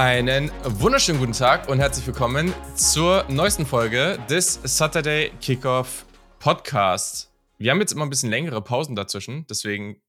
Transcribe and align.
Einen 0.00 0.50
wunderschönen 0.64 1.18
guten 1.18 1.34
Tag 1.34 1.68
und 1.68 1.78
herzlich 1.78 2.06
willkommen 2.06 2.54
zur 2.74 3.26
neuesten 3.28 3.66
Folge 3.66 4.18
des 4.30 4.58
Saturday 4.64 5.30
Kickoff 5.42 6.06
Podcast. 6.38 7.30
Wir 7.58 7.70
haben 7.70 7.80
jetzt 7.80 7.92
immer 7.92 8.06
ein 8.06 8.08
bisschen 8.08 8.30
längere 8.30 8.62
Pausen 8.62 8.96
dazwischen, 8.96 9.46
deswegen, 9.50 10.00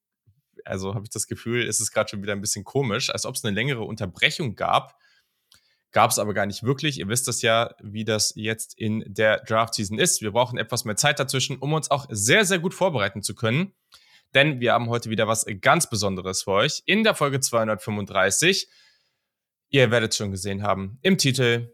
also 0.64 0.96
habe 0.96 1.04
ich 1.04 1.10
das 1.10 1.28
Gefühl, 1.28 1.66
ist 1.66 1.82
es 1.82 1.92
gerade 1.92 2.10
schon 2.10 2.24
wieder 2.24 2.32
ein 2.32 2.40
bisschen 2.40 2.64
komisch, 2.64 3.10
als 3.10 3.26
ob 3.26 3.36
es 3.36 3.44
eine 3.44 3.54
längere 3.54 3.82
Unterbrechung 3.82 4.56
gab. 4.56 4.96
Gab 5.92 6.12
es 6.12 6.20
aber 6.20 6.34
gar 6.34 6.46
nicht 6.46 6.64
wirklich. 6.64 6.98
Ihr 6.98 7.10
wisst 7.10 7.28
das 7.28 7.42
ja, 7.42 7.76
wie 7.82 8.06
das 8.06 8.32
jetzt 8.38 8.80
in 8.80 9.04
der 9.06 9.42
Draft 9.44 9.74
Season 9.74 10.00
ist. 10.00 10.22
Wir 10.22 10.32
brauchen 10.32 10.58
etwas 10.58 10.86
mehr 10.86 10.96
Zeit 10.96 11.20
dazwischen, 11.20 11.58
um 11.58 11.74
uns 11.74 11.92
auch 11.92 12.06
sehr, 12.10 12.46
sehr 12.46 12.60
gut 12.60 12.74
vorbereiten 12.74 13.24
zu 13.24 13.36
können. 13.36 13.74
Denn 14.36 14.62
wir 14.62 14.72
haben 14.72 14.88
heute 14.88 15.10
wieder 15.10 15.28
was 15.28 15.46
ganz 15.60 15.90
Besonderes 15.90 16.44
für 16.44 16.52
euch. 16.52 16.82
In 16.86 17.04
der 17.04 17.14
Folge 17.14 17.42
235 17.42 18.70
Ihr 19.72 19.90
werdet 19.90 20.14
schon 20.14 20.32
gesehen 20.32 20.64
haben 20.64 21.00
im 21.02 21.18
Titel. 21.18 21.74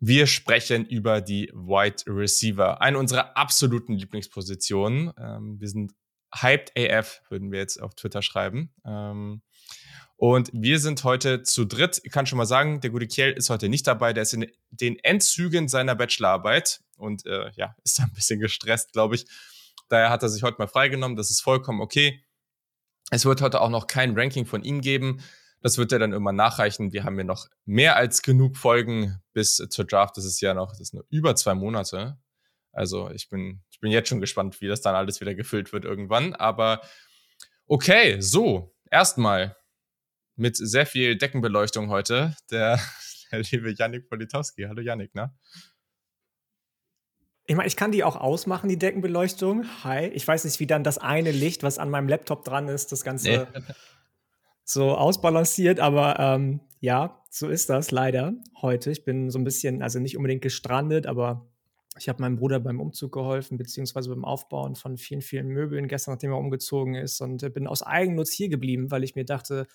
Wir 0.00 0.26
sprechen 0.26 0.84
über 0.84 1.20
die 1.20 1.52
Wide 1.54 2.02
Receiver, 2.08 2.82
eine 2.82 2.98
unserer 2.98 3.36
absoluten 3.36 3.92
Lieblingspositionen. 3.92 5.12
Ähm, 5.16 5.60
wir 5.60 5.68
sind 5.68 5.92
hyped 6.34 6.72
AF, 6.76 7.22
würden 7.28 7.52
wir 7.52 7.60
jetzt 7.60 7.80
auf 7.80 7.94
Twitter 7.94 8.22
schreiben. 8.22 8.74
Ähm, 8.84 9.42
und 10.16 10.50
wir 10.52 10.80
sind 10.80 11.04
heute 11.04 11.44
zu 11.44 11.64
dritt. 11.64 12.00
Ich 12.02 12.10
kann 12.10 12.26
schon 12.26 12.38
mal 12.38 12.46
sagen, 12.46 12.80
der 12.80 12.90
gute 12.90 13.06
Kiel 13.06 13.30
ist 13.30 13.50
heute 13.50 13.68
nicht 13.68 13.86
dabei. 13.86 14.12
Der 14.12 14.24
ist 14.24 14.34
in 14.34 14.50
den 14.70 14.98
Endzügen 14.98 15.68
seiner 15.68 15.94
Bachelorarbeit 15.94 16.80
und 16.96 17.24
äh, 17.24 17.52
ja, 17.54 17.76
ist 17.84 18.00
ein 18.00 18.12
bisschen 18.12 18.40
gestresst, 18.40 18.92
glaube 18.92 19.14
ich. 19.14 19.26
Daher 19.88 20.10
hat 20.10 20.24
er 20.24 20.28
sich 20.28 20.42
heute 20.42 20.58
mal 20.58 20.66
freigenommen. 20.66 21.16
Das 21.16 21.30
ist 21.30 21.40
vollkommen 21.40 21.80
okay. 21.80 22.24
Es 23.12 23.24
wird 23.24 23.40
heute 23.42 23.60
auch 23.60 23.70
noch 23.70 23.86
kein 23.86 24.18
Ranking 24.18 24.46
von 24.46 24.64
ihm 24.64 24.80
geben. 24.80 25.22
Das 25.62 25.78
wird 25.78 25.92
er 25.92 26.00
dann 26.00 26.12
immer 26.12 26.32
nachreichen. 26.32 26.92
Wir 26.92 27.04
haben 27.04 27.16
ja 27.16 27.24
noch 27.24 27.46
mehr 27.64 27.96
als 27.96 28.22
genug 28.22 28.56
Folgen 28.56 29.22
bis 29.32 29.56
zur 29.56 29.84
Draft. 29.84 30.16
Das 30.16 30.24
ist 30.24 30.40
ja 30.40 30.54
noch, 30.54 30.72
das 30.72 30.80
ist 30.80 30.94
nur 30.94 31.06
über 31.08 31.36
zwei 31.36 31.54
Monate. 31.54 32.18
Also 32.72 33.10
ich 33.10 33.28
bin, 33.28 33.62
ich 33.70 33.78
bin 33.78 33.92
jetzt 33.92 34.08
schon 34.08 34.20
gespannt, 34.20 34.60
wie 34.60 34.66
das 34.66 34.80
dann 34.80 34.96
alles 34.96 35.20
wieder 35.20 35.36
gefüllt 35.36 35.72
wird 35.72 35.84
irgendwann. 35.84 36.34
Aber 36.34 36.82
okay, 37.66 38.20
so, 38.20 38.74
erstmal 38.90 39.56
mit 40.34 40.56
sehr 40.56 40.84
viel 40.84 41.16
Deckenbeleuchtung 41.16 41.90
heute, 41.90 42.34
der, 42.50 42.80
der 43.30 43.40
liebe 43.40 43.72
Yannick 43.72 44.08
Politowski. 44.08 44.64
Hallo 44.64 44.80
Yannick, 44.80 45.14
ne? 45.14 45.32
Ich 47.46 47.54
meine, 47.54 47.68
ich 47.68 47.76
kann 47.76 47.92
die 47.92 48.02
auch 48.02 48.16
ausmachen, 48.16 48.68
die 48.68 48.78
Deckenbeleuchtung. 48.78 49.64
Hi. 49.84 50.06
Ich 50.08 50.26
weiß 50.26 50.44
nicht, 50.44 50.58
wie 50.58 50.66
dann 50.66 50.82
das 50.82 50.98
eine 50.98 51.30
Licht, 51.30 51.62
was 51.62 51.78
an 51.78 51.90
meinem 51.90 52.08
Laptop 52.08 52.44
dran 52.44 52.68
ist, 52.68 52.90
das 52.90 53.04
Ganze 53.04 53.48
nee 53.56 53.62
so 54.64 54.92
ausbalanciert, 54.96 55.80
aber 55.80 56.18
ähm, 56.18 56.60
ja, 56.80 57.22
so 57.30 57.48
ist 57.48 57.70
das 57.70 57.90
leider 57.90 58.34
heute. 58.60 58.90
Ich 58.90 59.04
bin 59.04 59.30
so 59.30 59.38
ein 59.38 59.44
bisschen, 59.44 59.82
also 59.82 59.98
nicht 59.98 60.16
unbedingt 60.16 60.42
gestrandet, 60.42 61.06
aber 61.06 61.46
ich 61.98 62.08
habe 62.08 62.22
meinem 62.22 62.36
Bruder 62.36 62.58
beim 62.58 62.80
Umzug 62.80 63.12
geholfen, 63.12 63.58
beziehungsweise 63.58 64.08
beim 64.08 64.24
Aufbauen 64.24 64.76
von 64.76 64.96
vielen, 64.96 65.20
vielen 65.20 65.48
Möbeln 65.48 65.88
gestern, 65.88 66.14
nachdem 66.14 66.30
er 66.30 66.38
umgezogen 66.38 66.94
ist 66.94 67.20
und 67.20 67.52
bin 67.52 67.66
aus 67.66 67.82
Eigennutz 67.82 68.32
hier 68.32 68.48
geblieben, 68.48 68.90
weil 68.90 69.04
ich 69.04 69.14
mir 69.14 69.24
dachte, 69.24 69.66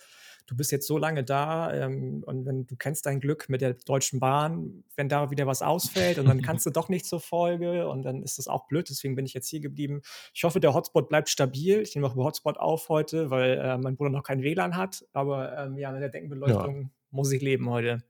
du 0.47 0.55
bist 0.55 0.71
jetzt 0.71 0.87
so 0.87 0.97
lange 0.97 1.23
da 1.23 1.73
ähm, 1.73 2.23
und 2.25 2.45
wenn 2.45 2.65
du 2.65 2.75
kennst 2.75 3.05
dein 3.05 3.19
Glück 3.19 3.49
mit 3.49 3.61
der 3.61 3.73
Deutschen 3.73 4.19
Bahn, 4.19 4.83
wenn 4.95 5.09
da 5.09 5.29
wieder 5.29 5.45
was 5.45 5.61
ausfällt 5.61 6.17
und 6.19 6.25
dann 6.25 6.41
kannst 6.41 6.65
du 6.65 6.69
doch 6.69 6.89
nicht 6.89 7.05
zur 7.05 7.19
Folge 7.19 7.87
und 7.87 8.03
dann 8.03 8.23
ist 8.23 8.39
das 8.39 8.47
auch 8.47 8.67
blöd, 8.67 8.89
deswegen 8.89 9.15
bin 9.15 9.25
ich 9.25 9.33
jetzt 9.33 9.49
hier 9.49 9.59
geblieben. 9.59 10.01
Ich 10.33 10.43
hoffe, 10.43 10.59
der 10.59 10.73
Hotspot 10.73 11.09
bleibt 11.09 11.29
stabil. 11.29 11.81
Ich 11.81 11.93
nehme 11.93 12.07
auch 12.07 12.15
über 12.15 12.23
Hotspot 12.23 12.57
auf 12.57 12.89
heute, 12.89 13.29
weil 13.29 13.57
äh, 13.57 13.77
mein 13.77 13.97
Bruder 13.97 14.09
noch 14.09 14.23
kein 14.23 14.41
WLAN 14.41 14.77
hat, 14.77 15.05
aber 15.11 15.57
ähm, 15.57 15.77
ja, 15.77 15.91
mit 15.91 16.01
der 16.01 16.09
Deckenbeleuchtung 16.09 16.81
ja. 16.81 16.89
muss 17.11 17.31
ich 17.31 17.41
leben 17.41 17.69
heute. 17.69 18.03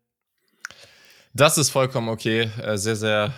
Das 1.33 1.57
ist 1.57 1.71
vollkommen 1.71 2.09
okay. 2.09 2.49
Äh, 2.61 2.77
sehr, 2.77 2.95
sehr 2.95 3.33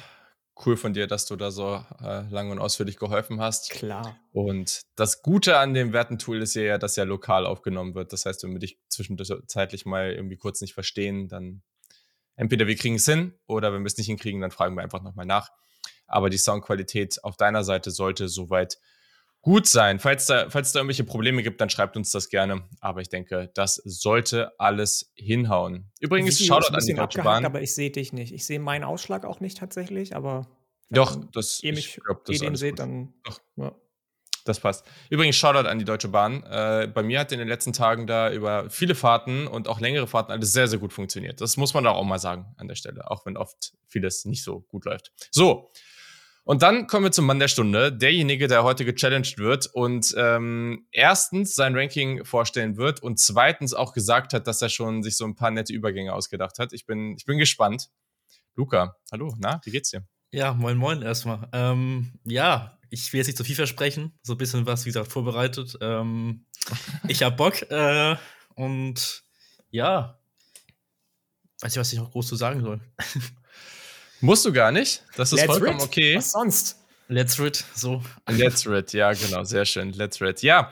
cool 0.66 0.78
von 0.78 0.94
dir, 0.94 1.08
dass 1.08 1.26
du 1.26 1.36
da 1.36 1.52
so 1.52 1.84
äh, 2.02 2.22
lang 2.30 2.52
und 2.52 2.60
ausführlich 2.60 2.98
geholfen 2.98 3.40
hast. 3.40 3.72
Klar. 3.72 4.18
Und 4.32 4.84
das 4.96 5.22
Gute 5.22 5.58
an 5.58 5.74
dem 5.74 5.94
Werten-Tool 5.94 6.42
ist 6.42 6.56
ja, 6.56 6.78
dass 6.78 6.96
ja 6.96 7.04
lokal 7.04 7.46
aufgenommen 7.46 7.96
wird. 7.96 8.14
Das 8.14 8.26
heißt, 8.26 8.44
wenn 8.44 8.52
wir 8.52 8.60
dich 8.60 8.80
zwischenzeitlich 8.90 9.86
mal 9.86 10.12
irgendwie 10.12 10.38
kurz 10.38 10.62
nicht 10.62 10.74
verstehen, 10.74 11.28
dann 11.28 11.62
entweder 12.36 12.68
wir 12.68 12.76
kriegen 12.76 12.96
es 12.96 13.06
hin 13.06 13.34
oder 13.48 13.74
wenn 13.74 13.82
wir 13.82 13.88
es 13.88 13.98
nicht 13.98 14.08
hinkriegen, 14.08 14.42
dann 14.42 14.52
fragen 14.52 14.76
wir 14.76 14.84
einfach 14.84 15.02
nochmal 15.02 15.26
nach. 15.26 15.50
Aber 16.08 16.30
die 16.30 16.38
Soundqualität 16.38 17.24
auf 17.24 17.38
deiner 17.38 17.64
Seite 17.64 17.92
sollte 17.92 18.28
soweit 18.28 18.80
gut 19.42 19.68
sein. 19.68 20.00
Falls 20.00 20.26
da, 20.26 20.50
falls 20.50 20.72
da 20.72 20.80
irgendwelche 20.80 21.04
Probleme 21.04 21.44
gibt, 21.44 21.62
dann 21.62 21.70
schreibt 21.70 21.96
uns 21.98 22.12
das 22.12 22.30
gerne. 22.30 22.68
Aber 22.82 23.02
ich 23.02 23.10
denke, 23.10 23.52
das 23.54 23.76
sollte 23.76 24.60
alles 24.60 25.12
hinhauen. 25.16 25.92
Übrigens, 26.00 26.40
Shoutout 26.44 26.76
an 26.76 26.86
die 26.86 26.94
Deutsche 26.94 27.22
Bahn. 27.22 27.46
Aber 27.46 27.62
ich 27.62 27.74
sehe 27.74 27.92
dich 27.92 28.14
nicht. 28.14 28.34
Ich 28.34 28.46
sehe 28.46 28.60
meinen 28.60 28.84
Ausschlag 28.84 29.26
auch 29.26 29.40
nicht 29.40 29.58
tatsächlich, 29.58 30.16
aber 30.16 30.48
doch, 30.90 31.24
das, 31.32 31.62
ihr 31.64 31.74
mich, 31.74 31.98
ich 31.98 32.04
glaub, 32.04 32.26
das 32.26 32.36
ihr 32.36 32.42
den 32.42 32.56
seht, 32.56 32.80
dann 32.80 33.14
Doch. 33.24 33.40
Ja. 33.58 33.76
Das 34.46 34.60
passt. 34.60 34.86
Übrigens, 35.10 35.36
Shoutout 35.36 35.68
an 35.68 35.78
die 35.78 35.86
Deutsche 35.86 36.08
Bahn. 36.08 36.44
Äh, 36.44 36.90
bei 36.92 37.04
mir 37.04 37.20
hat 37.20 37.32
in 37.32 37.38
den 37.40 37.48
letzten 37.48 37.74
Tagen 37.74 38.08
da 38.08 38.32
über 38.32 38.70
viele 38.70 38.96
Fahrten 38.96 39.46
und 39.46 39.68
auch 39.68 39.80
längere 39.80 40.08
Fahrten 40.08 40.32
alles 40.32 40.54
sehr, 40.54 40.68
sehr 40.68 40.80
gut 40.80 40.92
funktioniert. 40.92 41.40
Das 41.42 41.58
muss 41.58 41.74
man 41.74 41.84
da 41.84 41.92
auch 41.92 42.04
mal 42.04 42.18
sagen 42.18 42.56
an 42.58 42.68
der 42.68 42.76
Stelle, 42.76 43.12
auch 43.12 43.26
wenn 43.26 43.38
oft 43.38 43.74
vieles 43.86 44.26
nicht 44.26 44.44
so 44.44 44.62
gut 44.62 44.86
läuft. 44.86 45.12
So, 45.30 45.72
und 46.50 46.64
dann 46.64 46.88
kommen 46.88 47.04
wir 47.04 47.12
zum 47.12 47.28
Mann 47.28 47.38
der 47.38 47.48
Stunde, 47.48 47.94
derjenige, 47.94 48.48
der 48.48 48.64
heute 48.64 48.84
gechallenged 48.84 49.38
wird 49.38 49.68
und 49.68 50.16
ähm, 50.18 50.88
erstens 50.92 51.54
sein 51.54 51.78
Ranking 51.78 52.26
vorstellen 52.26 52.76
wird 52.76 53.04
und 53.04 53.20
zweitens 53.20 53.76
auch 53.76 53.94
gesagt 53.94 54.34
hat, 54.34 54.48
dass 54.48 54.60
er 54.64 54.70
schon 54.70 55.04
sich 55.04 55.16
so 55.16 55.26
ein 55.26 55.36
paar 55.36 55.52
nette 55.52 55.72
Übergänge 55.74 56.12
ausgedacht 56.12 56.58
hat. 56.58 56.74
Ich 56.74 56.88
bin, 56.88 57.14
ich 57.16 57.26
bin 57.26 57.38
gespannt. 57.38 57.92
Luca, 58.56 58.96
hallo, 59.12 59.36
na, 59.38 59.62
wie 59.64 59.70
geht's 59.70 59.92
dir? 59.92 60.08
Ja, 60.32 60.56
moin, 60.56 60.76
moin 60.76 61.04
erstmal. 61.04 61.48
Ähm, 61.54 62.14
ja, 62.24 62.80
ich 62.90 63.14
will 63.14 63.20
jetzt 63.20 63.28
nicht 63.28 63.38
zu 63.38 63.44
viel 63.44 63.54
versprechen, 63.54 64.18
so 64.24 64.34
ein 64.34 64.40
bisschen 64.40 64.66
was, 64.66 64.86
wie 64.86 64.90
gesagt, 64.90 65.12
vorbereitet. 65.12 65.78
Ähm, 65.82 66.48
ich 67.08 67.22
hab 67.22 67.38
Bock 67.38 67.62
äh, 67.70 68.16
und 68.56 69.24
ja, 69.70 70.20
weiß 71.62 71.74
ich, 71.74 71.80
was 71.80 71.94
ich 71.94 72.00
noch 72.00 72.10
groß 72.10 72.28
zu 72.28 72.36
sagen 72.36 72.64
soll. 72.64 72.82
Musst 74.22 74.46
du 74.46 74.52
gar 74.52 74.72
nicht. 74.72 75.04
Das 75.16 75.32
ist 75.32 75.40
Let's 75.40 75.46
vollkommen 75.52 75.80
rid. 75.80 75.88
okay. 75.88 76.18
Was 76.18 76.32
sonst? 76.32 76.78
Let's 77.08 77.40
rid, 77.40 77.64
so. 77.74 78.04
Let's 78.28 78.68
rid, 78.68 78.94
ja, 78.94 79.14
genau, 79.14 79.44
sehr 79.44 79.66
schön. 79.66 79.94
Let's 79.94 80.22
rid. 80.22 80.44
Ja, 80.44 80.72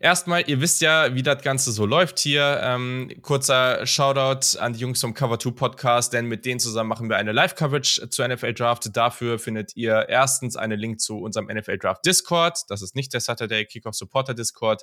erstmal, 0.00 0.48
ihr 0.48 0.60
wisst 0.60 0.80
ja, 0.80 1.14
wie 1.14 1.22
das 1.22 1.42
Ganze 1.42 1.70
so 1.70 1.86
läuft 1.86 2.18
hier. 2.18 2.60
Ähm, 2.62 3.12
kurzer 3.22 3.86
Shoutout 3.86 4.58
an 4.58 4.72
die 4.72 4.80
Jungs 4.80 5.00
vom 5.00 5.14
Cover 5.14 5.38
2 5.38 5.50
Podcast, 5.52 6.12
denn 6.12 6.26
mit 6.26 6.44
denen 6.44 6.58
zusammen 6.58 6.88
machen 6.88 7.08
wir 7.08 7.16
eine 7.18 7.30
Live-Coverage 7.30 8.10
zur 8.10 8.26
NFL 8.26 8.54
Draft. 8.54 8.96
Dafür 8.96 9.38
findet 9.38 9.76
ihr 9.76 10.08
erstens 10.08 10.56
einen 10.56 10.78
Link 10.78 11.00
zu 11.00 11.18
unserem 11.18 11.46
NFL 11.46 11.78
Draft 11.78 12.04
Discord. 12.04 12.58
Das 12.68 12.82
ist 12.82 12.96
nicht 12.96 13.12
der 13.12 13.20
Saturday 13.20 13.64
Kickoff 13.64 13.94
Supporter 13.94 14.34
Discord. 14.34 14.82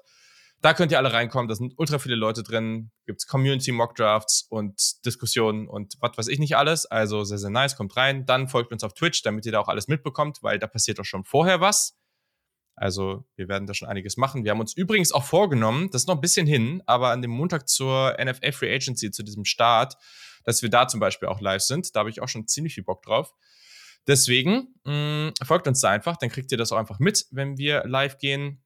Da 0.64 0.74
könnt 0.74 0.94
ihr 0.94 0.98
alle 0.98 1.12
reinkommen. 1.12 1.50
Da 1.50 1.56
sind 1.56 1.74
ultra 1.76 2.00
viele 2.00 2.16
Leute 2.16 2.42
drin. 2.42 2.90
Gibt's 3.06 3.28
Community 3.28 3.74
Mock 3.74 3.96
Drafts 3.96 4.48
und 4.50 5.06
Diskussionen 5.06 5.68
und 5.68 5.96
was 6.00 6.18
weiß 6.18 6.28
ich 6.30 6.40
nicht 6.40 6.56
alles. 6.56 6.86
Also 6.86 7.26
sehr, 7.26 7.38
sehr 7.38 7.50
nice. 7.50 7.76
Kommt 7.76 7.98
rein. 7.98 8.26
Dann 8.26 8.48
folgt 8.48 8.72
uns 8.72 8.82
auf 8.86 8.94
Twitch, 8.94 9.24
damit 9.24 9.46
ihr 9.46 9.52
da 9.52 9.60
auch 9.60 9.68
alles 9.68 9.90
mitbekommt, 9.90 10.38
weil 10.42 10.60
da 10.60 10.68
passiert 10.68 11.00
doch 11.00 11.04
schon 11.04 11.26
vorher 11.26 11.60
was. 11.60 11.98
Also 12.78 13.26
wir 13.36 13.50
werden 13.50 13.68
da 13.68 13.74
schon 13.74 13.90
einiges 13.90 14.16
machen. 14.16 14.46
Wir 14.46 14.52
haben 14.52 14.62
uns 14.62 14.74
übrigens 14.74 15.12
auch 15.12 15.26
vorgenommen, 15.26 15.90
das 15.92 16.04
ist 16.04 16.08
noch 16.08 16.16
ein 16.16 16.22
bisschen 16.22 16.48
hin, 16.48 16.82
aber 16.86 17.10
an 17.10 17.22
dem 17.22 17.32
Montag 17.32 17.68
zur 17.68 18.16
NFL 18.18 18.54
Free 18.54 18.74
Agency, 18.74 19.12
zu 19.12 19.22
diesem 19.22 19.44
Start, 19.44 19.96
dass 20.46 20.62
wir 20.62 20.70
da 20.70 20.88
zum 20.88 21.02
Beispiel 21.02 21.28
auch 21.28 21.42
live 21.42 21.62
sind. 21.62 21.94
Da 21.94 22.00
habe 22.00 22.10
ich 22.10 22.22
auch 22.22 22.30
schon 22.30 22.48
ziemlich 22.48 22.74
viel 22.74 22.86
Bock 22.86 23.04
drauf. 23.04 23.34
Deswegen 24.08 24.74
mh, 24.86 24.94
mm, 24.94 25.34
folgt 25.44 25.68
uns 25.68 25.82
da 25.82 25.90
einfach, 25.90 26.16
dann 26.16 26.30
kriegt 26.30 26.54
ihr 26.54 26.58
das 26.58 26.72
auch 26.72 26.78
einfach 26.78 27.00
mit, 27.00 27.26
wenn 27.32 27.58
wir 27.58 27.84
live 27.86 28.18
gehen. 28.18 28.63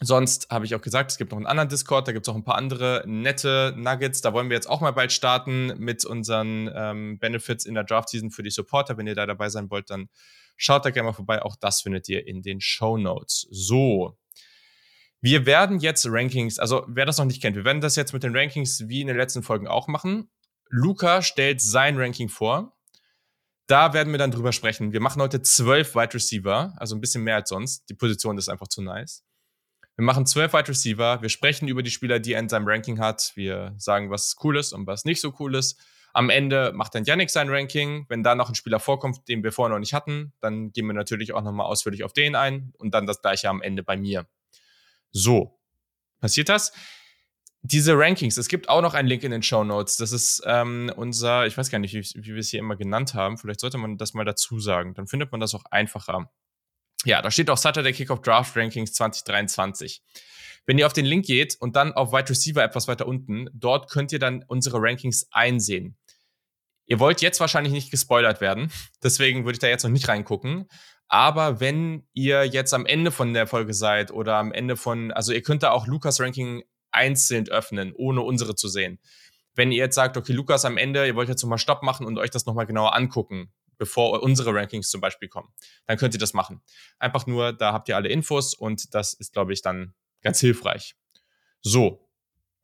Sonst 0.00 0.48
habe 0.50 0.64
ich 0.64 0.74
auch 0.76 0.80
gesagt, 0.80 1.10
es 1.10 1.18
gibt 1.18 1.32
noch 1.32 1.38
einen 1.38 1.46
anderen 1.46 1.68
Discord, 1.68 2.06
da 2.06 2.12
gibt 2.12 2.26
es 2.26 2.32
auch 2.32 2.36
ein 2.36 2.44
paar 2.44 2.54
andere 2.54 3.02
nette 3.06 3.74
Nuggets. 3.76 4.20
Da 4.20 4.32
wollen 4.32 4.48
wir 4.48 4.54
jetzt 4.54 4.68
auch 4.68 4.80
mal 4.80 4.92
bald 4.92 5.10
starten 5.12 5.74
mit 5.78 6.04
unseren 6.04 6.70
ähm, 6.72 7.18
Benefits 7.18 7.64
in 7.64 7.74
der 7.74 7.82
Draft-Season 7.82 8.30
für 8.30 8.44
die 8.44 8.50
Supporter. 8.50 8.96
Wenn 8.96 9.08
ihr 9.08 9.16
da 9.16 9.26
dabei 9.26 9.48
sein 9.48 9.70
wollt, 9.70 9.90
dann 9.90 10.08
schaut 10.56 10.84
da 10.84 10.90
gerne 10.90 11.08
mal 11.08 11.14
vorbei. 11.14 11.42
Auch 11.42 11.56
das 11.56 11.80
findet 11.80 12.08
ihr 12.08 12.26
in 12.26 12.42
den 12.42 12.60
Show 12.60 12.96
Notes. 12.96 13.48
So. 13.50 14.16
Wir 15.20 15.46
werden 15.46 15.80
jetzt 15.80 16.06
Rankings, 16.08 16.60
also 16.60 16.84
wer 16.86 17.04
das 17.04 17.18
noch 17.18 17.24
nicht 17.24 17.42
kennt, 17.42 17.56
wir 17.56 17.64
werden 17.64 17.80
das 17.80 17.96
jetzt 17.96 18.12
mit 18.12 18.22
den 18.22 18.36
Rankings 18.36 18.84
wie 18.86 19.00
in 19.00 19.08
den 19.08 19.16
letzten 19.16 19.42
Folgen 19.42 19.66
auch 19.66 19.88
machen. 19.88 20.30
Luca 20.68 21.22
stellt 21.22 21.60
sein 21.60 21.98
Ranking 21.98 22.28
vor. 22.28 22.76
Da 23.66 23.92
werden 23.94 24.12
wir 24.12 24.18
dann 24.18 24.30
drüber 24.30 24.52
sprechen. 24.52 24.92
Wir 24.92 25.00
machen 25.00 25.20
heute 25.20 25.42
zwölf 25.42 25.94
Wide 25.94 26.14
Receiver, 26.14 26.72
also 26.76 26.94
ein 26.94 27.00
bisschen 27.00 27.24
mehr 27.24 27.34
als 27.36 27.48
sonst. 27.48 27.88
Die 27.90 27.94
Position 27.94 28.38
ist 28.38 28.48
einfach 28.48 28.68
zu 28.68 28.80
nice. 28.80 29.24
Wir 29.98 30.04
machen 30.04 30.26
zwölf 30.26 30.52
Wide 30.52 30.68
Receiver. 30.68 31.22
Wir 31.22 31.28
sprechen 31.28 31.66
über 31.66 31.82
die 31.82 31.90
Spieler, 31.90 32.20
die 32.20 32.34
er 32.34 32.38
in 32.38 32.48
seinem 32.48 32.68
Ranking 32.68 33.00
hat. 33.00 33.32
Wir 33.34 33.74
sagen, 33.78 34.10
was 34.10 34.36
cool 34.44 34.56
ist 34.56 34.72
und 34.72 34.86
was 34.86 35.04
nicht 35.04 35.20
so 35.20 35.34
cool 35.40 35.56
ist. 35.56 35.76
Am 36.12 36.30
Ende 36.30 36.70
macht 36.72 36.94
dann 36.94 37.02
Yannick 37.02 37.30
sein 37.30 37.48
Ranking. 37.50 38.06
Wenn 38.08 38.22
da 38.22 38.36
noch 38.36 38.48
ein 38.48 38.54
Spieler 38.54 38.78
vorkommt, 38.78 39.26
den 39.26 39.42
wir 39.42 39.50
vorher 39.50 39.74
noch 39.74 39.80
nicht 39.80 39.94
hatten, 39.94 40.32
dann 40.40 40.70
gehen 40.70 40.86
wir 40.86 40.94
natürlich 40.94 41.32
auch 41.32 41.42
nochmal 41.42 41.66
ausführlich 41.66 42.04
auf 42.04 42.12
den 42.12 42.36
ein 42.36 42.72
und 42.78 42.94
dann 42.94 43.08
das 43.08 43.20
gleiche 43.22 43.48
am 43.48 43.60
Ende 43.60 43.82
bei 43.82 43.96
mir. 43.96 44.28
So, 45.10 45.58
passiert 46.20 46.48
das? 46.48 46.72
diese 47.62 47.98
Rankings, 47.98 48.36
es 48.36 48.46
gibt 48.46 48.68
auch 48.68 48.82
noch 48.82 48.94
einen 48.94 49.08
Link 49.08 49.24
in 49.24 49.32
den 49.32 49.42
Show 49.42 49.64
Notes. 49.64 49.96
Das 49.96 50.12
ist 50.12 50.42
ähm, 50.46 50.92
unser, 50.94 51.46
ich 51.46 51.58
weiß 51.58 51.70
gar 51.70 51.80
nicht, 51.80 51.92
wie, 51.92 52.24
wie 52.24 52.34
wir 52.34 52.38
es 52.38 52.50
hier 52.50 52.60
immer 52.60 52.76
genannt 52.76 53.14
haben. 53.14 53.36
Vielleicht 53.36 53.58
sollte 53.58 53.78
man 53.78 53.98
das 53.98 54.14
mal 54.14 54.24
dazu 54.24 54.60
sagen. 54.60 54.94
Dann 54.94 55.08
findet 55.08 55.32
man 55.32 55.40
das 55.40 55.56
auch 55.56 55.64
einfacher. 55.72 56.30
Ja, 57.04 57.22
da 57.22 57.30
steht 57.30 57.48
auch 57.50 57.56
Saturday 57.56 57.92
Kickoff 57.92 58.22
Draft 58.22 58.56
Rankings 58.56 58.92
2023. 58.92 60.02
Wenn 60.66 60.78
ihr 60.78 60.86
auf 60.86 60.92
den 60.92 61.06
Link 61.06 61.24
geht 61.24 61.56
und 61.60 61.76
dann 61.76 61.92
auf 61.92 62.12
Wide 62.12 62.28
Receiver 62.28 62.62
etwas 62.62 62.88
weiter 62.88 63.06
unten, 63.06 63.48
dort 63.54 63.90
könnt 63.90 64.12
ihr 64.12 64.18
dann 64.18 64.44
unsere 64.48 64.78
Rankings 64.80 65.28
einsehen. 65.30 65.96
Ihr 66.86 66.98
wollt 66.98 67.20
jetzt 67.20 67.40
wahrscheinlich 67.40 67.72
nicht 67.72 67.90
gespoilert 67.90 68.40
werden, 68.40 68.72
deswegen 69.02 69.44
würde 69.44 69.56
ich 69.56 69.60
da 69.60 69.68
jetzt 69.68 69.84
noch 69.84 69.90
nicht 69.90 70.08
reingucken. 70.08 70.68
Aber 71.08 71.60
wenn 71.60 72.06
ihr 72.12 72.44
jetzt 72.44 72.74
am 72.74 72.84
Ende 72.84 73.10
von 73.10 73.32
der 73.32 73.46
Folge 73.46 73.72
seid 73.72 74.10
oder 74.10 74.36
am 74.36 74.52
Ende 74.52 74.76
von, 74.76 75.10
also 75.10 75.32
ihr 75.32 75.42
könnt 75.42 75.62
da 75.62 75.70
auch 75.70 75.86
Lukas 75.86 76.20
Ranking 76.20 76.62
einzeln 76.90 77.48
öffnen, 77.48 77.94
ohne 77.94 78.20
unsere 78.20 78.54
zu 78.54 78.68
sehen. 78.68 78.98
Wenn 79.54 79.72
ihr 79.72 79.78
jetzt 79.78 79.94
sagt, 79.94 80.16
okay, 80.16 80.32
Lukas, 80.32 80.64
am 80.64 80.76
Ende, 80.76 81.06
ihr 81.06 81.16
wollt 81.16 81.28
jetzt 81.28 81.42
nochmal 81.42 81.58
Stopp 81.58 81.82
machen 81.82 82.06
und 82.06 82.18
euch 82.18 82.30
das 82.30 82.44
nochmal 82.44 82.66
genauer 82.66 82.94
angucken, 82.94 83.52
bevor 83.78 84.22
unsere 84.22 84.54
Rankings 84.54 84.90
zum 84.90 85.00
Beispiel 85.00 85.28
kommen, 85.28 85.48
dann 85.86 85.96
könnt 85.96 86.14
ihr 86.14 86.20
das 86.20 86.34
machen. 86.34 86.60
Einfach 86.98 87.26
nur, 87.26 87.52
da 87.52 87.72
habt 87.72 87.88
ihr 87.88 87.96
alle 87.96 88.08
Infos 88.08 88.54
und 88.54 88.94
das 88.94 89.14
ist, 89.14 89.32
glaube 89.32 89.52
ich, 89.52 89.62
dann 89.62 89.94
ganz 90.20 90.40
hilfreich. 90.40 90.94
So, 91.60 92.08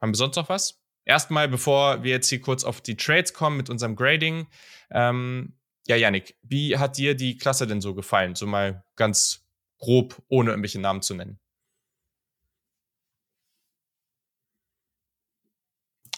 haben 0.00 0.12
wir 0.12 0.16
sonst 0.16 0.36
noch 0.36 0.48
was? 0.48 0.82
Erstmal, 1.04 1.48
bevor 1.48 2.02
wir 2.02 2.12
jetzt 2.12 2.28
hier 2.28 2.40
kurz 2.40 2.64
auf 2.64 2.80
die 2.80 2.96
Trades 2.96 3.34
kommen 3.34 3.56
mit 3.56 3.68
unserem 3.68 3.94
Grading. 3.94 4.46
Ähm, 4.90 5.54
ja, 5.86 5.96
Yannick, 5.96 6.36
wie 6.42 6.78
hat 6.78 6.96
dir 6.96 7.14
die 7.14 7.36
Klasse 7.36 7.66
denn 7.66 7.80
so 7.80 7.94
gefallen? 7.94 8.34
So 8.34 8.46
mal 8.46 8.84
ganz 8.96 9.46
grob, 9.78 10.22
ohne 10.28 10.50
irgendwelche 10.50 10.80
Namen 10.80 11.02
zu 11.02 11.14
nennen. 11.14 11.38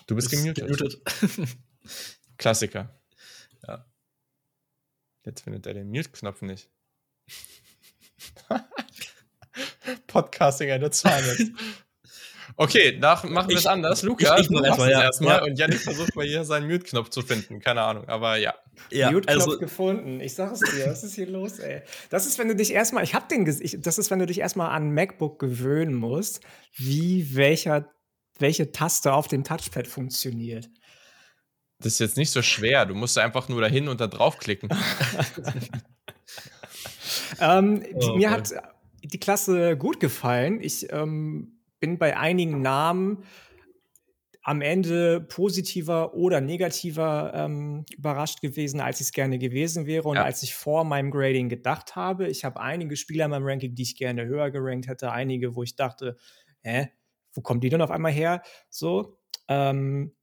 Du 0.07 0.15
bist 0.15 0.31
gemutet. 0.31 0.65
gemutet. 0.65 1.03
Klassiker. 2.39 3.01
Ja. 3.67 3.85
Jetzt 5.27 5.43
findet 5.43 5.67
er 5.67 5.75
den 5.75 5.91
Mute-Knopf 5.91 6.41
nicht. 6.43 6.71
Podcasting 10.07 10.71
eine 10.71 10.91
Zahl 10.91 11.23
Okay, 12.59 12.97
nach, 12.99 13.25
machen 13.25 13.51
wir 13.51 13.57
es 13.57 13.67
anders. 13.67 14.03
Luca, 14.03 14.39
ich, 14.39 14.49
ich 14.49 14.65
erstmal 14.65 14.91
ja. 14.91 15.03
erstmal 15.03 15.39
ja. 15.39 15.45
und 15.45 15.59
Janik 15.59 15.81
versucht 15.81 16.15
mal 16.15 16.25
hier 16.25 16.45
seinen 16.45 16.69
Mute-Knopf 16.69 17.11
zu 17.11 17.23
finden. 17.23 17.61
Keine 17.61 17.83
Ahnung, 17.83 18.09
aber 18.09 18.37
ja. 18.37 18.55
ja 18.91 19.11
Mute-Knopf 19.11 19.47
also, 19.47 19.59
gefunden. 19.59 20.21
Ich 20.21 20.35
sag 20.35 20.53
es 20.53 20.61
dir, 20.61 20.87
was 20.87 21.03
ist 21.03 21.17
hier 21.17 21.27
los, 21.27 21.59
ey? 21.59 21.83
Das 22.09 22.25
ist, 22.25 22.39
wenn 22.39 22.49
du 22.49 22.55
dich 22.55 22.73
erstmal, 22.73 23.03
ich 23.03 23.15
hab 23.15 23.29
den, 23.29 23.47
ich, 23.47 23.79
das 23.81 23.99
ist, 23.99 24.11
wenn 24.11 24.21
du 24.21 24.27
dich 24.27 24.39
erstmal 24.39 24.71
an 24.71 24.95
MacBook 24.95 25.41
gewöhnen 25.41 25.95
musst, 25.95 26.41
wie 26.77 27.35
welcher, 27.35 27.93
welche 28.39 28.71
Taste 28.71 29.13
auf 29.13 29.27
dem 29.27 29.43
Touchpad 29.43 29.89
funktioniert. 29.89 30.71
Das 31.79 31.95
ist 31.95 31.99
jetzt 31.99 32.17
nicht 32.17 32.31
so 32.31 32.43
schwer. 32.43 32.87
Du 32.87 32.95
musst 32.95 33.19
einfach 33.19 33.49
nur 33.49 33.61
dahin 33.61 33.89
und 33.89 34.01
da 34.01 34.07
draufklicken. 34.07 34.71
ähm, 37.41 37.85
oh, 37.95 38.17
mir 38.17 38.29
okay. 38.29 38.29
hat 38.29 38.53
die 39.03 39.21
Klasse 39.21 39.77
gut 39.77 40.01
gefallen. 40.01 40.61
Ich 40.61 40.93
ähm, 40.93 41.61
bin 41.81 41.99
bei 41.99 42.17
einigen 42.17 42.63
Namen 42.63 43.25
am 44.43 44.61
Ende 44.61 45.21
positiver 45.21 46.15
oder 46.15 46.41
negativer 46.41 47.33
ähm, 47.35 47.85
überrascht 47.97 48.41
gewesen, 48.41 48.81
als 48.81 49.01
ich 49.01 49.09
es 49.09 49.13
gerne 49.13 49.41
gewesen 49.41 49.87
wäre 49.87 50.09
und 50.09 50.17
ja. 50.17 50.23
als 50.23 50.45
ich 50.45 50.55
vor 50.55 50.85
meinem 50.85 51.11
Grading 51.11 51.49
gedacht 51.49 51.97
habe. 51.97 52.29
Ich 52.29 52.45
habe 52.45 52.61
einige 52.61 52.97
Spieler 52.97 53.25
in 53.25 53.33
meinem 53.33 53.45
Ranking, 53.45 53.75
die 53.75 53.83
ich 53.83 53.97
gerne 53.97 54.27
höher 54.27 54.53
gerankt 54.53 54.87
hätte, 54.87 55.11
einige, 55.11 55.57
wo 55.57 55.65
ich 55.65 55.75
dachte, 55.75 56.17
hä, 56.63 56.91
wo 57.35 57.41
kommen 57.41 57.61
die 57.61 57.71
denn 57.71 57.83
auf 57.83 57.91
einmal 57.91 58.13
her? 58.13 58.41
So. 58.71 59.19
Ähm, 59.49 60.15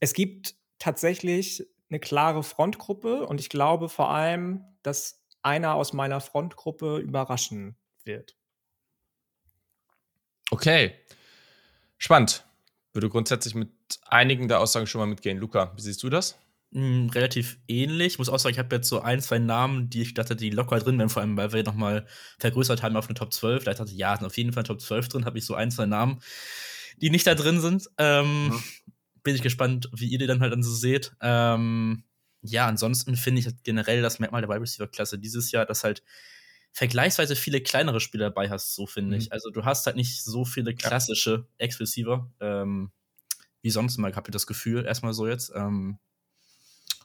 es 0.00 0.12
gibt 0.12 0.56
tatsächlich 0.82 1.64
eine 1.90 2.00
klare 2.00 2.42
Frontgruppe 2.42 3.26
und 3.26 3.40
ich 3.40 3.48
glaube 3.48 3.88
vor 3.88 4.10
allem, 4.10 4.64
dass 4.82 5.22
einer 5.42 5.74
aus 5.74 5.92
meiner 5.92 6.20
Frontgruppe 6.20 6.98
überraschen 6.98 7.76
wird. 8.04 8.36
Okay. 10.50 10.94
Spannend. 11.98 12.44
Würde 12.92 13.08
grundsätzlich 13.08 13.54
mit 13.54 13.70
einigen 14.06 14.48
der 14.48 14.60
Aussagen 14.60 14.86
schon 14.86 14.98
mal 14.98 15.06
mitgehen. 15.06 15.38
Luca, 15.38 15.72
wie 15.76 15.80
siehst 15.80 16.02
du 16.02 16.10
das? 16.10 16.36
Mm, 16.72 17.08
relativ 17.10 17.58
ähnlich. 17.68 18.14
Ich 18.14 18.18
muss 18.18 18.28
auch 18.28 18.38
sagen, 18.38 18.54
ich 18.54 18.58
habe 18.58 18.74
jetzt 18.74 18.88
so 18.88 19.00
ein, 19.00 19.20
zwei 19.20 19.38
Namen, 19.38 19.88
die 19.88 20.02
ich 20.02 20.14
dachte, 20.14 20.34
die 20.34 20.50
locker 20.50 20.78
drin 20.80 20.98
wären, 20.98 21.08
vor 21.08 21.22
allem, 21.22 21.36
weil 21.36 21.52
wir 21.52 21.62
nochmal 21.62 22.06
vergrößert 22.38 22.82
haben 22.82 22.96
auf 22.96 23.06
eine 23.06 23.14
Top 23.14 23.32
12. 23.32 23.64
Da 23.64 23.72
dachte 23.72 23.92
ich, 23.92 23.96
ja, 23.96 24.16
sind 24.16 24.26
auf 24.26 24.36
jeden 24.36 24.52
Fall 24.52 24.64
Top 24.64 24.80
12 24.80 25.08
drin, 25.08 25.24
habe 25.24 25.38
ich 25.38 25.46
so 25.46 25.54
ein, 25.54 25.70
zwei 25.70 25.86
Namen, 25.86 26.20
die 26.96 27.10
nicht 27.10 27.26
da 27.26 27.34
drin 27.34 27.60
sind. 27.60 27.88
Ähm, 27.98 28.48
mhm. 28.48 28.62
Bin 29.22 29.34
ich 29.34 29.42
gespannt, 29.42 29.88
wie 29.92 30.08
ihr 30.08 30.18
die 30.18 30.26
dann 30.26 30.40
halt 30.40 30.52
dann 30.52 30.62
so 30.62 30.74
seht. 30.74 31.12
Ähm, 31.20 32.04
ja, 32.42 32.66
ansonsten 32.66 33.16
finde 33.16 33.40
ich 33.40 33.62
generell 33.62 34.02
das 34.02 34.18
Merkmal 34.18 34.42
der 34.42 34.50
Wide 34.50 34.60
Receiver 34.60 34.88
Klasse 34.88 35.18
dieses 35.18 35.52
Jahr, 35.52 35.64
dass 35.64 35.84
halt 35.84 36.02
vergleichsweise 36.72 37.36
viele 37.36 37.60
kleinere 37.60 38.00
Spieler 38.00 38.26
dabei 38.26 38.50
hast, 38.50 38.74
so 38.74 38.86
finde 38.86 39.14
mhm. 39.14 39.22
ich. 39.22 39.32
Also 39.32 39.50
du 39.50 39.64
hast 39.64 39.86
halt 39.86 39.96
nicht 39.96 40.24
so 40.24 40.44
viele 40.44 40.74
klassische 40.74 41.30
ja. 41.30 41.46
Ex-Receiver, 41.58 42.30
ähm, 42.40 42.90
wie 43.60 43.70
sonst 43.70 43.98
mal, 43.98 44.14
habe 44.16 44.28
ich 44.28 44.32
das 44.32 44.46
Gefühl, 44.46 44.84
erstmal 44.84 45.12
so 45.12 45.28
jetzt. 45.28 45.52
Ähm, 45.54 45.98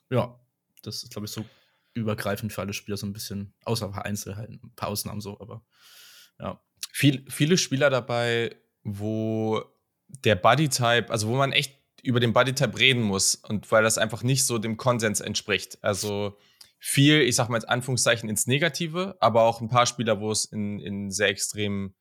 ja, 0.09 0.39
das 0.81 1.03
ist, 1.03 1.11
glaube 1.11 1.25
ich, 1.25 1.31
so 1.31 1.45
übergreifend 1.93 2.53
für 2.53 2.61
alle 2.61 2.73
Spieler 2.73 2.97
so 2.97 3.05
ein 3.05 3.13
bisschen, 3.13 3.53
außer 3.65 3.85
ein 3.85 3.91
paar 3.91 4.05
Einzelheiten, 4.05 4.59
ein 4.63 4.75
paar 4.75 4.89
Ausnahmen 4.89 5.21
so, 5.21 5.39
aber 5.39 5.63
ja. 6.39 6.61
Viel, 6.93 7.25
viele 7.29 7.57
Spieler 7.57 7.89
dabei, 7.89 8.55
wo 8.83 9.63
der 10.07 10.35
Bodytype, 10.35 11.09
also 11.09 11.27
wo 11.27 11.35
man 11.35 11.51
echt 11.51 11.77
über 12.03 12.19
den 12.19 12.33
Bodytype 12.33 12.77
reden 12.77 13.01
muss 13.01 13.35
und 13.35 13.71
weil 13.71 13.83
das 13.83 13.97
einfach 13.97 14.23
nicht 14.23 14.45
so 14.45 14.57
dem 14.57 14.77
Konsens 14.77 15.19
entspricht. 15.19 15.77
Also 15.81 16.37
viel, 16.79 17.21
ich 17.21 17.35
sag 17.35 17.49
mal 17.49 17.57
jetzt 17.57 17.69
Anführungszeichen, 17.69 18.29
ins 18.29 18.47
Negative, 18.47 19.17
aber 19.19 19.43
auch 19.43 19.61
ein 19.61 19.69
paar 19.69 19.85
Spieler, 19.85 20.19
wo 20.19 20.31
es 20.31 20.45
in, 20.45 20.79
in 20.79 21.11
sehr 21.11 21.29
extrem 21.29 21.95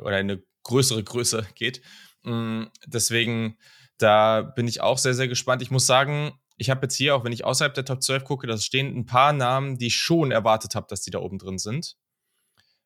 oder 0.00 0.16
eine 0.16 0.42
größere 0.64 1.02
Größe 1.02 1.46
geht. 1.54 1.82
Mm, 2.22 2.64
deswegen, 2.86 3.58
da 3.98 4.42
bin 4.42 4.66
ich 4.66 4.80
auch 4.80 4.98
sehr, 4.98 5.14
sehr 5.14 5.28
gespannt. 5.28 5.62
Ich 5.62 5.70
muss 5.70 5.86
sagen, 5.86 6.32
ich 6.56 6.70
habe 6.70 6.82
jetzt 6.82 6.96
hier, 6.96 7.16
auch 7.16 7.24
wenn 7.24 7.32
ich 7.32 7.44
außerhalb 7.44 7.74
der 7.74 7.84
Top 7.84 8.02
12 8.02 8.24
gucke, 8.24 8.46
da 8.46 8.56
stehen 8.56 8.96
ein 8.96 9.06
paar 9.06 9.32
Namen, 9.32 9.78
die 9.78 9.88
ich 9.88 9.96
schon 9.96 10.30
erwartet 10.30 10.74
habe, 10.74 10.86
dass 10.88 11.02
die 11.02 11.10
da 11.10 11.18
oben 11.18 11.38
drin 11.38 11.58
sind. 11.58 11.96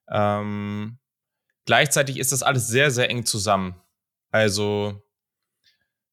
Ähm, 0.09 0.99
gleichzeitig 1.67 2.19
ist 2.19 2.33
das 2.33 2.43
alles 2.43 2.69
sehr, 2.69 2.91
sehr 2.91 3.11
eng 3.11 3.27
zusammen. 3.27 3.81
Also 4.31 5.06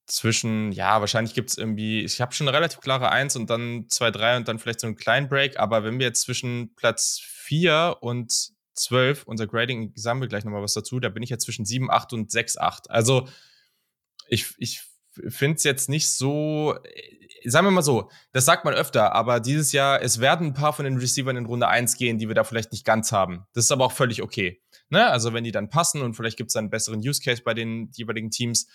zwischen, 0.05 0.71
ja, 0.71 0.99
wahrscheinlich 0.99 1.33
gibt 1.33 1.49
es 1.51 1.57
irgendwie, 1.57 2.03
ich 2.03 2.19
habe 2.19 2.33
schon 2.33 2.47
eine 2.47 2.57
relativ 2.57 2.81
klare 2.81 3.11
Eins 3.11 3.35
und 3.35 3.49
dann 3.49 3.85
zwei, 3.89 4.11
drei 4.11 4.37
und 4.37 4.47
dann 4.47 4.59
vielleicht 4.59 4.81
so 4.81 4.87
einen 4.87 4.95
kleinen 4.95 5.29
Break, 5.29 5.59
aber 5.59 5.83
wenn 5.83 5.99
wir 5.99 6.07
jetzt 6.07 6.21
zwischen 6.21 6.73
Platz 6.75 7.21
vier 7.23 7.97
und 8.01 8.51
zwölf, 8.75 9.23
unser 9.23 9.47
Grading 9.47 9.93
sammeln 9.95 10.23
wir 10.23 10.27
gleich 10.29 10.43
nochmal 10.43 10.61
was 10.61 10.73
dazu, 10.73 10.99
da 10.99 11.09
bin 11.09 11.23
ich 11.23 11.29
jetzt 11.29 11.45
zwischen 11.45 11.65
sieben, 11.65 11.91
acht 11.91 12.11
und 12.13 12.31
sechs, 12.31 12.57
acht. 12.57 12.89
Also 12.89 13.27
ich, 14.27 14.53
ich 14.57 14.81
finde 15.29 15.57
es 15.57 15.63
jetzt 15.63 15.89
nicht 15.89 16.09
so, 16.09 16.75
äh, 16.83 17.49
sagen 17.49 17.67
wir 17.67 17.71
mal 17.71 17.81
so, 17.81 18.09
das 18.31 18.45
sagt 18.45 18.65
man 18.65 18.73
öfter, 18.73 19.13
aber 19.13 19.39
dieses 19.39 19.71
Jahr, 19.71 20.01
es 20.01 20.19
werden 20.19 20.47
ein 20.47 20.53
paar 20.53 20.73
von 20.73 20.85
den 20.85 20.97
Receivern 20.97 21.37
in 21.37 21.45
Runde 21.45 21.67
eins 21.67 21.95
gehen, 21.95 22.17
die 22.17 22.27
wir 22.27 22.35
da 22.35 22.43
vielleicht 22.43 22.71
nicht 22.71 22.85
ganz 22.85 23.11
haben. 23.11 23.45
Das 23.53 23.65
ist 23.65 23.71
aber 23.71 23.85
auch 23.85 23.91
völlig 23.91 24.21
okay. 24.21 24.61
Ne? 24.89 25.05
Also 25.07 25.33
wenn 25.33 25.43
die 25.43 25.51
dann 25.51 25.69
passen 25.69 26.01
und 26.01 26.15
vielleicht 26.15 26.37
gibt 26.37 26.49
es 26.49 26.55
einen 26.55 26.69
besseren 26.69 26.99
Use 26.99 27.21
Case 27.21 27.43
bei 27.43 27.53
den 27.53 27.89
jeweiligen 27.93 28.31
Teams, 28.31 28.67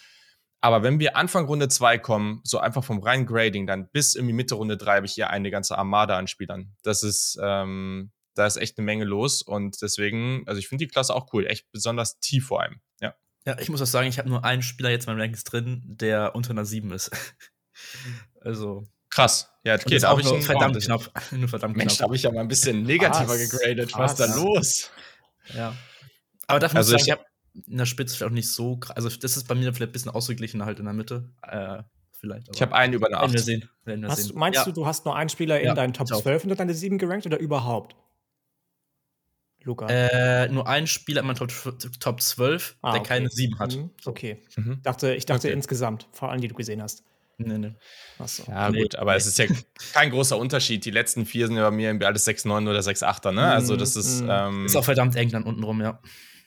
aber 0.60 0.82
wenn 0.82 0.98
wir 0.98 1.16
Anfang 1.16 1.46
Runde 1.46 1.68
2 1.68 1.98
kommen, 1.98 2.40
so 2.44 2.58
einfach 2.58 2.82
vom 2.82 3.00
reinen 3.00 3.26
Grading, 3.26 3.66
dann 3.66 3.88
bis 3.90 4.14
irgendwie 4.14 4.34
Mitte 4.34 4.56
Runde 4.56 4.76
3 4.76 4.96
habe 4.96 5.06
ich 5.06 5.12
hier 5.12 5.30
eine 5.30 5.50
ganze 5.50 5.78
Armada 5.78 6.16
an 6.16 6.26
Spielern. 6.26 6.74
Das 6.82 7.02
ist, 7.02 7.38
ähm, 7.42 8.10
da 8.34 8.46
ist 8.46 8.56
echt 8.56 8.78
eine 8.78 8.84
Menge 8.84 9.04
los 9.04 9.42
und 9.42 9.80
deswegen, 9.82 10.42
also 10.46 10.58
ich 10.58 10.68
finde 10.68 10.84
die 10.84 10.90
Klasse 10.90 11.14
auch 11.14 11.32
cool, 11.32 11.46
echt 11.46 11.70
besonders 11.70 12.18
tief 12.20 12.46
vor 12.46 12.62
allem, 12.62 12.80
ja. 13.00 13.14
Ja, 13.46 13.56
ich 13.58 13.68
muss 13.70 13.80
auch 13.80 13.86
sagen, 13.86 14.08
ich 14.08 14.18
habe 14.18 14.28
nur 14.28 14.44
einen 14.44 14.62
Spieler 14.62 14.90
jetzt 14.90 15.06
in 15.06 15.12
meinem 15.12 15.20
Rankings 15.20 15.44
drin, 15.44 15.82
der 15.86 16.34
unter 16.34 16.50
einer 16.50 16.64
7 16.64 16.92
ist. 16.92 17.10
also. 18.40 18.84
Krass. 19.10 19.50
Ja, 19.64 19.74
okay, 19.74 19.98
da 19.98 20.10
habe 20.10 20.20
ich 20.20 20.26
nur 20.26 20.42
verdammt 20.42 20.78
knapp. 20.82 21.10
nur 21.32 21.48
verdammt 21.48 21.76
Mensch, 21.76 21.92
knapp. 21.94 21.98
da 21.98 22.04
habe 22.04 22.16
ich 22.16 22.22
ja 22.24 22.30
mal 22.30 22.42
ein 22.42 22.48
bisschen 22.48 22.82
negativer 22.82 23.38
gegradet. 23.38 23.96
Was 23.96 24.12
ist 24.12 24.20
da 24.20 24.34
los? 24.34 24.90
Ja. 25.54 25.74
Aber 26.46 26.58
dafür 26.58 26.78
also 26.78 26.92
muss 26.92 27.02
ich 27.02 27.08
sagen, 27.08 27.22
in 27.66 27.76
der 27.76 27.86
Spitze 27.86 28.16
vielleicht 28.16 28.30
auch 28.30 28.34
nicht 28.34 28.50
so 28.50 28.78
Also, 28.94 29.08
das 29.08 29.36
ist 29.36 29.48
bei 29.48 29.54
mir 29.54 29.72
vielleicht 29.72 29.90
ein 29.90 29.92
bisschen 29.92 30.10
ausgeglichen 30.10 30.64
halt 30.64 30.78
in 30.78 30.84
der 30.84 30.94
Mitte. 30.94 31.28
Äh, 31.42 31.82
vielleicht. 32.12 32.48
ich 32.54 32.62
habe 32.62 32.74
einen 32.74 32.94
über 32.94 33.06
eine 33.06 33.18
8. 33.18 33.32
wir 33.32 33.40
sehen. 33.40 33.68
Werden 33.84 34.02
wir 34.02 34.08
hast, 34.08 34.24
sehen. 34.24 34.38
Meinst 34.38 34.58
ja. 34.58 34.64
du, 34.64 34.72
du 34.72 34.86
hast 34.86 35.04
nur 35.04 35.16
einen 35.16 35.28
Spieler 35.28 35.60
in 35.60 35.66
ja, 35.66 35.74
deinen 35.74 35.92
Top 35.92 36.08
12 36.08 36.44
und 36.44 36.58
deine 36.58 36.74
7 36.74 36.98
gerankt 36.98 37.26
oder 37.26 37.38
überhaupt? 37.38 37.96
Luca? 39.64 39.86
Äh, 39.86 40.48
nur 40.48 40.66
einen 40.66 40.86
Spieler 40.86 41.20
in 41.20 41.26
meinem 41.26 41.36
Top, 41.36 41.52
Top 42.00 42.20
12, 42.20 42.76
ah, 42.82 42.92
der 42.92 43.00
okay. 43.00 43.08
keine 43.08 43.28
7 43.30 43.58
hat. 43.58 43.76
Mhm. 43.76 43.90
Okay. 44.04 44.42
Mhm. 44.56 44.80
Dachte, 44.82 45.14
ich 45.14 45.26
dachte 45.26 45.48
okay. 45.48 45.54
insgesamt, 45.54 46.08
vor 46.12 46.30
allem 46.30 46.40
die 46.40 46.48
du 46.48 46.54
gesehen 46.54 46.82
hast. 46.82 47.04
Nee, 47.40 47.56
nee. 47.56 47.74
So. 48.26 48.42
Ja, 48.48 48.68
nee, 48.68 48.82
gut, 48.82 48.96
aber 48.96 49.14
es 49.14 49.26
ist 49.26 49.38
ja 49.38 49.46
kein 49.92 50.10
großer 50.10 50.36
Unterschied. 50.36 50.84
Die 50.84 50.90
letzten 50.90 51.24
vier 51.24 51.46
sind 51.46 51.56
ja 51.56 51.70
bei 51.70 51.76
mir 51.76 52.06
alles 52.06 52.26
6-9 52.26 52.68
oder 52.68 52.80
6-8er, 52.80 53.30
ne? 53.30 53.52
Also, 53.52 53.76
das 53.76 53.94
ist. 53.94 54.22
Mhm. 54.22 54.28
Ähm, 54.30 54.66
ist 54.66 54.74
auch 54.74 54.84
verdammt 54.84 55.14
eng 55.14 55.30
dann 55.30 55.44
unten 55.44 55.62
rum, 55.62 55.80
ja. 55.80 56.00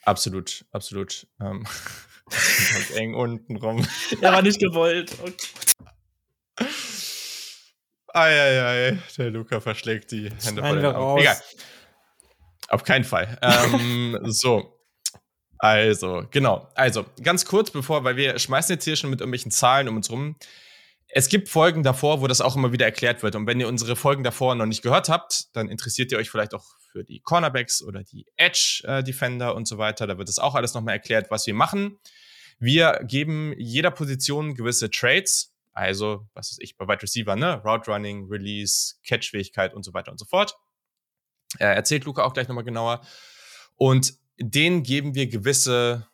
Absolut, 0.04 0.66
absolut. 0.72 1.28
Ähm, 1.40 1.66
Ganz 2.74 2.92
eng 2.96 3.14
unten 3.14 3.58
rum. 3.58 3.86
Er 4.22 4.34
war 4.34 4.42
nicht 4.42 4.60
gewollt. 4.60 5.12
Oh 5.24 5.30
Eieiei, 8.14 9.00
der 9.18 9.32
Luca 9.32 9.60
verschlägt 9.60 10.12
die 10.12 10.30
Hände 10.44 10.62
vor 10.62 10.76
den 10.76 10.86
Augen. 10.86 11.22
Egal. 11.22 11.38
Auf 12.70 12.84
keinen 12.84 13.04
Fall. 13.04 13.38
ähm, 13.42 14.18
so. 14.24 14.78
Also, 15.58 16.24
genau. 16.32 16.68
Also, 16.74 17.06
ganz 17.22 17.46
kurz 17.46 17.70
bevor, 17.70 18.04
weil 18.04 18.16
wir 18.16 18.40
schmeißen 18.40 18.74
jetzt 18.74 18.84
hier 18.84 18.96
schon 18.96 19.10
mit 19.12 19.22
irgendwelchen 19.22 19.52
Zahlen 19.52 19.88
um 19.88 19.98
uns 19.98 20.10
rum. 20.10 20.36
Es 21.14 21.28
gibt 21.28 21.50
Folgen 21.50 21.84
davor, 21.84 22.22
wo 22.22 22.28
das 22.28 22.40
auch 22.40 22.56
immer 22.56 22.72
wieder 22.72 22.86
erklärt 22.86 23.22
wird. 23.22 23.36
Und 23.36 23.46
wenn 23.46 23.60
ihr 23.60 23.68
unsere 23.68 23.96
Folgen 23.96 24.24
davor 24.24 24.56
noch 24.56 24.66
nicht 24.66 24.82
gehört 24.82 25.10
habt, 25.10 25.56
dann 25.56 25.68
interessiert 25.68 26.12
ihr 26.12 26.18
euch 26.18 26.30
vielleicht 26.30 26.54
auch 26.54 26.66
für 26.92 27.04
die 27.04 27.20
Cornerbacks 27.20 27.82
oder 27.82 28.04
die 28.04 28.26
Edge 28.38 28.82
äh, 28.86 29.04
Defender 29.04 29.56
und 29.56 29.68
so 29.68 29.78
weiter. 29.78 30.08
Da 30.08 30.18
wird 30.18 30.30
es 30.30 30.40
auch 30.40 30.56
alles 30.56 30.74
nochmal 30.74 30.96
erklärt, 30.96 31.30
was 31.30 31.46
wir 31.48 31.54
machen. 31.54 32.00
Wir 32.60 33.02
geben 33.04 33.54
jeder 33.58 33.92
Position 33.92 34.56
gewisse 34.56 34.90
Trades. 34.90 35.54
Also, 35.74 36.28
was 36.34 36.52
ist 36.52 36.62
ich, 36.62 36.78
bei 36.78 36.88
Wide 36.88 37.02
Receiver, 37.02 37.36
ne? 37.36 37.62
Route 37.64 37.92
Running, 37.92 38.28
Release, 38.30 38.96
Catch-Fähigkeit 39.06 39.74
und 39.74 39.84
so 39.84 39.94
weiter 39.94 40.12
und 40.12 40.18
so 40.18 40.26
fort. 40.26 40.58
Äh, 41.60 41.76
erzählt 41.76 42.06
Luca 42.06 42.24
auch 42.24 42.34
gleich 42.34 42.48
nochmal 42.48 42.64
genauer. 42.64 43.02
Und 43.76 44.14
denen 44.38 44.84
geben 44.84 45.16
wir 45.16 45.28
gewisse, 45.28 46.08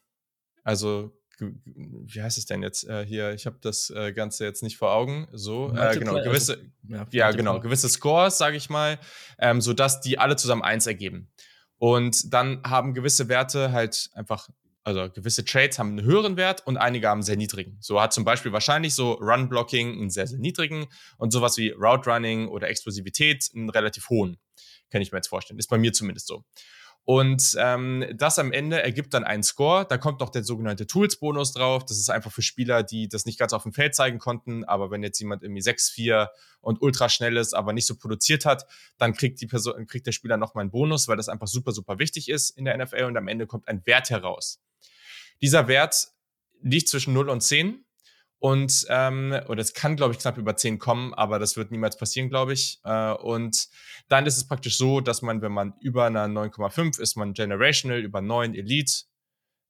also 0.64 1.17
wie 1.40 2.22
heißt 2.22 2.38
es 2.38 2.46
denn 2.46 2.64
jetzt 2.64 2.88
äh, 2.88 3.06
hier? 3.06 3.34
Ich 3.34 3.46
habe 3.46 3.58
das 3.62 3.90
äh, 3.90 4.12
Ganze 4.14 4.46
jetzt 4.46 4.64
nicht 4.64 4.78
vor 4.78 4.92
Augen. 4.92 5.28
So, 5.32 5.74
äh, 5.76 5.98
genau, 5.98 6.16
gewisse, 6.22 6.54
also, 6.54 6.64
ja, 6.90 7.08
ja 7.12 7.32
genau, 7.32 7.60
gewisse 7.60 7.90
Scores, 7.90 8.38
sage 8.38 8.58
ich 8.58 8.70
mal, 8.70 9.00
ähm, 9.40 9.62
so 9.62 9.74
dass 9.74 10.02
die 10.02 10.20
alle 10.20 10.36
zusammen 10.36 10.64
eins 10.64 10.88
ergeben. 10.88 11.30
Und 11.78 12.34
dann 12.34 12.62
haben 12.64 12.94
gewisse 12.94 13.30
Werte 13.30 13.72
halt 13.72 14.10
einfach, 14.14 14.50
also 14.84 15.10
gewisse 15.12 15.46
Trades 15.46 15.78
haben 15.78 15.90
einen 15.90 16.04
höheren 16.04 16.38
Wert 16.38 16.66
und 16.66 16.78
einige 16.78 17.08
haben 17.08 17.18
einen 17.18 17.24
sehr 17.24 17.38
niedrigen. 17.38 17.78
So 17.82 18.02
hat 18.02 18.14
zum 18.14 18.26
Beispiel 18.26 18.52
wahrscheinlich 18.52 18.96
so 18.96 19.14
Run 19.14 19.50
Blocking 19.50 19.94
einen 19.94 20.10
sehr 20.10 20.28
sehr 20.28 20.40
niedrigen 20.40 20.88
und 21.18 21.32
sowas 21.32 21.58
wie 21.58 21.70
Route 21.70 22.10
Running 22.10 22.48
oder 22.48 22.70
Explosivität 22.70 23.50
einen 23.54 23.70
relativ 23.70 24.10
hohen. 24.10 24.38
Kann 24.90 25.02
ich 25.02 25.12
mir 25.12 25.20
jetzt 25.20 25.28
vorstellen. 25.28 25.60
Ist 25.60 25.70
bei 25.70 25.78
mir 25.78 25.94
zumindest 25.94 26.28
so. 26.28 26.44
Und 27.10 27.56
ähm, 27.58 28.06
das 28.16 28.38
am 28.38 28.52
Ende 28.52 28.84
ergibt 28.84 29.14
dann 29.14 29.24
einen 29.24 29.42
Score. 29.42 29.86
Da 29.88 29.98
kommt 29.98 30.20
noch 30.20 30.28
der 30.28 30.44
sogenannte 30.44 30.88
Tools-Bonus 30.88 31.54
drauf. 31.54 31.86
Das 31.86 31.98
ist 31.98 32.10
einfach 32.10 32.34
für 32.34 32.42
Spieler, 32.42 32.84
die 32.84 33.08
das 33.08 33.26
nicht 33.26 33.40
ganz 33.40 33.54
auf 33.54 33.64
dem 33.64 33.72
Feld 33.72 33.96
zeigen 33.96 34.20
konnten. 34.20 34.66
Aber 34.66 34.92
wenn 34.92 35.04
jetzt 35.04 35.18
jemand 35.20 35.42
irgendwie 35.42 35.62
6-4 35.62 36.28
und 36.60 36.82
ultra 36.82 37.08
schnell 37.08 37.38
ist, 37.38 37.54
aber 37.54 37.72
nicht 37.72 37.88
so 37.88 37.96
produziert 37.96 38.44
hat, 38.44 38.66
dann 38.98 39.14
kriegt 39.14 39.40
die 39.40 39.48
Person, 39.48 39.88
kriegt 39.88 40.06
der 40.06 40.12
Spieler 40.12 40.36
nochmal 40.36 40.64
einen 40.64 40.72
Bonus, 40.72 41.08
weil 41.08 41.16
das 41.16 41.30
einfach 41.30 41.48
super, 41.48 41.72
super 41.72 41.98
wichtig 41.98 42.28
ist 42.28 42.50
in 42.50 42.66
der 42.66 42.78
NFL. 42.78 43.06
Und 43.06 43.16
am 43.16 43.30
Ende 43.30 43.48
kommt 43.48 43.70
ein 43.70 43.86
Wert 43.86 44.10
heraus. 44.10 44.62
Dieser 45.42 45.70
Wert 45.70 46.10
liegt 46.62 46.90
zwischen 46.90 47.14
0 47.14 47.30
und 47.30 47.40
10. 47.40 47.86
Und, 48.40 48.86
ähm, 48.90 49.36
oder 49.48 49.62
es 49.62 49.74
kann, 49.74 49.96
glaube 49.96 50.14
ich, 50.14 50.20
knapp 50.20 50.38
über 50.38 50.56
10 50.56 50.78
kommen, 50.78 51.14
aber 51.14 51.40
das 51.40 51.58
wird 51.58 51.72
niemals 51.72 51.98
passieren, 51.98 52.30
glaube 52.30 52.54
ich. 52.54 52.80
Äh, 52.84 53.14
und 53.14 53.68
dann 54.10 54.26
ist 54.28 54.38
es 54.38 54.48
praktisch 54.48 54.78
so, 54.78 55.02
dass 55.02 55.22
man, 55.22 55.42
wenn 55.42 55.52
man 55.52 55.74
über 55.80 56.06
einer 56.06 56.28
9,5 56.28 57.00
ist, 57.00 57.16
man 57.16 57.34
Generational, 57.34 58.00
über 58.00 58.22
9 58.22 58.54
Elite, 58.54 59.06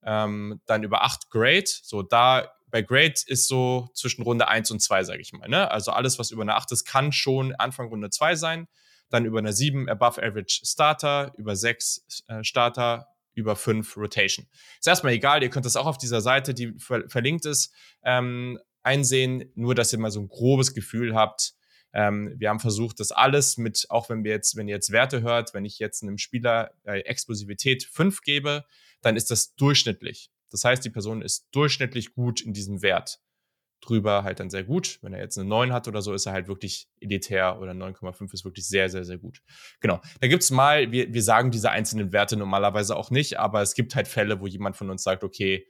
ähm, 0.03 0.61
dann 0.65 0.83
über 0.83 1.03
8 1.03 1.29
Grade. 1.29 1.65
So, 1.65 2.03
da 2.03 2.51
bei 2.69 2.81
Grade 2.81 3.15
ist 3.27 3.47
so 3.47 3.89
zwischen 3.93 4.23
Runde 4.23 4.47
1 4.47 4.71
und 4.71 4.81
2, 4.81 5.03
sage 5.05 5.21
ich 5.21 5.31
mal. 5.31 5.47
Ne? 5.47 5.71
Also 5.71 5.91
alles, 5.91 6.19
was 6.19 6.31
über 6.31 6.41
eine 6.41 6.55
8 6.55 6.71
ist, 6.73 6.85
kann 6.85 7.11
schon 7.11 7.55
Anfang 7.55 7.87
Runde 7.87 8.09
2 8.09 8.35
sein. 8.35 8.67
Dann 9.09 9.23
über 9.23 9.39
eine 9.39 9.53
7 9.53 9.87
Above 9.87 10.21
Average 10.21 10.65
Starter, 10.65 11.31
über 11.37 11.55
6 11.55 12.25
äh, 12.27 12.43
Starter, 12.43 13.07
über 13.37 13.55
5 13.55 13.95
Rotation. 13.95 14.47
Ist 14.79 14.87
erstmal 14.87 15.13
egal, 15.13 15.43
ihr 15.43 15.49
könnt 15.49 15.65
das 15.65 15.75
auch 15.75 15.85
auf 15.85 15.97
dieser 15.97 16.21
Seite, 16.21 16.53
die 16.53 16.73
ver 16.79 17.07
verlinkt 17.07 17.45
ist, 17.45 17.73
ähm, 18.03 18.59
einsehen, 18.83 19.51
nur 19.55 19.75
dass 19.75 19.93
ihr 19.93 19.99
mal 19.99 20.11
so 20.11 20.19
ein 20.19 20.27
grobes 20.27 20.73
Gefühl 20.73 21.15
habt. 21.15 21.53
Ähm, 21.93 22.33
wir 22.37 22.49
haben 22.49 22.59
versucht, 22.59 22.99
das 22.99 23.11
alles 23.11 23.57
mit, 23.57 23.85
auch 23.89 24.09
wenn 24.09 24.23
wir 24.23 24.31
jetzt, 24.31 24.55
wenn 24.55 24.67
ihr 24.67 24.75
jetzt 24.75 24.91
Werte 24.91 25.21
hört, 25.21 25.53
wenn 25.53 25.65
ich 25.65 25.79
jetzt 25.79 26.03
einem 26.03 26.17
Spieler 26.17 26.71
äh, 26.83 26.99
Explosivität 27.01 27.83
5 27.83 28.21
gebe, 28.21 28.65
dann 29.01 29.15
ist 29.15 29.29
das 29.31 29.55
durchschnittlich. 29.55 30.31
Das 30.49 30.63
heißt, 30.63 30.83
die 30.83 30.89
Person 30.89 31.21
ist 31.21 31.47
durchschnittlich 31.51 32.13
gut 32.13 32.41
in 32.41 32.53
diesem 32.53 32.81
Wert 32.81 33.19
drüber 33.81 34.23
halt 34.23 34.39
dann 34.39 34.49
sehr 34.49 34.63
gut. 34.63 34.99
Wenn 35.01 35.13
er 35.13 35.19
jetzt 35.19 35.37
eine 35.37 35.47
9 35.47 35.71
hat 35.71 35.87
oder 35.87 36.01
so, 36.01 36.13
ist 36.13 36.25
er 36.25 36.33
halt 36.33 36.47
wirklich 36.47 36.89
elitär 36.99 37.59
oder 37.59 37.71
9,5 37.71 38.33
ist 38.33 38.45
wirklich 38.45 38.67
sehr, 38.67 38.89
sehr, 38.89 39.05
sehr 39.05 39.17
gut. 39.17 39.41
Genau. 39.79 40.01
Da 40.19 40.27
gibt's 40.27 40.51
mal, 40.51 40.91
wir, 40.91 41.13
wir 41.13 41.23
sagen 41.23 41.51
diese 41.51 41.71
einzelnen 41.71 42.11
Werte 42.11 42.37
normalerweise 42.37 42.95
auch 42.95 43.11
nicht, 43.11 43.39
aber 43.39 43.61
es 43.61 43.73
gibt 43.73 43.95
halt 43.95 44.07
Fälle, 44.07 44.39
wo 44.41 44.47
jemand 44.47 44.77
von 44.77 44.89
uns 44.89 45.03
sagt, 45.03 45.23
okay, 45.23 45.67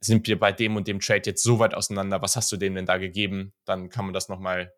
sind 0.00 0.26
wir 0.26 0.38
bei 0.38 0.52
dem 0.52 0.76
und 0.76 0.88
dem 0.88 1.00
Trade 1.00 1.22
jetzt 1.26 1.42
so 1.42 1.58
weit 1.58 1.74
auseinander, 1.74 2.20
was 2.22 2.36
hast 2.36 2.50
du 2.52 2.56
dem 2.56 2.74
denn 2.74 2.86
da 2.86 2.98
gegeben? 2.98 3.54
Dann 3.64 3.88
kann 3.88 4.04
man 4.04 4.14
das 4.14 4.28
nochmal 4.28 4.72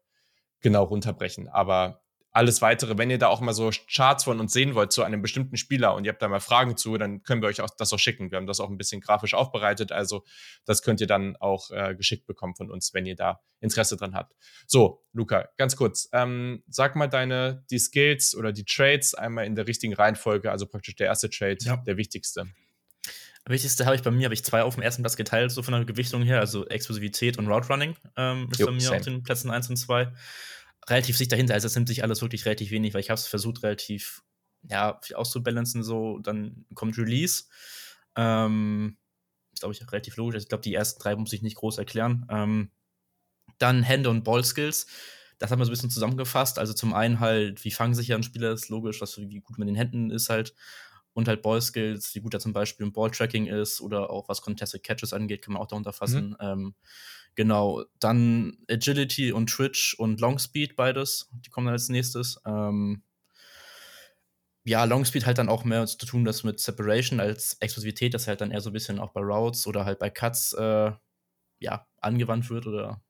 genau 0.61 0.85
runterbrechen. 0.85 1.49
Aber 1.49 2.03
alles 2.31 2.61
weitere, 2.63 2.99
wenn 2.99 3.11
ihr 3.11 3.19
da 3.19 3.29
auch 3.29 3.41
mal 3.41 3.53
so 3.53 3.71
Charts 3.91 4.25
von 4.25 4.39
uns 4.39 4.53
sehen 4.53 4.75
wollt 4.75 4.93
zu 4.93 5.03
einem 5.03 5.23
bestimmten 5.23 5.57
Spieler 5.57 5.95
und 5.95 6.05
ihr 6.05 6.13
habt 6.13 6.23
da 6.23 6.29
mal 6.29 6.41
Fragen 6.41 6.77
zu, 6.77 6.97
dann 6.99 7.23
können 7.23 7.43
wir 7.43 7.49
euch 7.49 7.61
auch 7.61 7.71
das 7.71 7.93
auch 7.93 7.99
schicken. 7.99 8.31
Wir 8.31 8.37
haben 8.37 8.47
das 8.47 8.61
auch 8.61 8.69
ein 8.69 8.77
bisschen 8.77 9.01
grafisch 9.01 9.35
aufbereitet, 9.35 9.93
also 9.93 10.25
das 10.65 10.83
könnt 10.83 11.01
ihr 11.01 11.07
dann 11.07 11.37
auch 11.37 11.71
äh, 11.71 11.95
geschickt 11.95 12.27
bekommen 12.27 12.55
von 12.55 12.71
uns, 12.71 12.93
wenn 12.93 13.07
ihr 13.07 13.17
da 13.17 13.41
Interesse 13.61 13.97
dran 13.97 14.15
habt. 14.15 14.35
So, 14.67 15.05
Luca, 15.13 15.49
ganz 15.57 15.77
kurz, 15.77 16.09
ähm, 16.13 16.63
sag 16.69 16.97
mal 16.97 17.09
deine 17.09 17.65
die 17.71 17.79
Skills 17.79 18.35
oder 18.35 18.53
die 18.53 18.65
Trades 18.65 19.15
einmal 19.15 19.47
in 19.47 19.55
der 19.55 19.67
richtigen 19.67 19.95
Reihenfolge, 19.95 20.51
also 20.51 20.67
praktisch 20.67 20.97
der 20.97 21.07
erste 21.07 21.31
Trade, 21.31 21.59
ja. 21.61 21.77
der 21.79 21.97
wichtigste. 21.97 22.47
Wichtigste 23.47 23.87
habe 23.87 23.97
ich 23.97 24.03
bei 24.03 24.11
mir, 24.11 24.25
habe 24.25 24.35
ich 24.35 24.45
zwei 24.45 24.63
auf 24.63 24.75
dem 24.75 24.83
ersten 24.83 25.03
Platz 25.03 25.17
geteilt, 25.17 25.51
so 25.51 25.63
von 25.63 25.73
der 25.73 25.85
Gewichtung 25.87 26.23
her, 26.23 26.39
also 26.39 26.67
Explosivität 26.67 27.39
und 27.39 27.49
Route 27.49 27.69
Running 27.69 27.97
ähm, 28.17 28.49
ist 28.53 28.61
jo, 28.61 28.67
bei 28.67 28.73
mir 28.73 28.81
same. 28.81 28.97
auf 28.97 29.03
den 29.03 29.23
Plätzen 29.23 29.51
1 29.51 29.71
und 29.71 29.77
2 29.77 30.13
relativ 30.91 31.17
sich 31.17 31.29
dahinter. 31.29 31.55
Also 31.55 31.67
es 31.67 31.75
nimmt 31.75 31.89
sich 31.89 32.03
alles 32.03 32.23
wirklich 32.23 32.45
relativ 32.47 32.71
wenig, 32.71 32.95
weil 32.95 33.01
ich 33.01 33.11
habe 33.11 33.19
es 33.19 33.27
versucht, 33.27 33.63
relativ 33.63 34.23
ja, 34.69 35.01
auszubalancen. 35.15 35.83
So, 35.83 36.19
dann 36.19 36.65
kommt 36.75 36.99
Release. 36.99 37.45
Ähm, 38.17 38.97
ist, 39.53 39.61
glaube 39.61 39.75
ich, 39.75 39.93
relativ 39.93 40.17
logisch. 40.17 40.35
Also 40.35 40.45
ich 40.45 40.49
glaube, 40.49 40.63
die 40.63 40.75
ersten 40.75 41.01
drei 41.01 41.17
muss 41.17 41.33
ich 41.33 41.43
nicht 41.43 41.57
groß 41.57 41.79
erklären. 41.79 42.27
Ähm, 42.31 42.71
dann 43.59 43.83
Hände 43.83 44.11
und 44.11 44.25
Ball-Skills. 44.25 44.87
Das 45.39 45.51
haben 45.51 45.61
wir 45.61 45.65
so 45.65 45.71
ein 45.71 45.75
bisschen 45.75 45.91
zusammengefasst. 45.91 46.59
Also 46.59 46.73
zum 46.73 46.95
einen 46.95 47.21
halt, 47.21 47.65
wie 47.65 47.71
fangen 47.71 47.95
sich 47.95 48.09
ja 48.09 48.17
ein 48.17 48.23
Spieler, 48.23 48.53
ist 48.53 48.69
logisch, 48.69 49.01
was, 49.01 49.19
wie 49.19 49.41
gut 49.41 49.59
mit 49.59 49.69
den 49.69 49.77
Händen 49.77 50.11
ist 50.11 50.29
halt. 50.29 50.55
Und 51.13 51.27
halt 51.29 51.43
Ball-Skills, 51.43 52.15
wie 52.15 52.21
gut 52.21 52.35
er 52.35 52.41
zum 52.41 52.53
Beispiel 52.53 52.87
im 52.87 52.93
Ball-Tracking 52.93 53.47
ist 53.47 53.81
oder 53.81 54.11
auch 54.11 54.29
was 54.29 54.43
Contested 54.43 54.85
Catches 54.85 55.13
angeht, 55.13 55.43
kann 55.43 55.55
man 55.55 55.63
auch 55.63 55.67
darunter 55.67 55.93
fassen. 55.93 56.31
Mhm. 56.31 56.37
Ähm, 56.41 56.75
Genau, 57.39 57.85
dann 58.01 58.59
Agility 58.69 59.31
und 59.31 59.47
Twitch 59.49 59.95
und 59.97 60.21
Longspeed, 60.21 60.75
beides. 60.75 61.29
Die 61.31 61.51
kommen 61.51 61.67
dann 61.67 61.75
als 61.75 61.89
nächstes. 61.89 62.41
Ähm, 62.45 63.05
ja, 64.65 64.83
Longspeed 64.83 65.25
halt 65.25 65.39
dann 65.39 65.49
auch 65.49 65.63
mehr 65.63 65.87
zu 65.87 66.05
tun, 66.05 66.25
das 66.25 66.43
mit 66.43 66.59
Separation 66.59 67.21
als 67.21 67.55
Explosivität, 67.61 68.13
das 68.13 68.27
halt 68.27 68.41
dann 68.41 68.51
eher 68.51 68.61
so 68.61 68.71
ein 68.71 68.73
bisschen 68.73 68.99
auch 68.99 69.13
bei 69.13 69.21
Routes 69.21 69.69
oder 69.69 69.85
halt 69.85 70.01
bei 70.01 70.11
Cuts 70.11 70.53
äh, 70.55 70.91
ja, 71.61 71.87
angewandt 72.01 72.51
wird 72.51 72.67
oder 72.67 73.03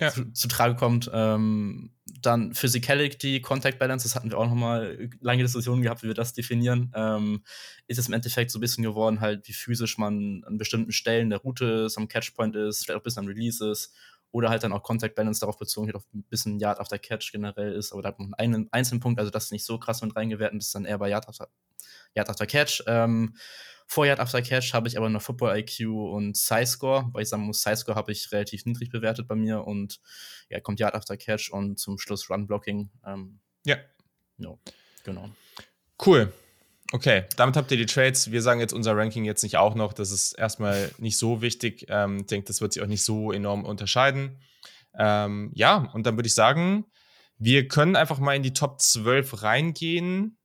ja. 0.00 0.10
zu, 0.10 0.32
zu, 0.32 0.48
Trage 0.48 0.76
kommt. 0.76 1.10
Ähm, 1.12 1.92
dann 2.22 2.54
Physicality, 2.54 3.40
Contact 3.40 3.78
Balance, 3.78 4.04
das 4.04 4.14
hatten 4.14 4.30
wir 4.30 4.38
auch 4.38 4.46
noch 4.46 4.54
mal 4.54 5.10
lange 5.20 5.42
Diskussionen 5.42 5.82
gehabt, 5.82 6.02
wie 6.02 6.08
wir 6.08 6.14
das 6.14 6.32
definieren. 6.32 6.92
Ähm, 6.94 7.42
ist 7.86 7.98
es 7.98 8.08
im 8.08 8.14
Endeffekt 8.14 8.50
so 8.50 8.58
ein 8.58 8.60
bisschen 8.60 8.84
geworden, 8.84 9.20
halt, 9.20 9.46
wie 9.48 9.52
physisch 9.52 9.98
man 9.98 10.42
an 10.44 10.58
bestimmten 10.58 10.92
Stellen 10.92 11.30
der 11.30 11.40
Route 11.40 11.64
ist, 11.86 11.98
am 11.98 12.08
Catchpoint 12.08 12.56
ist, 12.56 12.84
vielleicht 12.84 12.96
auch 12.96 13.00
ein 13.00 13.04
bisschen 13.04 13.24
am 13.24 13.28
Release 13.28 13.68
ist. 13.68 13.94
Oder 14.30 14.50
halt 14.50 14.62
dann 14.62 14.72
auch 14.72 14.82
Contact 14.82 15.14
Balance 15.14 15.40
darauf 15.40 15.56
bezogen, 15.56 15.86
halt 15.86 15.96
auf 15.96 16.04
ein 16.12 16.22
bisschen 16.24 16.58
Yard 16.58 16.80
after 16.80 16.98
Catch 16.98 17.32
generell 17.32 17.72
ist, 17.72 17.92
aber 17.92 18.02
da 18.02 18.08
hat 18.08 18.18
man 18.18 18.34
einen 18.34 18.68
einzelnen 18.72 19.00
Punkt, 19.00 19.18
also 19.18 19.30
das 19.30 19.44
ist 19.44 19.52
nicht 19.52 19.64
so 19.64 19.78
krass 19.78 20.02
mit 20.02 20.14
reingewertet, 20.14 20.58
das 20.58 20.66
ist 20.66 20.74
dann 20.74 20.84
eher 20.84 20.98
bei 20.98 21.08
Yard 21.08 21.26
after, 21.28 21.48
Yard 22.14 22.48
Catch. 22.48 22.82
Ähm, 22.86 23.34
vor 23.88 24.04
Yard 24.04 24.20
After 24.20 24.42
Catch 24.42 24.74
habe 24.74 24.86
ich 24.86 24.98
aber 24.98 25.08
noch 25.08 25.22
Football 25.22 25.58
IQ 25.58 25.88
und 25.88 26.36
Size 26.36 26.66
Score, 26.66 27.08
weil 27.12 27.22
ich 27.22 27.28
sagen 27.30 27.44
muss, 27.44 27.62
Size 27.62 27.76
Score 27.76 27.96
habe 27.96 28.12
ich 28.12 28.30
relativ 28.32 28.66
niedrig 28.66 28.90
bewertet 28.90 29.26
bei 29.26 29.34
mir 29.34 29.64
und 29.64 29.98
ja, 30.50 30.60
kommt 30.60 30.78
Yard 30.78 30.94
After 30.94 31.16
Catch 31.16 31.50
und 31.50 31.78
zum 31.78 31.98
Schluss 31.98 32.28
Run 32.28 32.46
Blocking. 32.46 32.90
Ähm, 33.06 33.40
ja. 33.64 33.76
No, 34.36 34.60
genau. 35.04 35.30
Cool. 36.04 36.32
Okay, 36.92 37.24
damit 37.36 37.56
habt 37.56 37.70
ihr 37.70 37.78
die 37.78 37.86
Trades. 37.86 38.30
Wir 38.30 38.42
sagen 38.42 38.60
jetzt 38.60 38.72
unser 38.72 38.96
Ranking 38.96 39.24
jetzt 39.24 39.42
nicht 39.42 39.56
auch 39.56 39.74
noch. 39.74 39.94
Das 39.94 40.10
ist 40.10 40.32
erstmal 40.32 40.90
nicht 40.98 41.18
so 41.18 41.40
wichtig. 41.40 41.86
Ähm, 41.88 42.18
ich 42.20 42.26
denke, 42.26 42.46
das 42.46 42.60
wird 42.60 42.74
sich 42.74 42.82
auch 42.82 42.86
nicht 42.86 43.04
so 43.04 43.32
enorm 43.32 43.64
unterscheiden. 43.64 44.38
Ähm, 44.98 45.50
ja, 45.54 45.90
und 45.94 46.06
dann 46.06 46.16
würde 46.16 46.26
ich 46.26 46.34
sagen, 46.34 46.84
wir 47.38 47.68
können 47.68 47.96
einfach 47.96 48.18
mal 48.18 48.36
in 48.36 48.42
die 48.42 48.52
Top 48.52 48.80
12 48.80 49.42
reingehen 49.42 50.37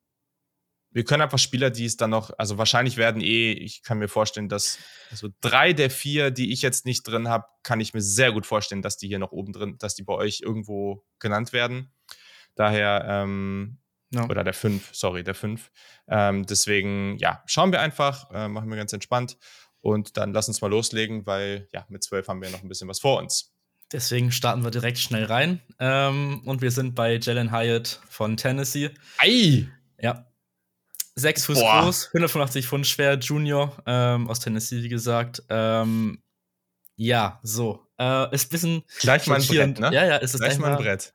wir 0.93 1.03
können 1.03 1.21
einfach 1.21 1.39
Spieler, 1.39 1.71
die 1.71 1.85
es 1.85 1.97
dann 1.97 2.11
noch, 2.11 2.31
also 2.37 2.57
wahrscheinlich 2.57 2.97
werden 2.97 3.21
eh, 3.21 3.51
ich 3.51 3.81
kann 3.81 3.97
mir 3.97 4.07
vorstellen, 4.07 4.47
dass 4.47 4.77
also 5.09 5.29
drei 5.41 5.73
der 5.73 5.89
vier, 5.89 6.31
die 6.31 6.53
ich 6.53 6.61
jetzt 6.61 6.85
nicht 6.85 7.03
drin 7.07 7.27
habe, 7.27 7.45
kann 7.63 7.79
ich 7.79 7.93
mir 7.93 8.01
sehr 8.01 8.31
gut 8.31 8.45
vorstellen, 8.45 8.81
dass 8.81 8.97
die 8.97 9.07
hier 9.07 9.19
noch 9.19 9.31
oben 9.31 9.53
drin, 9.53 9.77
dass 9.79 9.95
die 9.95 10.03
bei 10.03 10.13
euch 10.13 10.41
irgendwo 10.41 11.03
genannt 11.19 11.51
werden. 11.51 11.91
Daher, 12.55 13.05
ähm, 13.07 13.79
ja. 14.11 14.25
oder 14.29 14.43
der 14.43 14.53
fünf, 14.53 14.89
sorry, 14.93 15.23
der 15.23 15.33
fünf. 15.33 15.71
Ähm, 16.07 16.45
deswegen, 16.45 17.17
ja, 17.17 17.41
schauen 17.47 17.71
wir 17.71 17.81
einfach, 17.81 18.29
äh, 18.31 18.47
machen 18.47 18.69
wir 18.69 18.77
ganz 18.77 18.93
entspannt. 18.93 19.37
Und 19.81 20.15
dann 20.15 20.31
lass 20.31 20.47
uns 20.47 20.61
mal 20.61 20.69
loslegen, 20.69 21.25
weil 21.25 21.67
ja, 21.73 21.85
mit 21.89 22.03
12 22.03 22.27
haben 22.27 22.41
wir 22.41 22.49
noch 22.51 22.61
ein 22.61 22.69
bisschen 22.69 22.87
was 22.87 22.99
vor 22.99 23.19
uns. 23.19 23.53
Deswegen 23.91 24.31
starten 24.31 24.63
wir 24.63 24.71
direkt 24.71 24.97
schnell 24.97 25.25
rein. 25.25 25.61
Ähm, 25.79 26.41
und 26.45 26.61
wir 26.61 26.71
sind 26.71 26.95
bei 26.95 27.17
Jalen 27.17 27.51
Hyatt 27.51 27.99
von 28.09 28.37
Tennessee. 28.37 28.91
Ei! 29.17 29.67
Ja. 29.99 30.32
Sechs 31.15 31.45
Fuß 31.45 31.59
Boah. 31.59 31.83
groß, 31.83 32.07
185 32.07 32.67
Pfund 32.67 32.87
schwer, 32.87 33.17
Junior 33.19 33.77
ähm, 33.85 34.29
aus 34.29 34.39
Tennessee, 34.39 34.81
wie 34.81 34.89
gesagt. 34.89 35.43
Ähm, 35.49 36.23
ja, 36.95 37.39
so. 37.43 37.85
Äh, 37.99 38.33
ist 38.33 38.47
ein 38.47 38.49
bisschen. 38.49 38.83
Gleich 38.99 39.27
mal 39.27 39.39
ein 39.39 39.47
Brett, 39.47 39.79
ne? 39.79 39.93
Ja, 39.93 40.05
ja, 40.05 40.15
ist 40.17 40.33
es 40.33 40.41
gleich 40.41 40.57
mal 40.57 40.71
ein 40.71 40.77
Brett. 40.77 41.13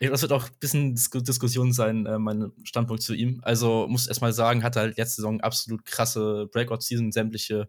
Das 0.00 0.22
wird 0.22 0.32
auch 0.32 0.46
ein 0.46 0.56
bisschen 0.60 0.94
Dis 0.94 1.10
Diskussion 1.10 1.74
sein, 1.74 2.06
äh, 2.06 2.18
mein 2.18 2.52
Standpunkt 2.64 3.02
zu 3.02 3.12
ihm. 3.12 3.40
Also 3.42 3.86
muss 3.86 4.06
erstmal 4.06 4.32
sagen, 4.32 4.62
hat 4.62 4.76
er 4.76 4.82
halt 4.82 4.96
letzte 4.96 5.16
Saison 5.16 5.42
absolut 5.42 5.84
krasse 5.84 6.48
Breakout-Season, 6.50 7.12
sämtliche 7.12 7.68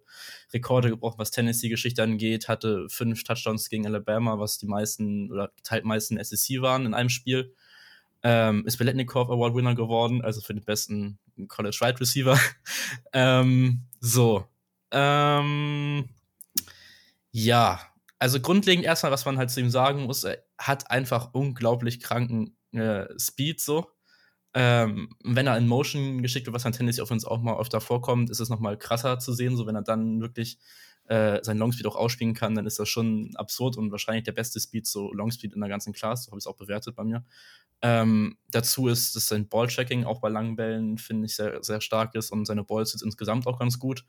Rekorde 0.53 0.89
gebrochen, 0.89 1.19
was 1.19 1.31
Tennessee-Geschichte 1.31 2.01
angeht, 2.01 2.47
hatte 2.47 2.87
fünf 2.87 3.25
Touchdowns 3.25 3.67
gegen 3.67 3.85
Alabama, 3.85 4.39
was 4.39 4.57
die 4.57 4.67
meisten 4.67 5.29
oder 5.29 5.51
teilt 5.63 5.83
meisten 5.83 6.23
SEC 6.23 6.61
waren 6.61 6.85
in 6.85 6.93
einem 6.93 7.09
Spiel. 7.09 7.53
Ähm, 8.23 8.65
ist 8.65 8.77
Beletnikov 8.77 9.29
Award 9.29 9.55
Winner 9.55 9.75
geworden, 9.75 10.21
also 10.21 10.39
für 10.39 10.53
den 10.53 10.63
besten 10.63 11.19
College 11.47 11.77
Wide 11.81 11.99
Receiver. 11.99 12.39
ähm, 13.13 13.87
so. 13.99 14.45
Ähm, 14.91 16.09
ja, 17.31 17.79
also 18.19 18.39
grundlegend 18.39 18.85
erstmal, 18.85 19.11
was 19.11 19.25
man 19.25 19.37
halt 19.37 19.49
zu 19.49 19.61
ihm 19.61 19.69
sagen 19.69 20.03
muss, 20.03 20.23
er 20.23 20.43
hat 20.57 20.91
einfach 20.91 21.33
unglaublich 21.33 21.99
kranken 21.99 22.55
äh, 22.71 23.07
Speed 23.17 23.59
so. 23.59 23.87
Ähm, 24.53 25.15
wenn 25.23 25.47
er 25.47 25.57
in 25.57 25.67
Motion 25.67 26.21
geschickt 26.21 26.45
wird, 26.45 26.53
was 26.53 26.65
an 26.65 26.73
Tennis 26.73 26.99
auf 26.99 27.09
uns 27.09 27.23
auch 27.23 27.41
mal 27.41 27.57
öfter 27.57 27.79
vorkommt, 27.79 28.29
ist 28.29 28.41
es 28.41 28.49
nochmal 28.49 28.77
krasser 28.77 29.17
zu 29.17 29.33
sehen. 29.33 29.55
So, 29.55 29.65
wenn 29.65 29.75
er 29.75 29.81
dann 29.81 30.19
wirklich 30.19 30.59
äh, 31.11 31.43
sein 31.43 31.57
Longspeed 31.57 31.85
auch 31.87 31.97
ausspielen 31.97 32.33
kann, 32.33 32.55
dann 32.55 32.65
ist 32.65 32.79
das 32.79 32.87
schon 32.87 33.31
absurd 33.35 33.75
und 33.75 33.91
wahrscheinlich 33.91 34.23
der 34.23 34.31
beste 34.31 34.61
Speed, 34.61 34.87
so 34.87 35.11
Longspeed 35.11 35.53
in 35.53 35.59
der 35.59 35.67
ganzen 35.69 35.91
Class. 35.91 36.23
So 36.23 36.31
habe 36.31 36.39
ich 36.39 36.43
es 36.43 36.47
auch 36.47 36.55
bewertet 36.55 36.95
bei 36.95 37.03
mir. 37.03 37.25
Ähm, 37.81 38.37
dazu 38.49 38.87
ist, 38.87 39.13
dass 39.17 39.27
sein 39.27 39.49
Ballchecking 39.49 40.05
auch 40.05 40.21
bei 40.21 40.29
langen 40.29 40.55
Bällen, 40.55 40.97
finde 40.97 41.25
ich, 41.25 41.35
sehr, 41.35 41.61
sehr 41.63 41.81
stark 41.81 42.15
ist 42.15 42.31
und 42.31 42.45
seine 42.45 42.63
Balls 42.63 42.93
jetzt 42.93 43.01
insgesamt 43.01 43.45
auch 43.45 43.59
ganz 43.59 43.77
gut. 43.77 44.05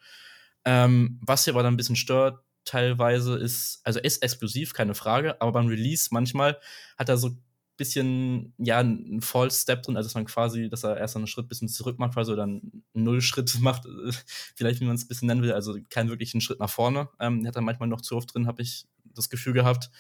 Ähm, 0.65 1.19
was 1.27 1.43
hier 1.43 1.55
aber 1.55 1.65
dann 1.65 1.75
ein 1.75 1.77
bisschen 1.77 1.97
stört, 1.97 2.39
teilweise 2.65 3.37
ist, 3.37 3.81
also 3.83 3.99
ist 3.99 4.23
explosiv, 4.23 4.73
keine 4.73 4.95
Frage, 4.95 5.41
aber 5.41 5.51
beim 5.51 5.67
Release 5.67 6.09
manchmal 6.13 6.57
hat 6.97 7.09
er 7.09 7.17
so 7.17 7.33
bisschen, 7.77 8.55
ja, 8.59 8.79
einen 8.79 9.21
False 9.21 9.61
Step 9.61 9.83
drin, 9.83 9.97
also 9.97 10.07
dass 10.07 10.15
man 10.15 10.25
quasi, 10.25 10.69
dass 10.69 10.85
er 10.85 10.97
erst 10.97 11.17
einen 11.17 11.27
Schritt 11.27 11.47
ein 11.47 11.49
bisschen 11.49 11.69
zurück 11.69 11.99
macht, 11.99 12.15
quasi 12.15 12.33
oder 12.33 12.45
einen 12.45 12.85
Nullschritt 12.93 13.55
macht, 13.61 13.85
vielleicht 14.55 14.81
wie 14.81 14.85
man 14.85 14.97
es 14.97 15.05
ein 15.05 15.09
bisschen 15.09 15.29
nennen 15.29 15.43
will, 15.43 15.53
also 15.53 15.77
keinen 15.91 16.11
wirklichen 16.11 16.41
Schritt 16.41 16.61
nach 16.61 16.71
vorne. 16.71 17.09
Ähm, 17.21 17.47
hat 17.47 17.57
er 17.57 17.63
manchmal 17.63 17.89
noch 17.89 18.01
zu 18.01 18.17
oft 18.17 18.35
drin, 18.35 18.47
habe 18.47 18.63
ich 18.63 18.87
das 19.05 19.31
Gefühl 19.31 19.53
gehabt. 19.53 19.91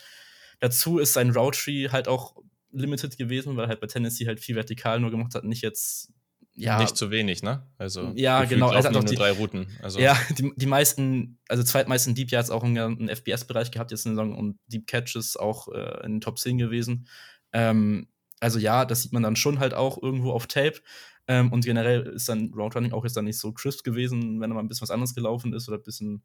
Dazu 0.61 0.99
ist 0.99 1.12
sein 1.12 1.31
Route 1.31 1.91
halt 1.93 2.09
auch 2.09 2.37
limited 2.73 3.19
gewesen, 3.19 3.57
weil 3.57 3.64
er 3.64 3.69
halt 3.69 3.81
bei 3.81 3.87
Tennessee 3.87 4.26
halt 4.26 4.41
viel 4.41 4.55
vertikal 4.55 5.00
nur 5.00 5.11
gemacht 5.11 5.35
hat, 5.35 5.45
nicht 5.45 5.62
jetzt 5.62 6.12
ja, 6.55 6.79
nicht 6.79 6.97
zu 6.97 7.11
wenig, 7.11 7.43
ne? 7.43 7.67
Also 7.79 8.12
ja, 8.14 8.45
genau. 8.45 8.71
Er 8.73 8.83
hat 8.83 8.95
auch 8.95 9.05
die, 9.05 9.14
drei 9.14 9.31
Routen. 9.31 9.67
Also. 9.83 9.99
Ja, 9.99 10.19
die, 10.38 10.52
die 10.55 10.67
meisten, 10.67 11.38
also 11.49 11.62
zweitmeisten 11.62 12.14
Deep 12.14 12.31
Yards 12.31 12.50
auch 12.50 12.62
im 12.62 13.09
FBS-Bereich 13.09 13.71
gehabt 13.71 13.91
jetzt 13.91 14.05
in 14.05 14.17
der 14.17 14.25
Saison 14.25 14.38
und 14.38 14.59
Deep 14.67 14.87
Catches 14.87 15.37
auch 15.37 15.69
äh, 15.69 16.05
in 16.05 16.14
den 16.14 16.21
Top 16.21 16.38
10 16.38 16.59
gewesen. 16.59 17.09
Ähm, 17.52 18.09
also 18.40 18.59
ja, 18.59 18.85
das 18.85 19.02
sieht 19.02 19.12
man 19.12 19.23
dann 19.23 19.36
schon 19.36 19.60
halt 19.60 19.75
auch 19.75 20.02
irgendwo 20.02 20.32
auf 20.32 20.47
Tape. 20.47 20.80
Ähm, 21.28 21.52
und 21.52 21.65
generell 21.65 22.02
ist 22.02 22.28
dann 22.28 22.52
Route 22.52 22.75
Running 22.75 22.93
auch 22.93 23.04
jetzt 23.04 23.17
dann 23.17 23.26
nicht 23.26 23.38
so 23.38 23.52
crisp 23.52 23.84
gewesen, 23.84 24.41
wenn 24.41 24.50
da 24.50 24.54
mal 24.54 24.60
ein 24.60 24.69
bisschen 24.69 24.82
was 24.82 24.91
anderes 24.91 25.15
gelaufen 25.15 25.52
ist 25.52 25.69
oder 25.69 25.78
ein 25.78 25.84
bisschen, 25.84 26.25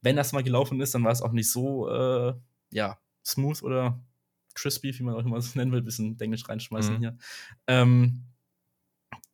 wenn 0.00 0.16
das 0.16 0.32
mal 0.32 0.42
gelaufen 0.42 0.80
ist, 0.80 0.94
dann 0.94 1.04
war 1.04 1.12
es 1.12 1.20
auch 1.20 1.32
nicht 1.32 1.50
so, 1.50 1.88
äh, 1.90 2.34
ja, 2.72 2.98
smooth 3.26 3.62
oder 3.62 4.02
crispy, 4.54 4.98
wie 4.98 5.02
man 5.02 5.14
auch 5.14 5.24
immer 5.24 5.36
es 5.36 5.54
nennen 5.54 5.72
will, 5.72 5.82
ein 5.82 5.84
bisschen 5.84 6.18
Englisch 6.18 6.48
reinschmeißen 6.48 6.94
mhm. 6.94 6.98
hier. 6.98 7.18
Ähm, 7.66 8.24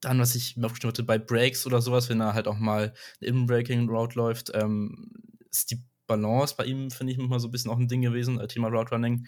dann, 0.00 0.18
was 0.18 0.34
ich 0.34 0.56
mir 0.56 0.66
aufgeschrieben 0.66 0.90
hatte, 0.90 1.04
bei 1.04 1.18
Breaks 1.18 1.66
oder 1.66 1.80
sowas, 1.80 2.08
wenn 2.08 2.20
er 2.20 2.34
halt 2.34 2.48
auch 2.48 2.58
mal 2.58 2.92
eine 3.20 3.28
In-Breaking-Route 3.30 4.18
läuft, 4.18 4.50
ähm, 4.54 5.12
ist 5.50 5.70
die 5.70 5.82
Balance 6.06 6.54
bei 6.58 6.64
ihm, 6.64 6.90
finde 6.90 7.12
ich, 7.12 7.18
immer 7.18 7.40
so 7.40 7.48
ein 7.48 7.50
bisschen 7.50 7.70
auch 7.70 7.78
ein 7.78 7.88
Ding 7.88 8.02
gewesen, 8.02 8.38
äh, 8.38 8.48
Thema 8.48 8.68
Route 8.68 8.90
Running. 8.90 9.26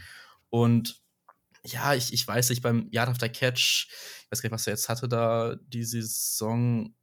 Und 0.51 1.01
ja, 1.67 1.95
ich, 1.95 2.13
ich 2.13 2.27
weiß 2.27 2.51
nicht, 2.51 2.63
beim 2.63 2.89
Yard 2.91 3.09
After 3.09 3.29
Catch, 3.29 3.89
ich 4.25 4.27
weiß 4.31 4.43
gar 4.43 4.49
nicht, 4.49 4.55
was 4.55 4.67
er 4.67 4.73
jetzt 4.73 4.89
hatte 4.89 5.09
da 5.09 5.57
die 5.69 5.85
Saison 5.85 6.95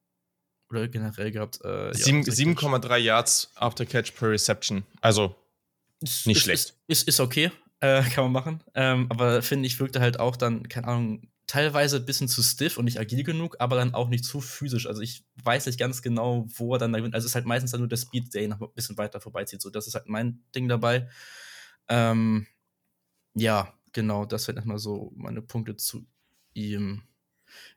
oder 0.69 0.88
generell 0.88 1.32
gehabt. 1.32 1.60
Äh, 1.63 1.91
7,3 1.91 2.97
Yards 2.97 3.52
After 3.56 3.86
Catch 3.86 4.13
per 4.15 4.30
Reception. 4.30 4.84
Also 5.02 5.36
nicht 6.02 6.28
ist, 6.28 6.43
schlecht. 6.43 6.69
Ist, 6.88 7.04
ist, 7.04 7.08
ist 7.08 7.19
okay, 7.19 7.52
äh, 7.80 8.04
kann 8.13 8.26
man 8.26 8.32
machen. 8.32 8.63
Ähm, 8.73 9.08
aber 9.10 9.41
finde 9.41 9.67
ich, 9.67 9.80
wirkte 9.80 9.99
halt 9.99 10.19
auch 10.19 10.36
dann, 10.36 10.67
keine 10.67 10.88
Ahnung, 10.88 11.30
teilweise 11.47 11.97
ein 11.97 12.06
bisschen 12.06 12.28
zu 12.28 12.41
stiff 12.41 12.78
und 12.78 12.86
nicht 12.86 12.99
agil 12.99 13.23
genug, 13.23 13.58
aber 13.60 13.76
dann 13.76 13.93
auch 13.93 14.08
nicht 14.08 14.26
zu 14.26 14.39
physisch. 14.41 14.88
Also 14.88 15.02
ich 15.02 15.26
weiß 15.43 15.65
nicht 15.65 15.78
ganz 15.78 16.02
genau, 16.02 16.47
wo 16.56 16.73
er 16.73 16.80
dann 16.80 16.93
da 16.93 16.99
gewinnt. 16.99 17.15
Also 17.15 17.26
es 17.26 17.32
ist 17.32 17.36
halt 17.36 17.45
meistens 17.45 17.71
dann 17.71 17.82
nur 17.82 17.89
der 17.89 17.97
Speed, 17.97 18.34
der 18.34 18.43
ihn 18.43 18.49
noch 18.49 18.62
ein 18.62 18.73
bisschen 18.73 18.97
weiter 18.97 19.19
vorbeizieht. 19.19 19.62
So, 19.62 19.69
das 19.69 19.88
ist 19.88 19.95
halt 19.95 20.08
mein 20.08 20.43
Ding 20.56 20.69
dabei. 20.69 21.10
Ähm, 21.89 22.47
ja, 23.36 23.73
genau, 23.93 24.25
das 24.25 24.47
wären 24.47 24.58
erstmal 24.58 24.79
so 24.79 25.12
meine 25.15 25.41
Punkte 25.41 25.77
zu 25.77 26.06
ihm. 26.53 27.03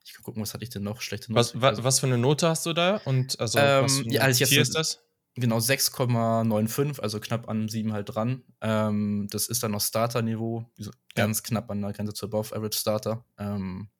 Ich 0.04 0.14
kann 0.14 0.24
gucken, 0.24 0.42
was 0.42 0.54
hatte 0.54 0.64
ich 0.64 0.70
denn 0.70 0.82
noch? 0.82 1.00
Schlechte 1.00 1.32
Note. 1.32 1.38
Was, 1.38 1.60
was, 1.60 1.84
was 1.84 2.00
für 2.00 2.06
eine 2.06 2.18
Note 2.18 2.48
hast 2.48 2.66
du 2.66 2.72
da? 2.72 3.00
Und 3.04 3.38
also, 3.38 3.58
ähm, 3.58 3.84
was 3.84 4.02
ja, 4.06 4.22
also 4.22 4.44
jetzt, 4.44 4.52
ist 4.52 4.74
das? 4.74 5.02
Genau, 5.34 5.58
6,95, 5.58 7.00
also 7.00 7.20
knapp 7.20 7.48
an 7.48 7.68
7 7.68 7.92
halt 7.92 8.14
dran. 8.14 8.42
Ähm, 8.62 9.28
das 9.30 9.48
ist 9.48 9.62
dann 9.62 9.72
noch 9.72 9.82
Starter-Niveau, 9.82 10.64
ganz 11.14 11.38
ja. 11.38 11.42
knapp 11.44 11.70
an 11.70 11.82
der 11.82 11.92
Grenze 11.92 12.14
zu 12.14 12.26
Above 12.26 12.56
Average 12.56 12.78
Starter. 12.78 13.24
Ähm, 13.36 13.90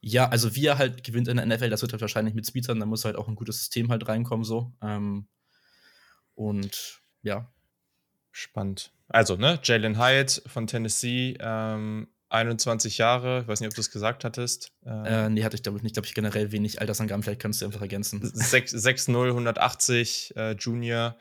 ja, 0.00 0.28
also 0.28 0.54
wie 0.54 0.66
er 0.66 0.78
halt 0.78 1.02
gewinnt 1.02 1.26
in 1.26 1.38
der 1.38 1.46
NFL, 1.46 1.70
das 1.70 1.82
wird 1.82 1.90
halt 1.92 2.02
wahrscheinlich 2.02 2.34
mit 2.34 2.46
Speed 2.46 2.66
sein, 2.66 2.78
da 2.78 2.86
muss 2.86 3.04
halt 3.04 3.16
auch 3.16 3.26
ein 3.26 3.34
gutes 3.34 3.58
System 3.58 3.90
halt 3.90 4.06
reinkommen, 4.06 4.44
so. 4.44 4.72
Ähm, 4.80 5.26
und 6.34 7.02
ja. 7.22 7.52
Spannend. 8.38 8.92
Also, 9.08 9.34
ne, 9.34 9.58
Jalen 9.64 9.98
Hyatt 9.98 10.42
von 10.46 10.68
Tennessee, 10.68 11.36
ähm, 11.40 12.06
21 12.28 12.96
Jahre, 12.98 13.40
ich 13.40 13.48
weiß 13.48 13.58
nicht, 13.58 13.68
ob 13.68 13.74
du 13.74 13.80
es 13.80 13.90
gesagt 13.90 14.22
hattest. 14.22 14.70
Äh, 14.86 15.28
nee, 15.28 15.42
hatte 15.42 15.56
ich 15.56 15.64
glaube 15.64 15.78
ich 15.78 15.82
nicht. 15.82 15.94
Glaube 15.94 16.06
ich 16.06 16.14
generell 16.14 16.52
wenig 16.52 16.80
Altersangaben, 16.80 17.24
vielleicht 17.24 17.40
kannst 17.40 17.60
du 17.60 17.64
einfach 17.66 17.80
ergänzen. 17.80 18.22
6-0, 18.22 19.28
180 19.28 20.36
äh, 20.36 20.52
Junior. 20.52 21.16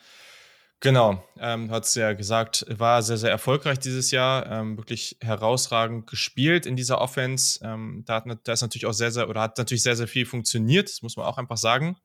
Genau, 0.80 1.24
ähm, 1.40 1.72
hat 1.72 1.86
es 1.86 1.96
ja 1.96 2.14
gesagt, 2.14 2.68
war 2.70 3.02
sehr, 3.02 3.18
sehr 3.18 3.32
erfolgreich 3.32 3.80
dieses 3.80 4.12
Jahr, 4.12 4.46
ähm, 4.52 4.78
wirklich 4.78 5.18
herausragend 5.20 6.06
gespielt 6.06 6.68
in 6.68 6.76
dieser 6.76 7.02
Offense. 7.02 7.60
Ähm, 7.64 8.04
da, 8.06 8.24
hat, 8.24 8.26
da 8.44 8.54
ist 8.54 8.62
natürlich 8.62 8.86
auch 8.86 8.94
sehr, 8.94 9.10
sehr, 9.10 9.28
oder 9.28 9.42
hat 9.42 9.58
natürlich 9.58 9.82
sehr, 9.82 9.96
sehr 9.96 10.08
viel 10.08 10.28
funktioniert, 10.28 10.88
das 10.88 11.02
muss 11.02 11.18
man 11.18 11.26
auch 11.26 11.40
einfach 11.40 11.58
sagen. 11.58 11.98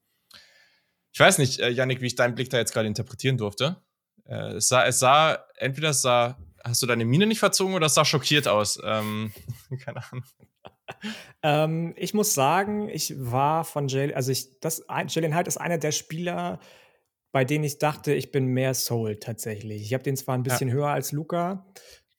Ich 1.12 1.20
weiß 1.20 1.36
nicht, 1.36 1.60
äh, 1.60 1.68
Yannick, 1.68 2.00
wie 2.00 2.06
ich 2.06 2.14
deinen 2.14 2.34
Blick 2.34 2.48
da 2.48 2.56
jetzt 2.56 2.72
gerade 2.72 2.88
interpretieren 2.88 3.36
durfte. 3.36 3.76
Äh, 4.24 4.54
es, 4.54 4.68
sah, 4.68 4.86
es 4.86 4.98
sah, 4.98 5.38
entweder 5.56 5.90
es 5.90 6.02
sah 6.02 6.36
hast 6.64 6.82
du 6.82 6.86
deine 6.86 7.04
Miene 7.04 7.26
nicht 7.26 7.40
verzogen 7.40 7.74
oder 7.74 7.88
sah 7.88 8.04
schockiert 8.04 8.48
aus? 8.48 8.80
Ähm, 8.84 9.32
keine 9.84 10.02
Ahnung. 10.10 10.24
Ähm, 11.42 11.94
ich 11.96 12.14
muss 12.14 12.34
sagen, 12.34 12.88
ich 12.88 13.14
war 13.18 13.64
von 13.64 13.88
Jalen, 13.88 14.14
also 14.14 14.30
ich, 14.30 14.60
das, 14.60 14.84
Jalen 15.08 15.36
Hyde 15.36 15.48
ist 15.48 15.56
einer 15.56 15.78
der 15.78 15.92
Spieler, 15.92 16.60
bei 17.32 17.44
denen 17.44 17.64
ich 17.64 17.78
dachte, 17.78 18.12
ich 18.12 18.30
bin 18.30 18.46
mehr 18.46 18.74
Soul 18.74 19.16
tatsächlich. 19.16 19.82
Ich 19.82 19.94
habe 19.94 20.04
den 20.04 20.16
zwar 20.16 20.36
ein 20.36 20.42
bisschen 20.42 20.68
ja. 20.68 20.74
höher 20.74 20.88
als 20.88 21.12
Luca. 21.12 21.66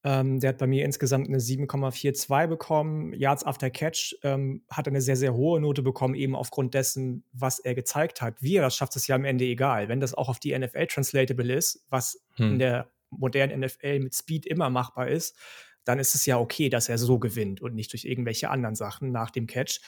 Ähm, 0.05 0.39
der 0.39 0.49
hat 0.49 0.57
bei 0.57 0.67
mir 0.67 0.83
insgesamt 0.83 1.29
eine 1.29 1.39
7,42 1.39 2.47
bekommen. 2.47 3.13
Yards 3.13 3.45
after 3.45 3.69
Catch 3.69 4.15
ähm, 4.23 4.63
hat 4.69 4.87
eine 4.87 5.01
sehr, 5.01 5.15
sehr 5.15 5.33
hohe 5.33 5.61
Note 5.61 5.81
bekommen, 5.81 6.13
eben 6.13 6.35
aufgrund 6.35 6.73
dessen, 6.73 7.23
was 7.31 7.59
er 7.59 7.73
gezeigt 7.73 8.21
hat. 8.21 8.41
Wie 8.41 8.57
er 8.57 8.63
das 8.63 8.75
schafft, 8.75 8.95
ist 8.97 9.07
ja 9.07 9.15
am 9.15 9.23
Ende 9.23 9.45
egal. 9.45 9.87
Wenn 9.87 10.01
das 10.01 10.13
auch 10.13 10.27
auf 10.27 10.39
die 10.39 10.57
NFL 10.57 10.87
translatable 10.87 11.53
ist, 11.53 11.85
was 11.89 12.21
hm. 12.35 12.53
in 12.53 12.59
der 12.59 12.91
modernen 13.09 13.61
NFL 13.61 13.99
mit 13.99 14.13
Speed 14.13 14.45
immer 14.45 14.69
machbar 14.69 15.07
ist, 15.07 15.37
dann 15.85 15.99
ist 15.99 16.15
es 16.15 16.25
ja 16.25 16.37
okay, 16.37 16.69
dass 16.69 16.89
er 16.89 16.97
so 16.97 17.19
gewinnt 17.19 17.61
und 17.61 17.75
nicht 17.75 17.91
durch 17.93 18.05
irgendwelche 18.05 18.49
anderen 18.49 18.75
Sachen 18.75 19.11
nach 19.11 19.31
dem 19.31 19.47
Catch. 19.47 19.79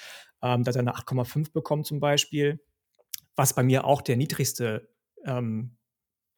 Ähm, 0.42 0.64
da 0.64 0.70
hat 0.70 0.76
er 0.76 0.82
eine 0.82 0.96
8,5 0.96 1.52
bekommen 1.52 1.84
zum 1.84 2.00
Beispiel, 2.00 2.60
was 3.36 3.54
bei 3.54 3.64
mir 3.64 3.86
auch 3.86 4.02
der 4.02 4.18
niedrigste, 4.18 4.90
ähm, 5.26 5.78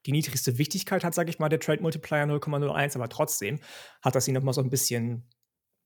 die 0.07 0.13
niedrigste 0.13 0.57
Wichtigkeit 0.57 1.03
hat, 1.03 1.13
sage 1.13 1.29
ich 1.29 1.37
mal, 1.37 1.49
der 1.49 1.59
Trade 1.59 1.81
Multiplier 1.81 2.23
0,01, 2.23 2.95
aber 2.95 3.09
trotzdem 3.09 3.59
hat 4.01 4.15
das 4.15 4.27
ihn 4.27 4.33
nochmal 4.33 4.53
so 4.53 4.61
ein 4.61 4.69
bisschen 4.69 5.29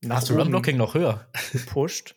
nach 0.02 0.18
Hast 0.18 0.30
du 0.30 0.36
Runblocking 0.36 0.78
noch 0.78 0.94
höher? 0.94 1.28
gepusht. 1.52 2.16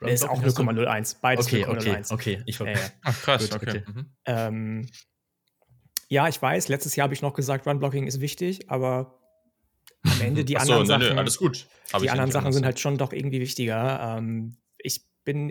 Ist 0.00 0.28
auch 0.28 0.40
0,01. 0.40 1.16
Beides 1.20 1.46
okay, 1.46 1.64
0,01. 1.64 2.12
Okay, 2.12 2.36
okay. 2.36 2.42
Ich 2.46 2.58
ja, 2.58 2.66
ja. 2.66 2.78
Ach, 3.02 3.22
krass, 3.22 3.50
Gut, 3.50 3.62
okay. 3.62 3.82
Mhm. 3.86 4.10
Ähm, 4.26 4.90
ja, 6.08 6.28
ich 6.28 6.40
weiß, 6.40 6.68
letztes 6.68 6.94
Jahr 6.94 7.04
habe 7.04 7.14
ich 7.14 7.22
noch 7.22 7.34
gesagt, 7.34 7.66
Run-Blocking 7.66 8.06
ist 8.06 8.20
wichtig, 8.20 8.70
aber 8.70 9.18
am 10.04 10.20
Ende 10.20 10.44
die 10.44 10.56
anderen 10.56 10.82
nee, 10.82 10.86
Sachen. 10.86 11.18
alles 11.18 11.38
gut. 11.38 11.66
Hab 11.92 12.02
die 12.02 12.10
anderen 12.10 12.30
Sachen 12.30 12.52
sind 12.52 12.64
halt 12.64 12.78
schon 12.78 12.96
doch 12.96 13.12
irgendwie 13.12 13.40
wichtiger. 13.40 14.18
Ähm, 14.18 14.56
ich 14.78 15.00
bin 15.24 15.50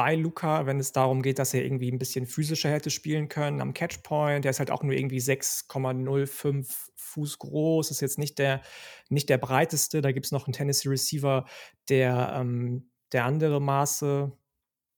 bei 0.00 0.14
Luca, 0.14 0.64
wenn 0.64 0.80
es 0.80 0.92
darum 0.92 1.20
geht, 1.20 1.38
dass 1.38 1.52
er 1.52 1.62
irgendwie 1.62 1.92
ein 1.92 1.98
bisschen 1.98 2.24
physischer 2.24 2.70
hätte 2.70 2.88
spielen 2.88 3.28
können 3.28 3.60
am 3.60 3.74
Catchpoint. 3.74 4.46
Der 4.46 4.50
ist 4.50 4.58
halt 4.58 4.70
auch 4.70 4.82
nur 4.82 4.94
irgendwie 4.94 5.18
6,05 5.18 6.74
Fuß 6.96 7.38
groß, 7.38 7.90
ist 7.90 8.00
jetzt 8.00 8.18
nicht 8.18 8.38
der, 8.38 8.62
nicht 9.10 9.28
der 9.28 9.36
breiteste. 9.36 10.00
Da 10.00 10.12
gibt 10.12 10.24
es 10.24 10.32
noch 10.32 10.46
einen 10.46 10.54
Tennessee 10.54 10.88
Receiver, 10.88 11.44
der, 11.90 12.32
ähm, 12.34 12.88
der 13.12 13.26
andere 13.26 13.60
Maße 13.60 14.32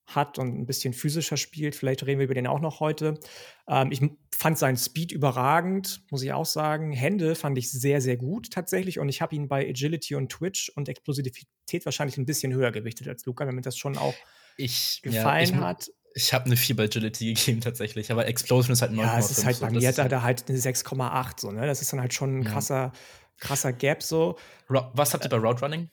hat 0.06 0.38
und 0.38 0.56
ein 0.56 0.66
bisschen 0.66 0.94
physischer 0.94 1.36
spielt. 1.36 1.74
Vielleicht 1.74 2.06
reden 2.06 2.20
wir 2.20 2.26
über 2.26 2.34
den 2.34 2.46
auch 2.46 2.60
noch 2.60 2.78
heute. 2.78 3.18
Ähm, 3.66 3.90
ich 3.90 4.08
fand 4.32 4.56
seinen 4.56 4.76
Speed 4.76 5.10
überragend, 5.10 6.04
muss 6.12 6.22
ich 6.22 6.32
auch 6.32 6.46
sagen. 6.46 6.92
Hände 6.92 7.34
fand 7.34 7.58
ich 7.58 7.72
sehr, 7.72 8.00
sehr 8.00 8.18
gut 8.18 8.52
tatsächlich. 8.52 9.00
Und 9.00 9.08
ich 9.08 9.20
habe 9.20 9.34
ihn 9.34 9.48
bei 9.48 9.68
Agility 9.68 10.14
und 10.14 10.30
Twitch 10.30 10.68
und 10.76 10.88
Explosivität 10.88 11.84
wahrscheinlich 11.86 12.18
ein 12.18 12.26
bisschen 12.26 12.54
höher 12.54 12.70
gewichtet 12.70 13.08
als 13.08 13.26
Luca, 13.26 13.50
mir 13.50 13.62
das 13.62 13.76
schon 13.76 13.98
auch 13.98 14.14
ich, 14.56 15.00
gefallen 15.02 15.48
ja, 15.48 15.54
ich, 15.54 15.54
hat. 15.54 15.90
Ich 16.14 16.34
habe 16.34 16.46
eine 16.46 16.56
4 16.56 16.76
bei 16.76 16.84
Agility 16.84 17.32
gegeben 17.34 17.60
tatsächlich, 17.60 18.10
aber 18.12 18.26
Explosion 18.26 18.72
ist 18.72 18.82
halt 18.82 18.92
9,5. 18.92 18.96
Ja, 19.02 19.18
es 19.18 19.30
ist 19.30 19.44
halt 19.44 19.60
bei 19.60 19.70
mir 19.70 19.88
hat 19.88 19.98
er 19.98 20.08
da 20.08 20.22
halt 20.22 20.48
eine 20.48 20.58
6,8 20.58 21.40
so, 21.40 21.50
ne? 21.52 21.66
Das 21.66 21.80
ist 21.80 21.92
dann 21.92 22.00
halt 22.00 22.14
schon 22.14 22.40
ein 22.40 22.44
krasser, 22.44 22.92
krasser 23.38 23.72
Gap 23.72 24.02
so. 24.02 24.38
Was 24.68 25.14
habt 25.14 25.24
ihr 25.24 25.30
bei 25.30 25.38
Route 25.38 25.62
Running? 25.62 25.90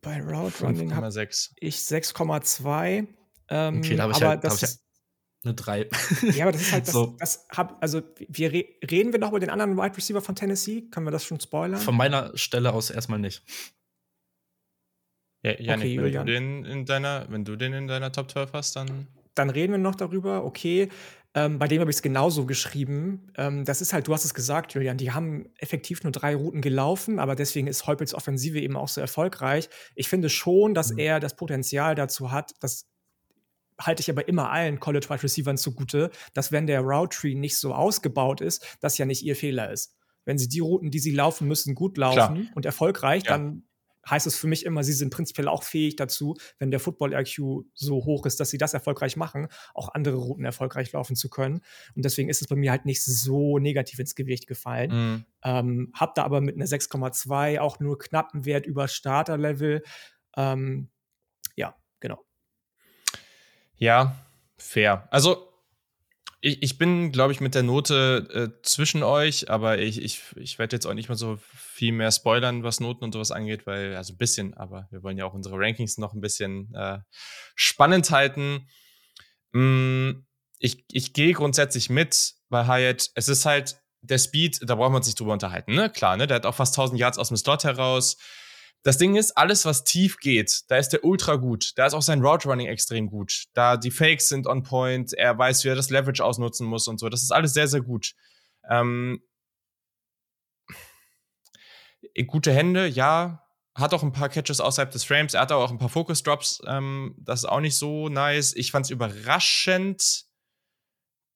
Bei 0.00 0.20
Route 0.20 0.64
Running 0.64 0.94
habe 0.94 1.08
ich 1.08 1.76
6,2. 1.76 3.06
Ähm, 3.50 3.78
okay, 3.78 3.96
da 3.96 4.02
habe 4.04 4.12
ich, 4.12 4.22
halt, 4.22 4.44
hab 4.44 4.62
ich 4.62 4.78
eine 5.44 5.54
3. 5.54 5.88
Ja, 6.34 6.44
aber 6.44 6.52
das 6.52 6.62
ist 6.62 6.72
halt, 6.72 6.86
das, 6.86 6.92
so. 6.94 7.16
das 7.18 7.46
hab, 7.50 7.82
also 7.82 8.02
wir 8.16 8.52
re 8.52 8.64
reden 8.90 9.12
wir 9.12 9.20
noch 9.20 9.30
über 9.30 9.40
den 9.40 9.50
anderen 9.50 9.76
Wide 9.76 9.96
Receiver 9.96 10.20
von 10.20 10.34
Tennessee? 10.34 10.82
Können 10.90 11.06
wir 11.06 11.10
das 11.10 11.24
schon 11.24 11.40
spoilern? 11.40 11.80
Von 11.80 11.96
meiner 11.96 12.36
Stelle 12.36 12.72
aus 12.72 12.90
erstmal 12.90 13.18
nicht. 13.18 13.42
Ja, 15.42 15.58
Janik, 15.60 15.98
okay, 15.98 16.02
wenn, 16.02 16.12
du 16.12 16.24
den 16.24 16.64
in 16.64 16.84
deiner, 16.84 17.26
wenn 17.28 17.44
du 17.44 17.56
den 17.56 17.72
in 17.72 17.86
deiner 17.86 18.10
Top 18.12 18.30
12 18.30 18.52
hast, 18.52 18.76
dann. 18.76 19.06
Dann 19.34 19.50
reden 19.50 19.72
wir 19.72 19.78
noch 19.78 19.94
darüber, 19.94 20.44
okay. 20.44 20.88
Ähm, 21.34 21.58
bei 21.58 21.68
dem 21.68 21.80
habe 21.80 21.90
ich 21.90 21.96
es 21.98 22.02
genauso 22.02 22.46
geschrieben. 22.46 23.30
Ähm, 23.36 23.64
das 23.64 23.80
ist 23.80 23.92
halt, 23.92 24.08
du 24.08 24.14
hast 24.14 24.24
es 24.24 24.34
gesagt, 24.34 24.74
Julian, 24.74 24.96
die 24.96 25.12
haben 25.12 25.46
effektiv 25.58 26.02
nur 26.02 26.10
drei 26.10 26.34
Routen 26.34 26.60
gelaufen, 26.60 27.18
aber 27.20 27.36
deswegen 27.36 27.68
ist 27.68 27.86
Heupels 27.86 28.14
Offensive 28.14 28.58
eben 28.58 28.76
auch 28.76 28.88
so 28.88 29.00
erfolgreich. 29.00 29.68
Ich 29.94 30.08
finde 30.08 30.30
schon, 30.30 30.74
dass 30.74 30.92
mhm. 30.92 30.98
er 30.98 31.20
das 31.20 31.36
Potenzial 31.36 31.94
dazu 31.94 32.32
hat, 32.32 32.52
das 32.60 32.88
halte 33.80 34.00
ich 34.00 34.10
aber 34.10 34.26
immer 34.26 34.50
allen 34.50 34.80
College 34.80 35.06
Wide 35.08 35.22
Receivern 35.22 35.56
zugute, 35.56 36.10
dass 36.34 36.50
wenn 36.50 36.66
der 36.66 36.80
Route 36.80 37.16
Tree 37.16 37.34
nicht 37.34 37.56
so 37.56 37.74
ausgebaut 37.74 38.40
ist, 38.40 38.78
das 38.80 38.98
ja 38.98 39.06
nicht 39.06 39.22
ihr 39.22 39.36
Fehler 39.36 39.70
ist. 39.70 39.94
Wenn 40.24 40.38
sie 40.38 40.48
die 40.48 40.60
Routen, 40.60 40.90
die 40.90 40.98
sie 40.98 41.12
laufen 41.12 41.46
müssen, 41.46 41.74
gut 41.74 41.96
laufen 41.96 42.16
Klar. 42.16 42.36
und 42.54 42.66
erfolgreich, 42.66 43.22
ja. 43.24 43.36
dann 43.36 43.67
heißt 44.10 44.26
es 44.26 44.36
für 44.36 44.46
mich 44.46 44.64
immer, 44.64 44.84
sie 44.84 44.92
sind 44.92 45.10
prinzipiell 45.10 45.48
auch 45.48 45.62
fähig 45.62 45.96
dazu, 45.96 46.36
wenn 46.58 46.70
der 46.70 46.80
Football-IQ 46.80 47.64
so 47.74 48.04
hoch 48.04 48.26
ist, 48.26 48.40
dass 48.40 48.50
sie 48.50 48.58
das 48.58 48.74
erfolgreich 48.74 49.16
machen, 49.16 49.48
auch 49.74 49.94
andere 49.94 50.16
Routen 50.16 50.44
erfolgreich 50.44 50.92
laufen 50.92 51.16
zu 51.16 51.28
können. 51.28 51.60
Und 51.94 52.04
deswegen 52.04 52.28
ist 52.28 52.42
es 52.42 52.48
bei 52.48 52.56
mir 52.56 52.70
halt 52.70 52.84
nicht 52.84 53.02
so 53.02 53.58
negativ 53.58 53.98
ins 53.98 54.14
Gewicht 54.14 54.46
gefallen. 54.46 54.90
Mhm. 54.90 55.24
Ähm, 55.44 55.92
hab 55.94 56.14
da 56.14 56.24
aber 56.24 56.40
mit 56.40 56.56
einer 56.56 56.66
6,2 56.66 57.60
auch 57.60 57.80
nur 57.80 57.98
knappen 57.98 58.44
Wert 58.44 58.66
über 58.66 58.88
Starter-Level. 58.88 59.82
Ähm, 60.36 60.88
ja, 61.56 61.76
genau. 62.00 62.24
Ja, 63.76 64.16
fair. 64.56 65.06
Also 65.10 65.47
ich, 66.40 66.62
ich 66.62 66.78
bin, 66.78 67.10
glaube 67.10 67.32
ich, 67.32 67.40
mit 67.40 67.54
der 67.54 67.62
Note 67.62 68.28
äh, 68.32 68.62
zwischen 68.62 69.02
euch, 69.02 69.50
aber 69.50 69.78
ich, 69.78 70.00
ich, 70.00 70.22
ich 70.36 70.58
werde 70.58 70.76
jetzt 70.76 70.86
auch 70.86 70.94
nicht 70.94 71.08
mal 71.08 71.16
so 71.16 71.38
viel 71.54 71.92
mehr 71.92 72.12
spoilern, 72.12 72.62
was 72.62 72.80
Noten 72.80 73.04
und 73.04 73.12
sowas 73.12 73.32
angeht, 73.32 73.66
weil, 73.66 73.96
also 73.96 74.12
ein 74.12 74.18
bisschen, 74.18 74.54
aber 74.54 74.86
wir 74.90 75.02
wollen 75.02 75.18
ja 75.18 75.24
auch 75.24 75.34
unsere 75.34 75.56
Rankings 75.58 75.98
noch 75.98 76.14
ein 76.14 76.20
bisschen 76.20 76.72
äh, 76.74 76.98
spannend 77.56 78.10
halten. 78.10 78.68
Mm, 79.52 80.10
ich, 80.58 80.84
ich 80.92 81.12
gehe 81.12 81.32
grundsätzlich 81.32 81.90
mit 81.90 82.34
bei 82.48 82.66
Hyatt. 82.66 83.10
Es 83.14 83.28
ist 83.28 83.44
halt 83.44 83.80
der 84.00 84.18
Speed, 84.18 84.60
da 84.62 84.76
brauchen 84.76 84.92
wir 84.92 84.98
uns 84.98 85.06
nicht 85.06 85.18
drüber 85.18 85.32
unterhalten, 85.32 85.74
ne? 85.74 85.90
Klar, 85.90 86.16
ne? 86.16 86.28
Der 86.28 86.36
hat 86.36 86.46
auch 86.46 86.54
fast 86.54 86.74
1000 86.74 87.00
Yards 87.00 87.18
aus 87.18 87.28
dem 87.28 87.36
Slot 87.36 87.64
heraus. 87.64 88.16
Das 88.84 88.96
Ding 88.96 89.16
ist, 89.16 89.36
alles, 89.36 89.64
was 89.64 89.84
tief 89.84 90.18
geht, 90.18 90.62
da 90.68 90.76
ist 90.76 90.90
der 90.90 91.04
ultra 91.04 91.36
gut. 91.36 91.72
Da 91.76 91.86
ist 91.86 91.94
auch 91.94 92.02
sein 92.02 92.24
Route 92.24 92.48
Running 92.48 92.68
extrem 92.68 93.08
gut. 93.10 93.46
Da 93.52 93.76
die 93.76 93.90
Fakes 93.90 94.28
sind 94.28 94.46
on 94.46 94.62
point, 94.62 95.12
er 95.14 95.36
weiß, 95.36 95.64
wie 95.64 95.68
er 95.68 95.74
das 95.74 95.90
Leverage 95.90 96.24
ausnutzen 96.24 96.66
muss 96.66 96.86
und 96.86 96.98
so. 96.98 97.08
Das 97.08 97.22
ist 97.22 97.32
alles 97.32 97.54
sehr, 97.54 97.66
sehr 97.66 97.80
gut. 97.80 98.14
Ähm, 98.68 99.20
gute 102.26 102.52
Hände, 102.52 102.86
ja. 102.86 103.44
Hat 103.74 103.94
auch 103.94 104.02
ein 104.02 104.12
paar 104.12 104.28
Catches 104.28 104.60
außerhalb 104.60 104.90
des 104.90 105.04
Frames. 105.04 105.34
Er 105.34 105.42
hat 105.42 105.52
auch 105.52 105.70
ein 105.70 105.78
paar 105.78 105.88
Focus 105.88 106.22
Drops. 106.22 106.60
Ähm, 106.66 107.14
das 107.18 107.40
ist 107.40 107.44
auch 107.44 107.60
nicht 107.60 107.76
so 107.76 108.08
nice. 108.08 108.54
Ich 108.56 108.72
fand 108.72 108.86
es 108.86 108.90
überraschend, 108.90 110.24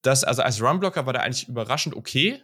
dass, 0.01 0.23
also 0.23 0.41
als 0.41 0.61
Runblocker 0.61 1.05
war 1.05 1.13
der 1.13 1.23
eigentlich 1.23 1.47
überraschend 1.47 1.95
okay 1.95 2.43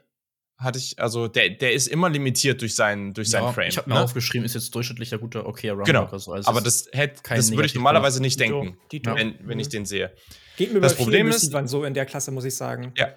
hatte 0.59 0.77
ich, 0.77 0.99
also 1.01 1.29
der, 1.29 1.49
der 1.49 1.71
ist 1.71 1.87
immer 1.87 2.09
limitiert 2.09 2.61
durch 2.61 2.75
seinen, 2.75 3.13
durch 3.13 3.29
ja, 3.29 3.39
seinen 3.39 3.53
Frame. 3.53 3.69
Ich 3.69 3.77
habe 3.77 3.89
mir 3.89 3.95
ne? 3.95 4.03
aufgeschrieben, 4.03 4.45
ist 4.45 4.55
jetzt 4.55 4.75
durchschnittlicher 4.75 5.17
guter 5.17 5.47
okayer 5.47 5.73
Runner. 5.73 5.85
Genau. 5.85 6.17
So. 6.17 6.33
Also 6.33 6.49
aber 6.49 6.59
das, 6.59 6.89
hätte, 6.91 7.21
das 7.27 7.51
würde 7.51 7.65
ich 7.65 7.75
normalerweise 7.75 8.21
nicht 8.21 8.39
denken, 8.39 8.77
Dito. 8.91 9.15
wenn, 9.15 9.35
wenn 9.41 9.57
ich 9.59 9.69
den 9.69 9.85
sehe. 9.85 10.13
Geht 10.57 10.73
mir 10.73 10.81
das 10.81 10.95
Problem 10.95 11.29
ist, 11.29 11.53
so 11.65 11.85
in 11.85 11.93
der 11.93 12.05
Klasse, 12.05 12.31
muss 12.31 12.43
ich 12.43 12.55
sagen. 12.55 12.93
Ja. 12.97 13.07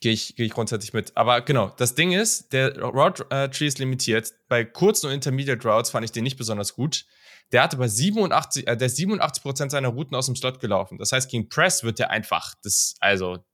Gehe 0.00 0.12
ich, 0.12 0.34
geh 0.34 0.44
ich 0.44 0.52
grundsätzlich 0.52 0.94
mit. 0.94 1.14
Aber 1.16 1.42
genau, 1.42 1.70
das 1.76 1.94
Ding 1.94 2.12
ist, 2.12 2.52
der 2.54 2.80
Route 2.80 3.26
äh, 3.28 3.50
Tree 3.50 3.66
ist 3.66 3.78
limitiert. 3.78 4.32
Bei 4.48 4.64
kurzen 4.64 5.08
und 5.08 5.12
Intermediate 5.12 5.68
Routes 5.68 5.90
fand 5.90 6.04
ich 6.04 6.12
den 6.12 6.24
nicht 6.24 6.38
besonders 6.38 6.74
gut. 6.74 7.04
Der 7.52 7.62
hatte 7.62 7.76
bei 7.76 7.88
87, 7.88 8.66
äh, 8.66 8.74
der 8.74 8.88
87% 8.88 9.68
seiner 9.68 9.88
Routen 9.88 10.16
aus 10.16 10.26
dem 10.26 10.34
Slot 10.34 10.60
gelaufen. 10.60 10.96
Das 10.96 11.12
heißt, 11.12 11.30
gegen 11.30 11.50
Press 11.50 11.84
wird 11.84 11.98
der 11.98 12.10
einfach, 12.10 12.54
das, 12.62 12.94
also 13.00 13.44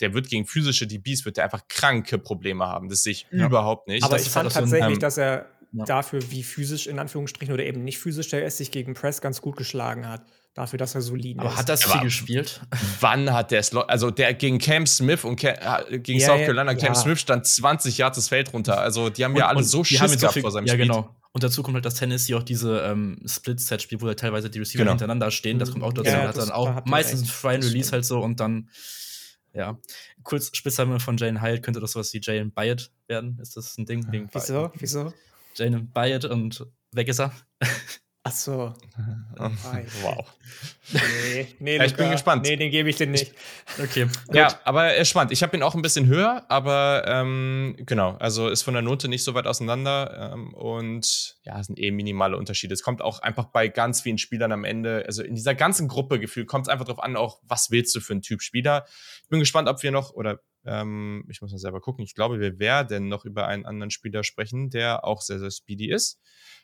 der 0.00 0.14
wird 0.14 0.28
gegen 0.28 0.46
physische 0.46 0.86
DBs, 0.86 1.24
wird 1.24 1.36
der 1.36 1.44
einfach 1.44 1.68
kranke 1.68 2.18
Probleme 2.18 2.66
haben. 2.66 2.88
Das 2.88 3.02
sehe 3.02 3.12
ich 3.12 3.26
ja. 3.30 3.46
überhaupt 3.46 3.88
nicht. 3.88 4.04
Aber 4.04 4.18
ich 4.18 4.28
fand 4.28 4.52
tatsächlich, 4.52 4.94
ähm, 4.94 5.00
dass 5.00 5.18
er 5.18 5.46
ja. 5.72 5.84
dafür, 5.84 6.20
wie 6.30 6.42
physisch 6.42 6.86
in 6.86 6.98
Anführungsstrichen 6.98 7.52
oder 7.52 7.64
eben 7.64 7.84
nicht 7.84 7.98
physisch 7.98 8.28
der 8.28 8.44
ist, 8.44 8.58
sich 8.58 8.70
gegen 8.70 8.94
Press 8.94 9.20
ganz 9.20 9.40
gut 9.40 9.56
geschlagen 9.56 10.08
hat. 10.08 10.22
Dafür, 10.54 10.78
dass 10.78 10.94
er 10.94 11.02
solide 11.02 11.40
Aber 11.40 11.50
ist. 11.50 11.58
hat 11.58 11.68
das 11.68 11.84
viel 11.84 12.00
gespielt? 12.00 12.62
Wann 13.00 13.30
hat 13.30 13.50
der 13.50 13.60
es? 13.60 13.76
Also 13.76 14.10
der 14.10 14.32
gegen 14.32 14.58
Cam 14.58 14.86
Smith 14.86 15.22
und 15.24 15.36
Cam, 15.36 15.54
äh, 15.90 15.98
gegen 15.98 16.18
ja, 16.18 16.28
South 16.28 16.40
Carolina, 16.40 16.74
Cam 16.74 16.94
Smith 16.94 17.20
stand 17.20 17.46
20 17.46 17.98
Yards 17.98 18.16
das 18.16 18.28
Feld 18.30 18.54
runter. 18.54 18.80
Also 18.80 19.10
die 19.10 19.22
haben 19.22 19.32
und, 19.32 19.38
ja 19.38 19.48
alle 19.48 19.62
so 19.62 19.84
Schiss 19.84 19.98
gehabt 20.00 20.34
so 20.34 20.40
vor 20.40 20.50
seinem 20.50 20.64
ja, 20.64 20.72
Spiel. 20.72 20.86
Ja, 20.86 20.94
genau. 20.94 21.14
Und 21.32 21.42
dazu 21.42 21.62
kommt 21.62 21.74
halt, 21.74 21.84
dass 21.84 21.96
Tennessee 21.96 22.34
auch 22.34 22.42
diese 22.42 22.80
ähm, 22.80 23.18
Split-Set 23.26 23.82
spielt, 23.82 24.00
wo 24.00 24.06
halt 24.06 24.18
teilweise 24.18 24.48
die 24.48 24.58
Receiver 24.58 24.84
genau. 24.84 24.92
hintereinander 24.92 25.30
stehen. 25.30 25.58
Das 25.58 25.70
kommt 25.70 25.84
auch 25.84 25.92
dazu. 25.92 26.08
Ja, 26.08 26.28
hat 26.28 26.38
dann 26.38 26.50
auch 26.50 26.86
meistens 26.86 27.20
einen 27.20 27.28
freien 27.28 27.62
Release 27.62 27.92
halt 27.92 28.06
so 28.06 28.20
und 28.20 28.40
dann 28.40 28.70
ja. 29.56 29.78
Kurz 30.22 30.54
Spitzname 30.54 31.00
von 31.00 31.16
Jane 31.16 31.40
Hyatt 31.40 31.62
könnte 31.62 31.80
das 31.80 31.92
sowas 31.92 32.12
wie 32.12 32.20
Jane 32.22 32.50
Byatt 32.50 32.90
werden. 33.08 33.38
Ist 33.40 33.56
das 33.56 33.76
ein 33.78 33.86
Ding? 33.86 34.06
Wegen 34.12 34.28
Wieso? 34.32 34.70
Wieso? 34.74 35.12
Jane 35.54 35.80
Byatt 35.80 36.26
und 36.26 36.66
weg 36.92 37.08
ist 37.08 37.20
er. 37.20 37.32
Ach 38.28 38.32
so. 38.32 38.74
wow. 40.02 40.26
Nee, 40.92 41.46
nee 41.60 41.76
ja, 41.76 41.84
ich 41.84 41.94
bin 41.94 42.10
gespannt. 42.10 42.42
Nee, 42.42 42.56
den 42.56 42.72
gebe 42.72 42.90
ich 42.90 42.96
dir 42.96 43.06
nicht. 43.06 43.32
Okay. 43.80 44.08
Ja, 44.32 44.48
aber 44.64 44.86
er 44.86 44.96
ist 44.96 45.10
spannend. 45.10 45.30
Ich 45.30 45.44
habe 45.44 45.56
ihn 45.56 45.62
auch 45.62 45.76
ein 45.76 45.82
bisschen 45.82 46.08
höher, 46.08 46.44
aber 46.48 47.04
ähm, 47.06 47.76
genau, 47.78 48.16
also 48.16 48.48
ist 48.48 48.62
von 48.62 48.74
der 48.74 48.82
Note 48.82 49.06
nicht 49.06 49.22
so 49.22 49.34
weit 49.34 49.46
auseinander 49.46 50.32
ähm, 50.32 50.52
und 50.54 51.36
ja, 51.44 51.60
es 51.60 51.68
sind 51.68 51.78
eh 51.78 51.92
minimale 51.92 52.36
Unterschiede. 52.36 52.74
Es 52.74 52.82
kommt 52.82 53.00
auch 53.00 53.20
einfach 53.20 53.44
bei 53.44 53.68
ganz 53.68 54.00
vielen 54.00 54.18
Spielern 54.18 54.50
am 54.50 54.64
Ende, 54.64 55.04
also 55.06 55.22
in 55.22 55.36
dieser 55.36 55.54
ganzen 55.54 55.86
Gruppe 55.86 56.18
gefühlt, 56.18 56.48
kommt 56.48 56.66
es 56.66 56.68
einfach 56.68 56.84
darauf 56.84 57.04
an, 57.04 57.14
auch 57.14 57.38
was 57.44 57.70
willst 57.70 57.94
du 57.94 58.00
für 58.00 58.14
einen 58.14 58.22
Typ 58.22 58.42
Spieler. 58.42 58.86
Ich 59.26 59.30
bin 59.30 59.40
gespannt, 59.40 59.68
ob 59.68 59.82
wir 59.82 59.90
noch 59.90 60.12
oder 60.12 60.38
ähm, 60.64 61.24
ich 61.28 61.42
muss 61.42 61.50
mal 61.50 61.58
selber 61.58 61.80
gucken. 61.80 62.04
Ich 62.04 62.14
glaube, 62.14 62.38
wir 62.38 62.60
werden 62.60 63.08
noch 63.08 63.24
über 63.24 63.48
einen 63.48 63.66
anderen 63.66 63.90
Spieler 63.90 64.22
sprechen, 64.22 64.70
der 64.70 65.04
auch 65.04 65.20
sehr, 65.20 65.40
sehr 65.40 65.50
speedy 65.50 65.90
ist. 65.90 66.20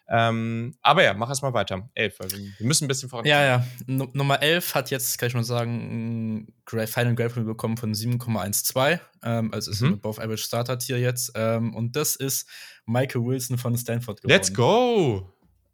Ähm, 0.09 0.77
aber 0.81 1.03
ja, 1.03 1.13
mach 1.13 1.29
erst 1.29 1.43
mal 1.43 1.55
weiter. 1.55 1.91
Elf, 1.95 2.21
also 2.21 2.37
wir 2.37 2.67
müssen 2.67 2.85
ein 2.85 2.89
bisschen 2.89 3.09
voran. 3.09 3.25
Ja, 3.25 3.43
ja. 3.45 3.67
N 3.89 4.09
Nummer 4.13 4.41
11 4.41 4.77
hat 4.77 4.91
jetzt, 4.93 5.19
kann 5.19 5.27
ich 5.27 5.35
mal 5.35 5.43
sagen, 5.43 6.47
ein 6.69 6.87
Final 6.87 7.17
Grade 7.17 7.41
bekommen 7.43 7.77
von 7.77 7.95
7,12. 7.95 9.01
Ähm, 9.25 9.53
also 9.53 9.73
ist 9.73 9.81
mhm. 9.81 9.89
ein 9.89 9.95
Above 9.95 10.23
Average 10.23 10.45
Starter 10.45 10.79
Tier 10.79 11.01
jetzt. 11.01 11.33
Ähm, 11.35 11.75
und 11.75 11.97
das 11.97 12.15
ist 12.15 12.49
Michael 12.87 13.25
Wilson 13.25 13.59
von 13.59 13.77
Stanford 13.77 14.23
geworden. 14.23 14.37
Let's 14.37 14.55
go! 14.55 15.33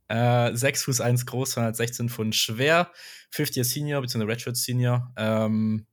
Äh, 0.09 0.55
6 0.57 0.85
Fuß 0.85 1.01
1 1.03 1.27
groß, 1.27 1.51
216 1.51 2.09
Pfund 2.09 2.35
schwer, 2.35 2.91
50er 3.35 3.65
Senior 3.65 4.01
bzw. 4.01 4.25
Redshirt 4.25 4.57
Senior. 4.57 5.13
Ähm, 5.17 5.87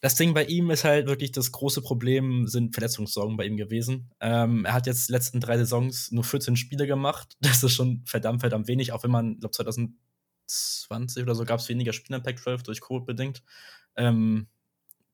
das 0.00 0.14
Ding 0.14 0.32
bei 0.32 0.44
ihm 0.44 0.70
ist 0.70 0.84
halt 0.84 1.06
wirklich 1.06 1.30
das 1.30 1.52
große 1.52 1.82
Problem, 1.82 2.46
sind 2.46 2.74
Verletzungssorgen 2.74 3.36
bei 3.36 3.44
ihm 3.44 3.58
gewesen. 3.58 4.10
Ähm, 4.20 4.64
er 4.64 4.72
hat 4.72 4.86
jetzt 4.86 5.08
die 5.08 5.12
letzten 5.12 5.40
drei 5.40 5.58
Saisons 5.58 6.10
nur 6.10 6.24
14 6.24 6.56
Spiele 6.56 6.86
gemacht. 6.86 7.36
Das 7.40 7.62
ist 7.62 7.72
schon 7.72 8.02
verdammt, 8.06 8.40
verdammt 8.40 8.68
wenig, 8.68 8.92
auch 8.92 9.02
wenn 9.02 9.10
man, 9.10 9.32
ich 9.32 9.40
glaube 9.40 9.52
2020 9.52 11.22
oder 11.22 11.34
so 11.34 11.44
gab 11.44 11.60
es 11.60 11.68
weniger 11.68 11.92
Spiele 11.92 12.16
in 12.16 12.22
Pac-12 12.22 12.64
durch 12.64 12.80
Covid 12.80 13.04
bedingt. 13.04 13.42
Ähm, 13.96 14.48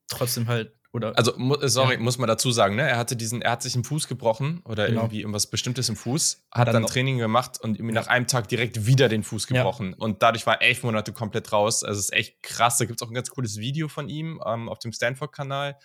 trotzdem 0.06 0.46
halt. 0.46 0.72
Oder? 0.92 1.16
Also, 1.16 1.34
sorry, 1.62 1.94
ja. 1.94 2.00
muss 2.00 2.18
man 2.18 2.28
dazu 2.28 2.50
sagen, 2.50 2.76
ne? 2.76 2.88
Er 2.88 2.96
hatte 2.96 3.16
diesen, 3.16 3.42
er 3.42 3.52
hat 3.52 3.62
sich 3.62 3.74
einen 3.74 3.84
Fuß 3.84 4.08
gebrochen 4.08 4.60
oder 4.64 4.86
genau. 4.86 5.02
irgendwie 5.02 5.20
irgendwas 5.20 5.46
Bestimmtes 5.46 5.88
im 5.88 5.96
Fuß, 5.96 6.46
hat 6.50 6.68
dann, 6.68 6.74
dann 6.74 6.86
Training 6.86 7.18
gemacht 7.18 7.60
und 7.60 7.76
irgendwie 7.76 7.94
nach 7.94 8.06
einem 8.06 8.26
Tag 8.26 8.48
direkt 8.48 8.86
wieder 8.86 9.08
den 9.08 9.22
Fuß 9.22 9.46
gebrochen. 9.46 9.90
Ja. 9.90 9.96
Und 9.98 10.22
dadurch 10.22 10.46
war 10.46 10.60
er 10.60 10.68
elf 10.68 10.82
Monate 10.82 11.12
komplett 11.12 11.52
raus. 11.52 11.84
Also, 11.84 11.98
es 11.98 12.06
ist 12.06 12.12
echt 12.12 12.42
krass. 12.42 12.78
Da 12.78 12.84
gibt 12.84 13.00
es 13.00 13.06
auch 13.06 13.10
ein 13.10 13.14
ganz 13.14 13.30
cooles 13.30 13.58
Video 13.58 13.88
von 13.88 14.08
ihm 14.08 14.40
ähm, 14.46 14.68
auf 14.68 14.78
dem 14.78 14.92
Stanford-Kanal. 14.92 15.76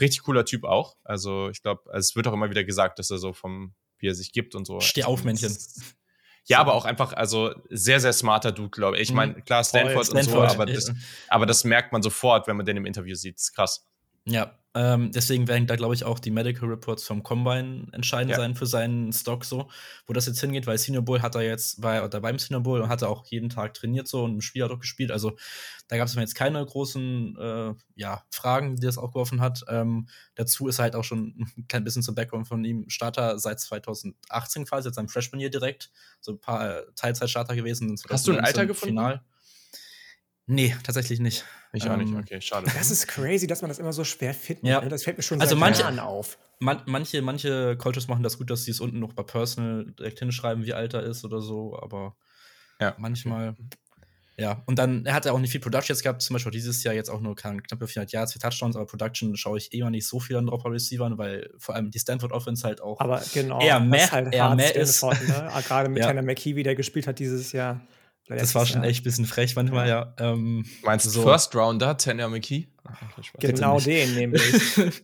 Richtig 0.00 0.22
cooler 0.22 0.44
Typ 0.44 0.64
auch. 0.64 0.96
Also, 1.04 1.50
ich 1.50 1.62
glaube, 1.62 1.82
also 1.86 1.98
es 1.98 2.16
wird 2.16 2.26
auch 2.28 2.32
immer 2.32 2.50
wieder 2.50 2.64
gesagt, 2.64 2.98
dass 2.98 3.10
er 3.10 3.18
so 3.18 3.32
vom, 3.32 3.74
wie 3.98 4.08
er 4.08 4.14
sich 4.14 4.32
gibt 4.32 4.54
und 4.54 4.66
so. 4.66 4.80
Steh 4.80 5.04
auf, 5.04 5.24
Männchen. 5.24 5.56
Ja, 6.46 6.58
aber 6.58 6.74
auch 6.74 6.84
einfach, 6.84 7.12
also 7.12 7.54
sehr, 7.68 8.00
sehr 8.00 8.12
smarter 8.12 8.52
Dude, 8.52 8.70
glaube 8.70 8.96
ich. 8.96 9.02
Ich 9.02 9.12
meine, 9.12 9.34
mhm. 9.34 9.44
klar, 9.44 9.62
Stanford, 9.62 10.06
Stanford, 10.06 10.36
und 10.36 10.48
so, 10.50 10.54
aber 10.54 10.66
das, 10.66 10.92
aber 11.28 11.46
das 11.46 11.64
merkt 11.64 11.92
man 11.92 12.02
sofort, 12.02 12.46
wenn 12.46 12.56
man 12.56 12.66
den 12.66 12.76
im 12.76 12.86
Interview 12.86 13.14
sieht. 13.14 13.36
Das 13.36 13.42
ist 13.44 13.54
krass. 13.54 13.86
Ja, 14.26 14.54
ähm, 14.72 15.10
deswegen 15.10 15.48
werden 15.48 15.66
da, 15.66 15.74
glaube 15.74 15.94
ich, 15.94 16.04
auch 16.04 16.20
die 16.20 16.30
Medical 16.30 16.68
Reports 16.68 17.02
vom 17.02 17.24
Combine 17.24 17.88
entscheidend 17.90 18.30
ja. 18.30 18.36
sein 18.36 18.54
für 18.54 18.66
seinen 18.66 19.12
Stock 19.12 19.44
so, 19.44 19.68
wo 20.06 20.12
das 20.12 20.26
jetzt 20.26 20.40
hingeht, 20.40 20.68
weil 20.68 20.78
Senior 20.78 21.02
Bowl 21.02 21.22
hat 21.22 21.34
er 21.34 21.42
jetzt, 21.42 21.82
war 21.82 21.96
er 21.96 22.08
beim 22.20 22.38
Senior 22.38 22.62
Bowl 22.62 22.80
und 22.80 22.88
hat 22.88 23.02
er 23.02 23.08
auch 23.08 23.26
jeden 23.26 23.48
Tag 23.48 23.74
trainiert 23.74 24.06
so 24.06 24.22
und 24.22 24.34
im 24.34 24.40
Spiel 24.40 24.62
hat 24.62 24.70
auch 24.70 24.78
gespielt. 24.78 25.10
Also 25.10 25.36
da 25.88 25.96
gab 25.96 26.06
es 26.06 26.14
jetzt 26.14 26.36
keine 26.36 26.64
großen 26.64 27.36
äh, 27.36 27.74
ja, 27.96 28.22
Fragen, 28.30 28.76
die 28.76 28.86
das 28.86 28.96
auch 28.96 29.10
geworfen 29.10 29.40
hat. 29.40 29.64
Ähm, 29.66 30.06
dazu 30.36 30.68
ist 30.68 30.78
halt 30.78 30.94
auch 30.94 31.04
schon 31.04 31.48
ein 31.58 31.66
klein 31.66 31.82
bisschen 31.82 32.02
zum 32.02 32.14
Background 32.14 32.46
von 32.46 32.64
ihm 32.64 32.88
Starter 32.88 33.40
seit 33.40 33.58
2018 33.58 34.66
quasi, 34.66 34.84
seit 34.84 34.94
seinem 34.94 35.08
Freshman 35.08 35.40
Year 35.40 35.50
direkt. 35.50 35.90
So 36.20 36.32
ein 36.32 36.40
paar 36.40 36.78
äh, 36.78 36.82
Teilzeitstarter 36.94 37.56
gewesen. 37.56 37.96
Hast 38.08 38.28
du 38.28 38.32
ein 38.32 38.44
Alter 38.44 38.66
gefunden? 38.66 38.98
Final. 38.98 39.24
Nee, 40.50 40.74
tatsächlich 40.82 41.20
nicht. 41.20 41.44
Ich 41.72 41.84
ähm, 41.84 41.92
auch 41.92 41.96
nicht, 41.96 42.08
ähm, 42.08 42.18
okay, 42.18 42.40
schade. 42.40 42.68
Das 42.74 42.90
ist 42.90 43.06
crazy, 43.06 43.46
dass 43.46 43.62
man 43.62 43.68
das 43.68 43.78
immer 43.78 43.92
so 43.92 44.02
schwer 44.02 44.34
findet. 44.34 44.64
Ja. 44.64 44.80
Ne? 44.80 44.88
Das 44.88 45.04
fällt 45.04 45.16
mir 45.16 45.22
schon 45.22 45.40
also 45.40 45.54
seit 45.54 45.60
manche, 45.60 45.82
Jahren 45.82 46.00
auf. 46.00 46.38
Man, 46.58 46.82
manche, 46.86 47.22
manche 47.22 47.76
Coaches 47.76 48.08
machen 48.08 48.24
das 48.24 48.36
gut, 48.36 48.50
dass 48.50 48.64
sie 48.64 48.72
es 48.72 48.80
unten 48.80 48.98
noch 48.98 49.12
bei 49.12 49.22
Personal 49.22 49.86
direkt 49.96 50.18
hinschreiben, 50.18 50.66
wie 50.66 50.74
alt 50.74 50.92
er 50.92 51.04
ist 51.04 51.24
oder 51.24 51.40
so, 51.40 51.78
aber 51.80 52.16
ja. 52.80 52.96
manchmal. 52.98 53.56
Ja, 54.36 54.62
und 54.66 54.78
dann 54.78 55.04
er 55.06 55.14
hat 55.14 55.26
er 55.26 55.34
auch 55.34 55.38
nicht 55.38 55.52
viel 55.52 55.60
Production 55.60 55.94
jetzt 55.94 56.02
gehabt, 56.02 56.22
zum 56.22 56.34
Beispiel 56.34 56.50
dieses 56.50 56.82
Jahr 56.82 56.94
jetzt 56.94 57.10
auch 57.10 57.20
nur 57.20 57.36
knappe 57.36 57.86
400 57.86 58.10
Yards, 58.10 58.32
4 58.32 58.40
Touchdowns, 58.40 58.74
aber 58.74 58.86
Production 58.86 59.36
schaue 59.36 59.58
ich 59.58 59.72
immer 59.72 59.90
nicht 59.90 60.08
so 60.08 60.18
viel 60.18 60.36
an 60.36 60.46
Dropper 60.46 60.72
Receivern, 60.72 61.16
weil 61.18 61.48
vor 61.58 61.76
allem 61.76 61.92
die 61.92 61.98
Stanford 61.98 62.32
Offense 62.32 62.66
halt 62.66 62.80
auch 62.80 62.98
aber 62.98 63.22
genau, 63.34 63.60
eher 63.60 63.78
mehr, 63.78 64.10
halt 64.10 64.34
eher 64.34 64.54
mehr 64.56 64.74
ist. 64.74 65.02
ne? 65.02 65.12
Gerade 65.68 65.90
mit 65.90 66.00
ja. 66.00 66.08
Tanner 66.08 66.22
McKee, 66.22 66.60
der 66.62 66.74
gespielt 66.74 67.06
hat 67.06 67.18
dieses 67.20 67.52
Jahr. 67.52 67.86
Das 68.38 68.54
war 68.54 68.66
schon 68.66 68.82
Jahr. 68.82 68.90
echt 68.90 69.00
ein 69.00 69.04
bisschen 69.04 69.26
frech 69.26 69.56
manchmal, 69.56 69.88
ja. 69.88 70.14
ja. 70.18 70.32
Ähm, 70.32 70.64
Meinst 70.82 71.06
du 71.06 71.10
so. 71.10 71.22
First 71.22 71.54
Rounder, 71.54 71.96
Tanner 71.96 72.28
McKee? 72.28 72.68
Genau 73.38 73.78
den 73.80 74.14
nämlich. 74.14 74.42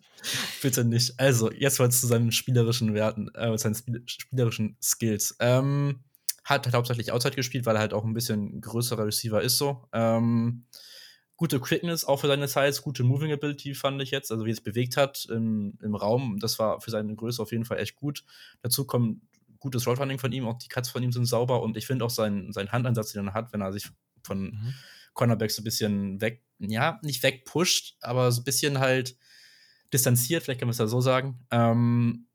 Bitte 0.63 0.85
nicht. 0.85 1.19
Also, 1.19 1.53
jetzt 1.53 1.79
mal 1.79 1.91
zu 1.91 2.07
seinen 2.07 2.33
spielerischen 2.33 2.95
Werten, 2.95 3.29
äh, 3.35 3.57
seinen 3.59 3.77
spielerischen 4.07 4.77
Skills. 4.83 5.37
Ähm, 5.41 6.01
hat 6.45 6.65
halt 6.65 6.75
hauptsächlich 6.75 7.13
Outside 7.13 7.35
gespielt, 7.35 7.67
weil 7.67 7.77
er 7.77 7.81
halt 7.81 7.93
auch 7.93 8.05
ein 8.05 8.15
bisschen 8.15 8.61
größerer 8.61 9.05
Receiver 9.05 9.43
ist 9.43 9.59
so. 9.59 9.89
Ähm, 9.93 10.65
gute 11.37 11.61
Quickness 11.61 12.05
auch 12.05 12.21
für 12.21 12.29
seine 12.29 12.49
Size, 12.49 12.81
gute 12.83 13.05
Moving 13.05 13.33
Ability 13.33 13.75
fand 13.75 14.01
ich 14.01 14.11
jetzt, 14.11 14.31
also 14.33 14.47
wie 14.47 14.51
es 14.51 14.61
bewegt 14.61 14.97
hat 14.97 15.27
im, 15.31 15.79
im 15.83 15.95
Raum, 15.95 16.39
das 16.39 16.59
war 16.59 16.81
für 16.81 16.91
seine 16.91 17.15
Größe 17.15 17.43
auf 17.43 17.53
jeden 17.53 17.65
Fall 17.65 17.79
echt 17.79 17.97
gut. 17.97 18.25
Dazu 18.63 18.87
kommen 18.87 19.29
gutes 19.59 19.87
Rollrunning 19.87 20.19
von 20.19 20.33
ihm, 20.33 20.47
auch 20.47 20.59
die 20.59 20.69
Cuts 20.69 20.89
von 20.89 21.03
ihm 21.03 21.13
sind 21.13 21.27
sauber 21.27 21.63
und 21.63 21.77
ich 21.77 21.87
finde 21.87 22.05
auch 22.05 22.11
seinen, 22.11 22.53
seinen 22.53 22.73
Handeinsatz, 22.73 23.13
den 23.13 23.29
er 23.29 23.35
hat, 23.35 23.53
wenn 23.53 23.61
er 23.61 23.73
sich 23.73 23.89
von 24.23 24.45
mhm. 24.45 24.75
Cornerbacks 25.15 25.57
so 25.57 25.63
ein 25.63 25.65
bisschen 25.65 26.21
weg, 26.21 26.43
ja, 26.59 26.99
nicht 27.03 27.23
wegpusht, 27.23 27.97
aber 28.01 28.31
so 28.33 28.43
ein 28.43 28.45
bisschen 28.45 28.79
halt 28.79 29.17
distanziert, 29.93 30.43
vielleicht 30.43 30.61
kann 30.61 30.69
man 30.69 30.73
es 30.73 30.79
ja 30.79 30.87
so 30.87 31.01
sagen. 31.01 31.47
Ähm, 31.51 32.27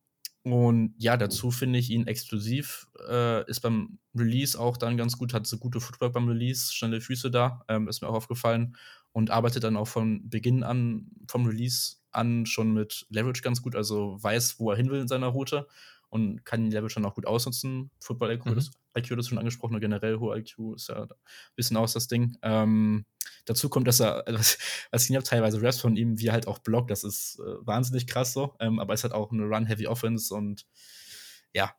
und 0.43 0.95
ja, 0.97 1.17
dazu 1.17 1.51
finde 1.51 1.77
ich 1.77 1.91
ihn 1.91 2.07
exklusiv, 2.07 2.87
äh, 3.07 3.47
ist 3.47 3.59
beim 3.61 3.99
Release 4.15 4.59
auch 4.59 4.75
dann 4.77 4.97
ganz 4.97 5.17
gut, 5.17 5.33
hat 5.33 5.45
so 5.45 5.57
gute 5.57 5.79
Footwork 5.79 6.13
beim 6.13 6.27
Release, 6.27 6.73
schnelle 6.73 6.99
Füße 6.99 7.29
da, 7.29 7.63
ähm, 7.67 7.87
ist 7.87 8.01
mir 8.01 8.09
auch 8.09 8.15
aufgefallen 8.15 8.75
und 9.11 9.29
arbeitet 9.29 9.63
dann 9.63 9.77
auch 9.77 9.87
von 9.87 10.27
Beginn 10.29 10.63
an, 10.63 11.11
vom 11.27 11.45
Release 11.45 11.97
an 12.11 12.45
schon 12.47 12.73
mit 12.73 13.05
Leverage 13.09 13.43
ganz 13.43 13.61
gut, 13.61 13.75
also 13.75 14.17
weiß, 14.21 14.59
wo 14.59 14.71
er 14.71 14.77
hin 14.77 14.89
will 14.89 15.01
in 15.01 15.07
seiner 15.07 15.27
Route 15.27 15.67
und 16.11 16.45
kann 16.45 16.65
die 16.65 16.75
Level 16.75 16.89
schon 16.89 17.05
auch 17.05 17.15
gut 17.15 17.25
ausnutzen. 17.25 17.89
Football 18.01 18.31
IQ, 18.31 18.45
mhm. 18.45 18.55
das, 18.55 18.71
IQ 18.97 19.15
das 19.15 19.27
schon 19.27 19.37
angesprochen, 19.37 19.73
oder 19.73 19.79
generell 19.79 20.17
hohe 20.17 20.37
IQ 20.37 20.75
ist 20.75 20.89
ja 20.89 21.03
ein 21.03 21.09
bisschen 21.55 21.77
aus 21.77 21.93
das 21.93 22.07
Ding. 22.07 22.37
Ähm, 22.41 23.05
dazu 23.45 23.69
kommt, 23.69 23.87
dass 23.87 24.01
er, 24.01 24.25
was, 24.27 24.57
was 24.91 25.09
ich 25.09 25.15
habe, 25.15 25.23
teilweise 25.23 25.61
Raps 25.61 25.79
von 25.79 25.95
ihm, 25.95 26.19
wie 26.19 26.27
er 26.27 26.33
halt 26.33 26.47
auch 26.47 26.59
blockt, 26.59 26.91
das 26.91 27.05
ist 27.05 27.39
äh, 27.39 27.65
wahnsinnig 27.65 28.07
krass 28.07 28.33
so, 28.33 28.55
ähm, 28.59 28.79
aber 28.79 28.93
es 28.93 29.05
hat 29.05 29.13
auch 29.13 29.31
eine 29.31 29.43
Run-Heavy-Offense 29.43 30.35
und 30.35 30.67
ja, 31.53 31.73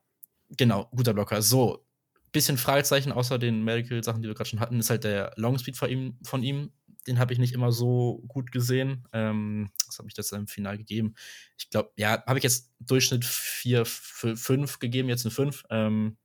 genau, 0.48 0.88
guter 0.92 1.12
Blocker. 1.12 1.42
So, 1.42 1.86
bisschen 2.32 2.56
Fragezeichen, 2.56 3.12
außer 3.12 3.38
den 3.38 3.62
Medical-Sachen, 3.62 4.22
die 4.22 4.28
wir 4.28 4.34
gerade 4.34 4.48
schon 4.48 4.60
hatten, 4.60 4.80
ist 4.80 4.88
halt 4.88 5.04
der 5.04 5.34
Longspeed 5.36 5.76
von 5.76 5.90
ihm, 5.90 6.18
von 6.22 6.42
ihm 6.42 6.72
den 7.06 7.18
habe 7.18 7.32
ich 7.32 7.38
nicht 7.38 7.52
immer 7.52 7.72
so 7.72 8.22
gut 8.28 8.52
gesehen. 8.52 9.06
Ähm, 9.12 9.70
was 9.86 9.98
habe 9.98 10.08
ich 10.08 10.14
das 10.14 10.32
im 10.32 10.46
Final 10.46 10.78
gegeben? 10.78 11.14
Ich 11.58 11.70
glaube, 11.70 11.90
ja, 11.96 12.24
habe 12.26 12.38
ich 12.38 12.44
jetzt 12.44 12.72
Durchschnitt 12.80 13.24
4, 13.24 13.84
5 13.84 14.78
gegeben, 14.78 15.08
jetzt 15.08 15.24
eine 15.24 15.32
5. 15.32 15.64
Ähm, 15.70 16.16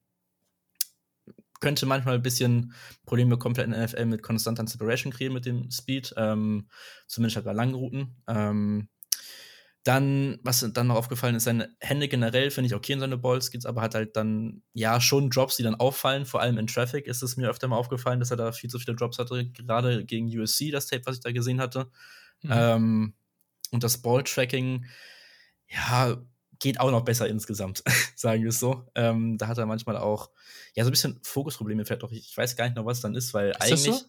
könnte 1.60 1.86
manchmal 1.86 2.16
ein 2.16 2.22
bisschen 2.22 2.74
Probleme 3.06 3.38
komplett 3.38 3.68
in 3.68 3.84
NFL 3.84 4.06
mit 4.06 4.22
konstanter 4.22 4.68
Separation 4.68 5.12
kriegen 5.12 5.34
mit 5.34 5.46
dem 5.46 5.72
Speed, 5.72 6.14
ähm, 6.18 6.68
zumindest 7.08 7.38
halt 7.38 7.46
bei 7.46 7.54
langen 7.54 7.74
Routen. 7.74 8.16
Ähm, 8.28 8.90
dann, 9.88 10.38
was 10.44 10.68
dann 10.74 10.88
noch 10.88 10.96
aufgefallen 10.98 11.36
ist, 11.36 11.46
seine 11.46 11.74
Hände 11.80 12.10
generell 12.10 12.52
finde 12.52 12.68
ich 12.68 12.76
okay 12.76 12.94
in 12.94 13.00
seine 13.00 13.18
Ballskits, 13.18 13.66
aber 13.66 13.82
hat 13.82 13.96
halt 13.96 14.18
dann, 14.18 14.62
ja, 14.74 15.00
schon 15.00 15.30
Drops, 15.30 15.56
die 15.56 15.64
dann 15.64 15.76
auffallen. 15.76 16.26
Vor 16.26 16.42
allem 16.42 16.58
in 16.58 16.68
Traffic 16.68 17.08
ist 17.08 17.24
es 17.24 17.38
mir 17.38 17.50
öfter 17.50 17.70
mal 17.70 17.78
aufgefallen, 17.78 18.20
dass 18.20 18.32
er 18.32 18.38
da 18.38 18.52
viel 18.52 18.70
zu 18.70 18.80
viele 18.80 18.98
Drops 18.98 19.18
hatte, 19.18 19.50
gerade 19.52 20.04
gegen 20.04 20.28
USC, 20.28 20.72
das 20.72 20.88
Tape, 20.88 21.04
was 21.06 21.16
ich 21.16 21.22
da 21.22 21.32
gesehen 21.32 21.62
hatte. 21.62 21.90
Mhm. 22.42 22.52
Ähm, 22.52 23.14
und 23.72 23.84
das 23.84 24.02
Ball-Tracking, 24.02 24.86
ja, 25.70 26.18
geht 26.60 26.80
auch 26.82 26.92
noch 26.92 27.06
besser 27.06 27.28
insgesamt, 27.30 27.82
sagen 28.16 28.44
wir 28.44 28.50
es 28.50 28.60
so. 28.60 28.86
Ähm, 28.94 29.38
da 29.38 29.48
hat 29.48 29.58
er 29.58 29.68
manchmal 29.68 29.96
auch, 29.96 30.32
ja, 30.76 30.84
so 30.84 30.90
ein 30.90 30.92
bisschen 30.92 31.20
Fokusprobleme, 31.24 31.86
vielleicht 31.86 32.04
auch, 32.04 32.12
ich 32.12 32.36
weiß 32.36 32.58
gar 32.58 32.66
nicht 32.66 32.76
noch, 32.76 32.86
was 32.86 33.00
dann 33.00 33.16
ist, 33.16 33.34
weil 33.34 33.52
ist 33.52 33.62
eigentlich. 33.62 33.96
So? 33.96 34.02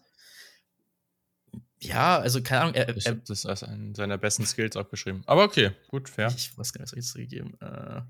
Ja, 1.81 2.19
also 2.19 2.41
keine 2.41 2.61
Ahnung. 2.61 2.75
Er, 2.75 2.95
ich 2.95 3.07
habe 3.07 3.21
das 3.25 3.45
als 3.45 3.63
einen 3.63 3.95
seiner 3.95 4.17
besten 4.17 4.45
Skills 4.45 4.75
auch 4.75 4.89
geschrieben. 4.89 5.23
Aber 5.25 5.43
okay, 5.43 5.71
gut, 5.87 6.09
fair. 6.09 6.33
Ich 6.35 6.57
weiß 6.57 6.73
gar 6.73 6.81
nicht, 6.81 6.91
was 6.91 6.97
ich 6.97 7.05
jetzt 7.05 7.13
gegeben 7.15 7.53
äh, 7.61 8.01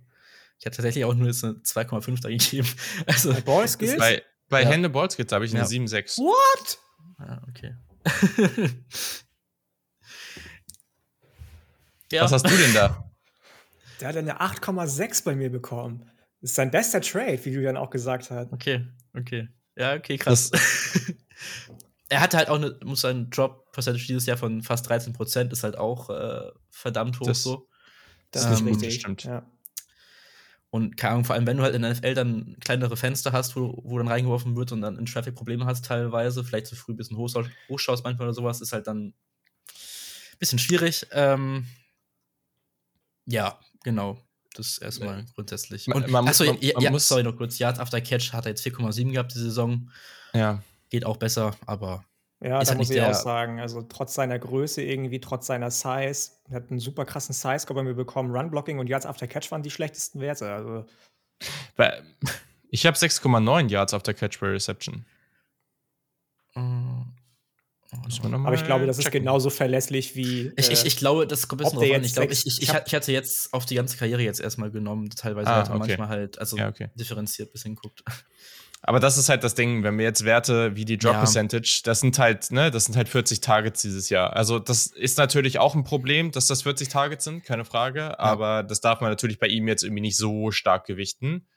Ich 0.57 0.65
hatte 0.65 0.77
tatsächlich 0.77 1.05
auch 1.05 1.13
nur 1.13 1.27
jetzt 1.27 1.43
eine 1.43 1.53
2,5 1.55 2.21
da 2.21 2.29
gegeben. 2.29 2.67
Also, 3.05 3.31
bei 3.33 3.41
Ball 3.41 3.67
Skills? 3.67 3.97
Bei, 3.97 4.23
bei 4.49 4.63
ja. 4.63 4.69
Hände 4.69 4.89
Ball 4.89 5.11
Skills 5.11 5.31
habe 5.31 5.45
ich 5.45 5.51
eine 5.51 5.61
ja. 5.61 5.67
7,6. 5.67 6.17
What? 6.17 6.79
Ah, 7.19 7.41
okay. 7.47 7.75
ja. 12.11 12.23
Was 12.23 12.31
hast 12.31 12.49
du 12.49 12.57
denn 12.57 12.73
da? 12.73 13.11
Der 13.99 14.07
hat 14.07 14.17
eine 14.17 14.41
8,6 14.41 15.23
bei 15.25 15.35
mir 15.35 15.51
bekommen. 15.51 16.09
Das 16.41 16.51
ist 16.51 16.55
sein 16.55 16.71
bester 16.71 17.01
Trade, 17.01 17.39
wie 17.43 17.49
Julian 17.51 17.77
auch 17.77 17.89
gesagt 17.91 18.31
hat. 18.31 18.51
Okay, 18.51 18.87
okay. 19.13 19.49
Ja, 19.75 19.93
okay, 19.93 20.17
krass. 20.17 20.49
er 22.09 22.21
hatte 22.21 22.37
halt 22.37 22.49
auch 22.49 22.55
eine, 22.55 22.75
muss 22.83 23.01
sein 23.01 23.29
Drop 23.29 23.71
Percentage 23.71 24.07
dieses 24.07 24.25
Jahr 24.25 24.37
von 24.37 24.61
fast 24.63 24.89
13 24.89 25.13
Prozent, 25.13 25.53
ist 25.53 25.63
halt 25.63 25.77
auch 25.77 26.09
äh, 26.09 26.51
verdammt 26.71 27.19
hoch 27.19 27.27
das, 27.27 27.43
so. 27.43 27.69
Das 28.31 28.45
ähm, 28.45 28.53
ist 28.53 28.65
richtig, 28.65 28.95
stimmt. 28.95 29.23
Ja. 29.23 29.45
Und 30.71 30.97
keine 30.97 31.13
Ahnung, 31.13 31.25
vor 31.25 31.35
allem 31.35 31.47
wenn 31.47 31.57
du 31.57 31.63
halt 31.63 31.75
in 31.75 31.83
der 31.83 31.91
NFL 31.93 32.13
dann 32.15 32.57
kleinere 32.59 32.97
Fenster 32.97 33.31
hast, 33.31 33.55
wo, 33.55 33.81
wo 33.83 33.97
dann 33.97 34.07
reingeworfen 34.07 34.55
wird 34.55 34.71
und 34.71 34.81
dann 34.81 34.97
in 34.97 35.05
Traffic 35.05 35.35
Probleme 35.35 35.65
hast 35.65 35.85
teilweise, 35.85 36.43
vielleicht 36.43 36.67
zu 36.67 36.75
früh 36.75 36.93
ein 36.93 36.97
bisschen 36.97 37.17
hochschaust 37.17 38.03
manchmal 38.03 38.27
oder 38.27 38.33
sowas, 38.33 38.61
ist 38.61 38.73
halt 38.73 38.87
dann 38.87 39.07
ein 39.07 39.13
bisschen 40.39 40.59
schwierig. 40.59 41.07
Ähm, 41.11 41.67
ja, 43.25 43.59
genau. 43.83 44.19
Das 44.55 44.79
erstmal 44.79 45.25
grundsätzlich. 45.35 45.87
Und, 45.87 46.01
man, 46.01 46.11
man 46.11 46.27
achso, 46.27 46.43
man, 46.43 46.57
ja, 46.59 46.79
ja, 46.79 46.99
sorry, 46.99 47.23
noch 47.23 47.35
kurz. 47.35 47.59
Yards 47.59 47.79
after 47.79 48.01
Catch 48.01 48.33
hat 48.33 48.45
er 48.45 48.49
jetzt 48.49 48.65
4,7 48.65 49.11
gehabt 49.11 49.33
die 49.33 49.39
Saison. 49.39 49.89
Ja 50.33 50.61
geht 50.89 51.05
auch 51.05 51.17
besser, 51.17 51.55
aber. 51.65 52.05
Ja, 52.41 52.59
da 52.59 52.67
halt 52.69 52.77
muss 52.77 52.89
ich 52.89 53.01
auch 53.01 53.13
sagen, 53.13 53.59
also 53.59 53.81
trotz 53.81 54.13
seiner 54.13 54.39
Größe 54.39 54.81
irgendwie, 54.81 55.19
trotz 55.19 55.47
seiner 55.47 55.71
Size, 55.71 56.31
hat 56.51 56.69
einen 56.69 56.79
super 56.79 57.03
krassen 57.03 57.33
Size-Score 57.33 57.75
bei 57.75 57.83
mir 57.83 57.95
bekommen. 57.95 58.33
Run-Blocking 58.33 58.79
und 58.79 58.87
Yards 58.87 59.05
after 59.05 59.27
Catch 59.27 59.51
waren 59.51 59.61
die 59.61 59.71
schlechtesten 59.71 60.21
Werte. 60.21 60.49
Also. 60.49 60.85
Ich 62.69 62.85
habe 62.85 62.95
6,9 62.95 63.69
Yards 63.69 63.93
after 63.93 64.13
Catch 64.13 64.39
bei 64.39 64.47
Reception. 64.47 65.05
Mm. 66.55 67.01
Aber 67.91 68.53
ich 68.53 68.65
glaube, 68.65 68.85
das 68.85 68.97
checken. 68.97 69.07
ist 69.07 69.11
genauso 69.11 69.49
verlässlich 69.49 70.15
wie. 70.15 70.51
Ich, 70.57 70.69
ich, 70.69 70.85
ich 70.85 70.97
glaube, 70.97 71.25
das 71.25 71.47
kommt 71.47 71.61
ein 71.61 71.65
bisschen 71.65 71.79
drauf 71.79 71.95
an. 71.95 72.03
Ich 72.03 72.13
glaube, 72.13 72.31
ich, 72.31 72.45
ich, 72.45 72.61
ich, 72.61 72.69
ich 72.69 72.93
hatte 72.93 73.11
jetzt 73.11 73.51
auf 73.51 73.65
die 73.65 73.75
ganze 73.75 73.97
Karriere 73.97 74.21
jetzt 74.21 74.39
erstmal 74.39 74.69
genommen, 74.69 75.09
teilweise 75.09 75.49
ah, 75.49 75.55
halt 75.55 75.69
okay. 75.69 75.79
manchmal 75.79 76.07
halt, 76.07 76.37
also 76.37 76.55
ja, 76.57 76.69
okay. 76.69 76.89
differenziert 76.93 77.49
ein 77.49 77.51
bisschen 77.53 77.75
guckt. 77.75 78.03
Aber 78.81 78.99
das 78.99 79.17
ist 79.17 79.27
halt 79.27 79.43
das 79.43 79.55
Ding, 79.55 79.83
wenn 79.83 79.97
wir 79.97 80.05
jetzt 80.05 80.23
Werte 80.23 80.75
wie 80.75 80.85
die 80.85 80.97
Drop 80.97 81.13
ja. 81.13 81.19
Percentage, 81.19 81.81
das 81.83 81.99
sind 81.99 82.17
halt, 82.17 82.49
ne, 82.51 82.71
das 82.71 82.85
sind 82.85 82.95
halt 82.95 83.09
40 83.09 83.41
Targets 83.41 83.81
dieses 83.81 84.09
Jahr. 84.09 84.35
Also 84.35 84.57
das 84.57 84.87
ist 84.87 85.17
natürlich 85.17 85.59
auch 85.59 85.75
ein 85.75 85.83
Problem, 85.83 86.31
dass 86.31 86.47
das 86.47 86.61
40 86.61 86.87
Targets 86.87 87.25
sind, 87.25 87.43
keine 87.43 87.65
Frage. 87.65 87.99
Ja. 87.99 88.19
Aber 88.19 88.63
das 88.63 88.79
darf 88.79 89.01
man 89.01 89.09
natürlich 89.09 89.37
bei 89.37 89.47
ihm 89.47 89.67
jetzt 89.67 89.83
irgendwie 89.83 90.01
nicht 90.01 90.17
so 90.17 90.51
stark 90.51 90.85
gewichten. 90.85 91.47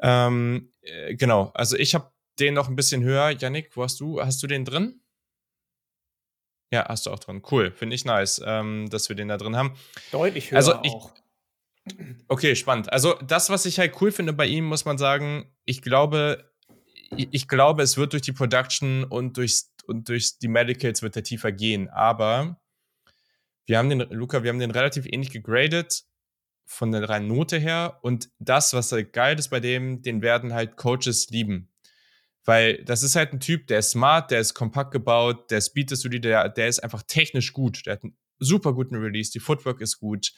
Ähm, 0.00 0.72
äh, 0.82 1.16
genau, 1.16 1.50
also 1.54 1.76
ich 1.76 1.94
habe 1.96 2.12
den 2.38 2.54
noch 2.54 2.68
ein 2.68 2.76
bisschen 2.76 3.02
höher. 3.02 3.30
Yannick, 3.30 3.76
wo 3.76 3.82
hast 3.82 3.98
du? 3.98 4.20
Hast 4.20 4.40
du 4.42 4.46
den 4.46 4.64
drin? 4.64 5.00
Ja, 6.70 6.86
hast 6.88 7.06
du 7.06 7.10
auch 7.10 7.18
drin. 7.18 7.42
Cool, 7.50 7.72
finde 7.72 7.96
ich 7.96 8.04
nice, 8.04 8.40
ähm, 8.44 8.88
dass 8.90 9.08
wir 9.08 9.16
den 9.16 9.28
da 9.28 9.36
drin 9.36 9.56
haben. 9.56 9.74
Deutlich 10.12 10.50
höher 10.50 10.58
also 10.58 10.74
ich, 10.82 10.92
auch. 10.92 11.12
Okay, 12.28 12.54
spannend. 12.54 12.92
Also 12.92 13.14
das, 13.26 13.50
was 13.50 13.66
ich 13.66 13.78
halt 13.78 14.00
cool 14.00 14.12
finde 14.12 14.32
bei 14.32 14.46
ihm, 14.46 14.64
muss 14.64 14.84
man 14.84 14.98
sagen, 14.98 15.52
ich 15.64 15.82
glaube, 15.82 16.50
ich 17.10 17.48
glaube, 17.48 17.82
es 17.82 17.96
wird 17.96 18.12
durch 18.12 18.22
die 18.22 18.32
Production 18.32 19.04
und 19.04 19.36
durch, 19.36 19.62
und 19.86 20.08
durch 20.08 20.38
die 20.38 20.48
Medicals 20.48 21.02
wird 21.02 21.16
er 21.16 21.22
tiefer 21.22 21.52
gehen. 21.52 21.88
Aber 21.88 22.60
wir 23.66 23.78
haben 23.78 23.88
den, 23.88 24.00
Luca, 24.10 24.42
wir 24.42 24.50
haben 24.50 24.58
den 24.58 24.70
relativ 24.70 25.06
ähnlich 25.06 25.30
gegradet 25.30 26.04
von 26.66 26.92
der 26.92 27.08
reinen 27.08 27.28
Note 27.28 27.58
her. 27.58 27.98
Und 28.02 28.30
das, 28.38 28.74
was 28.74 28.92
halt 28.92 29.12
geil 29.12 29.38
ist 29.38 29.48
bei 29.48 29.60
dem, 29.60 30.02
den 30.02 30.20
werden 30.22 30.52
halt 30.52 30.76
Coaches 30.76 31.30
lieben. 31.30 31.70
Weil 32.44 32.84
das 32.84 33.02
ist 33.02 33.16
halt 33.16 33.32
ein 33.32 33.40
Typ, 33.40 33.66
der 33.66 33.80
ist 33.80 33.90
smart, 33.90 34.30
der 34.30 34.40
ist 34.40 34.54
kompakt 34.54 34.90
gebaut, 34.90 35.50
der 35.50 35.60
Speed 35.60 35.92
ist 35.92 36.04
der, 36.04 36.48
der 36.48 36.68
ist 36.68 36.82
einfach 36.82 37.02
technisch 37.02 37.52
gut. 37.52 37.84
Der 37.86 37.94
hat 37.94 38.04
einen 38.04 38.16
super 38.38 38.72
guten 38.74 38.96
Release, 38.96 39.30
die 39.32 39.40
Footwork 39.40 39.80
ist 39.80 39.98
gut 39.98 40.32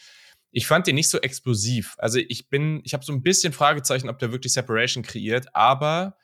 ich 0.53 0.67
fand 0.67 0.87
den 0.87 0.97
nicht 0.97 1.09
so 1.09 1.19
explosiv. 1.19 1.95
Also 1.99 2.19
ich 2.19 2.49
bin, 2.49 2.81
ich 2.85 2.93
habe 2.95 3.05
so 3.05 3.13
ein 3.13 3.23
bisschen 3.23 3.53
Fragezeichen, 3.53 4.09
ob 4.09 4.19
der 4.19 4.33
wirklich 4.33 4.53
Separation 4.53 5.03
kreiert, 5.03 5.55
aber 5.55 6.17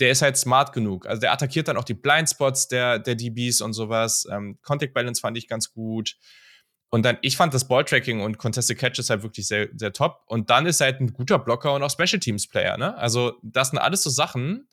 der 0.00 0.10
ist 0.10 0.22
halt 0.22 0.36
smart 0.36 0.72
genug. 0.72 1.06
Also 1.06 1.20
der 1.20 1.32
attackiert 1.32 1.68
dann 1.68 1.76
auch 1.76 1.84
die 1.84 1.94
Blindspots 1.94 2.68
der, 2.68 2.98
der 2.98 3.14
DBs 3.14 3.60
und 3.60 3.74
sowas. 3.74 4.26
Ähm, 4.30 4.58
Contact 4.62 4.94
Balance 4.94 5.20
fand 5.20 5.36
ich 5.36 5.46
ganz 5.46 5.72
gut. 5.72 6.16
Und 6.88 7.04
dann, 7.04 7.18
ich 7.22 7.36
fand 7.36 7.54
das 7.54 7.68
Balltracking 7.68 8.20
und 8.20 8.38
Contested 8.38 8.76
Catches 8.76 9.10
halt 9.10 9.22
wirklich 9.22 9.46
sehr, 9.46 9.68
sehr 9.76 9.92
top. 9.92 10.24
Und 10.26 10.50
dann 10.50 10.66
ist 10.66 10.80
er 10.80 10.86
halt 10.86 11.00
ein 11.00 11.12
guter 11.12 11.38
Blocker 11.38 11.74
und 11.74 11.82
auch 11.84 11.90
Special 11.90 12.18
Teams 12.18 12.48
Player, 12.48 12.76
ne? 12.78 12.96
Also, 12.96 13.38
das 13.42 13.70
sind 13.70 13.78
alles 13.78 14.02
so 14.02 14.10
Sachen. 14.10 14.68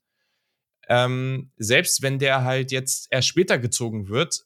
Ähm, 0.90 1.52
selbst 1.58 2.02
wenn 2.02 2.18
der 2.18 2.44
halt 2.44 2.72
jetzt 2.72 3.08
erst 3.12 3.28
später 3.28 3.60
gezogen 3.60 4.08
wird, 4.08 4.46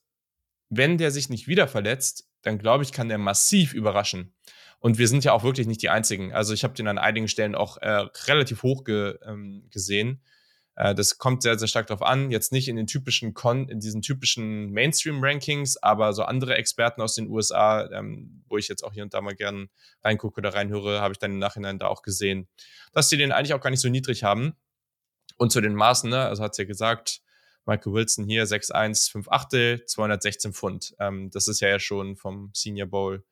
wenn 0.70 0.98
der 0.98 1.12
sich 1.12 1.30
nicht 1.30 1.48
wieder 1.48 1.68
verletzt, 1.68 2.28
dann 2.41 2.58
glaube 2.58 2.84
ich, 2.84 2.91
kann 2.91 3.10
der 3.10 3.17
massiv 3.17 3.73
überraschen. 3.73 4.34
Und 4.80 4.97
wir 4.97 5.08
sind 5.08 5.23
ja 5.23 5.34
auch 5.34 5.43
wirklich 5.43 5.67
nicht 5.67 5.82
die 5.82 5.89
Einzigen. 5.89 6.34
Also 6.34 6.54
ich 6.54 6.63
habe 6.63 6.73
den 6.73 6.88
an 6.88 6.97
einigen 6.97 7.27
Stellen 7.27 7.54
auch 7.54 7.77
äh, 7.77 8.08
relativ 8.25 8.63
hoch 8.63 8.84
ge, 8.84 9.19
ähm, 9.25 9.67
gesehen. 9.69 10.21
Äh, 10.75 10.95
das 10.95 11.19
kommt 11.19 11.43
sehr, 11.43 11.60
sehr 11.60 11.67
stark 11.67 11.88
darauf 11.88 12.01
an. 12.01 12.32
Jetzt 12.32 12.51
nicht 12.51 12.67
in 12.67 12.75
den 12.77 12.88
typischen 12.88 13.36
Con 13.36 13.69
in 13.69 13.80
diesen 13.80 14.01
typischen 14.01 14.71
Mainstream-Rankings, 14.71 15.77
aber 15.77 16.13
so 16.13 16.23
andere 16.23 16.56
Experten 16.56 17.01
aus 17.01 17.13
den 17.13 17.30
USA, 17.30 17.88
ähm, 17.91 18.43
wo 18.47 18.58
ich 18.58 18.67
jetzt 18.67 18.84
auch 18.84 18.93
hier 18.93 19.04
und 19.04 19.13
da 19.13 19.21
mal 19.21 19.36
gern 19.36 19.69
reingucke 20.04 20.39
oder 20.39 20.54
reinhöre, 20.56 20.99
habe 21.01 21.12
ich 21.12 21.19
dann 21.19 21.32
im 21.32 21.39
Nachhinein 21.39 21.77
da 21.77 21.88
auch 21.88 22.01
gesehen, 22.01 22.47
dass 22.91 23.10
die 23.10 23.17
den 23.17 23.32
eigentlich 23.32 23.54
auch 23.54 23.62
gar 23.62 23.69
nicht 23.69 23.82
so 23.82 23.89
niedrig 23.89 24.23
haben. 24.23 24.56
Und 25.38 25.51
zu 25.51 25.62
den 25.62 25.75
Maßen, 25.75 26.10
ne, 26.10 26.25
also 26.25 26.43
hat 26.43 26.51
es 26.51 26.58
ja 26.58 26.65
gesagt, 26.65 27.21
Michael 27.65 27.93
Wilson 27.93 28.26
hier 28.26 28.45
6'1, 28.45 29.12
5 29.12 29.30
Achtel, 29.30 29.86
216 29.86 30.54
Pfund. 30.54 30.95
Ähm, 31.00 31.30
das 31.32 31.47
ist 31.47 31.60
ja, 31.60 31.69
ja 31.69 31.80
schon 31.80 32.15
vom 32.15 32.52
Senior 32.54 32.88
Bowl 32.88 33.24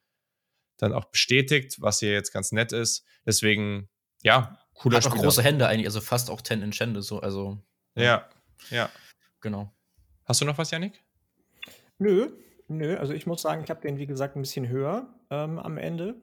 dann 0.78 0.94
auch 0.94 1.06
bestätigt, 1.06 1.82
was 1.82 2.00
hier 2.00 2.12
jetzt 2.12 2.32
ganz 2.32 2.52
nett 2.52 2.72
ist. 2.72 3.06
Deswegen, 3.26 3.90
ja, 4.24 4.58
cooler 4.74 4.98
Hat 4.98 5.08
auch 5.08 5.16
große 5.16 5.44
Hände 5.44 5.68
eigentlich, 5.68 5.88
also 5.88 6.02
fast 6.02 6.30
auch 6.30 6.42
10 6.42 6.62
Inch 6.62 6.80
Hände, 6.80 7.02
so, 7.02 7.20
also. 7.20 7.62
Ja, 7.96 8.30
ja. 8.70 8.90
Genau. 9.42 9.74
Hast 10.26 10.42
du 10.42 10.46
noch 10.46 10.58
was, 10.58 10.72
Yannick? 10.72 11.04
Nö, 11.98 12.30
nö. 12.68 12.98
Also 12.98 13.14
ich 13.14 13.26
muss 13.26 13.42
sagen, 13.42 13.64
ich 13.64 13.70
habe 13.70 13.82
den, 13.82 13.98
wie 13.98 14.06
gesagt, 14.06 14.36
ein 14.36 14.42
bisschen 14.42 14.70
höher 14.70 15.14
ähm, 15.30 15.60
am 15.60 15.78
Ende. 15.78 16.16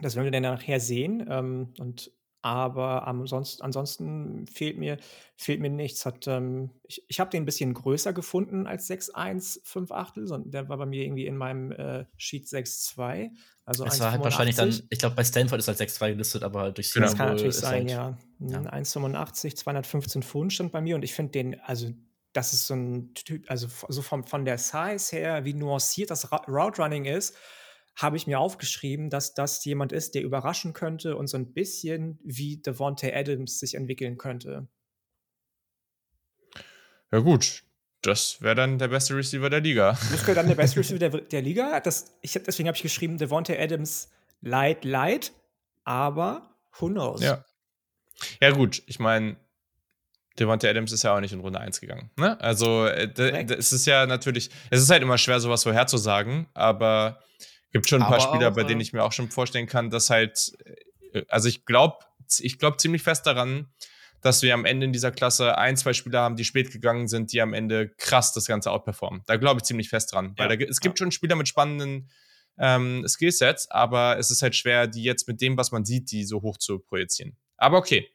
Das 0.00 0.16
werden 0.16 0.24
wir 0.24 0.32
dann 0.32 0.42
nachher 0.42 0.80
sehen. 0.80 1.26
Ähm, 1.28 1.74
und 1.78 2.10
aber 2.44 3.06
ansonsten, 3.06 3.62
ansonsten 3.62 4.46
fehlt 4.46 4.76
mir, 4.76 4.98
fehlt 5.34 5.60
mir 5.60 5.70
nichts. 5.70 6.04
Hat, 6.04 6.26
ähm, 6.26 6.68
ich 6.82 7.02
ich 7.08 7.18
habe 7.18 7.30
den 7.30 7.44
ein 7.44 7.46
bisschen 7.46 7.72
größer 7.72 8.12
gefunden 8.12 8.66
als 8.66 8.90
6,1, 8.90 9.90
Achtel, 9.90 10.26
sondern 10.26 10.50
der 10.50 10.68
war 10.68 10.76
bei 10.76 10.84
mir 10.84 11.04
irgendwie 11.04 11.24
in 11.24 11.38
meinem 11.38 11.72
äh, 11.72 12.04
Sheet 12.18 12.44
6,2. 12.44 13.30
Also 13.64 13.86
es 13.86 13.98
war 13.98 14.12
halt 14.12 14.22
wahrscheinlich 14.22 14.56
dann, 14.56 14.78
ich 14.90 14.98
glaube, 14.98 15.16
bei 15.16 15.24
Stanford 15.24 15.58
ist 15.58 15.68
halt 15.68 15.80
6,2 15.80 16.10
gelistet, 16.10 16.42
aber 16.42 16.70
durch 16.70 16.92
genau. 16.92 17.06
Das 17.06 17.16
kann 17.16 17.28
natürlich 17.30 17.56
sein, 17.56 17.88
halt, 17.88 17.90
ja. 17.90 18.18
ja. 18.40 18.60
1,85, 18.60 19.56
215 19.56 20.22
Pfund 20.22 20.52
stand 20.52 20.70
bei 20.70 20.82
mir 20.82 20.96
und 20.96 21.02
ich 21.02 21.14
finde 21.14 21.32
den, 21.32 21.58
also 21.60 21.88
das 22.34 22.52
ist 22.52 22.66
so 22.66 22.74
ein 22.74 23.14
Typ, 23.14 23.50
also 23.50 23.68
so 23.88 24.02
vom, 24.02 24.24
von 24.24 24.44
der 24.44 24.58
Size 24.58 25.16
her, 25.16 25.46
wie 25.46 25.54
nuanciert 25.54 26.10
das 26.10 26.30
Route 26.30 26.82
Running 26.82 27.06
ist, 27.06 27.34
habe 27.96 28.16
ich 28.16 28.26
mir 28.26 28.40
aufgeschrieben, 28.40 29.10
dass 29.10 29.34
das 29.34 29.64
jemand 29.64 29.92
ist, 29.92 30.14
der 30.14 30.22
überraschen 30.22 30.72
könnte 30.72 31.16
und 31.16 31.28
so 31.28 31.36
ein 31.36 31.52
bisschen 31.52 32.18
wie 32.24 32.56
Devontae 32.56 33.14
Adams 33.14 33.58
sich 33.60 33.74
entwickeln 33.74 34.18
könnte. 34.18 34.68
Ja, 37.12 37.20
gut. 37.20 37.62
Das 38.02 38.42
wäre 38.42 38.54
dann 38.54 38.78
der 38.78 38.88
beste 38.88 39.16
Receiver 39.16 39.48
der 39.48 39.60
Liga. 39.60 39.98
Das 40.10 40.26
wäre 40.26 40.34
dann 40.34 40.48
der 40.48 40.56
beste 40.56 40.80
Receiver 40.80 40.98
der, 40.98 41.10
der 41.20 41.42
Liga. 41.42 41.80
Das, 41.80 42.16
ich, 42.20 42.32
deswegen 42.32 42.68
habe 42.68 42.76
ich 42.76 42.82
geschrieben, 42.82 43.16
Devontae 43.16 43.58
Adams 43.58 44.10
light, 44.42 44.84
light, 44.84 45.32
aber 45.84 46.54
who 46.78 46.88
knows? 46.88 47.22
Ja. 47.22 47.44
Ja, 48.40 48.50
gut. 48.50 48.82
Ich 48.86 48.98
meine, 48.98 49.36
Devontae 50.38 50.68
Adams 50.68 50.92
ist 50.92 51.02
ja 51.02 51.14
auch 51.14 51.20
nicht 51.20 51.32
in 51.32 51.40
Runde 51.40 51.60
1 51.60 51.80
gegangen. 51.80 52.10
Ne? 52.16 52.38
Also, 52.40 52.86
äh, 52.86 53.08
es 53.56 53.72
ist 53.72 53.86
ja 53.86 54.06
natürlich, 54.06 54.50
es 54.70 54.82
ist 54.82 54.90
halt 54.90 55.02
immer 55.02 55.16
schwer, 55.16 55.40
sowas 55.40 55.62
vorherzusagen, 55.62 56.46
aber 56.52 57.20
Gibt 57.74 57.88
schon 57.88 58.00
ein 58.00 58.08
paar 58.08 58.20
Spieler, 58.20 58.52
auch, 58.52 58.54
bei 58.54 58.62
denen 58.62 58.80
ich 58.80 58.92
mir 58.92 59.02
auch 59.02 59.10
schon 59.10 59.28
vorstellen 59.28 59.66
kann, 59.66 59.90
dass 59.90 60.08
halt, 60.08 60.52
äh, 61.12 61.24
also 61.28 61.48
ich 61.48 61.66
glaube, 61.66 61.98
ich 62.38 62.60
glaube 62.60 62.76
ziemlich 62.76 63.02
fest 63.02 63.26
daran, 63.26 63.66
dass 64.20 64.42
wir 64.42 64.54
am 64.54 64.64
Ende 64.64 64.86
in 64.86 64.92
dieser 64.92 65.10
Klasse 65.10 65.58
ein, 65.58 65.76
zwei 65.76 65.92
Spieler 65.92 66.20
haben, 66.20 66.36
die 66.36 66.44
spät 66.44 66.70
gegangen 66.70 67.08
sind, 67.08 67.32
die 67.32 67.42
am 67.42 67.52
Ende 67.52 67.88
krass 67.88 68.32
das 68.32 68.46
Ganze 68.46 68.70
outperformen. 68.70 69.22
Da 69.26 69.36
glaube 69.36 69.58
ich 69.58 69.64
ziemlich 69.64 69.88
fest 69.88 70.12
dran. 70.12 70.36
Ja, 70.38 70.48
weil 70.48 70.56
da, 70.56 70.64
es 70.64 70.78
gibt 70.78 71.00
ja. 71.00 71.04
schon 71.04 71.10
Spieler 71.10 71.34
mit 71.34 71.48
spannenden 71.48 72.08
ähm, 72.58 73.04
Skillsets, 73.08 73.68
aber 73.72 74.18
es 74.18 74.30
ist 74.30 74.40
halt 74.40 74.54
schwer, 74.54 74.86
die 74.86 75.02
jetzt 75.02 75.26
mit 75.26 75.40
dem, 75.40 75.56
was 75.56 75.72
man 75.72 75.84
sieht, 75.84 76.12
die 76.12 76.24
so 76.24 76.42
hoch 76.42 76.58
zu 76.58 76.78
projizieren. 76.78 77.36
Aber 77.56 77.76
okay. 77.76 78.08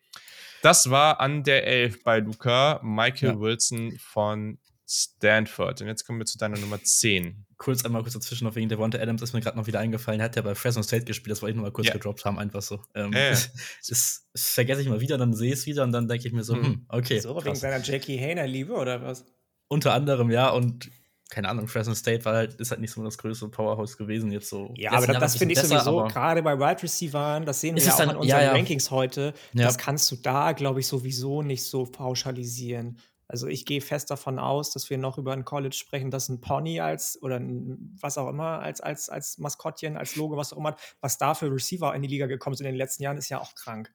Das 0.62 0.90
war 0.90 1.20
an 1.20 1.44
der 1.44 1.68
11 1.68 2.04
bei 2.06 2.20
Luca, 2.20 2.80
Michael 2.82 3.34
ja. 3.34 3.40
Wilson 3.42 3.98
von 4.00 4.58
Stanford. 4.90 5.82
Und 5.82 5.88
jetzt 5.88 6.06
kommen 6.06 6.20
wir 6.20 6.26
zu 6.26 6.38
deiner 6.38 6.58
Nummer 6.58 6.84
10 6.84 7.46
kurz 7.60 7.86
einmal 7.86 8.02
kurz 8.02 8.14
dazwischen 8.14 8.46
noch 8.46 8.56
wegen 8.56 8.70
Devonta 8.70 8.98
Adams 8.98 9.22
ist 9.22 9.34
mir 9.34 9.42
gerade 9.42 9.58
noch 9.58 9.68
wieder 9.68 9.80
eingefallen. 9.80 10.22
Hat 10.22 10.36
ja 10.36 10.42
bei 10.42 10.56
Fresno 10.56 10.82
State 10.82 11.06
gespielt, 11.06 11.32
das 11.34 11.42
wollte 11.42 11.52
ich 11.52 11.56
nur 11.58 11.66
mal 11.66 11.72
kurz 11.72 11.88
ja. 11.88 11.94
gedroppt 11.94 12.26
haben, 12.26 12.40
einfach 12.40 12.62
so. 12.62 12.80
Ähm, 12.96 13.12
ja, 13.14 13.20
ja. 13.20 13.30
Das, 13.32 13.52
das, 13.88 14.26
vergesse 14.36 14.82
ich 14.82 14.88
mal 14.88 15.02
wieder, 15.02 15.18
dann 15.18 15.34
sehe 15.34 15.54
ich 15.54 15.60
es 15.60 15.66
wieder 15.68 15.84
und 15.84 15.92
dann 15.92 16.08
denke 16.08 16.26
ich 16.26 16.34
mir 16.34 16.44
so, 16.44 16.56
mhm. 16.56 16.64
hm, 16.64 16.86
okay. 16.88 17.20
So, 17.20 17.36
wegen 17.44 17.56
seiner 17.56 17.84
Jackie 17.84 18.18
Hayner-Liebe 18.18 18.74
oder 18.74 19.04
was? 19.04 19.26
Unter 19.68 19.94
anderem, 19.94 20.32
ja, 20.32 20.50
und 20.50 20.90
keine 21.30 21.48
Ahnung, 21.50 21.68
Fresno 21.68 21.94
State 21.94 22.26
war 22.26 22.34
halt, 22.34 22.56
ist 22.56 22.72
halt 22.72 22.82
nicht 22.82 22.92
so 22.92 23.04
das 23.04 23.18
größte 23.20 23.50
Powerhouse 23.50 23.98
gewesen 23.98 24.32
jetzt 24.32 24.50
so. 24.50 24.74
Ja, 24.76 24.94
aber 24.94 25.06
das, 25.06 25.20
das 25.20 25.38
finde 25.38 25.54
ich 25.54 25.62
besser, 25.62 25.80
sowieso, 25.82 26.06
gerade 26.06 26.42
bei 26.42 26.58
Wide 26.58 26.82
Receivern, 26.82 27.46
das 27.46 27.62
sehen 27.62 27.76
wir 27.76 27.84
ja 27.84 27.94
auch 27.94 27.98
dann, 27.98 28.10
an 28.10 28.16
unseren 28.16 28.40
ja, 28.40 28.46
ja. 28.46 28.52
Rankings 28.54 28.90
heute, 28.90 29.34
das 29.54 29.78
kannst 29.78 30.10
du 30.12 30.16
da, 30.16 30.54
glaube 30.54 30.80
ich, 30.80 30.88
sowieso 30.88 31.44
nicht 31.44 31.64
so 31.64 31.86
pauschalisieren. 31.86 32.98
Also 33.30 33.46
ich 33.46 33.66
gehe 33.66 33.80
fest 33.80 34.10
davon 34.10 34.40
aus, 34.40 34.72
dass 34.72 34.90
wir 34.90 34.98
noch 34.98 35.20
über 35.20 35.34
ein 35.34 35.46
College 35.46 35.76
sprechen, 35.76 36.10
das 36.10 36.30
ein 36.30 36.42
Pony 36.42 36.80
als 36.80 37.22
oder 37.22 37.36
ein, 37.36 37.96
was 38.02 38.18
auch 38.18 38.28
immer 38.28 38.60
als, 38.60 38.82
als, 38.82 39.08
als 39.08 39.38
Maskottchen, 39.38 39.98
als 39.98 40.16
Logo, 40.16 40.36
was 40.36 40.52
auch 40.52 40.58
immer, 40.58 40.76
was 41.00 41.20
da 41.20 41.36
für 41.36 41.52
Receiver 41.52 41.94
in 41.94 42.02
die 42.02 42.08
Liga 42.08 42.26
gekommen 42.26 42.56
sind 42.56 42.66
in 42.66 42.74
den 42.74 42.80
letzten 42.80 43.04
Jahren, 43.04 43.18
ist 43.18 43.30
ja 43.30 43.40
auch 43.40 43.54
krank. 43.54 43.94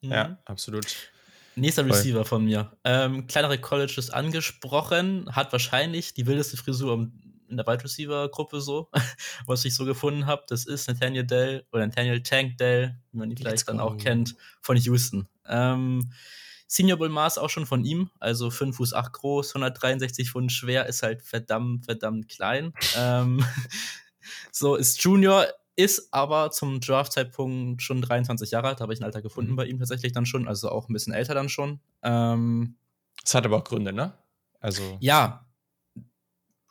Ja, 0.00 0.28
mhm. 0.28 0.36
absolut. 0.46 0.96
Nächster 1.56 1.84
Receiver 1.84 2.24
von 2.24 2.46
mir. 2.46 2.72
Ähm, 2.84 3.26
kleinere 3.26 3.58
Colleges 3.58 4.08
angesprochen, 4.08 5.28
hat 5.30 5.52
wahrscheinlich 5.52 6.14
die 6.14 6.26
wildeste 6.26 6.56
Frisur 6.56 7.10
in 7.48 7.56
der 7.58 7.66
Wide 7.66 7.84
Receiver 7.84 8.30
Gruppe 8.30 8.62
so, 8.62 8.88
was 9.46 9.66
ich 9.66 9.74
so 9.74 9.84
gefunden 9.84 10.24
habe. 10.24 10.42
Das 10.48 10.64
ist 10.64 10.88
Nathaniel 10.88 11.24
Dell 11.24 11.66
oder 11.70 11.86
Nathaniel 11.86 12.22
Tank 12.22 12.56
Dell, 12.56 12.98
wie 13.12 13.18
man 13.18 13.30
ihn 13.30 13.36
vielleicht 13.36 13.68
dann 13.68 13.78
auch 13.78 13.98
kennt, 13.98 14.34
von 14.62 14.78
Houston. 14.78 15.28
Ähm, 15.46 16.10
Senior 16.66 16.98
Bowl 16.98 17.08
Maß 17.08 17.38
auch 17.38 17.50
schon 17.50 17.66
von 17.66 17.84
ihm, 17.84 18.10
also 18.20 18.50
5 18.50 18.76
Fuß 18.76 18.94
8 18.94 19.12
groß, 19.12 19.50
163 19.50 20.30
Pfund 20.30 20.52
schwer, 20.52 20.86
ist 20.86 21.02
halt 21.02 21.22
verdammt, 21.22 21.84
verdammt 21.84 22.28
klein. 22.28 22.72
ähm, 22.96 23.44
so 24.50 24.76
ist 24.76 25.02
Junior, 25.02 25.46
ist 25.76 26.08
aber 26.12 26.50
zum 26.50 26.80
Draft-Zeitpunkt 26.80 27.82
schon 27.82 28.00
23 28.00 28.50
Jahre 28.50 28.68
alt, 28.68 28.80
habe 28.80 28.92
ich 28.92 29.00
ein 29.00 29.04
Alter 29.04 29.22
gefunden 29.22 29.52
mhm. 29.52 29.56
bei 29.56 29.66
ihm 29.66 29.78
tatsächlich 29.78 30.12
dann 30.12 30.26
schon, 30.26 30.48
also 30.48 30.70
auch 30.70 30.88
ein 30.88 30.92
bisschen 30.92 31.12
älter 31.12 31.34
dann 31.34 31.48
schon. 31.48 31.80
Ähm, 32.02 32.76
das 33.22 33.34
hat 33.34 33.44
aber 33.44 33.58
auch 33.58 33.64
Gründe, 33.64 33.92
ne? 33.92 34.12
Also. 34.60 34.96
Ja. 35.00 35.46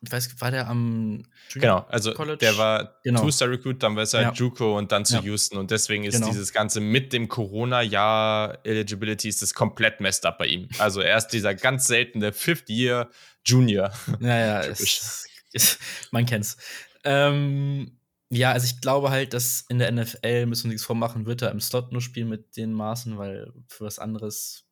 Ich 0.04 0.12
weiß, 0.12 0.42
war 0.42 0.52
der 0.52 0.68
am 0.68 1.24
Junior 1.50 1.78
Genau, 1.78 1.86
also 1.90 2.14
College? 2.14 2.38
der 2.38 2.58
war 2.58 3.00
genau. 3.04 3.22
Two-Star-Recruit, 3.22 3.82
dann 3.82 3.96
war 3.96 4.04
es 4.04 4.14
halt 4.14 4.26
ja. 4.26 4.34
Juco 4.34 4.78
und 4.78 4.92
dann 4.92 5.06
zu 5.06 5.16
ja. 5.16 5.22
Houston 5.24 5.58
und 5.58 5.72
deswegen 5.72 6.04
ist 6.04 6.16
genau. 6.16 6.28
dieses 6.28 6.52
Ganze 6.52 6.82
mit 6.82 7.14
dem 7.14 7.30
Corona-Jahr 7.30 8.60
Eligibility 8.66 9.30
ist 9.30 9.42
das 9.42 9.54
komplett 9.54 10.02
messed 10.02 10.26
up 10.26 10.38
bei 10.38 10.48
ihm. 10.48 10.68
Also 10.78 11.00
er 11.00 11.18
ist 11.18 11.28
dieser 11.28 11.56
ganz 11.56 11.88
seltene 11.88 12.34
Fifth-Year 12.34 13.10
Junior. 13.46 13.92
Ja, 14.20 14.40
ja, 14.40 14.60
ist, 14.62 15.26
ist, 15.54 15.80
man 16.12 16.26
kennt's. 16.26 16.58
Ähm, 17.06 17.98
ja, 18.30 18.52
also 18.52 18.66
ich 18.66 18.82
glaube 18.82 19.10
halt, 19.10 19.34
dass 19.34 19.66
in 19.70 19.80
der 19.80 19.92
NFL, 19.92 20.48
müssen 20.48 20.66
wir 20.66 20.70
nichts 20.70 20.86
vormachen, 20.86 21.26
wird 21.26 21.42
er 21.44 21.52
im 21.52 21.62
Slot 21.62 21.92
nur 21.92 22.02
spielen 22.02 22.30
mit 22.30 22.58
den 22.58 22.74
Maßen, 22.74 23.18
weil 23.18 23.54
für 23.68 23.86
was 23.86 24.00
anderes 24.00 24.66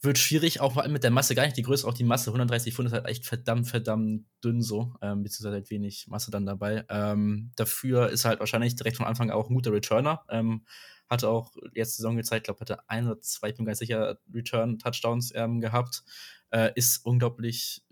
wird 0.00 0.18
schwierig, 0.18 0.60
auch 0.60 0.86
mit 0.86 1.02
der 1.02 1.10
Masse 1.10 1.34
gar 1.34 1.44
nicht 1.44 1.56
die 1.56 1.62
Größe, 1.62 1.86
auch 1.86 1.94
die 1.94 2.04
Masse. 2.04 2.30
130 2.30 2.74
Pfund 2.74 2.86
ist 2.86 2.92
halt 2.92 3.06
echt 3.06 3.26
verdammt, 3.26 3.66
verdammt 3.66 4.26
dünn 4.44 4.62
so, 4.62 4.94
ähm, 5.02 5.24
beziehungsweise 5.24 5.56
halt 5.56 5.70
wenig 5.70 6.06
Masse 6.08 6.30
dann 6.30 6.46
dabei. 6.46 6.84
Ähm, 6.88 7.50
dafür 7.56 8.08
ist 8.10 8.24
halt 8.24 8.38
wahrscheinlich 8.38 8.76
direkt 8.76 8.96
von 8.96 9.06
Anfang 9.06 9.30
auch 9.30 9.50
ein 9.50 9.54
guter 9.54 9.72
Returner. 9.72 10.24
Ähm, 10.28 10.64
hatte 11.10 11.28
auch 11.28 11.56
letzte 11.74 11.96
Saison 11.96 12.16
gezeigt, 12.16 12.44
glaube 12.44 12.60
hatte 12.60 12.88
ein 12.88 13.06
oder 13.06 13.20
zwei, 13.20 13.48
ich 13.48 13.56
bin 13.56 13.64
ganz 13.66 13.78
sicher, 13.78 14.18
Return-Touchdowns 14.32 15.32
ähm, 15.34 15.60
gehabt. 15.60 16.04
Äh, 16.50 16.70
ist 16.76 17.04
unglaublich 17.04 17.82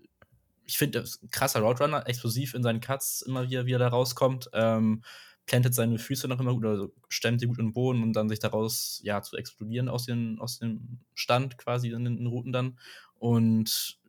ich 0.67 0.77
finde, 0.77 1.05
krasser 1.31 1.61
Roadrunner, 1.61 2.07
explosiv 2.07 2.53
in 2.53 2.61
seinen 2.61 2.81
Cuts, 2.81 3.21
immer 3.21 3.49
wieder, 3.49 3.65
wie 3.65 3.71
er 3.71 3.79
da 3.79 3.87
rauskommt. 3.87 4.49
Ähm, 4.53 5.01
plantet 5.47 5.73
seine 5.73 5.97
Füße 5.97 6.27
noch 6.27 6.39
immer 6.39 6.53
gut 6.53 6.65
oder 6.65 6.89
stemmt 7.09 7.41
die 7.41 7.47
gut 7.47 7.57
in 7.57 7.67
den 7.67 7.73
Boden 7.73 8.03
und 8.03 8.13
dann 8.13 8.29
sich 8.29 8.39
daraus 8.39 8.99
ja 9.03 9.21
zu 9.21 9.37
explodieren 9.37 9.89
aus, 9.89 10.05
den, 10.05 10.39
aus 10.39 10.59
dem 10.59 10.99
Stand 11.15 11.57
quasi 11.57 11.89
in 11.89 12.03
den 12.03 12.27
Routen 12.27 12.51
dann. 12.51 12.77
Und 13.15 13.99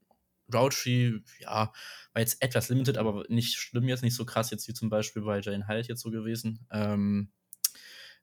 Roundtree, 0.52 1.20
ja, 1.38 1.72
war 2.12 2.20
jetzt 2.20 2.42
etwas 2.42 2.68
limited, 2.68 2.98
aber 2.98 3.24
nicht 3.28 3.54
schlimm 3.54 3.88
jetzt, 3.88 4.02
nicht 4.02 4.16
so 4.16 4.24
krass 4.24 4.50
jetzt 4.50 4.66
wie 4.68 4.74
zum 4.74 4.90
Beispiel 4.90 5.22
bei 5.22 5.40
Jane 5.40 5.68
Hyatt 5.68 5.88
jetzt 5.88 6.02
so 6.02 6.10
gewesen. 6.10 6.66
Ähm, 6.72 7.30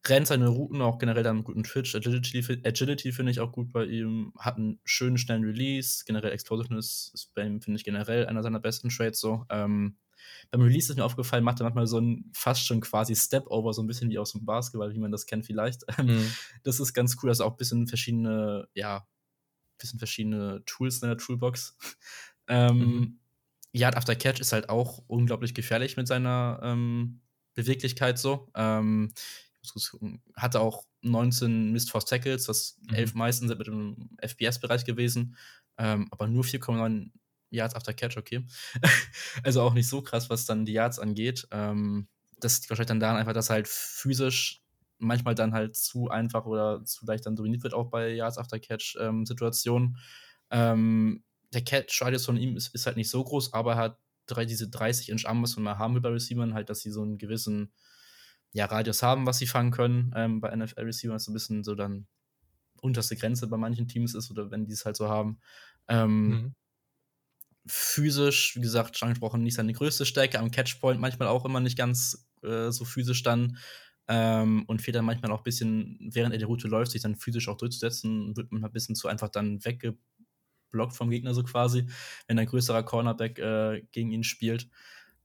rennt 0.07 0.27
seine 0.27 0.49
Routen 0.49 0.81
auch 0.81 0.97
generell 0.97 1.23
dann 1.23 1.43
guten 1.43 1.63
Twitch. 1.63 1.95
Agility, 1.95 2.61
Agility 2.65 3.11
finde 3.11 3.31
ich 3.31 3.39
auch 3.39 3.51
gut 3.51 3.71
bei 3.71 3.85
ihm. 3.85 4.33
Hat 4.37 4.57
einen 4.57 4.79
schönen, 4.83 5.17
schnellen 5.17 5.43
Release. 5.43 6.03
Generell 6.05 6.31
Explosiveness 6.31 7.11
ist 7.13 7.33
bei 7.33 7.45
ihm, 7.45 7.61
finde 7.61 7.77
ich, 7.77 7.85
generell 7.85 8.25
einer 8.25 8.43
seiner 8.43 8.59
besten 8.59 8.89
Trades 8.89 9.19
so. 9.19 9.45
Ähm, 9.49 9.97
beim 10.51 10.61
Release 10.61 10.91
ist 10.91 10.97
mir 10.97 11.05
aufgefallen, 11.05 11.43
macht 11.43 11.59
er 11.59 11.63
manchmal 11.63 11.87
so 11.87 11.99
ein 11.99 12.29
fast 12.33 12.65
schon 12.65 12.81
quasi 12.81 13.15
Step-Over, 13.15 13.73
so 13.73 13.81
ein 13.81 13.87
bisschen 13.87 14.09
wie 14.09 14.19
aus 14.19 14.31
dem 14.31 14.45
Basketball, 14.45 14.93
wie 14.93 14.99
man 14.99 15.11
das 15.11 15.25
kennt 15.25 15.45
vielleicht. 15.45 15.83
Ähm, 15.97 16.07
mhm. 16.07 16.31
Das 16.63 16.79
ist 16.79 16.93
ganz 16.93 17.15
cool, 17.21 17.29
also 17.29 17.45
auch 17.45 17.51
ein 17.51 17.57
bisschen 17.57 17.87
verschiedene, 17.87 18.67
ja, 18.73 19.07
bisschen 19.77 19.99
verschiedene 19.99 20.63
Tools 20.65 21.01
in 21.01 21.07
der 21.07 21.17
Toolbox. 21.17 21.77
ähm, 22.47 22.77
mhm. 22.77 23.19
Yard 23.71 23.95
After 23.95 24.15
Catch 24.15 24.39
ist 24.39 24.51
halt 24.51 24.69
auch 24.69 25.03
unglaublich 25.07 25.53
gefährlich 25.53 25.95
mit 25.95 26.07
seiner 26.07 26.59
ähm, 26.63 27.21
Beweglichkeit 27.53 28.17
so. 28.17 28.49
Ähm, 28.55 29.13
hatte 30.35 30.59
auch 30.59 30.85
19 31.01 31.71
Missed 31.71 31.89
Force 31.89 32.05
Tackles, 32.05 32.47
was 32.47 32.77
mhm. 32.87 32.95
elf 32.95 33.13
meisten 33.13 33.47
sind 33.47 33.57
mit 33.57 33.67
dem 33.67 34.09
FBS-Bereich 34.21 34.85
gewesen, 34.85 35.35
ähm, 35.77 36.07
aber 36.11 36.27
nur 36.27 36.43
4,9 36.43 37.11
Yards 37.49 37.75
after 37.75 37.93
Catch, 37.93 38.17
okay. 38.17 38.45
also 39.43 39.61
auch 39.61 39.73
nicht 39.73 39.87
so 39.87 40.01
krass, 40.01 40.29
was 40.29 40.45
dann 40.45 40.65
die 40.65 40.73
Yards 40.73 40.99
angeht. 40.99 41.47
Ähm, 41.51 42.07
das 42.39 42.59
liegt 42.59 42.69
wahrscheinlich 42.69 42.87
dann 42.87 42.99
daran 42.99 43.17
einfach, 43.17 43.33
dass 43.33 43.49
halt 43.49 43.67
physisch 43.67 44.61
manchmal 44.97 45.35
dann 45.35 45.53
halt 45.53 45.75
zu 45.75 46.09
einfach 46.09 46.45
oder 46.45 46.83
zu 46.85 47.05
leicht 47.05 47.25
dann 47.25 47.35
dominiert 47.35 47.63
wird, 47.63 47.73
auch 47.73 47.89
bei 47.89 48.09
Yards 48.13 48.37
after 48.37 48.59
Catch 48.59 48.97
ähm. 48.99 49.25
Ähm, 50.51 51.23
der 51.53 51.63
Catch-Radius 51.63 52.25
von 52.25 52.37
ihm 52.37 52.55
ist, 52.55 52.73
ist, 52.73 52.85
halt 52.85 52.97
nicht 52.97 53.09
so 53.09 53.23
groß, 53.23 53.53
aber 53.53 53.73
er 53.73 53.77
hat 53.77 53.99
drei, 54.25 54.45
diese 54.45 54.69
30 54.69 55.09
Inch 55.09 55.25
Arm, 55.25 55.43
und 55.43 55.57
man 55.59 55.77
haben 55.77 55.93
wir 55.93 56.01
bei 56.01 56.09
Receivern 56.09 56.53
halt, 56.53 56.69
dass 56.69 56.81
sie 56.81 56.91
so 56.91 57.01
einen 57.01 57.17
gewissen 57.17 57.71
ja, 58.51 58.65
Radius 58.65 59.03
haben, 59.03 59.25
was 59.25 59.37
sie 59.37 59.47
fangen 59.47 59.71
können. 59.71 60.13
Ähm, 60.15 60.39
bei 60.39 60.55
NFL-Receivern 60.55 61.17
ist 61.17 61.25
so 61.25 61.31
ein 61.31 61.33
bisschen 61.33 61.63
so 61.63 61.75
dann 61.75 62.07
unterste 62.81 63.15
Grenze 63.15 63.47
bei 63.47 63.57
manchen 63.57 63.87
Teams 63.87 64.15
ist 64.15 64.31
oder 64.31 64.51
wenn 64.51 64.65
die 64.65 64.73
es 64.73 64.85
halt 64.85 64.95
so 64.95 65.09
haben. 65.09 65.39
Ähm, 65.87 66.27
mhm. 66.27 66.55
Physisch, 67.67 68.55
wie 68.55 68.61
gesagt, 68.61 68.97
schon 68.97 69.07
angesprochen, 69.07 69.41
nicht 69.41 69.55
seine 69.55 69.73
größte 69.73 70.05
Stärke, 70.05 70.39
am 70.39 70.51
Catchpoint 70.51 70.99
manchmal 70.99 71.27
auch 71.27 71.45
immer 71.45 71.59
nicht 71.59 71.77
ganz 71.77 72.27
äh, 72.43 72.71
so 72.71 72.85
physisch 72.85 73.23
dann. 73.23 73.57
Ähm, 74.07 74.65
und 74.67 74.83
fehlt 74.83 74.95
dann 74.95 75.05
manchmal 75.05 75.31
auch 75.31 75.39
ein 75.39 75.43
bisschen, 75.43 75.97
während 76.13 76.31
er 76.31 76.37
die 76.37 76.45
Route 76.45 76.67
läuft, 76.67 76.91
sich 76.91 77.01
dann 77.01 77.15
physisch 77.15 77.47
auch 77.47 77.57
durchzusetzen, 77.57 78.37
wird 78.37 78.51
man 78.51 78.63
ein 78.63 78.71
bisschen 78.71 78.93
zu 78.93 79.07
einfach 79.07 79.29
dann 79.29 79.65
weggeblockt 79.65 80.95
vom 80.95 81.09
Gegner 81.09 81.33
so 81.33 81.41
quasi, 81.41 81.87
wenn 82.27 82.37
ein 82.37 82.45
größerer 82.45 82.83
Cornerback 82.83 83.39
äh, 83.39 83.81
gegen 83.91 84.11
ihn 84.11 84.23
spielt. 84.23 84.69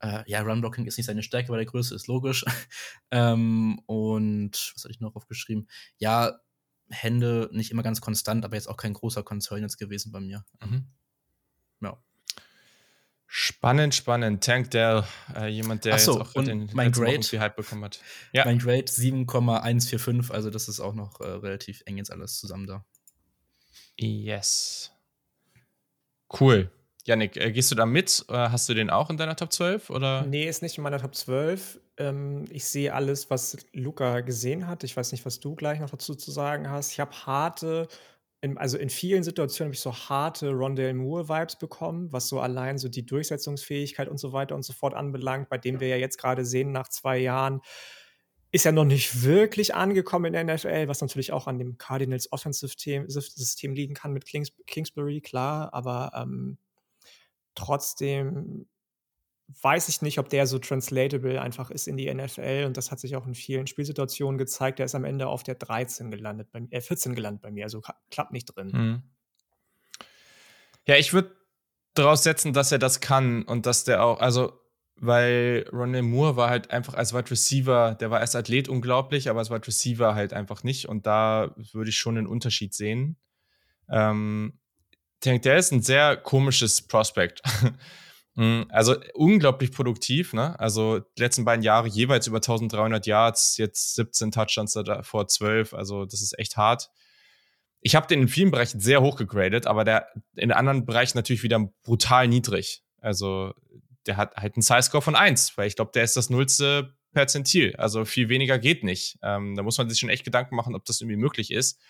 Äh, 0.01 0.23
ja, 0.27 0.41
Runblocking 0.41 0.87
ist 0.87 0.97
nicht 0.97 1.07
seine 1.07 1.23
Stärke, 1.23 1.51
weil 1.51 1.59
der 1.59 1.67
Größe 1.67 1.95
ist 1.95 2.07
logisch. 2.07 2.45
ähm, 3.11 3.81
und 3.85 4.73
was 4.75 4.85
hatte 4.85 4.93
ich 4.93 5.01
noch 5.01 5.15
aufgeschrieben? 5.15 5.69
Ja, 5.99 6.41
Hände 6.89 7.49
nicht 7.53 7.71
immer 7.71 7.83
ganz 7.83 8.01
konstant, 8.01 8.45
aber 8.45 8.57
jetzt 8.57 8.69
auch 8.69 8.77
kein 8.77 8.95
großer 8.95 9.23
Konzern 9.23 9.61
jetzt 9.61 9.77
gewesen 9.77 10.11
bei 10.11 10.21
mir. 10.21 10.45
Mhm. 10.65 10.87
Spannend, 13.33 13.95
spannend. 13.95 14.43
Tank 14.43 14.73
Dell, 14.73 15.05
äh, 15.37 15.47
jemand, 15.47 15.85
der 15.85 15.97
so, 16.01 16.19
jetzt 16.19 16.37
auch 16.37 16.45
den 16.45 16.69
mein 16.73 16.91
Grade, 16.91 17.23
viel 17.23 17.39
Hype 17.39 17.55
bekommen 17.55 17.85
hat. 17.85 18.01
Ja. 18.33 18.45
Mein 18.45 18.59
Grade 18.59 18.91
7,145, 18.91 20.35
also 20.35 20.51
das 20.51 20.69
ist 20.69 20.81
auch 20.81 20.95
noch 20.95 21.21
äh, 21.21 21.29
relativ 21.29 21.81
eng 21.87 21.97
jetzt 21.97 22.11
alles 22.11 22.41
zusammen 22.41 22.67
da. 22.67 22.85
Yes. 23.97 24.91
Cool. 26.41 26.73
Janik, 27.05 27.37
äh, 27.37 27.53
gehst 27.53 27.71
du 27.71 27.77
da 27.77 27.87
mit? 27.87 28.25
Hast 28.29 28.69
du 28.69 28.75
den 28.75 28.91
auch 28.91 29.11
in 29.11 29.17
deiner 29.17 29.37
Top 29.37 29.53
12? 29.53 29.91
Oder? 29.91 30.23
Nee, 30.23 30.49
ist 30.49 30.63
nicht 30.63 30.77
in 30.77 30.83
meiner 30.83 30.99
Top 30.99 31.15
12. 31.15 31.81
Ähm, 31.99 32.47
ich 32.51 32.65
sehe 32.65 32.93
alles, 32.93 33.31
was 33.31 33.59
Luca 33.73 34.23
gesehen 34.23 34.67
hat. 34.67 34.83
Ich 34.83 34.97
weiß 34.97 35.13
nicht, 35.13 35.25
was 35.25 35.39
du 35.39 35.55
gleich 35.55 35.79
noch 35.79 35.91
dazu 35.91 36.17
zu 36.17 36.33
sagen 36.33 36.69
hast. 36.69 36.91
Ich 36.91 36.99
habe 36.99 37.13
harte, 37.27 37.87
in, 38.41 38.57
also 38.59 38.79
in 38.79 38.89
vielen 38.89 39.23
Situationen 39.23 39.69
habe 39.69 39.75
ich 39.75 39.81
so 39.81 39.93
harte 39.93 40.51
Rondell 40.51 40.95
Moore-Vibes 40.95 41.57
bekommen, 41.57 42.13
was 42.13 42.29
so 42.29 42.41
allein 42.41 42.79
so 42.79 42.89
die 42.89 43.05
Durchsetzungsfähigkeit 43.05 44.09
und 44.09 44.19
so 44.19 44.33
weiter 44.33 44.55
und 44.55 44.63
so 44.63 44.73
fort 44.73 44.95
anbelangt, 44.95 45.49
bei 45.49 45.59
dem 45.59 45.81
wir 45.81 45.89
ja 45.89 45.97
jetzt 45.97 46.19
gerade 46.19 46.45
sehen, 46.45 46.73
nach 46.73 46.89
zwei 46.89 47.19
Jahren 47.19 47.61
ist 48.53 48.65
ja 48.65 48.73
noch 48.73 48.85
nicht 48.85 49.23
wirklich 49.23 49.75
angekommen 49.75 50.27
in 50.27 50.47
der 50.47 50.55
NFL, 50.55 50.89
was 50.89 51.01
natürlich 51.01 51.33
auch 51.33 51.47
an 51.47 51.59
dem 51.59 51.79
Cardinals 51.79 52.33
Offensive-System 52.33 53.75
liegen 53.75 53.95
kann 53.95 54.13
mit 54.13 54.27
Kings 54.27 54.53
Kingsbury, 54.67 55.21
klar, 55.21 55.73
aber 55.73 56.11
ähm, 56.15 56.59
Trotzdem 57.55 58.67
weiß 59.63 59.89
ich 59.89 60.03
nicht, 60.03 60.19
ob 60.19 60.29
der 60.29 60.47
so 60.47 60.59
translatable 60.59 61.41
einfach 61.41 61.71
ist 61.71 61.89
in 61.89 61.97
die 61.97 62.13
NFL 62.13 62.65
und 62.67 62.77
das 62.77 62.91
hat 62.91 63.01
sich 63.01 63.17
auch 63.17 63.27
in 63.27 63.35
vielen 63.35 63.67
Spielsituationen 63.67 64.39
gezeigt. 64.39 64.79
Der 64.79 64.87
ist 64.87 64.95
am 64.95 65.05
Ende 65.05 65.27
auf 65.27 65.43
der 65.43 65.55
13 65.55 66.11
gelandet, 66.11 66.51
bei, 66.53 66.67
äh, 66.71 66.81
14 66.81 67.15
gelandet 67.15 67.43
bei 67.43 67.51
mir, 67.51 67.65
also 67.65 67.83
klappt 68.11 68.33
nicht 68.33 68.47
drin. 68.47 68.71
Mhm. 68.73 69.03
Ja, 70.87 70.97
ich 70.97 71.13
würde 71.13 71.37
daraus 71.95 72.23
setzen, 72.23 72.53
dass 72.53 72.73
er 72.73 72.79
das 72.79 73.01
kann 73.01 73.43
und 73.43 73.67
dass 73.67 73.85
der 73.85 74.05
auch, 74.05 74.21
also 74.21 74.53
weil 74.97 75.67
Ronald 75.73 76.05
Moore 76.05 76.37
war 76.37 76.51
halt 76.51 76.71
einfach 76.71 76.95
als 76.95 77.15
Wide 77.15 77.31
Receiver, 77.31 77.95
der 77.95 78.11
war 78.11 78.21
als 78.21 78.37
Athlet 78.37 78.69
unglaublich, 78.69 79.31
aber 79.31 79.39
als 79.39 79.51
Wide 79.51 79.67
Receiver 79.67 80.15
halt 80.15 80.33
einfach 80.33 80.63
nicht 80.63 80.89
und 80.89 81.07
da 81.07 81.55
würde 81.73 81.91
ich 81.91 81.97
schon 81.97 82.19
einen 82.19 82.27
Unterschied 82.27 82.75
sehen. 82.75 83.17
Ähm, 83.89 84.59
Tank 85.21 85.43
Dell 85.43 85.59
ist 85.59 85.73
ein 85.73 85.83
sehr 85.83 86.17
komisches 86.17 86.83
Prospect. 86.83 87.43
Mm, 88.35 88.63
also 88.69 88.97
unglaublich 89.15 89.73
produktiv, 89.73 90.33
ne? 90.33 90.59
Also 90.59 91.01
die 91.01 91.23
letzten 91.23 91.45
beiden 91.45 91.63
Jahre 91.65 91.89
jeweils 91.89 92.27
über 92.27 92.39
1300 92.39 93.07
Yards, 93.07 93.57
jetzt 93.57 93.95
17 93.97 94.31
Touchdowns 94.31 94.79
vor 95.03 95.27
12, 95.27 95.75
also 95.75 96.05
das 96.05 96.23
ist 96.23 96.39
echt 96.39 96.57
hart. 96.57 96.91
Ich 97.81 97.97
habe 97.97 98.07
den 98.07 98.23
in 98.23 98.29
vielen 98.29 98.51
Bereichen 98.51 98.81
sehr 98.81 99.01
hoch 99.01 99.17
gegradet, 99.17 99.67
aber 99.67 99.85
der 99.85 100.07
in 100.37 100.53
anderen 100.53 100.85
Bereichen 100.85 101.17
natürlich 101.17 101.43
wieder 101.43 101.59
brutal 101.83 102.29
niedrig. 102.29 102.83
Also 102.99 103.55
der 104.07 104.17
hat 104.17 104.37
halt 104.37 104.55
einen 104.57 104.63
Size-Score 104.63 105.03
von 105.03 105.17
1, 105.17 105.57
weil 105.57 105.67
ich 105.67 105.77
glaube, 105.77 105.93
der 105.95 106.05
ist 106.05 106.17
das 106.17 106.31
nullste 106.31 106.95
Perzentil. 107.13 107.75
Also 107.77 108.05
viel 108.05 108.29
weniger 108.29 108.59
geht 108.59 108.85
nicht. 108.85 109.19
Ähm, 109.23 109.57
da 109.57 109.63
muss 109.63 109.79
man 109.79 109.89
sich 109.89 109.99
schon 109.99 110.11
echt 110.11 110.25
Gedanken 110.25 110.57
machen, 110.57 110.75
ob 110.75 110.85
das 110.85 111.01
irgendwie 111.01 111.17
möglich 111.17 111.51
ist. 111.51 111.81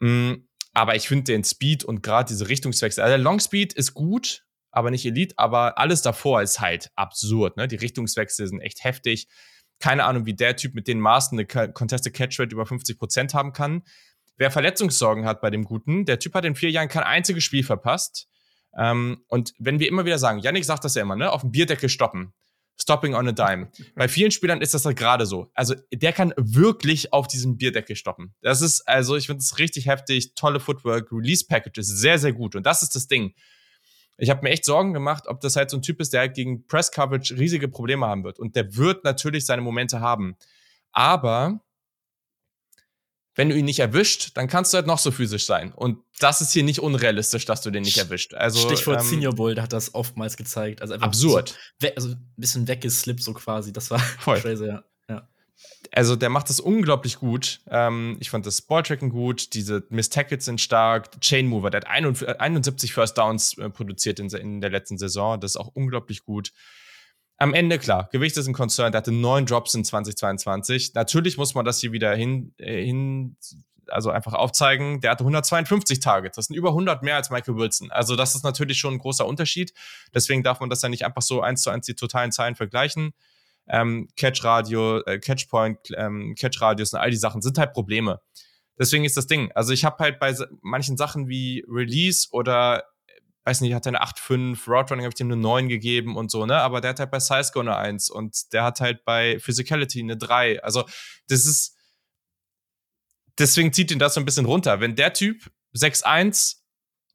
Mhm. 0.00 0.48
Aber 0.72 0.94
ich 0.94 1.08
finde 1.08 1.24
den 1.24 1.44
Speed 1.44 1.84
und 1.84 2.02
gerade 2.02 2.28
diese 2.28 2.48
Richtungswechsel, 2.48 3.02
also 3.02 3.12
der 3.12 3.22
Long 3.22 3.40
Speed 3.40 3.72
ist 3.72 3.94
gut, 3.94 4.45
aber 4.76 4.90
nicht 4.90 5.06
Elite, 5.06 5.34
aber 5.38 5.78
alles 5.78 6.02
davor 6.02 6.42
ist 6.42 6.60
halt 6.60 6.90
absurd. 6.96 7.56
Ne? 7.56 7.66
Die 7.66 7.76
Richtungswechsel 7.76 8.46
sind 8.46 8.60
echt 8.60 8.84
heftig. 8.84 9.26
Keine 9.80 10.04
Ahnung, 10.04 10.26
wie 10.26 10.34
der 10.34 10.54
Typ 10.54 10.74
mit 10.74 10.86
den 10.86 11.00
Maßen 11.00 11.38
eine 11.38 11.72
Contested 11.72 12.12
Catch 12.12 12.38
Rate 12.38 12.54
über 12.54 12.64
50% 12.64 13.32
haben 13.32 13.54
kann. 13.54 13.84
Wer 14.36 14.50
Verletzungssorgen 14.50 15.24
hat 15.24 15.40
bei 15.40 15.48
dem 15.48 15.64
Guten, 15.64 16.04
der 16.04 16.18
Typ 16.18 16.34
hat 16.34 16.44
in 16.44 16.54
vier 16.54 16.70
Jahren 16.70 16.88
kein 16.88 17.04
einziges 17.04 17.42
Spiel 17.42 17.64
verpasst. 17.64 18.28
Ähm, 18.76 19.24
und 19.28 19.54
wenn 19.58 19.80
wir 19.80 19.88
immer 19.88 20.04
wieder 20.04 20.18
sagen, 20.18 20.40
Yannick 20.40 20.66
sagt 20.66 20.84
das 20.84 20.94
ja 20.94 21.00
immer, 21.00 21.16
ne, 21.16 21.32
auf 21.32 21.40
dem 21.40 21.52
Bierdeckel 21.52 21.88
stoppen. 21.88 22.34
Stopping 22.78 23.14
on 23.14 23.26
a 23.28 23.32
dime. 23.32 23.70
Bei 23.94 24.08
vielen 24.08 24.30
Spielern 24.30 24.60
ist 24.60 24.74
das 24.74 24.84
halt 24.84 24.98
gerade 24.98 25.24
so. 25.24 25.50
Also 25.54 25.74
der 25.90 26.12
kann 26.12 26.34
wirklich 26.36 27.14
auf 27.14 27.28
diesem 27.28 27.56
Bierdeckel 27.56 27.96
stoppen. 27.96 28.34
Das 28.42 28.60
ist, 28.60 28.86
also 28.86 29.16
ich 29.16 29.24
finde 29.24 29.40
es 29.40 29.58
richtig 29.58 29.86
heftig, 29.86 30.34
tolle 30.34 30.60
Footwork, 30.60 31.10
Release 31.12 31.46
Packages, 31.48 31.86
sehr, 31.86 32.18
sehr 32.18 32.34
gut. 32.34 32.54
Und 32.54 32.66
das 32.66 32.82
ist 32.82 32.94
das 32.94 33.06
Ding. 33.06 33.32
Ich 34.18 34.30
habe 34.30 34.42
mir 34.42 34.50
echt 34.50 34.64
Sorgen 34.64 34.94
gemacht, 34.94 35.24
ob 35.26 35.40
das 35.40 35.56
halt 35.56 35.70
so 35.70 35.76
ein 35.76 35.82
Typ 35.82 36.00
ist, 36.00 36.12
der 36.12 36.20
halt 36.20 36.34
gegen 36.34 36.66
Press 36.66 36.90
Coverage 36.90 37.36
riesige 37.38 37.68
Probleme 37.68 38.06
haben 38.06 38.24
wird. 38.24 38.38
Und 38.38 38.56
der 38.56 38.76
wird 38.76 39.04
natürlich 39.04 39.44
seine 39.44 39.62
Momente 39.62 40.00
haben. 40.00 40.36
Aber 40.92 41.60
wenn 43.34 43.50
du 43.50 43.56
ihn 43.56 43.66
nicht 43.66 43.80
erwischt, 43.80 44.30
dann 44.34 44.48
kannst 44.48 44.72
du 44.72 44.76
halt 44.76 44.86
noch 44.86 44.98
so 44.98 45.10
physisch 45.10 45.44
sein. 45.44 45.72
Und 45.72 45.98
das 46.18 46.40
ist 46.40 46.52
hier 46.52 46.64
nicht 46.64 46.80
unrealistisch, 46.80 47.44
dass 47.44 47.60
du 47.60 47.70
den 47.70 47.82
nicht 47.82 47.98
erwischt. 47.98 48.32
Also, 48.32 48.58
Stichwort 48.66 49.02
ähm, 49.02 49.06
Senior 49.06 49.34
Bowl, 49.34 49.54
der 49.54 49.64
hat 49.64 49.74
das 49.74 49.94
oftmals 49.94 50.38
gezeigt. 50.38 50.80
Also 50.80 50.94
absurd. 50.94 51.54
So, 51.78 51.88
also 51.94 52.08
ein 52.12 52.34
bisschen 52.36 52.66
weggeslippt 52.66 53.22
so 53.22 53.34
quasi. 53.34 53.74
Das 53.74 53.90
war 53.90 53.98
Voll. 54.20 54.40
crazy, 54.40 54.66
ja. 54.66 54.82
Also 55.96 56.14
der 56.14 56.28
macht 56.28 56.50
das 56.50 56.60
unglaublich 56.60 57.16
gut. 57.16 57.60
Ähm, 57.68 58.18
ich 58.20 58.30
fand 58.30 58.46
das 58.46 58.62
Balltracken 58.62 59.10
gut, 59.10 59.54
diese 59.54 59.84
Miss 59.88 60.10
Tackles 60.10 60.44
sind 60.44 60.60
stark, 60.60 61.20
Chain 61.20 61.46
Mover, 61.46 61.70
der 61.70 61.80
hat 61.80 61.88
71 61.88 62.92
First 62.92 63.18
Downs 63.18 63.56
äh, 63.58 63.70
produziert 63.70 64.20
in, 64.20 64.28
in 64.28 64.60
der 64.60 64.70
letzten 64.70 64.98
Saison. 64.98 65.40
Das 65.40 65.52
ist 65.52 65.56
auch 65.56 65.68
unglaublich 65.74 66.24
gut 66.24 66.52
am 67.38 67.54
Ende, 67.54 67.78
klar, 67.78 68.08
Gewicht 68.12 68.36
ist 68.36 68.46
ein 68.46 68.54
Concern. 68.54 68.92
Der 68.92 68.98
hatte 68.98 69.12
neun 69.12 69.46
Drops 69.46 69.74
in 69.74 69.84
2022. 69.84 70.94
Natürlich 70.94 71.36
muss 71.36 71.54
man 71.54 71.64
das 71.64 71.80
hier 71.80 71.92
wieder 71.92 72.14
hin, 72.14 72.54
äh, 72.58 72.82
hin 72.82 73.36
also 73.88 74.10
einfach 74.10 74.32
aufzeigen. 74.32 75.00
Der 75.00 75.12
hatte 75.12 75.22
152 75.22 76.00
Targets. 76.00 76.36
Das 76.36 76.46
sind 76.46 76.56
über 76.56 76.70
100 76.70 77.02
mehr 77.02 77.16
als 77.16 77.30
Michael 77.30 77.56
Wilson. 77.56 77.90
Also 77.90 78.16
das 78.16 78.34
ist 78.34 78.42
natürlich 78.42 78.78
schon 78.78 78.94
ein 78.94 78.98
großer 78.98 79.26
Unterschied. 79.26 79.72
Deswegen 80.14 80.42
darf 80.42 80.60
man 80.60 80.70
das 80.70 80.82
ja 80.82 80.88
nicht 80.88 81.04
einfach 81.04 81.22
so 81.22 81.40
eins 81.40 81.62
zu 81.62 81.70
eins 81.70 81.86
die 81.86 81.94
totalen 81.94 82.32
Zahlen 82.32 82.56
vergleichen. 82.56 83.12
Ähm, 83.68 84.08
Catch 84.16 84.44
Radio, 84.44 85.00
äh, 85.00 85.18
Catch 85.18 85.48
Point, 85.48 85.78
ähm, 85.96 86.34
Catch 86.38 86.60
Radius 86.60 86.92
und 86.92 87.00
all 87.00 87.10
die 87.10 87.16
Sachen 87.16 87.42
sind 87.42 87.58
halt 87.58 87.72
Probleme. 87.72 88.20
Deswegen 88.78 89.04
ist 89.04 89.16
das 89.16 89.26
Ding. 89.26 89.50
Also 89.54 89.72
ich 89.72 89.84
habe 89.84 89.96
halt 89.98 90.18
bei 90.18 90.34
manchen 90.60 90.96
Sachen 90.96 91.28
wie 91.28 91.64
Release 91.68 92.28
oder 92.30 92.84
weiß 93.46 93.60
nicht, 93.60 93.74
hat 93.74 93.86
er 93.86 93.90
eine 93.90 94.02
8,5, 94.02 94.68
Route 94.68 94.96
habe 94.96 95.08
ich 95.08 95.14
dem 95.14 95.28
eine 95.28 95.36
9 95.36 95.68
gegeben 95.68 96.16
und 96.16 96.32
so, 96.32 96.46
ne? 96.46 96.56
Aber 96.56 96.80
der 96.80 96.90
hat 96.90 96.98
halt 96.98 97.12
bei 97.12 97.20
Size 97.20 97.52
eine 97.54 97.76
1 97.76 98.10
und 98.10 98.52
der 98.52 98.64
hat 98.64 98.80
halt 98.80 99.04
bei 99.04 99.38
Physicality 99.38 100.00
eine 100.00 100.16
3. 100.16 100.64
Also, 100.64 100.84
das 101.28 101.46
ist, 101.46 101.76
deswegen 103.38 103.72
zieht 103.72 103.92
ihn 103.92 104.00
das 104.00 104.14
so 104.14 104.20
ein 104.20 104.24
bisschen 104.24 104.46
runter. 104.46 104.80
Wenn 104.80 104.96
der 104.96 105.12
Typ 105.12 105.48
6,1, 105.76 106.56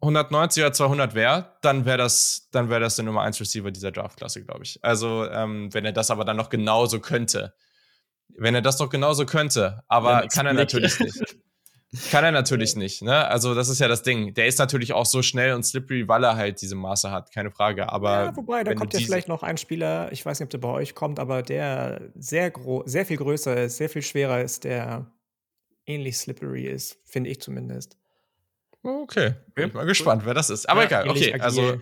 190 0.02 0.64
oder 0.64 0.74
200 0.74 1.14
wäre, 1.14 1.56
dann 1.62 1.86
wäre 1.86 1.97
das, 1.97 2.49
dann 2.52 2.70
wäre 2.70 2.80
das 2.80 2.95
der 2.95 3.06
Nummer 3.06 3.22
1 3.22 3.39
Receiver 3.39 3.70
dieser 3.72 3.91
Draftklasse, 3.91 4.43
glaube 4.43 4.64
ich. 4.64 4.84
Also, 4.84 5.26
ähm, 5.30 5.74
wenn 5.74 5.86
er 5.86 5.91
das 5.91 6.10
aber 6.10 6.26
dann 6.26 6.38
noch 6.38 6.49
genauso 6.49 6.99
könnte. 6.99 7.54
Wenn 8.30 8.56
er 8.56 8.62
das 8.62 8.80
noch 8.80 8.89
genauso 8.89 9.26
könnte, 9.26 9.84
aber 9.88 10.28
kann 10.28 10.45
er 10.45 10.54
natürlich 10.54 10.99
nicht. 10.99 11.38
Kann 12.10 12.24
er 12.24 12.32
natürlich 12.32 12.78
nicht, 12.78 13.02
ne? 13.02 13.28
Also, 13.28 13.54
das 13.54 13.68
ist 13.68 13.80
ja 13.80 13.89
das 13.89 14.02
Ding. 14.02 14.34
Der 14.34 14.47
ist 14.47 14.60
natürlich 14.60 14.93
auch 14.93 15.06
so 15.06 15.22
schnell 15.22 15.54
und 15.54 15.64
slippery, 15.64 16.08
weil 16.08 16.24
er 16.24 16.38
halt 16.38 16.62
diese 16.62 16.76
Maße 16.76 17.12
hat, 17.12 17.34
keine 17.34 17.52
Frage. 17.52 17.91
Aber. 17.91 18.12
Ja, 18.12 18.36
wobei, 18.36 18.64
da 18.64 18.74
kommt 18.74 18.93
ja 18.93 19.02
vielleicht 19.02 19.28
noch 19.28 19.43
ein 19.43 19.58
Spieler, 19.58 20.10
ich 20.14 20.26
weiß 20.26 20.39
nicht, 20.39 20.45
ob 20.45 20.49
der 20.52 20.58
bei 20.60 20.70
euch 20.70 20.95
kommt, 20.95 21.20
aber 21.20 21.43
der 21.43 22.12
sehr 22.16 22.49
groß, 22.49 22.89
sehr 22.89 23.06
viel 23.06 23.18
größer 23.18 23.64
ist, 23.64 23.76
sehr 23.76 23.89
viel 23.89 24.04
schwerer 24.04 24.41
ist, 24.41 24.64
der 24.64 25.12
ähnlich 25.86 26.18
slippery 26.18 26.66
ist, 26.66 26.97
finde 27.04 27.30
ich 27.30 27.41
zumindest. 27.41 27.97
Okay, 28.84 29.36
bin 29.53 29.71
mal 29.73 29.86
gespannt, 29.86 30.23
wer 30.25 30.34
das 30.34 30.49
ist. 30.49 30.67
Aber 30.67 30.82
ja, 30.82 30.88
egal, 30.88 31.09
okay, 31.09 31.39
also 31.39 31.79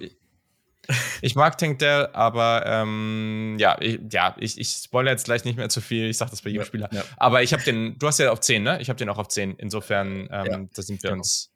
ich 1.21 1.35
mag 1.35 1.57
Tank 1.57 1.79
Dell, 1.79 2.07
aber 2.13 2.63
ähm, 2.65 3.57
ja, 3.59 3.77
ich, 3.79 3.99
ja, 4.11 4.35
ich, 4.39 4.59
ich 4.59 4.69
spoilere 4.69 5.13
jetzt 5.13 5.25
gleich 5.25 5.45
nicht 5.45 5.57
mehr 5.57 5.69
zu 5.69 5.81
viel. 5.81 6.09
Ich 6.09 6.17
sage 6.17 6.31
das 6.31 6.41
bei 6.41 6.49
jedem 6.49 6.61
ja, 6.61 6.65
Spieler. 6.65 6.89
Ja. 6.91 7.03
Aber 7.17 7.43
ich 7.43 7.53
habe 7.53 7.63
den, 7.63 7.97
du 7.99 8.07
hast 8.07 8.19
ja 8.19 8.31
auf 8.31 8.39
10, 8.39 8.63
ne? 8.63 8.81
Ich 8.81 8.89
habe 8.89 8.97
den 8.97 9.09
auch 9.09 9.17
auf 9.17 9.27
10. 9.27 9.55
Insofern, 9.57 10.27
ähm, 10.31 10.45
ja, 10.45 10.59
da 10.73 10.81
sind 10.81 11.03
wir 11.03 11.11
genau. 11.11 11.21
uns 11.21 11.53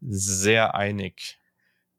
sehr 0.00 0.74
einig. 0.74 1.38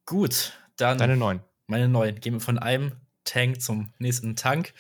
Gut, 0.06 0.54
dann. 0.78 0.98
Deine 0.98 1.18
9. 1.18 1.42
Meine 1.68 1.88
9. 1.88 2.20
Gehen 2.20 2.34
wir 2.34 2.40
von 2.40 2.60
einem 2.60 2.94
Tank 3.24 3.62
zum 3.62 3.94
nächsten 4.00 4.36
Tank. 4.36 4.74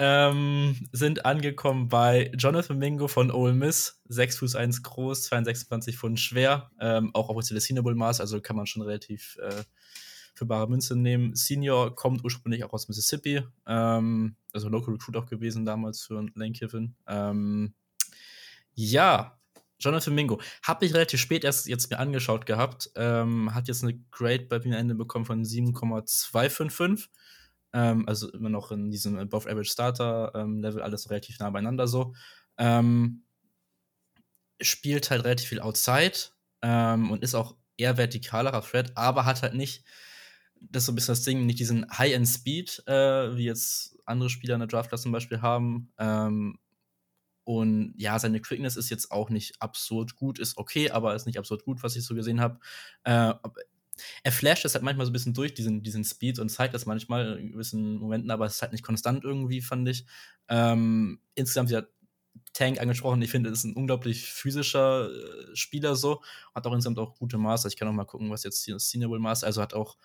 Ähm, 0.00 0.88
sind 0.92 1.24
angekommen 1.26 1.88
bei 1.88 2.30
Jonathan 2.38 2.78
Mingo 2.78 3.08
von 3.08 3.32
Ole 3.32 3.52
Miss. 3.52 4.00
6 4.08 4.38
Fuß 4.38 4.54
1 4.54 4.84
groß, 4.84 5.24
226 5.24 5.98
Pfund 5.98 6.20
schwer. 6.20 6.70
Ähm, 6.80 7.10
auch 7.14 7.28
auf 7.28 7.44
Celestina 7.44 7.82
Maß, 7.82 8.20
also 8.20 8.40
kann 8.40 8.54
man 8.54 8.66
schon 8.66 8.82
relativ 8.82 9.36
äh, 9.42 9.64
für 10.34 10.46
bare 10.46 10.68
Münze 10.68 10.94
nehmen. 10.96 11.34
Senior 11.34 11.96
kommt 11.96 12.24
ursprünglich 12.24 12.62
auch 12.62 12.72
aus 12.72 12.86
Mississippi, 12.88 13.42
ähm, 13.66 14.36
also 14.52 14.68
Local 14.68 14.94
Recruit 14.94 15.16
auch 15.16 15.26
gewesen 15.26 15.66
damals 15.66 16.02
für 16.02 16.24
Lane 16.34 16.52
Kiffin. 16.52 16.94
Ähm, 17.08 17.74
ja, 18.74 19.36
Jonathan 19.80 20.14
Mingo. 20.14 20.40
Habe 20.62 20.86
ich 20.86 20.94
relativ 20.94 21.20
spät 21.20 21.44
erst 21.44 21.66
jetzt 21.66 21.90
mir 21.90 21.98
angeschaut 21.98 22.46
gehabt. 22.46 22.90
Ähm, 22.94 23.52
hat 23.54 23.68
jetzt 23.68 23.82
eine 23.82 23.98
Grade 24.10 24.46
bei 24.46 24.60
mir 24.60 24.76
Ende 24.76 24.94
bekommen 24.94 25.24
von 25.24 25.44
7,255. 25.44 27.10
Ähm, 27.72 28.08
also 28.08 28.30
immer 28.32 28.48
noch 28.48 28.70
in 28.72 28.90
diesem 28.90 29.18
Above 29.18 29.50
Average 29.50 29.70
Starter 29.70 30.32
ähm, 30.34 30.60
Level, 30.60 30.82
alles 30.82 31.10
relativ 31.10 31.38
nah 31.38 31.50
beieinander 31.50 31.86
so. 31.86 32.14
Ähm, 32.56 33.24
spielt 34.60 35.10
halt 35.10 35.24
relativ 35.24 35.48
viel 35.48 35.60
Outside 35.60 36.18
ähm, 36.62 37.10
und 37.10 37.22
ist 37.22 37.34
auch 37.34 37.56
eher 37.76 37.96
vertikalerer 37.96 38.62
Thread, 38.62 38.92
aber 38.96 39.24
hat 39.24 39.42
halt 39.42 39.54
nicht 39.54 39.84
das 40.60 40.82
ist 40.82 40.86
so 40.86 40.92
ein 40.92 40.94
bisschen 40.94 41.12
das 41.12 41.22
Ding, 41.22 41.46
nicht 41.46 41.58
diesen 41.58 41.86
High-End-Speed, 41.90 42.84
äh, 42.86 43.36
wie 43.36 43.44
jetzt 43.44 43.96
andere 44.04 44.30
Spieler 44.30 44.54
in 44.54 44.60
der 44.60 44.68
Draftklasse 44.68 45.04
zum 45.04 45.12
Beispiel 45.12 45.40
haben. 45.40 45.92
Ähm, 45.98 46.58
und 47.44 47.94
ja, 47.96 48.18
seine 48.18 48.40
Quickness 48.40 48.76
ist 48.76 48.90
jetzt 48.90 49.10
auch 49.10 49.30
nicht 49.30 49.60
absurd 49.60 50.16
gut, 50.16 50.38
ist 50.38 50.58
okay, 50.58 50.90
aber 50.90 51.14
ist 51.14 51.26
nicht 51.26 51.38
absurd 51.38 51.64
gut, 51.64 51.82
was 51.82 51.96
ich 51.96 52.04
so 52.04 52.14
gesehen 52.14 52.40
habe. 52.40 52.58
Äh, 53.04 53.32
er 54.22 54.32
flasht 54.32 54.64
es 54.64 54.74
halt 54.74 54.84
manchmal 54.84 55.06
so 55.06 55.10
ein 55.10 55.12
bisschen 55.12 55.34
durch, 55.34 55.54
diesen, 55.54 55.82
diesen 55.82 56.04
Speed, 56.04 56.38
und 56.38 56.48
zeigt 56.48 56.74
das 56.74 56.86
manchmal 56.86 57.38
in 57.38 57.52
gewissen 57.52 57.96
Momenten, 57.96 58.30
aber 58.30 58.46
es 58.46 58.56
ist 58.56 58.62
halt 58.62 58.72
nicht 58.72 58.84
konstant 58.84 59.24
irgendwie, 59.24 59.60
fand 59.60 59.88
ich. 59.88 60.04
Ähm, 60.48 61.20
insgesamt, 61.34 61.70
ja, 61.70 61.82
Tank 62.52 62.80
angesprochen, 62.80 63.22
ich 63.22 63.30
finde, 63.30 63.50
ist 63.50 63.64
ein 63.64 63.74
unglaublich 63.74 64.26
physischer 64.26 65.10
äh, 65.10 65.56
Spieler 65.56 65.96
so, 65.96 66.22
hat 66.54 66.66
auch 66.66 66.72
insgesamt 66.72 66.98
auch 66.98 67.14
gute 67.18 67.38
Maße. 67.38 67.68
Ich 67.68 67.76
kann 67.76 67.88
auch 67.88 67.92
mal 67.92 68.04
gucken, 68.04 68.30
was 68.30 68.44
jetzt 68.44 68.64
hier 68.64 68.74
das 68.74 68.88
Senior 68.88 69.18
Maß, 69.18 69.44
also 69.44 69.62
hat 69.62 69.74
auch 69.74 69.96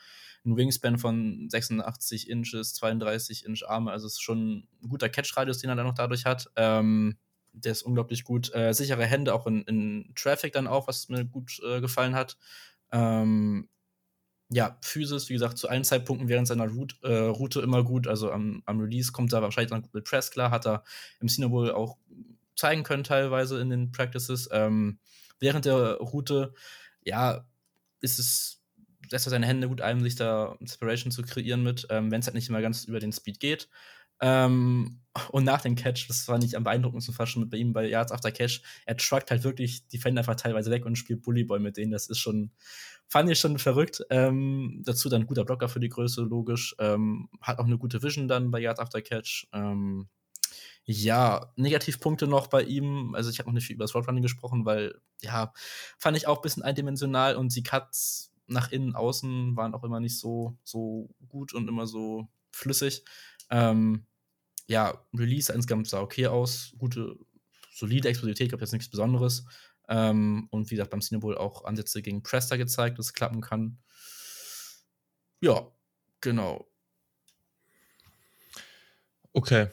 ein 0.46 0.58
Wingspan 0.58 0.98
von 0.98 1.50
86 1.50 2.30
Inches, 2.30 2.74
32 2.76 3.46
Inch 3.46 3.64
Arme, 3.68 3.92
also 3.92 4.08
ist 4.08 4.22
schon 4.22 4.68
ein 4.82 4.90
guter 4.90 5.10
Catch-Radius, 5.10 5.60
den 5.60 5.70
er 5.70 5.76
dann 5.76 5.88
noch 5.88 5.94
dadurch 5.94 6.26
hat. 6.26 6.50
Ähm, 6.56 7.18
der 7.54 7.72
ist 7.72 7.84
unglaublich 7.84 8.24
gut. 8.24 8.54
Äh, 8.54 8.74
sichere 8.74 9.06
Hände 9.06 9.34
auch 9.34 9.48
in, 9.48 9.62
in, 9.64 10.12
Traffic 10.16 10.54
dann 10.54 10.68
auch, 10.68 10.88
was 10.88 11.08
mir 11.10 11.24
gut 11.24 11.62
äh, 11.66 11.82
gefallen 11.82 12.16
hat. 12.16 12.38
Ähm, 12.92 13.70
ja, 14.54 14.78
Physis, 14.82 15.30
wie 15.30 15.34
gesagt, 15.34 15.58
zu 15.58 15.68
allen 15.68 15.84
Zeitpunkten 15.84 16.30
während 16.30 16.48
seiner 16.48 16.68
Route, 16.68 16.96
äh, 17.04 17.28
Route 17.28 17.62
immer 17.62 17.84
gut. 17.84 18.08
Also 18.08 18.32
am, 18.32 18.62
am, 18.66 18.80
Release 18.80 19.12
kommt 19.12 19.34
er 19.34 19.42
wahrscheinlich 19.42 19.72
dann 19.72 19.82
gut 19.82 19.94
mit 19.94 20.06
Press 20.06 20.32
klar, 20.32 20.52
hat 20.52 20.68
er 20.68 20.84
im 21.20 21.28
Cinnabol 21.28 21.72
auch 21.72 21.98
zeigen 22.56 22.84
können, 22.84 23.04
teilweise 23.04 23.60
in 23.60 23.70
den 23.70 23.92
Practices. 23.92 24.50
Ähm, 24.52 25.00
während 25.40 25.66
der 25.66 25.96
Route, 25.96 26.54
ja, 27.04 27.46
ist 28.02 28.20
es 28.20 28.64
lässt 29.12 29.28
er 29.28 29.32
seine 29.32 29.46
Hände 29.46 29.68
gut 29.68 29.82
ein, 29.82 30.02
sich 30.02 30.16
da 30.16 30.56
Inspiration 30.60 31.12
zu 31.12 31.24
kreieren 31.24 31.64
mit, 31.64 31.88
ähm, 31.90 32.12
wenn 32.12 32.20
es 32.20 32.26
halt 32.26 32.36
nicht 32.36 32.50
immer 32.50 32.62
ganz 32.62 32.86
über 32.86 33.00
den 33.00 33.12
Speed 33.12 33.40
geht. 33.40 33.70
Ähm, 34.24 35.02
und 35.32 35.44
nach 35.44 35.62
dem 35.62 35.76
Catch, 35.76 36.08
das 36.08 36.28
war 36.28 36.40
nicht 36.40 36.56
am 36.56 36.64
beeindruckendsten 36.64 37.14
fast 37.14 37.34
schon 37.34 37.48
bei 37.50 37.58
ihm 37.58 37.74
bei 37.74 37.88
Yards 37.88 38.12
After 38.12 38.32
Catch, 38.32 38.62
er 38.86 38.98
truckt 38.98 39.30
halt 39.30 39.44
wirklich 39.44 39.88
Defender 39.90 40.22
einfach 40.22 40.36
teilweise 40.36 40.72
weg 40.72 40.86
und 40.86 40.96
spielt 40.96 41.22
Bullyboy 41.22 41.60
mit 41.60 41.78
denen. 41.78 41.92
Das 41.92 42.08
ist 42.08 42.18
schon, 42.20 42.52
fand 43.08 43.30
ich 43.30 43.40
schon 43.40 43.60
verrückt. 43.60 44.02
Ähm, 44.10 44.82
dazu 44.86 45.10
dann 45.10 45.28
guter 45.28 45.44
Blocker 45.44 45.68
für 45.68 45.82
die 45.82 45.90
Größe, 45.90 46.22
logisch. 46.22 46.74
Ähm, 46.80 47.30
hat 47.42 47.60
auch 47.60 47.66
eine 47.66 47.78
gute 47.78 48.02
Vision 48.02 48.28
dann 48.28 48.50
bei 48.50 48.60
Yards 48.60 48.80
After 48.80 49.02
Catch. 49.02 49.48
Ähm, 49.52 50.08
ja, 50.86 51.52
Negativpunkte 51.58 52.26
noch 52.26 52.48
bei 52.48 52.64
ihm. 52.64 53.14
Also 53.14 53.30
ich 53.30 53.40
habe 53.40 53.50
noch 53.50 53.54
nicht 53.54 53.68
viel 53.68 53.76
über 53.76 53.84
das 53.84 53.94
Roadrunning 53.94 54.24
gesprochen, 54.24 54.66
weil, 54.66 54.96
ja, 55.22 55.54
fand 56.00 56.16
ich 56.16 56.28
auch 56.28 56.38
ein 56.38 56.42
bisschen 56.42 56.64
eindimensional 56.64 57.36
und 57.36 57.54
die 57.56 57.64
Cuts 57.64 58.32
nach 58.48 58.72
innen, 58.72 58.96
außen 58.96 59.56
waren 59.58 59.74
auch 59.74 59.84
immer 59.84 60.00
nicht 60.00 60.18
so, 60.18 60.58
so 60.64 61.10
gut 61.28 61.54
und 61.54 61.68
immer 61.68 61.88
so 61.88 62.30
flüssig. 62.52 63.04
Ähm, 63.50 64.06
ja, 64.68 65.06
Release 65.14 65.52
insgesamt 65.52 65.88
sah 65.88 66.02
okay 66.02 66.28
aus. 66.28 66.74
Gute, 66.78 67.18
solide 67.74 68.10
Explosivität, 68.10 68.50
glaube 68.50 68.64
jetzt 68.64 68.72
nichts 68.72 68.90
Besonderes. 68.90 69.46
Ähm, 69.90 70.48
und 70.52 70.70
wie 70.70 70.76
gesagt, 70.76 70.92
beim 70.92 71.02
Cinebull 71.02 71.38
auch 71.38 71.66
Ansätze 71.66 72.02
gegen 72.02 72.24
Prester 72.24 72.58
gezeigt, 72.58 72.98
dass 72.98 73.08
es 73.08 73.14
klappen 73.14 73.42
kann. 73.42 73.78
Ja, 75.42 75.68
genau. 76.22 76.68
Okay, 79.34 79.68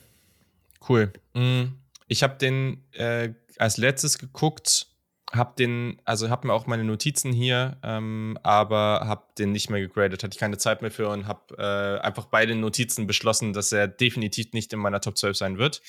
cool. 0.89 1.13
Mm, 1.35 1.75
ich 2.09 2.23
habe 2.23 2.39
den 2.39 2.83
äh, 2.93 3.35
als 3.59 3.77
letztes 3.77 4.19
geguckt 4.19 4.90
hab 5.33 5.57
den, 5.57 6.01
also 6.05 6.29
hab 6.29 6.45
mir 6.45 6.53
auch 6.53 6.67
meine 6.67 6.85
Notizen 6.85 7.33
hier, 7.33 7.79
ähm, 7.83 8.37
aber 8.43 9.05
hab 9.07 9.37
den 9.37 9.53
nicht 9.53 9.71
mehr 9.71 9.81
gegradet, 9.81 10.23
hatte 10.23 10.35
ich 10.35 10.41
keine 10.41 10.59
Zeit 10.59 10.83
mehr 10.83 10.91
für 10.91 11.09
und 11.09 11.27
hab 11.27 11.53
äh, 11.57 11.99
einfach 11.99 12.27
bei 12.27 12.47
den 12.47 12.61
Notizen 12.61 13.07
beschlossen, 13.07 13.53
dass 13.53 13.71
er 13.71 13.87
definitiv 13.87 14.53
nicht 14.53 14.73
in 14.73 14.81
meiner 14.81 15.01
Top 15.01 15.17
12 15.17 15.37
sein 15.37 15.59
wird. 15.59 15.83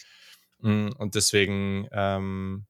Mm, 0.60 0.90
und 0.98 1.16
deswegen 1.16 1.88
ähm, 1.92 2.68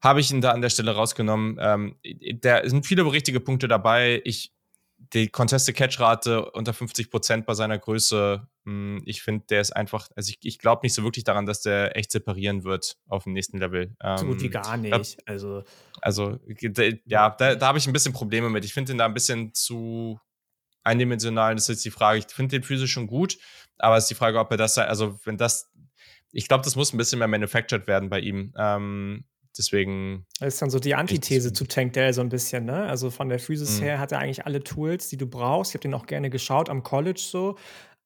habe 0.00 0.20
ich 0.20 0.30
ihn 0.30 0.40
da 0.40 0.52
an 0.52 0.62
der 0.62 0.70
Stelle 0.70 0.92
rausgenommen. 0.92 1.58
Ähm, 1.60 1.96
da 2.40 2.66
sind 2.68 2.86
viele 2.86 3.04
richtige 3.10 3.40
Punkte 3.40 3.68
dabei. 3.68 4.22
Ich 4.24 4.52
die 5.12 5.28
Contested 5.28 5.76
Catch-Rate 5.76 6.50
unter 6.52 6.72
50 6.72 7.10
Prozent 7.10 7.46
bei 7.46 7.54
seiner 7.54 7.78
Größe, 7.78 8.46
mh, 8.64 8.72
hm, 8.72 9.02
ich 9.04 9.22
finde, 9.22 9.44
der 9.46 9.60
ist 9.60 9.74
einfach, 9.74 10.08
also 10.16 10.30
ich, 10.30 10.38
ich 10.42 10.58
glaube 10.58 10.80
nicht 10.84 10.94
so 10.94 11.02
wirklich 11.02 11.24
daran, 11.24 11.46
dass 11.46 11.62
der 11.62 11.96
echt 11.96 12.12
separieren 12.12 12.64
wird 12.64 12.96
auf 13.08 13.24
dem 13.24 13.32
nächsten 13.32 13.58
Level. 13.58 13.94
so 14.16 14.26
gut 14.26 14.40
wie 14.40 14.46
ähm, 14.46 14.52
gar 14.52 14.76
nicht. 14.76 15.18
Da, 15.26 15.32
also, 15.32 15.64
also 16.00 16.38
ja, 17.04 17.30
da, 17.30 17.54
da 17.54 17.66
habe 17.66 17.78
ich 17.78 17.86
ein 17.86 17.92
bisschen 17.92 18.12
Probleme 18.12 18.50
mit. 18.50 18.64
Ich 18.64 18.74
finde 18.74 18.92
ihn 18.92 18.98
da 18.98 19.06
ein 19.06 19.14
bisschen 19.14 19.52
zu 19.54 20.20
eindimensional. 20.84 21.54
Das 21.54 21.64
ist 21.64 21.68
jetzt 21.68 21.84
die 21.84 21.90
Frage. 21.90 22.18
Ich 22.18 22.26
finde 22.26 22.56
den 22.56 22.62
physisch 22.62 22.92
schon 22.92 23.06
gut, 23.06 23.38
aber 23.78 23.96
es 23.96 24.04
ist 24.04 24.10
die 24.10 24.14
Frage, 24.14 24.38
ob 24.38 24.50
er 24.50 24.56
das, 24.56 24.78
also 24.78 25.18
wenn 25.24 25.36
das, 25.36 25.70
ich 26.32 26.48
glaube, 26.48 26.64
das 26.64 26.76
muss 26.76 26.92
ein 26.92 26.98
bisschen 26.98 27.18
mehr 27.18 27.28
manufactured 27.28 27.86
werden 27.86 28.08
bei 28.08 28.20
ihm. 28.20 28.54
Ähm, 28.56 29.24
Deswegen. 29.56 30.26
Das 30.40 30.54
ist 30.54 30.62
dann 30.62 30.70
so 30.70 30.78
die 30.78 30.94
Antithese 30.94 31.52
zu 31.52 31.66
Tank 31.66 31.92
Dell 31.92 32.12
so 32.12 32.20
ein 32.20 32.28
bisschen, 32.28 32.64
ne? 32.64 32.84
Also 32.84 33.10
von 33.10 33.28
der 33.28 33.38
Physis 33.38 33.78
mhm. 33.78 33.84
her 33.84 33.98
hat 33.98 34.12
er 34.12 34.18
eigentlich 34.18 34.46
alle 34.46 34.62
Tools, 34.62 35.08
die 35.08 35.16
du 35.16 35.26
brauchst. 35.26 35.72
Ich 35.72 35.74
habe 35.74 35.82
den 35.82 35.94
auch 35.94 36.06
gerne 36.06 36.30
geschaut 36.30 36.68
am 36.68 36.82
College 36.82 37.20
so. 37.20 37.56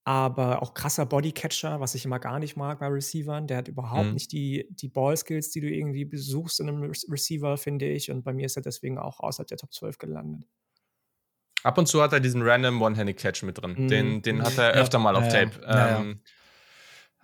Aber 0.05 0.63
auch 0.63 0.73
krasser 0.73 1.05
Bodycatcher, 1.05 1.81
was 1.81 1.97
ich 1.97 2.05
immer 2.05 2.21
gar 2.21 2.39
nicht 2.39 2.57
mag 2.57 2.79
bei 2.79 2.87
Receivern. 2.87 3.49
Der 3.49 3.57
hat 3.57 3.69
überhaupt 3.69 4.07
mhm. 4.07 4.15
nicht 4.15 4.31
die, 4.31 4.69
die 4.71 4.89
Ballskills, 4.89 5.51
die 5.51 5.61
du 5.61 5.69
irgendwie 5.69 6.05
besuchst 6.05 6.61
in 6.61 6.69
einem 6.69 6.93
Receiver, 7.11 7.57
finde 7.57 7.89
ich. 7.89 8.11
Und 8.11 8.23
bei 8.23 8.33
mir 8.33 8.47
ist 8.47 8.57
er 8.57 8.63
deswegen 8.63 8.99
auch 8.99 9.19
außerhalb 9.19 9.49
der 9.49 9.59
Top 9.59 9.73
12 9.73 9.99
gelandet. 9.99 10.47
Ab 11.65 11.79
und 11.79 11.87
zu 11.87 12.01
hat 12.01 12.13
er 12.13 12.21
diesen 12.21 12.43
random 12.43 12.81
One-Handed-Catch 12.81 13.43
mit 13.43 13.61
drin. 13.61 13.75
Mhm. 13.77 13.89
Den, 13.89 14.23
den 14.23 14.43
hat 14.45 14.57
er 14.57 14.75
öfter 14.75 14.99
ja, 14.99 15.03
mal 15.03 15.17
auf 15.17 15.25
ja, 15.25 15.31
Tape. 15.31 15.61
Ja, 15.63 15.99
ähm, 15.99 16.21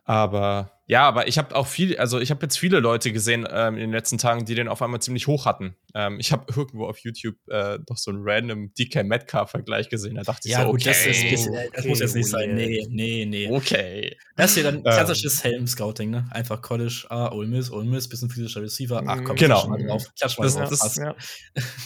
aber 0.05 0.82
ja, 0.93 1.09
aber 1.09 1.27
ich 1.27 1.39
habe 1.39 1.57
auch 1.57 1.67
viel, 1.67 1.97
also 1.97 2.21
ich 2.21 2.31
habe 2.31 2.43
jetzt 2.43 2.59
viele 2.59 2.79
Leute 2.79 3.13
gesehen 3.13 3.49
ähm, 3.51 3.77
in 3.77 3.81
den 3.81 3.93
letzten 3.93 4.19
Tagen, 4.19 4.45
die 4.45 4.55
den 4.55 4.69
auf 4.69 4.83
einmal 4.83 5.01
ziemlich 5.01 5.27
hoch 5.27 5.47
hatten. 5.47 5.75
Ähm, 5.95 6.19
ich 6.21 6.33
habe 6.33 6.45
irgendwo 6.57 6.87
auf 6.87 6.99
YouTube 6.99 7.37
äh, 7.49 7.79
doch 7.87 7.97
so 7.97 8.11
einen 8.11 8.21
random 8.23 8.73
DK 8.75 9.05
Metcalf-Vergleich 9.05 9.89
gesehen. 9.89 10.15
Da 10.17 10.23
dachte 10.23 10.49
ich 10.49 10.53
ja, 10.53 10.63
so, 10.63 10.71
gut, 10.71 10.81
okay, 10.81 10.89
das, 10.89 11.07
ist, 11.07 11.25
das, 11.25 11.45
das 11.45 11.79
okay, 11.79 11.89
muss 11.89 12.01
jetzt 12.01 12.15
nicht 12.15 12.29
sein. 12.29 12.55
Nee, 12.55 12.87
nee, 12.89 13.25
nee. 13.27 13.51
Okay. 13.51 14.17
Das 14.37 14.51
ist 14.51 14.57
ja 14.59 14.63
dann 14.65 14.77
ähm. 14.77 14.83
klassisches 14.83 15.43
Helm-Scouting, 15.45 16.11
ne? 16.11 16.29
Einfach 16.31 16.63
College, 16.63 17.07
ah, 17.11 17.31
Ole 17.33 17.49
Miss, 17.49 17.71
Ole 17.71 17.85
Miss, 17.85 18.09
bisschen 18.09 18.31
physischer 18.31 18.63
Receiver. 18.63 19.03
Ach 19.07 19.21
komm, 19.25 19.37
genau. 19.37 19.67
mal 19.69 19.85
drauf. 19.85 20.05
Klatsch 20.19 20.39
mal 20.39 20.45
das, 20.45 20.55
drauf. 20.55 20.69
Das, 20.71 20.97
ja. 20.97 21.15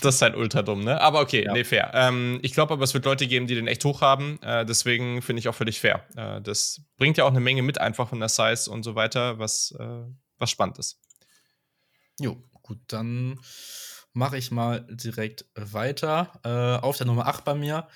das 0.02 0.14
ist 0.14 0.22
halt 0.22 0.36
ultra 0.36 0.62
dumm, 0.62 0.84
ne? 0.84 1.00
Aber 1.00 1.20
okay, 1.20 1.44
ja. 1.44 1.52
nee, 1.52 1.64
fair. 1.64 1.90
Ähm, 1.94 2.38
ich 2.42 2.52
glaube 2.52 2.72
aber, 2.74 2.84
es 2.84 2.94
wird 2.94 3.04
Leute 3.04 3.26
geben, 3.26 3.46
die 3.46 3.54
den 3.54 3.66
echt 3.66 3.84
hoch 3.84 4.00
haben. 4.00 4.38
Äh, 4.42 4.64
deswegen 4.64 5.22
finde 5.22 5.40
ich 5.40 5.48
auch 5.48 5.54
völlig 5.54 5.80
fair. 5.80 6.04
Äh, 6.16 6.40
das 6.42 6.82
bringt 6.96 7.16
ja 7.16 7.24
auch 7.24 7.30
eine 7.30 7.40
Menge 7.40 7.62
mit, 7.62 7.80
einfach 7.80 8.08
von 8.08 8.20
der 8.20 8.28
Size 8.28 8.70
und 8.70 8.82
so 8.82 8.94
weiter, 8.94 9.38
was 9.38 9.74
äh, 9.78 10.04
was 10.38 10.50
spannend 10.50 10.78
ist. 10.78 11.00
Jo, 12.18 12.36
gut, 12.62 12.78
dann 12.88 13.38
mache 14.16 14.38
ich 14.38 14.50
mal 14.50 14.86
direkt 14.90 15.44
weiter. 15.54 16.40
Äh, 16.42 16.82
auf 16.82 16.96
der 16.96 17.06
Nummer 17.06 17.26
8 17.26 17.44
bei 17.44 17.54
mir 17.54 17.86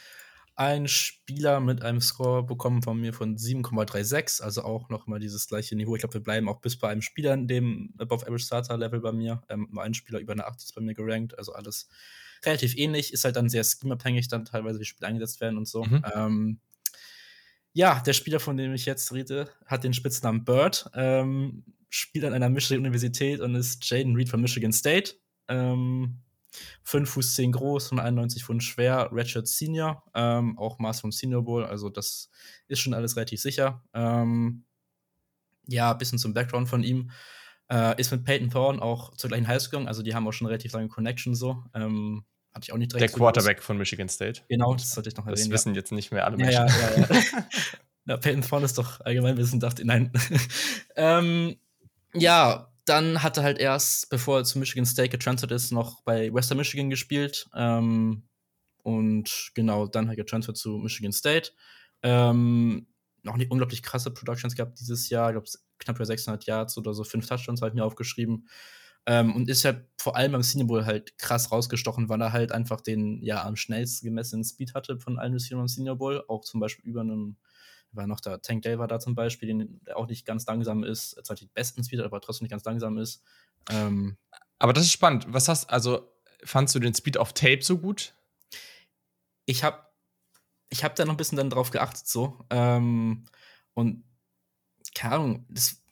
ein 0.55 0.89
Spieler 0.89 1.59
mit 1.61 1.83
einem 1.83 2.03
Score 2.03 2.45
bekommen 2.45 2.83
von 2.83 3.01
mir 3.01 3.15
von 3.15 3.39
7,36, 3.39 4.43
also 4.43 4.63
auch 4.63 4.91
nochmal 4.91 5.19
dieses 5.19 5.49
gleiche 5.49 5.75
Niveau. 5.75 5.95
Ich 5.95 6.01
glaube, 6.01 6.15
wir 6.15 6.23
bleiben 6.23 6.51
auch 6.51 6.61
bis 6.61 6.79
bei 6.79 6.91
einem 6.91 7.01
Spieler 7.01 7.33
in 7.33 7.49
dem 7.49 7.95
Above 7.99 8.27
Average 8.27 8.45
Starter 8.45 8.77
Level 8.77 9.01
bei 9.01 9.13
mir. 9.13 9.41
Ähm, 9.49 9.79
ein 9.79 9.95
Spieler 9.95 10.19
über 10.19 10.35
eine 10.35 10.47
8 10.47 10.63
ist 10.63 10.75
bei 10.75 10.83
mir 10.83 10.93
gerankt, 10.93 11.39
also 11.39 11.55
alles 11.55 11.89
relativ 12.45 12.77
ähnlich. 12.77 13.15
Ist 13.15 13.25
halt 13.25 13.37
dann 13.37 13.49
sehr 13.49 13.65
schemabhängig, 13.65 14.29
dann 14.29 14.45
teilweise 14.45 14.79
wie 14.79 14.85
Spiele 14.85 15.09
eingesetzt 15.09 15.41
werden 15.41 15.57
und 15.57 15.67
so. 15.67 15.85
Mhm. 15.85 16.05
Ähm, 16.15 16.61
ja, 17.73 18.01
der 18.01 18.13
Spieler, 18.13 18.41
von 18.41 18.59
dem 18.59 18.75
ich 18.75 18.85
jetzt 18.85 19.11
rede, 19.15 19.49
hat 19.65 19.85
den 19.85 19.95
Spitznamen 19.95 20.45
Bird, 20.45 20.91
ähm, 20.93 21.65
spielt 21.89 22.27
an 22.27 22.35
einer 22.35 22.51
Michigan-Universität 22.51 23.41
und 23.41 23.55
ist 23.55 23.89
Jaden 23.89 24.15
Reed 24.15 24.29
von 24.29 24.43
Michigan 24.43 24.73
State. 24.73 25.15
Ähm, 25.51 26.23
5 26.83 27.09
Fuß 27.09 27.35
10 27.35 27.53
groß 27.53 27.93
und 27.93 28.01
91 28.01 28.45
Pfund 28.45 28.63
schwer, 28.63 29.11
Redshirt 29.13 29.47
Senior, 29.47 30.03
ähm, 30.15 30.59
auch 30.59 30.79
Maß 30.79 31.01
vom 31.01 31.13
Senior 31.13 31.45
Bowl, 31.45 31.65
also 31.65 31.89
das 31.89 32.31
ist 32.67 32.81
schon 32.81 32.95
alles 32.95 33.17
relativ 33.17 33.41
sicher. 33.41 33.85
Ähm, 33.95 34.65
ja, 35.67 35.93
ein 35.93 35.99
bisschen 35.99 36.19
zum 36.19 36.35
Background 36.35 36.69
von 36.69 36.83
ihm. 36.83 37.11
Äh, 37.71 38.01
ist 38.01 38.11
mit 38.11 38.25
Peyton 38.25 38.51
Thorne 38.51 38.83
auch 38.83 39.15
zur 39.15 39.29
gleichen 39.29 39.47
Highschool 39.47 39.71
gegangen, 39.71 39.89
also 39.89 40.03
die 40.03 40.15
haben 40.15 40.27
auch 40.27 40.33
schon 40.33 40.49
relativ 40.49 40.73
lange 40.73 40.89
Connection 40.89 41.37
so. 41.37 41.63
Ähm, 41.73 42.25
hatte 42.53 42.65
ich 42.65 42.73
auch 42.73 42.79
nicht 42.79 42.93
direkt. 42.93 43.13
Der 43.13 43.17
Quarterback 43.17 43.63
von 43.63 43.79
Michigan 43.79 44.09
State. 44.09 44.43
Genau, 44.49 44.75
das 44.75 44.93
sollte 44.93 45.09
ich 45.09 45.17
noch 45.17 45.27
erwähnen. 45.27 45.51
Das 45.51 45.61
wissen 45.61 45.75
ja. 45.75 45.81
jetzt 45.81 45.93
nicht 45.93 46.11
mehr 46.11 46.25
alle 46.25 46.37
Menschen. 46.37 46.67
Ja, 46.67 46.67
ja, 46.67 47.07
ja. 47.09 47.45
ja. 48.07 48.17
Peyton 48.17 48.43
Thorne 48.43 48.65
ist 48.65 48.77
doch 48.77 49.01
Allgemeinwissen, 49.01 49.61
dachte 49.61 49.83
ich. 49.83 49.87
Nein. 49.87 50.11
ähm, 50.97 51.57
ja, 52.13 52.70
dann 52.91 53.23
hat 53.23 53.37
er 53.37 53.45
halt 53.45 53.59
erst, 53.59 54.11
bevor 54.11 54.39
er 54.39 54.45
zu 54.45 54.59
Michigan 54.59 54.85
State 54.85 55.11
getransfert 55.11 55.53
ist, 55.53 55.71
noch 55.71 56.03
bei 56.03 56.33
Western 56.35 56.59
Michigan 56.59 56.91
gespielt. 56.91 57.49
Ähm, 57.55 58.25
und 58.83 59.53
genau, 59.55 59.87
dann 59.87 60.07
hat 60.07 60.15
er 60.15 60.25
getransfert 60.25 60.57
zu 60.57 60.77
Michigan 60.79 61.13
State. 61.13 61.53
Ähm, 62.03 62.89
noch 63.23 63.37
nicht 63.37 63.51
unglaublich 63.51 63.83
krasse 63.83 64.11
Productions 64.11 64.57
gehabt 64.57 64.81
dieses 64.81 65.09
Jahr. 65.09 65.31
Ich 65.31 65.35
glaube, 65.35 65.49
knapp 65.79 65.97
über 65.97 66.07
600 66.07 66.45
Yards 66.47 66.77
oder 66.79 66.93
so, 66.93 67.05
fünf 67.05 67.29
Touchdowns 67.29 67.61
habe 67.61 67.69
ich 67.69 67.75
mir 67.75 67.85
aufgeschrieben. 67.85 68.49
Ähm, 69.07 69.35
und 69.35 69.49
ist 69.49 69.65
halt 69.65 69.87
vor 69.99 70.17
allem 70.17 70.33
beim 70.33 70.43
Senior 70.43 70.67
Bowl 70.67 70.85
halt 70.85 71.17
krass 71.17 71.53
rausgestochen, 71.53 72.09
weil 72.09 72.21
er 72.21 72.33
halt 72.33 72.53
einfach 72.53 72.81
den 72.81 73.23
ja 73.23 73.45
am 73.45 73.57
schnellsten 73.57 74.07
gemessenen 74.07 74.45
Speed 74.45 74.75
hatte 74.75 74.99
von 74.99 75.19
allen 75.19 75.33
Receivern 75.33 75.63
im 75.63 75.69
Senior 75.69 75.97
Bowl. 75.97 76.25
Auch 76.29 76.43
zum 76.43 76.61
Beispiel 76.61 76.91
über 76.91 77.03
einem, 77.03 77.37
war 77.93 78.07
noch 78.07 78.21
da, 78.21 78.39
Tank 78.39 78.63
Dale 78.63 78.79
war 78.79 78.89
da 78.89 79.01
zum 79.01 79.15
Beispiel, 79.15 79.49
den, 79.49 79.81
der 79.85 79.97
auch 79.97 80.07
nicht 80.07 80.27
ganz 80.27 80.47
langsam 80.47 80.85
ist, 80.85 81.19
zwar 81.25 81.37
die 81.37 81.47
besten 81.47 81.85
Speed, 81.85 82.01
aber 82.01 82.21
trotzdem 82.21 82.45
nicht 82.45 82.53
ganz 82.53 82.65
langsam 82.65 82.99
ist. 82.99 83.23
Ähm, 83.71 84.17
aber 84.59 84.73
das 84.73 84.85
ist 84.85 84.93
spannend. 84.93 85.27
Was 85.29 85.49
hast, 85.49 85.71
also, 85.71 86.13
fandst 86.45 86.75
du 86.75 86.79
den 86.79 86.95
Speed 86.95 87.19
auf 87.19 87.33
Tape 87.33 87.63
so 87.63 87.79
gut? 87.79 88.15
Ich 89.47 89.65
habe 89.65 89.87
ich 90.69 90.85
hab 90.85 90.95
da 90.95 91.05
noch 91.05 91.15
ein 91.15 91.17
bisschen 91.17 91.37
dann 91.37 91.51
drauf 91.51 91.71
geachtet, 91.71 92.07
so. 92.07 92.39
Ähm, 92.51 93.25
und 93.75 94.05
keine 94.95 95.15
Ahnung, 95.15 95.47
das 95.49 95.83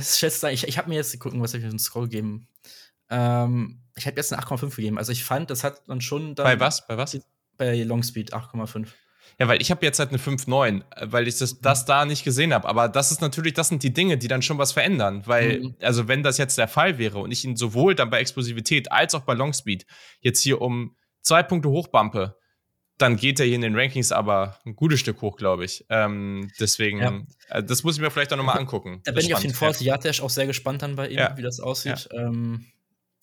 ich 0.00 0.08
schätze, 0.08 0.50
ich, 0.50 0.68
ich 0.68 0.78
habe 0.78 0.88
mir 0.88 0.94
jetzt 0.94 1.18
gucken, 1.18 1.42
was 1.42 1.54
ich 1.54 1.60
für 1.60 1.68
einen 1.68 1.78
Scroll 1.78 2.04
gegeben. 2.04 2.48
Ähm, 3.10 3.82
ich 3.96 4.06
habe 4.06 4.16
jetzt 4.16 4.32
eine 4.32 4.42
8,5 4.42 4.76
gegeben. 4.76 4.98
Also 4.98 5.12
ich 5.12 5.24
fand, 5.24 5.50
das 5.50 5.64
hat 5.64 5.82
dann 5.88 6.00
schon 6.00 6.34
dann 6.34 6.44
Bei 6.44 6.60
was? 6.60 6.86
Bei 6.86 6.96
was? 6.96 7.18
Bei 7.56 7.82
Longspeed 7.82 8.32
8,5. 8.32 8.88
Ja, 9.38 9.48
weil 9.48 9.60
ich 9.60 9.70
habe 9.70 9.84
jetzt 9.84 9.98
halt 9.98 10.10
eine 10.10 10.18
5,9, 10.18 10.82
weil 11.10 11.26
ich 11.26 11.38
das, 11.38 11.60
das 11.60 11.84
da 11.84 12.04
nicht 12.04 12.24
gesehen 12.24 12.54
habe. 12.54 12.68
Aber 12.68 12.88
das 12.88 13.10
ist 13.10 13.20
natürlich, 13.20 13.54
das 13.54 13.68
sind 13.68 13.82
die 13.82 13.92
Dinge, 13.92 14.16
die 14.16 14.28
dann 14.28 14.42
schon 14.42 14.58
was 14.58 14.72
verändern. 14.72 15.22
Weil, 15.26 15.60
mhm. 15.60 15.74
also 15.80 16.06
wenn 16.08 16.22
das 16.22 16.38
jetzt 16.38 16.56
der 16.56 16.68
Fall 16.68 16.98
wäre 16.98 17.18
und 17.18 17.32
ich 17.32 17.44
ihn 17.44 17.56
sowohl 17.56 17.94
dann 17.94 18.10
bei 18.10 18.20
Explosivität 18.20 18.92
als 18.92 19.14
auch 19.14 19.22
bei 19.22 19.34
Longspeed 19.34 19.86
jetzt 20.20 20.40
hier 20.40 20.60
um 20.60 20.96
zwei 21.20 21.42
Punkte 21.42 21.68
hochbumpe, 21.68 22.36
dann 22.98 23.16
geht 23.16 23.40
er 23.40 23.46
hier 23.46 23.56
in 23.56 23.62
den 23.62 23.76
Rankings 23.76 24.12
aber 24.12 24.58
ein 24.64 24.76
gutes 24.76 25.00
Stück 25.00 25.20
hoch, 25.20 25.36
glaube 25.36 25.64
ich. 25.64 25.84
Ähm, 25.88 26.50
deswegen, 26.60 26.98
ja. 27.00 27.22
äh, 27.48 27.64
das 27.64 27.82
muss 27.82 27.96
ich 27.96 28.00
mir 28.00 28.10
vielleicht 28.10 28.32
auch 28.32 28.36
nochmal 28.36 28.58
angucken. 28.58 29.00
Da 29.04 29.12
bin 29.12 29.24
ich 29.24 29.34
auf 29.34 29.40
den 29.40 29.52
Force 29.52 29.80
Yatesh 29.80 30.20
auch 30.20 30.30
sehr 30.30 30.46
gespannt 30.46 30.82
dann 30.82 30.94
bei 30.94 31.08
ihm, 31.08 31.18
ja. 31.18 31.36
wie 31.36 31.42
das 31.42 31.58
aussieht. 31.58 32.08
Ja. 32.12 32.20
Ähm, 32.26 32.66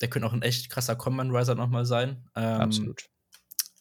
der 0.01 0.09
könnte 0.09 0.27
auch 0.27 0.33
ein 0.33 0.41
echt 0.41 0.69
krasser 0.69 0.95
Command 0.95 1.33
Riser 1.33 1.55
nochmal 1.55 1.85
sein. 1.85 2.27
Ähm, 2.35 2.43
Absolut. 2.43 3.05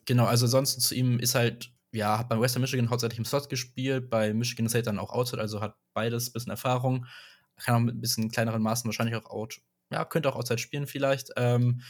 Genau, 0.06 0.26
also 0.26 0.46
ansonsten 0.46 0.80
zu 0.80 0.94
ihm 0.94 1.18
ist 1.18 1.34
halt, 1.34 1.72
ja, 1.92 2.18
hat 2.18 2.28
bei 2.28 2.40
Western 2.40 2.62
Michigan 2.62 2.90
hauptsächlich 2.90 3.18
im 3.18 3.24
Slot 3.24 3.48
gespielt, 3.48 4.10
bei 4.10 4.32
Michigan 4.32 4.68
State 4.68 4.84
dann 4.84 4.98
auch 4.98 5.10
Outside, 5.10 5.40
also 5.40 5.60
hat 5.60 5.76
beides 5.94 6.28
ein 6.28 6.32
bisschen 6.32 6.50
Erfahrung. 6.50 7.06
Kann 7.56 7.74
auch 7.74 7.80
mit 7.80 7.96
ein 7.96 8.00
bisschen 8.00 8.30
kleineren 8.30 8.62
Maßen 8.62 8.88
wahrscheinlich 8.88 9.16
auch 9.16 9.30
Out, 9.30 9.60
ja, 9.90 10.04
könnte 10.04 10.28
auch 10.30 10.36
Outside 10.36 10.58
spielen 10.58 10.86
vielleicht. 10.86 11.30
Ähm, 11.36 11.82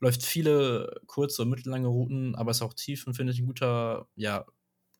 läuft 0.00 0.24
viele 0.24 1.00
kurze 1.06 1.42
und 1.42 1.50
mittellange 1.50 1.86
Routen, 1.86 2.34
aber 2.34 2.50
ist 2.50 2.62
auch 2.62 2.74
tief 2.74 3.06
und 3.06 3.14
finde 3.14 3.32
ich 3.32 3.38
ein 3.40 3.46
guter, 3.46 4.08
ja, 4.16 4.46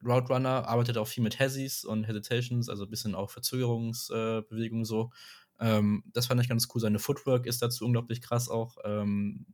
Route 0.05 0.32
Runner, 0.32 0.68
arbeitet 0.68 0.98
auch 0.98 1.07
viel 1.07 1.22
mit 1.22 1.38
Hezzies 1.38 1.84
und 1.84 2.05
Hesitations, 2.05 2.68
also 2.68 2.84
ein 2.84 2.90
bisschen 2.90 3.14
auch 3.14 3.30
Verzögerungsbewegungen 3.30 4.82
äh, 4.84 4.86
so. 4.86 5.11
Ähm, 5.61 6.05
das 6.12 6.26
fand 6.26 6.40
ich 6.40 6.48
ganz 6.48 6.68
cool. 6.74 6.80
Seine 6.80 6.98
Footwork 6.98 7.46
ist 7.46 7.62
dazu 7.62 7.84
unglaublich 7.84 8.20
krass 8.20 8.48
auch. 8.48 8.76
Ähm, 8.84 9.46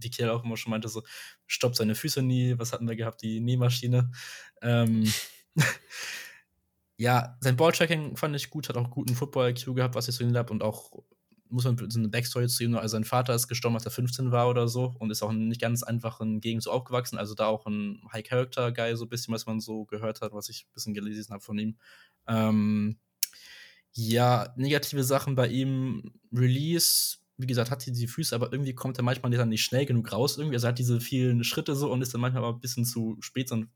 wie 0.00 0.10
Kiel 0.10 0.28
auch 0.28 0.44
immer 0.44 0.56
schon 0.56 0.70
meinte, 0.70 0.88
so 0.88 1.02
stoppt 1.46 1.76
seine 1.76 1.94
Füße 1.94 2.22
nie. 2.22 2.58
Was 2.58 2.72
hatten 2.72 2.88
wir 2.88 2.96
gehabt? 2.96 3.22
Die 3.22 3.40
Nähmaschine. 3.40 4.10
Ähm, 4.62 5.12
ja, 6.96 7.36
sein 7.40 7.56
Balltracking 7.56 8.16
fand 8.16 8.36
ich 8.36 8.50
gut, 8.50 8.68
hat 8.68 8.76
auch 8.76 8.90
guten 8.90 9.14
Football-IQ 9.14 9.74
gehabt, 9.74 9.94
was 9.94 10.08
ich 10.08 10.14
so 10.14 10.24
habe 10.34 10.52
und 10.52 10.62
auch 10.62 10.92
muss 11.50 11.64
man 11.64 11.78
so 11.90 11.98
eine 11.98 12.08
Backstory 12.08 12.46
zu 12.48 12.64
ihm, 12.64 12.76
also 12.76 12.92
sein 12.92 13.04
Vater 13.04 13.34
ist 13.34 13.48
gestorben, 13.48 13.76
als 13.76 13.84
er 13.84 13.90
15 13.90 14.32
war 14.32 14.48
oder 14.48 14.68
so 14.68 14.94
und 14.98 15.10
ist 15.10 15.22
auch 15.22 15.30
in 15.30 15.48
nicht 15.48 15.60
ganz 15.60 15.82
einfachen 15.82 16.40
Gegend 16.40 16.62
so 16.62 16.70
aufgewachsen, 16.70 17.18
also 17.18 17.34
da 17.34 17.46
auch 17.46 17.66
ein 17.66 18.02
High-Character-Guy, 18.12 18.96
so 18.96 19.04
ein 19.06 19.08
bisschen, 19.08 19.34
was 19.34 19.46
man 19.46 19.60
so 19.60 19.84
gehört 19.84 20.20
hat, 20.20 20.32
was 20.32 20.48
ich 20.48 20.66
ein 20.66 20.74
bisschen 20.74 20.94
gelesen 20.94 21.32
habe 21.32 21.42
von 21.42 21.58
ihm. 21.58 21.78
Ähm, 22.26 22.98
ja, 23.92 24.52
negative 24.56 25.04
Sachen 25.04 25.34
bei 25.34 25.48
ihm, 25.48 26.12
Release, 26.32 27.18
wie 27.38 27.46
gesagt, 27.46 27.70
hat 27.70 27.86
die 27.86 28.06
Füße, 28.06 28.34
aber 28.34 28.52
irgendwie 28.52 28.74
kommt 28.74 28.98
er 28.98 29.04
manchmal 29.04 29.30
dann 29.30 29.48
nicht 29.48 29.64
schnell 29.64 29.86
genug 29.86 30.12
raus, 30.12 30.36
irgendwie, 30.36 30.56
also 30.56 30.66
er 30.66 30.70
hat 30.70 30.78
diese 30.78 31.00
vielen 31.00 31.44
Schritte 31.44 31.74
so 31.74 31.90
und 31.90 32.02
ist 32.02 32.12
dann 32.12 32.20
manchmal 32.20 32.44
aber 32.44 32.56
ein 32.56 32.60
bisschen 32.60 32.84
zu 32.84 33.16
spät 33.20 33.50
und 33.52 33.68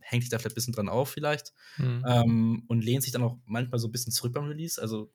hängt 0.00 0.22
sich 0.22 0.30
da 0.30 0.38
vielleicht 0.38 0.54
ein 0.54 0.56
bisschen 0.56 0.72
dran 0.72 0.88
auf 0.88 1.10
vielleicht 1.10 1.52
mhm. 1.76 2.04
ähm, 2.08 2.64
und 2.66 2.82
lehnt 2.82 3.02
sich 3.02 3.12
dann 3.12 3.22
auch 3.22 3.38
manchmal 3.44 3.78
so 3.78 3.88
ein 3.88 3.92
bisschen 3.92 4.12
zurück 4.12 4.32
beim 4.32 4.46
Release, 4.46 4.80
also 4.80 5.12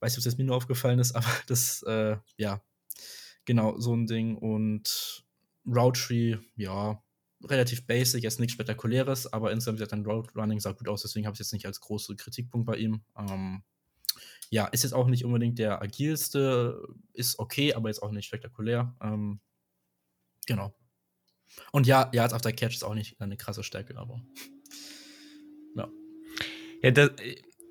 weiß 0.00 0.12
nicht, 0.12 0.18
ob 0.18 0.24
das 0.24 0.38
mir 0.38 0.44
nur 0.44 0.56
aufgefallen 0.56 0.98
ist, 0.98 1.12
aber 1.16 1.26
das, 1.46 1.82
äh, 1.84 2.16
ja, 2.36 2.62
genau, 3.44 3.78
so 3.78 3.94
ein 3.94 4.06
Ding. 4.06 4.36
Und 4.36 5.24
Route 5.66 6.00
Tree, 6.00 6.36
ja, 6.56 7.02
relativ 7.44 7.86
basic, 7.86 8.22
jetzt 8.22 8.40
nichts 8.40 8.54
Spektakuläres, 8.54 9.32
aber 9.32 9.52
insgesamt 9.52 9.78
sieht 9.78 9.92
dann 9.92 10.04
Roadrunning 10.04 10.60
sah 10.60 10.72
gut 10.72 10.88
aus, 10.88 11.02
deswegen 11.02 11.26
habe 11.26 11.34
ich 11.34 11.40
es 11.40 11.46
jetzt 11.46 11.52
nicht 11.52 11.66
als 11.66 11.80
großen 11.80 12.16
Kritikpunkt 12.16 12.66
bei 12.66 12.76
ihm. 12.76 13.02
Ähm, 13.16 13.62
ja, 14.50 14.66
ist 14.66 14.82
jetzt 14.82 14.92
auch 14.92 15.06
nicht 15.06 15.24
unbedingt 15.24 15.58
der 15.58 15.82
agilste, 15.82 16.82
ist 17.12 17.38
okay, 17.38 17.74
aber 17.74 17.88
jetzt 17.88 18.02
auch 18.02 18.10
nicht 18.10 18.26
spektakulär. 18.26 18.94
Ähm, 19.02 19.40
genau. 20.46 20.74
Und 21.72 21.86
ja, 21.86 22.10
ja, 22.12 22.22
als 22.22 22.32
After 22.32 22.52
Catch 22.52 22.74
ist 22.74 22.84
auch 22.84 22.94
nicht 22.94 23.20
eine 23.20 23.36
krasse 23.36 23.62
Stärke, 23.62 23.96
aber 23.96 24.20
ja. 25.76 25.88
Ja, 26.82 26.90
das, 26.90 27.10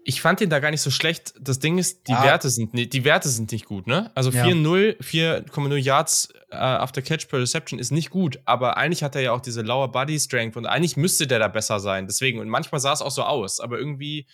ich 0.03 0.21
fand 0.21 0.39
ihn 0.39 0.49
da 0.49 0.59
gar 0.59 0.71
nicht 0.71 0.81
so 0.81 0.89
schlecht. 0.89 1.33
Das 1.39 1.59
Ding 1.59 1.77
ist, 1.77 2.07
die, 2.07 2.13
ja. 2.13 2.23
Werte, 2.23 2.49
sind, 2.49 2.71
die 2.73 3.03
Werte 3.03 3.27
sind 3.27 3.51
nicht 3.51 3.65
gut, 3.65 3.87
ne? 3.87 4.09
Also 4.15 4.29
4-0, 4.29 5.01
4,0 5.01 5.75
Yards 5.75 6.29
äh, 6.49 6.55
after 6.55 7.01
Catch 7.01 7.27
per 7.27 7.39
Reception 7.39 7.77
ist 7.77 7.91
nicht 7.91 8.09
gut, 8.09 8.39
aber 8.45 8.77
eigentlich 8.77 9.03
hat 9.03 9.15
er 9.15 9.21
ja 9.21 9.31
auch 9.33 9.41
diese 9.41 9.63
lower 9.63 9.91
Body 9.91 10.17
Strength 10.17 10.55
und 10.55 10.65
eigentlich 10.65 10.95
müsste 10.95 11.27
der 11.27 11.39
da 11.39 11.49
besser 11.49 11.81
sein. 11.81 12.07
Deswegen, 12.07 12.39
und 12.39 12.47
manchmal 12.47 12.79
sah 12.79 12.93
es 12.93 13.01
auch 13.01 13.11
so 13.11 13.23
aus, 13.23 13.59
aber 13.59 13.77
irgendwie 13.79 14.27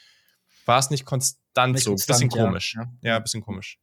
war 0.65 0.77
es 0.77 0.91
nicht 0.91 1.05
konstant 1.05 1.42
nicht 1.67 1.83
so. 1.83 1.93
Bisschen 1.93 2.29
komisch. 2.29 2.75
Ja, 2.75 2.91
ja 3.01 3.19
bisschen 3.19 3.41
komisch. 3.41 3.79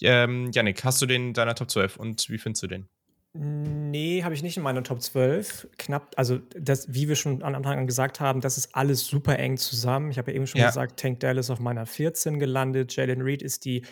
Ähm, 0.00 0.50
Yannick, 0.52 0.84
hast 0.84 1.00
du 1.00 1.06
den 1.06 1.28
in 1.28 1.34
deiner 1.34 1.54
Top 1.54 1.70
12 1.70 1.96
und 1.96 2.28
wie 2.28 2.38
findest 2.38 2.62
du 2.64 2.66
den? 2.66 2.88
Nee, 3.34 4.22
habe 4.24 4.34
ich 4.34 4.42
nicht 4.42 4.58
in 4.58 4.62
meiner 4.62 4.82
Top 4.82 5.00
12. 5.00 5.68
Knapp, 5.78 6.12
also 6.16 6.38
das, 6.54 6.92
wie 6.92 7.08
wir 7.08 7.16
schon 7.16 7.42
am 7.42 7.54
Anfang 7.54 7.86
gesagt 7.86 8.20
haben, 8.20 8.42
das 8.42 8.58
ist 8.58 8.74
alles 8.74 9.06
super 9.06 9.38
eng 9.38 9.56
zusammen. 9.56 10.10
Ich 10.10 10.18
habe 10.18 10.30
ja 10.30 10.36
eben 10.36 10.46
schon 10.46 10.60
ja. 10.60 10.66
gesagt, 10.66 11.00
Tank 11.00 11.20
Dell 11.20 11.38
ist 11.38 11.48
auf 11.48 11.60
meiner 11.60 11.86
14 11.86 12.38
gelandet, 12.38 12.94
Jalen 12.94 13.22
Reed 13.22 13.42
ist 13.42 13.64
die 13.64 13.86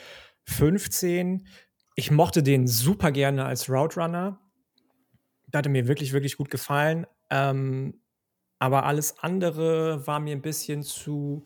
15. 0.44 1.46
Ich 1.94 2.10
mochte 2.10 2.42
den 2.42 2.66
super 2.66 3.12
gerne 3.12 3.46
als 3.46 3.70
Route 3.70 4.00
Runner. 4.00 4.38
Der 5.46 5.58
hatte 5.58 5.70
mir 5.70 5.88
wirklich, 5.88 6.12
wirklich 6.12 6.36
gut 6.36 6.50
gefallen. 6.50 7.06
Ähm, 7.30 7.94
aber 8.58 8.84
alles 8.84 9.20
andere 9.20 10.06
war 10.06 10.20
mir 10.20 10.36
ein 10.36 10.42
bisschen 10.42 10.82
zu, 10.82 11.44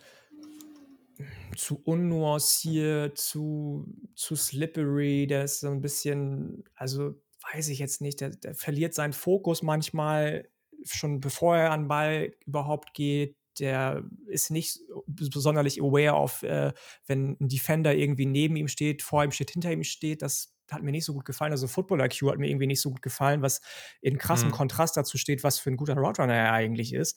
zu 1.57 1.81
unnuanciert, 1.85 3.19
zu, 3.19 3.87
zu 4.15 4.37
slippery. 4.37 5.27
Der 5.27 5.45
ist 5.45 5.61
so 5.61 5.69
ein 5.69 5.81
bisschen, 5.81 6.65
also 6.75 7.15
weiß 7.53 7.69
ich 7.69 7.79
jetzt 7.79 8.01
nicht, 8.01 8.21
der, 8.21 8.31
der 8.31 8.55
verliert 8.55 8.95
seinen 8.95 9.13
Fokus 9.13 9.63
manchmal 9.63 10.49
schon 10.85 11.21
bevor 11.21 11.57
er 11.57 11.71
an 11.71 11.83
den 11.83 11.89
Ball 11.89 12.33
überhaupt 12.47 12.95
geht. 12.95 13.37
Der 13.59 14.03
ist 14.27 14.51
nicht 14.51 14.81
besonders 15.07 15.79
aware 15.79 16.15
of, 16.15 16.43
äh, 16.43 16.73
wenn 17.07 17.37
ein 17.41 17.49
Defender 17.49 17.95
irgendwie 17.95 18.27
neben 18.27 18.57
ihm 18.57 18.69
steht, 18.69 19.03
vor 19.03 19.23
ihm 19.23 19.31
steht, 19.31 19.53
hinter 19.53 19.73
ihm 19.73 19.85
steht. 19.85 20.23
Das 20.23 20.53
hat 20.71 20.83
mir 20.83 20.91
nicht 20.91 21.05
so 21.05 21.13
gut 21.13 21.25
gefallen. 21.25 21.53
Also 21.53 21.69
Football 21.69 22.01
IQ 22.01 22.23
hat 22.31 22.39
mir 22.39 22.49
irgendwie 22.49 22.67
nicht 22.67 22.81
so 22.81 22.91
gut 22.91 23.03
gefallen, 23.03 23.43
was 23.43 23.61
in 24.01 24.19
krassem 24.19 24.49
mhm. 24.49 24.55
Kontrast 24.55 24.97
dazu 24.97 25.19
steht, 25.19 25.45
was 25.45 25.59
für 25.59 25.71
ein 25.71 25.77
guter 25.77 25.95
Roadrunner 25.95 26.35
er 26.35 26.53
eigentlich 26.53 26.93
ist. 26.93 27.17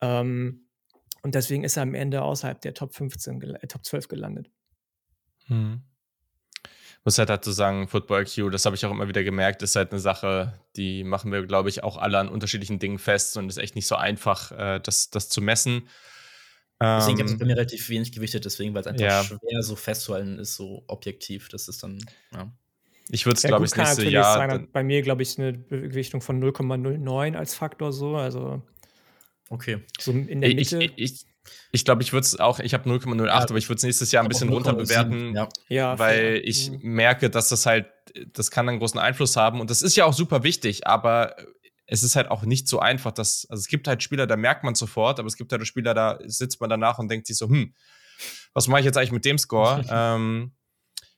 Ähm, 0.00 0.63
und 1.24 1.34
deswegen 1.34 1.64
ist 1.64 1.76
er 1.76 1.82
am 1.82 1.94
Ende 1.94 2.22
außerhalb 2.22 2.60
der 2.60 2.74
Top 2.74 2.94
15, 2.94 3.42
äh, 3.42 3.66
Top 3.66 3.84
12 3.84 4.06
gelandet. 4.06 4.50
Mhm 5.48 5.82
muss 7.04 7.18
halt 7.18 7.28
dazu 7.28 7.52
sagen, 7.52 7.86
Football 7.86 8.24
Q, 8.24 8.48
das 8.48 8.64
habe 8.64 8.76
ich 8.76 8.84
auch 8.86 8.90
immer 8.90 9.08
wieder 9.08 9.22
gemerkt, 9.22 9.62
ist 9.62 9.76
halt 9.76 9.92
eine 9.92 10.00
Sache, 10.00 10.58
die 10.76 11.04
machen 11.04 11.30
wir, 11.30 11.44
glaube 11.46 11.68
ich, 11.68 11.84
auch 11.84 11.98
alle 11.98 12.18
an 12.18 12.28
unterschiedlichen 12.28 12.78
Dingen 12.78 12.98
fest 12.98 13.36
und 13.36 13.48
ist 13.48 13.58
echt 13.58 13.76
nicht 13.76 13.86
so 13.86 13.96
einfach, 13.96 14.52
äh, 14.52 14.80
das, 14.80 15.10
das 15.10 15.28
zu 15.28 15.42
messen. 15.42 15.88
Deswegen 16.80 17.18
ähm, 17.18 17.26
habe 17.26 17.32
ich 17.32 17.38
bei 17.38 17.44
mir 17.44 17.56
relativ 17.56 17.88
wenig 17.88 18.12
gewichtet, 18.12 18.44
deswegen, 18.44 18.74
weil 18.74 18.80
es 18.80 18.86
einfach 18.86 19.04
ja. 19.04 19.22
schwer 19.22 19.62
so 19.62 19.76
festzuhalten 19.76 20.38
ist, 20.38 20.56
so 20.56 20.82
objektiv. 20.86 21.48
Das 21.48 21.68
ist 21.68 21.82
dann, 21.82 21.98
ja. 22.32 22.50
Ich 23.10 23.26
würde 23.26 23.36
es, 23.36 23.42
ja, 23.42 23.48
glaube 23.48 23.66
ich, 23.66 23.76
nächste 23.76 24.08
Jahr. 24.08 24.34
Sein, 24.34 24.68
bei 24.72 24.82
mir, 24.82 25.02
glaube 25.02 25.22
ich, 25.22 25.38
eine 25.38 25.52
Gewichtung 25.52 26.22
von 26.22 26.42
0,09 26.42 27.36
als 27.36 27.54
Faktor 27.54 27.92
so. 27.92 28.16
Also. 28.16 28.62
Okay. 29.50 29.84
So 29.98 30.12
in 30.12 30.40
der 30.40 30.54
Mitte. 30.54 30.82
Ich, 30.82 30.92
ich, 30.96 31.26
ich 31.72 31.84
glaube, 31.84 32.02
ich 32.02 32.12
würde 32.12 32.24
es 32.24 32.38
auch, 32.40 32.58
ich 32.60 32.72
habe 32.74 32.88
0,08, 32.88 33.26
ja, 33.26 33.34
aber 33.34 33.56
ich 33.56 33.68
würde 33.68 33.78
es 33.78 33.82
nächstes 33.82 34.12
Jahr 34.12 34.22
ein 34.22 34.28
bisschen 34.28 34.48
runter 34.48 34.72
bewerten, 34.72 35.34
ja. 35.34 35.48
Ja, 35.68 35.98
weil 35.98 36.18
fair. 36.18 36.44
ich 36.44 36.70
mhm. 36.70 36.78
merke, 36.82 37.30
dass 37.30 37.48
das 37.48 37.66
halt, 37.66 37.86
das 38.32 38.50
kann 38.50 38.68
einen 38.68 38.78
großen 38.78 38.98
Einfluss 38.98 39.36
haben 39.36 39.60
und 39.60 39.70
das 39.70 39.82
ist 39.82 39.96
ja 39.96 40.06
auch 40.06 40.14
super 40.14 40.42
wichtig, 40.42 40.86
aber 40.86 41.36
es 41.86 42.02
ist 42.02 42.16
halt 42.16 42.30
auch 42.30 42.42
nicht 42.42 42.66
so 42.68 42.78
einfach, 42.78 43.12
dass, 43.12 43.46
also 43.50 43.60
es 43.60 43.68
gibt 43.68 43.88
halt 43.88 44.02
Spieler, 44.02 44.26
da 44.26 44.36
merkt 44.36 44.64
man 44.64 44.74
sofort, 44.74 45.18
aber 45.18 45.26
es 45.26 45.36
gibt 45.36 45.52
halt 45.52 45.66
Spieler, 45.66 45.92
da 45.92 46.18
sitzt 46.24 46.60
man 46.60 46.70
danach 46.70 46.98
und 46.98 47.10
denkt 47.10 47.26
sich 47.26 47.36
so, 47.36 47.48
hm, 47.48 47.74
was 48.54 48.68
mache 48.68 48.80
ich 48.80 48.86
jetzt 48.86 48.96
eigentlich 48.96 49.12
mit 49.12 49.24
dem 49.24 49.38
Score? 49.38 49.84
ähm, 49.90 50.52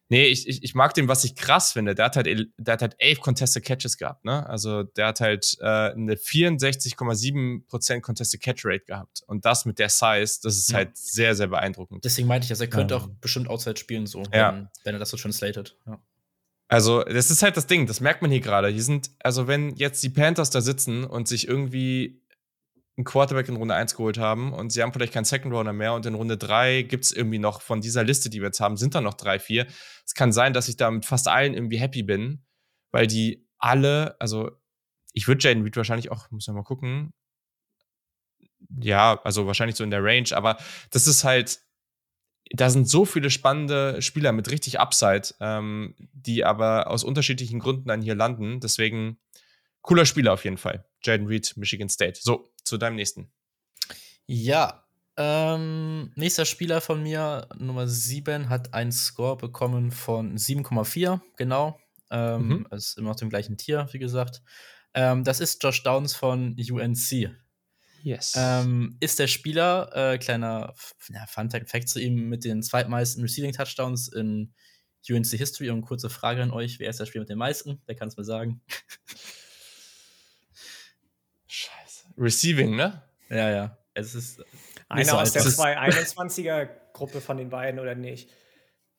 Nee, 0.08 0.26
ich, 0.26 0.46
ich, 0.46 0.62
ich 0.62 0.74
mag 0.74 0.94
den, 0.94 1.08
was 1.08 1.24
ich 1.24 1.34
krass 1.34 1.72
finde. 1.72 1.96
Der 1.96 2.04
hat 2.04 2.16
halt, 2.16 2.26
der 2.58 2.72
hat 2.72 2.82
halt 2.82 2.94
elf 2.98 3.20
Contested 3.20 3.64
Catches 3.64 3.96
gehabt, 3.96 4.24
ne? 4.24 4.48
Also 4.48 4.84
der 4.84 5.08
hat 5.08 5.20
halt 5.20 5.56
äh, 5.60 5.64
eine 5.64 6.14
64,7% 6.14 8.00
Contested 8.00 8.40
Catch 8.40 8.64
Rate 8.64 8.84
gehabt. 8.84 9.22
Und 9.26 9.44
das 9.44 9.64
mit 9.64 9.80
der 9.80 9.88
Size, 9.88 10.38
das 10.42 10.56
ist 10.58 10.70
ja. 10.70 10.78
halt 10.78 10.96
sehr, 10.96 11.34
sehr 11.34 11.48
beeindruckend. 11.48 12.04
Deswegen 12.04 12.28
meinte 12.28 12.44
ich, 12.44 12.50
also 12.52 12.64
er 12.64 12.70
könnte 12.70 12.94
ähm. 12.94 13.00
auch 13.00 13.08
bestimmt 13.20 13.48
Outside 13.48 13.76
spielen, 13.78 14.06
so, 14.06 14.22
ja. 14.32 14.52
wenn, 14.52 14.68
wenn 14.84 14.94
er 14.94 14.98
das 15.00 15.10
so 15.10 15.16
translated. 15.16 15.76
Ja. 15.86 16.00
Also, 16.68 17.02
das 17.04 17.30
ist 17.30 17.42
halt 17.42 17.56
das 17.56 17.66
Ding, 17.66 17.86
das 17.86 18.00
merkt 18.00 18.22
man 18.22 18.30
hier 18.30 18.40
gerade. 18.40 18.68
Hier 18.68 18.82
sind, 18.82 19.10
also 19.20 19.46
wenn 19.46 19.74
jetzt 19.76 20.02
die 20.02 20.08
Panthers 20.10 20.50
da 20.50 20.60
sitzen 20.60 21.04
und 21.04 21.28
sich 21.28 21.46
irgendwie 21.46 22.20
einen 22.96 23.04
Quarterback 23.04 23.48
in 23.48 23.56
Runde 23.56 23.74
1 23.74 23.94
geholt 23.94 24.18
haben 24.18 24.52
und 24.52 24.70
sie 24.70 24.82
haben 24.82 24.92
vielleicht 24.92 25.12
keinen 25.12 25.24
Second 25.24 25.52
Runner 25.52 25.72
mehr 25.72 25.92
und 25.92 26.06
in 26.06 26.14
Runde 26.14 26.38
3 26.38 26.82
gibt 26.82 27.04
es 27.04 27.12
irgendwie 27.12 27.38
noch 27.38 27.60
von 27.60 27.80
dieser 27.80 28.04
Liste, 28.04 28.30
die 28.30 28.40
wir 28.40 28.46
jetzt 28.46 28.60
haben, 28.60 28.76
sind 28.76 28.94
da 28.94 29.00
noch 29.00 29.14
drei, 29.14 29.38
vier. 29.38 29.66
Es 30.06 30.14
kann 30.14 30.32
sein, 30.32 30.54
dass 30.54 30.68
ich 30.68 30.76
da 30.76 30.90
mit 30.90 31.04
fast 31.04 31.28
allen 31.28 31.54
irgendwie 31.54 31.78
happy 31.78 32.02
bin, 32.02 32.44
weil 32.92 33.06
die 33.06 33.46
alle, 33.58 34.18
also 34.18 34.50
ich 35.12 35.28
würde 35.28 35.46
Jaden 35.46 35.62
Reed 35.62 35.76
wahrscheinlich 35.76 36.10
auch, 36.10 36.30
muss 36.30 36.46
ja 36.46 36.54
mal 36.54 36.62
gucken. 36.62 37.12
Ja, 38.80 39.20
also 39.22 39.46
wahrscheinlich 39.46 39.76
so 39.76 39.84
in 39.84 39.90
der 39.90 40.02
Range, 40.02 40.28
aber 40.32 40.56
das 40.90 41.06
ist 41.06 41.24
halt, 41.24 41.60
da 42.50 42.70
sind 42.70 42.88
so 42.88 43.04
viele 43.04 43.30
spannende 43.30 44.00
Spieler 44.00 44.32
mit 44.32 44.50
richtig 44.50 44.80
Upside, 44.80 45.34
ähm, 45.40 45.94
die 46.12 46.44
aber 46.44 46.90
aus 46.90 47.04
unterschiedlichen 47.04 47.58
Gründen 47.58 47.88
dann 47.88 48.02
hier 48.02 48.14
landen. 48.14 48.60
Deswegen 48.60 49.18
cooler 49.82 50.06
Spieler 50.06 50.32
auf 50.32 50.44
jeden 50.44 50.56
Fall. 50.56 50.86
Jaden 51.02 51.26
Reed, 51.26 51.56
Michigan 51.56 51.88
State. 51.88 52.20
So, 52.22 52.52
zu 52.66 52.78
deinem 52.78 52.96
nächsten. 52.96 53.30
Ja, 54.26 54.84
ähm, 55.16 56.12
nächster 56.14 56.44
Spieler 56.44 56.80
von 56.80 57.02
mir, 57.02 57.48
Nummer 57.56 57.88
7, 57.88 58.48
hat 58.50 58.74
einen 58.74 58.92
Score 58.92 59.36
bekommen 59.36 59.90
von 59.90 60.36
7,4, 60.36 61.20
genau. 61.36 61.80
Ähm, 62.10 62.48
mhm. 62.48 62.66
Ist 62.70 62.98
immer 62.98 63.10
auf 63.10 63.16
dem 63.16 63.30
gleichen 63.30 63.56
Tier, 63.56 63.88
wie 63.92 63.98
gesagt. 63.98 64.42
Ähm, 64.94 65.24
das 65.24 65.40
ist 65.40 65.62
Josh 65.62 65.82
Downs 65.82 66.14
von 66.14 66.56
UNC. 66.58 67.30
Yes. 68.02 68.34
Ähm, 68.36 68.96
ist 69.00 69.18
der 69.18 69.26
Spieler, 69.26 69.90
äh, 69.94 70.18
kleiner 70.18 70.74
ja, 71.08 71.26
Fun 71.26 71.50
Fact 71.50 71.88
zu 71.88 72.00
ihm, 72.00 72.28
mit 72.28 72.44
den 72.44 72.62
zweitmeisten 72.62 73.22
Receiving 73.22 73.52
Touchdowns 73.52 74.08
in 74.08 74.52
UNC 75.08 75.26
History. 75.26 75.70
Und 75.70 75.82
kurze 75.82 76.10
Frage 76.10 76.42
an 76.42 76.52
euch: 76.52 76.78
Wer 76.78 76.90
ist 76.90 77.00
der 77.00 77.06
Spieler 77.06 77.22
mit 77.22 77.30
den 77.30 77.38
meisten? 77.38 77.82
Wer 77.86 77.96
kann 77.96 78.08
es 78.08 78.16
mir 78.16 78.24
sagen? 78.24 78.60
Receiving, 82.18 82.76
ne? 82.76 83.02
Ja, 83.28 83.50
ja. 83.50 83.78
Es 83.94 84.14
ist 84.14 84.42
einer 84.88 85.04
so 85.04 85.16
aus 85.16 85.32
der 85.32 85.42
221er-Gruppe 85.42 87.20
von 87.20 87.36
den 87.36 87.50
beiden 87.50 87.80
oder 87.80 87.94
nicht? 87.94 88.30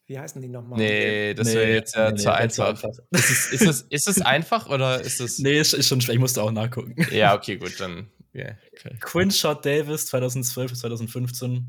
Wie 0.05 0.17
heißen 0.17 0.41
die 0.41 0.47
nochmal? 0.47 0.79
Nee, 0.79 1.33
das 1.33 1.47
nee, 1.47 1.55
wäre 1.55 1.73
jetzt 1.73 1.95
ja 1.95 2.11
nee, 2.11 2.17
zu 2.17 2.29
nee, 2.29 2.33
einfach. 2.33 2.69
einfach. 2.69 2.89
Ist, 3.11 3.29
es, 3.29 3.51
ist, 3.51 3.61
es, 3.61 3.81
ist 3.81 4.07
es 4.07 4.21
einfach 4.21 4.69
oder 4.69 5.01
ist 5.01 5.19
es. 5.19 5.39
Nee, 5.39 5.59
ist, 5.59 5.73
ist 5.73 5.87
schon 5.87 5.99
schwer. 5.99 6.13
Ich 6.15 6.19
musste 6.19 6.41
auch 6.41 6.51
nachgucken. 6.51 6.95
Ja, 7.11 7.35
okay, 7.35 7.57
gut, 7.57 7.79
dann. 7.79 8.09
Yeah, 8.33 8.55
okay. 8.71 8.95
Quinshot 9.01 9.65
Davis 9.65 10.05
2012 10.07 10.71
bis 10.71 10.79
2015 10.79 11.67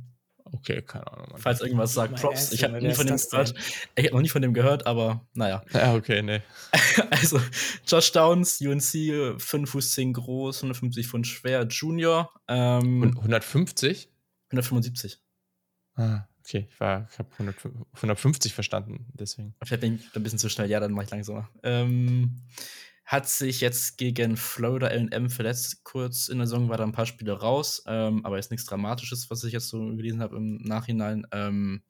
Okay, 0.52 0.82
keine 0.82 1.06
Ahnung. 1.12 1.26
Mann. 1.30 1.40
Falls 1.40 1.60
irgendwas 1.60 1.94
sagt, 1.94 2.20
Props. 2.20 2.52
Ich 2.52 2.64
habe 2.64 2.80
nie 2.80 2.94
von 2.94 3.06
dem 3.06 3.16
gehört. 3.16 3.54
Ich 3.94 4.04
habe 4.04 4.14
noch 4.14 4.22
nie 4.22 4.28
von 4.28 4.42
dem 4.42 4.54
gehört, 4.54 4.86
aber 4.86 5.26
naja. 5.34 5.62
Ja, 5.72 5.94
okay, 5.94 6.22
nee. 6.22 6.40
also, 7.10 7.40
Josh 7.86 8.12
Downs, 8.12 8.60
UNC, 8.60 9.40
5 9.40 9.70
Fuß 9.70 9.92
10 9.92 10.12
groß, 10.14 10.58
150 10.58 11.06
Pfund 11.06 11.26
schwer, 11.26 11.66
Junior. 11.66 12.32
Ähm, 12.48 13.14
150? 13.18 14.10
175. 14.50 15.20
Ah, 15.94 16.22
okay. 16.40 16.66
Ich, 16.68 16.74
ich 16.74 16.80
habe 16.80 17.54
150 17.94 18.54
verstanden, 18.54 19.06
deswegen. 19.12 19.54
Vielleicht 19.62 19.80
bin 19.80 19.96
ich 19.96 20.16
ein 20.16 20.22
bisschen 20.22 20.38
zu 20.38 20.48
schnell. 20.48 20.70
Ja, 20.70 20.80
dann 20.80 20.92
mache 20.92 21.04
ich 21.04 21.10
langsamer. 21.10 21.48
Ähm, 21.62 22.42
hat 23.08 23.26
sich 23.26 23.62
jetzt 23.62 23.96
gegen 23.96 24.36
Florida 24.36 24.88
LM 24.88 25.30
verletzt. 25.30 25.82
Kurz 25.82 26.28
in 26.28 26.36
der 26.36 26.46
Saison 26.46 26.68
war 26.68 26.76
da 26.76 26.84
ein 26.84 26.92
paar 26.92 27.06
Spiele 27.06 27.32
raus, 27.32 27.82
ähm, 27.86 28.22
aber 28.22 28.38
ist 28.38 28.50
nichts 28.50 28.66
Dramatisches, 28.66 29.30
was 29.30 29.42
ich 29.44 29.54
jetzt 29.54 29.68
so 29.68 29.78
gelesen 29.96 30.20
habe 30.20 30.36
im 30.36 30.58
Nachhinein. 30.58 31.26
Ähm, 31.32 31.80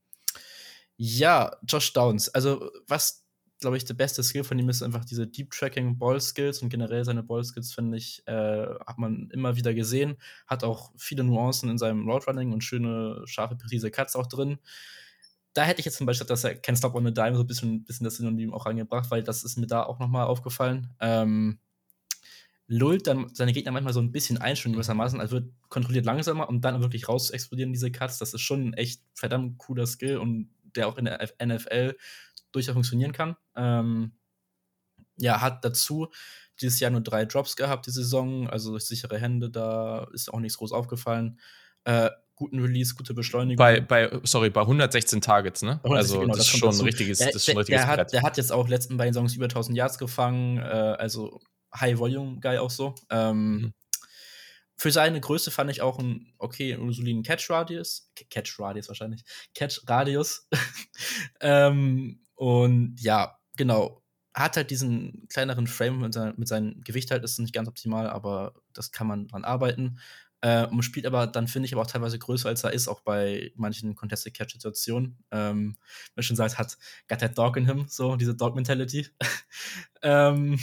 ja, 0.97 1.57
Josh 1.67 1.93
Downs. 1.93 2.29
Also, 2.29 2.71
was, 2.87 3.27
glaube 3.59 3.77
ich, 3.77 3.85
der 3.85 3.95
beste 3.95 4.23
Skill 4.23 4.45
von 4.45 4.61
ihm 4.61 4.69
ist, 4.69 4.81
einfach 4.81 5.05
diese 5.05 5.27
Deep 5.27 5.51
Tracking 5.51 5.99
Ball 5.99 6.21
Skills 6.21 6.63
und 6.63 6.69
generell 6.69 7.05
seine 7.05 7.25
Ball 7.25 7.43
Skills, 7.43 7.75
finde 7.75 7.99
ich, 7.99 8.23
äh, 8.27 8.69
hat 8.87 8.99
man 8.99 9.29
immer 9.33 9.57
wieder 9.57 9.75
gesehen. 9.75 10.19
Hat 10.47 10.63
auch 10.63 10.93
viele 10.97 11.25
Nuancen 11.25 11.69
in 11.69 11.79
seinem 11.79 12.09
Road 12.09 12.29
Running 12.29 12.53
und 12.53 12.63
schöne, 12.63 13.23
scharfe, 13.25 13.57
präzise 13.57 13.91
Cuts 13.91 14.15
auch 14.15 14.29
drin 14.29 14.59
da 15.59 15.65
hätte 15.65 15.81
ich 15.81 15.87
jetzt 15.87 15.97
zum 15.97 16.07
Beispiel, 16.07 16.25
dass 16.29 16.45
er 16.45 16.55
Can't 16.55 16.79
Stop 16.79 16.95
on 16.95 17.09
a 17.09 17.11
Dime 17.11 17.35
so 17.35 17.43
ein 17.43 17.47
bisschen, 17.49 17.83
bisschen 17.83 18.05
das 18.05 18.15
Synonym 18.15 18.55
auch 18.55 18.65
angebracht, 18.65 19.11
weil 19.11 19.25
das 19.25 19.43
ist 19.43 19.59
mir 19.59 19.67
da 19.67 19.83
auch 19.83 19.99
nochmal 19.99 20.27
aufgefallen. 20.27 20.95
Ähm, 21.01 21.59
lullt 22.69 23.09
dann 23.09 23.35
seine 23.35 23.53
Gegner 23.53 23.73
manchmal 23.73 23.93
so 23.93 23.99
ein 23.99 24.13
bisschen 24.13 24.39
ein, 24.39 24.55
schon 24.55 24.71
gewissermaßen, 24.71 25.21
also 25.21 25.33
wird 25.33 25.53
kontrolliert 25.69 26.05
langsamer 26.05 26.49
und 26.49 26.61
dann 26.61 26.81
wirklich 26.81 27.09
raus 27.09 27.31
explodieren 27.31 27.73
diese 27.73 27.91
Cuts. 27.91 28.19
Das 28.19 28.35
ist 28.35 28.41
schon 28.41 28.69
ein 28.69 28.73
echt 28.75 29.03
verdammt 29.15 29.59
cooler 29.59 29.89
Skill 29.89 30.19
und 30.19 30.49
der 30.77 30.87
auch 30.87 30.97
in 30.97 31.07
der 31.07 31.29
NFL 31.45 31.97
durchaus 32.53 32.75
funktionieren 32.75 33.11
kann. 33.11 33.35
Ähm, 33.57 34.13
ja, 35.17 35.41
hat 35.41 35.65
dazu 35.65 36.07
dieses 36.61 36.79
Jahr 36.79 36.93
nur 36.93 37.01
drei 37.01 37.25
Drops 37.25 37.57
gehabt, 37.57 37.87
die 37.87 37.91
Saison, 37.91 38.49
also 38.49 38.71
durch 38.71 38.85
sichere 38.85 39.19
Hände, 39.19 39.51
da 39.51 40.07
ist 40.13 40.33
auch 40.33 40.39
nichts 40.39 40.59
groß 40.59 40.71
aufgefallen. 40.71 41.41
Äh, 41.83 42.11
guten 42.39 42.61
Release, 42.61 42.95
gute 42.95 43.15
Beschleunigung. 43.15 43.57
Bei, 43.59 43.81
bei, 43.81 44.11
sorry, 44.23 44.49
bei 44.49 44.61
116 44.61 45.21
Targets, 45.21 45.63
ne? 45.63 45.81
116, 45.83 45.97
also 45.97 46.21
genau, 46.21 46.37
das, 46.37 46.47
ist 46.47 46.59
schon 46.59 46.71
ein 46.71 46.81
richtiges, 46.81 47.19
der, 47.19 47.27
das 47.27 47.37
ist 47.37 47.45
schon 47.47 47.55
ein 47.55 47.59
richtiges 47.59 47.81
der, 47.81 47.89
hat, 47.89 48.13
der 48.13 48.23
hat 48.23 48.37
jetzt 48.37 48.53
auch 48.53 48.69
letzten 48.69 48.97
beiden 48.97 49.13
Songs 49.13 49.35
über 49.35 49.47
1000 49.47 49.77
Yards 49.77 49.99
gefangen, 49.99 50.59
äh, 50.59 50.61
also 50.63 51.41
High-Volume-Guy 51.75 52.59
auch 52.59 52.71
so. 52.71 52.95
Ähm, 53.11 53.51
mhm. 53.51 53.75
Für 54.77 54.93
seine 54.93 55.21
Größe 55.21 55.51
fand 55.51 55.71
ich 55.73 55.83
auch 55.83 55.99
einen 55.99 56.33
okay, 56.39 56.73
einen 56.73 56.93
soliden 56.93 57.25
Catch-Radius. 57.25 58.13
Catch-Radius 58.31 58.87
wahrscheinlich. 58.87 59.25
Catch-Radius. 59.55 60.49
ähm, 61.41 62.21
und 62.37 62.97
ja, 63.01 63.37
genau. 63.57 64.05
Hat 64.33 64.57
halt 64.57 64.71
diesen 64.71 65.27
kleineren 65.29 65.67
Frame 65.67 65.99
mit, 65.99 66.15
sein, 66.15 66.35
mit 66.37 66.47
seinem 66.47 66.81
Gewicht 66.83 67.11
halt, 67.11 67.25
ist 67.25 67.41
nicht 67.41 67.53
ganz 67.53 67.69
optimal, 67.69 68.09
aber 68.09 68.55
das 68.73 68.93
kann 68.93 69.09
man 69.09 69.27
dran 69.27 69.45
arbeiten. 69.45 69.99
Äh, 70.41 70.67
und 70.67 70.83
spielt 70.83 71.07
aber 71.07 71.27
dann, 71.27 71.49
finde 71.49 71.67
ich, 71.67 71.75
aber 71.75 71.83
auch 71.83 71.87
teilweise 71.87 72.19
größer, 72.19 72.49
als 72.49 72.63
er 72.63 72.73
ist, 72.73 72.89
auch 72.89 73.01
bei 73.01 73.53
manchen 73.57 73.95
Contested 73.95 74.35
Catch-Situationen. 74.35 75.19
Ähm, 75.31 75.77
man 76.15 76.23
schon 76.23 76.37
sagt, 76.37 76.59
hat 76.59 76.79
got 77.09 77.19
that 77.19 77.37
dog 77.37 77.57
in 77.57 77.67
him, 77.67 77.87
so 77.89 78.17
diese 78.17 78.37
Dog-Mentality. 78.37 79.09
ähm, 80.03 80.59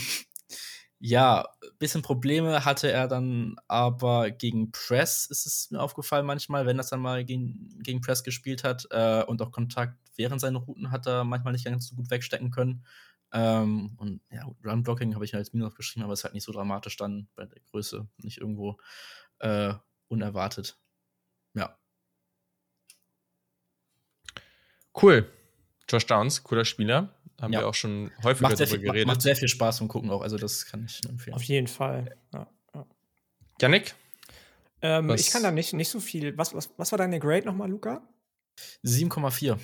ja, 0.98 1.46
bisschen 1.78 2.00
Probleme 2.00 2.64
hatte 2.64 2.90
er 2.90 3.06
dann 3.06 3.56
aber 3.68 4.30
gegen 4.30 4.70
Press, 4.72 5.26
ist 5.26 5.46
es 5.46 5.70
mir 5.70 5.80
aufgefallen 5.80 6.24
manchmal, 6.24 6.64
wenn 6.64 6.78
das 6.78 6.88
dann 6.88 7.00
mal 7.00 7.24
gegen, 7.24 7.78
gegen 7.82 8.00
Press 8.00 8.24
gespielt 8.24 8.64
hat 8.64 8.86
äh, 8.90 9.22
und 9.24 9.42
auch 9.42 9.52
Kontakt 9.52 9.98
während 10.16 10.40
seiner 10.40 10.60
Routen 10.60 10.90
hat 10.90 11.06
er 11.06 11.24
manchmal 11.24 11.52
nicht 11.52 11.66
ganz 11.66 11.88
so 11.88 11.96
gut 11.96 12.10
wegstecken 12.10 12.50
können. 12.50 12.84
Ähm, 13.32 13.92
und 13.98 14.22
ja, 14.30 14.50
Run-Blocking 14.64 15.14
habe 15.14 15.24
ich 15.26 15.32
mir 15.32 15.38
als 15.38 15.52
Minus 15.52 15.74
geschrieben, 15.74 16.04
aber 16.04 16.14
es 16.14 16.20
ist 16.20 16.24
halt 16.24 16.34
nicht 16.34 16.44
so 16.44 16.52
dramatisch 16.52 16.96
dann 16.96 17.28
bei 17.36 17.44
der 17.44 17.60
Größe, 17.70 18.08
nicht 18.18 18.38
irgendwo 18.38 18.78
äh, 19.40 19.74
unerwartet. 20.08 20.78
Ja. 21.54 21.78
Cool. 25.00 25.30
Josh 25.88 26.06
Downs, 26.06 26.42
cooler 26.42 26.64
Spieler. 26.64 27.14
Haben 27.40 27.52
ja. 27.52 27.60
wir 27.60 27.68
auch 27.68 27.74
schon 27.74 28.10
häufiger 28.22 28.48
macht 28.48 28.60
darüber 28.60 28.78
geredet. 28.78 29.06
Macht 29.06 29.22
sehr 29.22 29.36
viel 29.36 29.48
Spaß 29.48 29.76
zum 29.76 29.88
Gucken 29.88 30.10
auch, 30.10 30.22
also 30.22 30.38
das 30.38 30.66
kann 30.66 30.84
ich 30.84 31.00
empfehlen. 31.06 31.36
Auf 31.36 31.42
jeden 31.42 31.66
Fall. 31.66 32.16
Ja, 32.32 32.46
ja. 32.74 32.86
Janik? 33.60 33.94
Ähm, 34.80 35.10
ich 35.10 35.30
kann 35.30 35.42
da 35.42 35.50
nicht, 35.50 35.72
nicht 35.74 35.90
so 35.90 36.00
viel. 36.00 36.36
Was, 36.38 36.54
was, 36.54 36.70
was 36.78 36.92
war 36.92 36.98
deine 36.98 37.20
Grade 37.20 37.46
nochmal, 37.46 37.68
Luca? 37.68 38.02
7,4. 38.84 39.58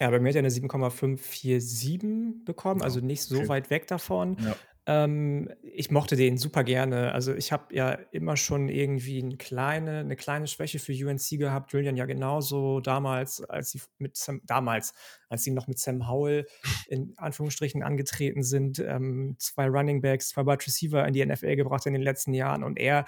Ja, 0.00 0.10
bei 0.10 0.20
mir 0.20 0.28
hat 0.28 0.36
er 0.36 0.40
eine 0.40 0.50
7,547 0.50 2.44
bekommen, 2.44 2.82
also 2.82 3.00
nicht 3.00 3.22
so 3.22 3.38
okay. 3.38 3.48
weit 3.48 3.70
weg 3.70 3.88
davon. 3.88 4.36
Ja. 4.40 4.56
Ähm, 4.90 5.50
ich 5.60 5.90
mochte 5.90 6.16
den 6.16 6.38
super 6.38 6.64
gerne. 6.64 7.12
Also 7.12 7.34
ich 7.34 7.52
habe 7.52 7.74
ja 7.74 7.92
immer 8.10 8.38
schon 8.38 8.70
irgendwie 8.70 9.22
eine 9.22 9.36
kleine, 9.36 9.98
eine 9.98 10.16
kleine 10.16 10.46
Schwäche 10.46 10.78
für 10.78 10.92
UNC 10.92 11.38
gehabt. 11.38 11.74
Julian 11.74 11.98
ja 11.98 12.06
genauso 12.06 12.80
damals, 12.80 13.44
als 13.44 13.72
sie 13.72 13.82
mit 13.98 14.16
Sam, 14.16 14.40
damals, 14.44 14.94
als 15.28 15.44
sie 15.44 15.50
noch 15.50 15.66
mit 15.66 15.78
Sam 15.78 16.08
Howell 16.08 16.46
in 16.88 17.12
Anführungsstrichen 17.18 17.82
angetreten 17.82 18.42
sind, 18.42 18.78
ähm, 18.78 19.36
zwei 19.38 19.66
Running 19.66 20.00
Backs, 20.00 20.30
zwei 20.30 20.46
Wide 20.46 20.66
Receiver 20.66 21.06
in 21.06 21.12
die 21.12 21.26
NFL 21.26 21.56
gebracht 21.56 21.84
in 21.84 21.92
den 21.92 22.02
letzten 22.02 22.32
Jahren 22.32 22.64
und 22.64 22.78
er 22.78 23.04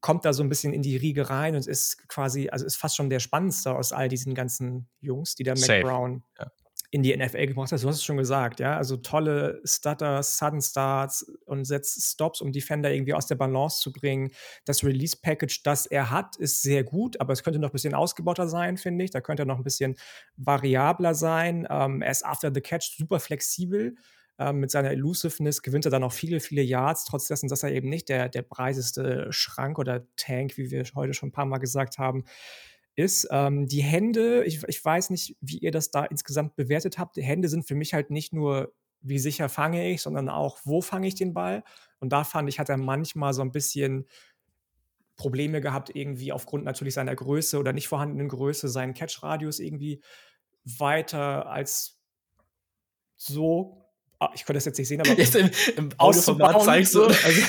kommt 0.00 0.24
da 0.24 0.32
so 0.32 0.42
ein 0.42 0.48
bisschen 0.48 0.72
in 0.72 0.80
die 0.80 0.96
Riege 0.96 1.28
rein 1.28 1.54
und 1.54 1.66
ist 1.66 2.08
quasi, 2.08 2.48
also 2.48 2.64
ist 2.64 2.76
fast 2.76 2.96
schon 2.96 3.10
der 3.10 3.20
spannendste 3.20 3.74
aus 3.74 3.92
all 3.92 4.08
diesen 4.08 4.34
ganzen 4.34 4.88
Jungs, 5.00 5.34
die 5.34 5.42
da 5.42 5.52
Mac 5.54 5.82
Brown 5.82 6.22
ja 6.38 6.50
in 6.92 7.02
die 7.02 7.16
NFL 7.16 7.46
gebracht 7.46 7.70
hast. 7.70 7.84
Du 7.84 7.88
hast 7.88 7.96
es 7.96 8.04
schon 8.04 8.16
gesagt, 8.16 8.58
ja. 8.58 8.76
Also 8.76 8.96
tolle 8.96 9.60
Stutter, 9.64 10.22
Sudden 10.22 10.60
Starts 10.60 11.22
und 11.44 11.64
setzt 11.64 12.02
Stops, 12.02 12.40
um 12.40 12.50
Defender 12.50 12.92
irgendwie 12.92 13.14
aus 13.14 13.26
der 13.26 13.36
Balance 13.36 13.80
zu 13.80 13.92
bringen. 13.92 14.32
Das 14.64 14.82
Release-Package, 14.82 15.62
das 15.62 15.86
er 15.86 16.10
hat, 16.10 16.36
ist 16.36 16.62
sehr 16.62 16.82
gut, 16.82 17.20
aber 17.20 17.32
es 17.32 17.44
könnte 17.44 17.60
noch 17.60 17.70
ein 17.70 17.72
bisschen 17.72 17.94
ausgebauter 17.94 18.48
sein, 18.48 18.76
finde 18.76 19.04
ich. 19.04 19.10
Da 19.10 19.20
könnte 19.20 19.44
er 19.44 19.46
noch 19.46 19.58
ein 19.58 19.64
bisschen 19.64 19.94
variabler 20.36 21.14
sein. 21.14 21.66
Ähm, 21.70 22.02
er 22.02 22.10
ist 22.10 22.26
after 22.26 22.50
the 22.52 22.60
catch 22.60 22.96
super 22.96 23.20
flexibel. 23.20 23.94
Ähm, 24.40 24.58
mit 24.58 24.72
seiner 24.72 24.90
Elusiveness 24.90 25.62
gewinnt 25.62 25.84
er 25.84 25.90
dann 25.92 26.02
auch 26.02 26.12
viele, 26.12 26.40
viele 26.40 26.62
Yards, 26.62 27.04
trotz 27.04 27.28
dessen, 27.28 27.48
dass 27.48 27.62
er 27.62 27.72
eben 27.72 27.88
nicht 27.88 28.08
der, 28.08 28.28
der 28.28 28.42
breiteste 28.42 29.28
Schrank 29.30 29.78
oder 29.78 30.06
Tank, 30.16 30.56
wie 30.56 30.70
wir 30.70 30.82
heute 30.94 31.14
schon 31.14 31.28
ein 31.28 31.32
paar 31.32 31.44
Mal 31.44 31.58
gesagt 31.58 31.98
haben, 31.98 32.24
ist. 33.00 33.28
Ähm, 33.30 33.66
die 33.66 33.82
Hände, 33.82 34.44
ich, 34.44 34.62
ich 34.68 34.84
weiß 34.84 35.10
nicht, 35.10 35.36
wie 35.40 35.58
ihr 35.58 35.70
das 35.70 35.90
da 35.90 36.04
insgesamt 36.04 36.56
bewertet 36.56 36.98
habt. 36.98 37.16
Die 37.16 37.22
Hände 37.22 37.48
sind 37.48 37.66
für 37.66 37.74
mich 37.74 37.94
halt 37.94 38.10
nicht 38.10 38.32
nur, 38.32 38.72
wie 39.00 39.18
sicher 39.18 39.48
fange 39.48 39.90
ich, 39.90 40.02
sondern 40.02 40.28
auch, 40.28 40.58
wo 40.64 40.80
fange 40.80 41.08
ich 41.08 41.14
den 41.14 41.34
Ball. 41.34 41.64
Und 41.98 42.12
da 42.12 42.24
fand 42.24 42.48
ich, 42.48 42.58
hat 42.58 42.68
er 42.68 42.76
manchmal 42.76 43.32
so 43.34 43.42
ein 43.42 43.52
bisschen 43.52 44.06
Probleme 45.16 45.60
gehabt, 45.60 45.94
irgendwie 45.94 46.32
aufgrund 46.32 46.64
natürlich 46.64 46.94
seiner 46.94 47.14
Größe 47.14 47.58
oder 47.58 47.72
nicht 47.72 47.88
vorhandenen 47.88 48.28
Größe, 48.28 48.68
seinen 48.68 48.94
Catch-Radius 48.94 49.58
irgendwie 49.58 50.00
weiter 50.64 51.46
als 51.46 52.00
so 53.16 53.79
ich 54.34 54.44
konnte 54.44 54.54
das 54.54 54.66
jetzt 54.66 54.78
nicht 54.78 54.88
sehen, 54.88 55.00
aber 55.00 55.10
jetzt 55.18 55.34
im, 55.34 55.50
im 55.76 55.90
Audioformat 55.96 56.62
zeigst 56.62 56.94
du. 56.94 57.04
Also, 57.04 57.42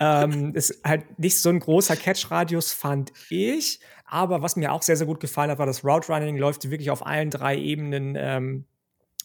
ähm, 0.00 0.54
ist 0.54 0.80
halt 0.84 1.18
nicht 1.18 1.38
so 1.38 1.48
ein 1.48 1.60
großer 1.60 1.96
Catch-Radius, 1.96 2.72
fand 2.72 3.12
ich. 3.28 3.80
Aber 4.04 4.42
was 4.42 4.56
mir 4.56 4.72
auch 4.72 4.82
sehr, 4.82 4.96
sehr 4.96 5.06
gut 5.06 5.20
gefallen 5.20 5.50
hat, 5.50 5.58
war 5.58 5.66
das 5.66 5.84
Route 5.84 6.12
Running 6.12 6.36
läuft 6.36 6.68
wirklich 6.68 6.90
auf 6.90 7.06
allen 7.06 7.30
drei 7.30 7.56
Ebenen 7.56 8.16
ähm, 8.16 8.66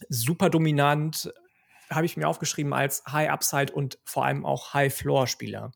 super 0.09 0.51
dominant. 0.51 1.33
Habe 1.89 2.05
ich 2.05 2.17
mir 2.17 2.27
aufgeschrieben 2.27 2.73
als 2.73 3.03
High 3.11 3.29
Upside 3.29 3.73
und 3.73 3.97
vor 4.05 4.25
allem 4.25 4.45
auch 4.45 4.73
High 4.75 4.93
Floor 4.93 5.25
Spieler. 5.25 5.71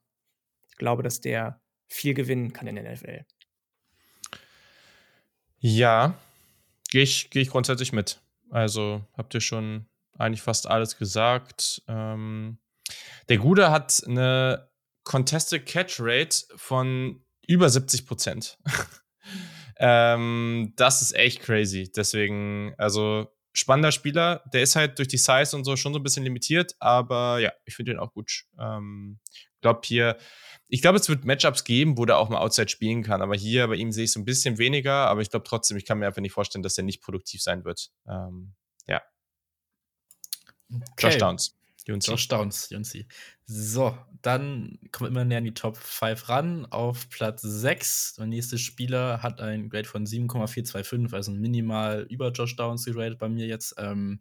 Ich 0.69 0.77
glaube, 0.77 1.01
dass 1.01 1.21
der 1.21 1.59
viel 1.87 2.13
gewinnen 2.13 2.53
kann 2.53 2.67
in 2.67 2.75
der 2.75 2.91
NFL. 2.91 3.25
Ja, 5.57 6.13
gehe 6.91 7.01
ich, 7.01 7.31
geh 7.31 7.41
ich 7.41 7.49
grundsätzlich 7.49 7.91
mit. 7.91 8.21
Also 8.51 9.01
habt 9.17 9.33
ihr 9.33 9.41
schon 9.41 9.87
eigentlich 10.19 10.41
fast 10.41 10.67
alles 10.67 10.97
gesagt. 10.97 11.81
Ähm, 11.87 12.59
der 13.29 13.37
Gude 13.37 13.71
hat 13.71 14.03
eine 14.05 14.69
Contested 15.03 15.65
Catch 15.65 15.97
Rate 15.99 16.45
von 16.55 17.23
über 17.47 17.69
70 17.69 18.05
Prozent. 18.05 18.57
ähm, 19.77 20.73
das 20.75 21.01
ist 21.01 21.15
echt 21.15 21.41
crazy. 21.41 21.91
Deswegen, 21.91 22.73
also 22.77 23.27
spannender 23.53 23.91
Spieler. 23.91 24.43
Der 24.53 24.61
ist 24.61 24.75
halt 24.75 24.99
durch 24.99 25.07
die 25.07 25.17
Size 25.17 25.55
und 25.55 25.63
so 25.63 25.75
schon 25.75 25.93
so 25.93 25.99
ein 25.99 26.03
bisschen 26.03 26.23
limitiert, 26.23 26.75
aber 26.79 27.39
ja, 27.39 27.51
ich 27.65 27.75
finde 27.75 27.93
den 27.93 27.99
auch 27.99 28.13
gut. 28.13 28.45
Ähm, 28.59 29.19
glaube 29.61 29.81
hier, 29.83 30.17
ich 30.67 30.81
glaube, 30.81 30.99
es 30.99 31.09
wird 31.09 31.25
Matchups 31.25 31.63
geben, 31.63 31.97
wo 31.97 32.05
der 32.05 32.17
auch 32.17 32.29
mal 32.29 32.39
Outside 32.39 32.69
spielen 32.69 33.03
kann, 33.03 33.21
aber 33.21 33.35
hier 33.35 33.67
bei 33.67 33.75
ihm 33.75 33.91
sehe 33.91 34.03
ich 34.03 34.11
so 34.11 34.19
ein 34.19 34.25
bisschen 34.25 34.57
weniger, 34.57 35.07
aber 35.07 35.21
ich 35.21 35.29
glaube 35.29 35.45
trotzdem, 35.47 35.77
ich 35.77 35.85
kann 35.85 35.97
mir 35.97 36.07
einfach 36.07 36.21
nicht 36.21 36.33
vorstellen, 36.33 36.63
dass 36.63 36.77
er 36.77 36.83
nicht 36.83 37.01
produktiv 37.01 37.41
sein 37.41 37.65
wird. 37.65 37.89
Ähm, 38.07 38.53
ja. 38.87 39.01
Josh 40.97 41.17
Downs. 41.17 41.55
Junzi. 41.87 42.11
Josh 42.11 42.27
Downs, 42.27 42.69
Junzi. 42.69 43.07
So, 43.45 43.97
dann 44.21 44.77
kommen 44.91 45.09
wir 45.09 45.21
immer 45.21 45.25
näher 45.25 45.39
an 45.39 45.45
die 45.45 45.53
Top 45.53 45.77
5 45.77 46.29
ran. 46.29 46.65
Auf 46.67 47.09
Platz 47.09 47.41
6, 47.41 48.15
der 48.15 48.27
nächste 48.27 48.57
Spieler 48.57 49.23
hat 49.23 49.41
ein 49.41 49.69
Grade 49.69 49.87
von 49.87 50.05
7,425, 50.05 51.13
also 51.13 51.31
minimal 51.31 52.05
über 52.09 52.31
Josh 52.31 52.55
Downs 52.55 52.85
geratet 52.85 53.17
bei 53.17 53.29
mir 53.29 53.47
jetzt. 53.47 53.75
Ähm, 53.77 54.19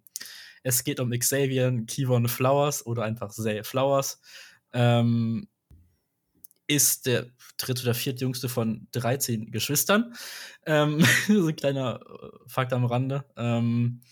es 0.62 0.84
geht 0.84 1.00
um 1.00 1.10
Xavier 1.10 1.84
Kivon 1.86 2.28
Flowers 2.28 2.84
oder 2.86 3.02
einfach 3.04 3.30
Zay 3.30 3.62
Flowers. 3.62 4.20
Ähm, 4.72 5.48
ist 6.66 7.06
der 7.06 7.26
dritte 7.56 7.82
oder 7.82 7.94
viertjüngste 7.94 8.48
von 8.48 8.86
13 8.92 9.50
Geschwistern. 9.50 10.14
Ähm, 10.66 11.00
so 11.26 11.48
ein 11.48 11.56
kleiner 11.56 12.00
äh, 12.00 12.28
Fakt 12.46 12.72
am 12.72 12.84
Rande. 12.84 13.24
Ähm, 13.36 14.02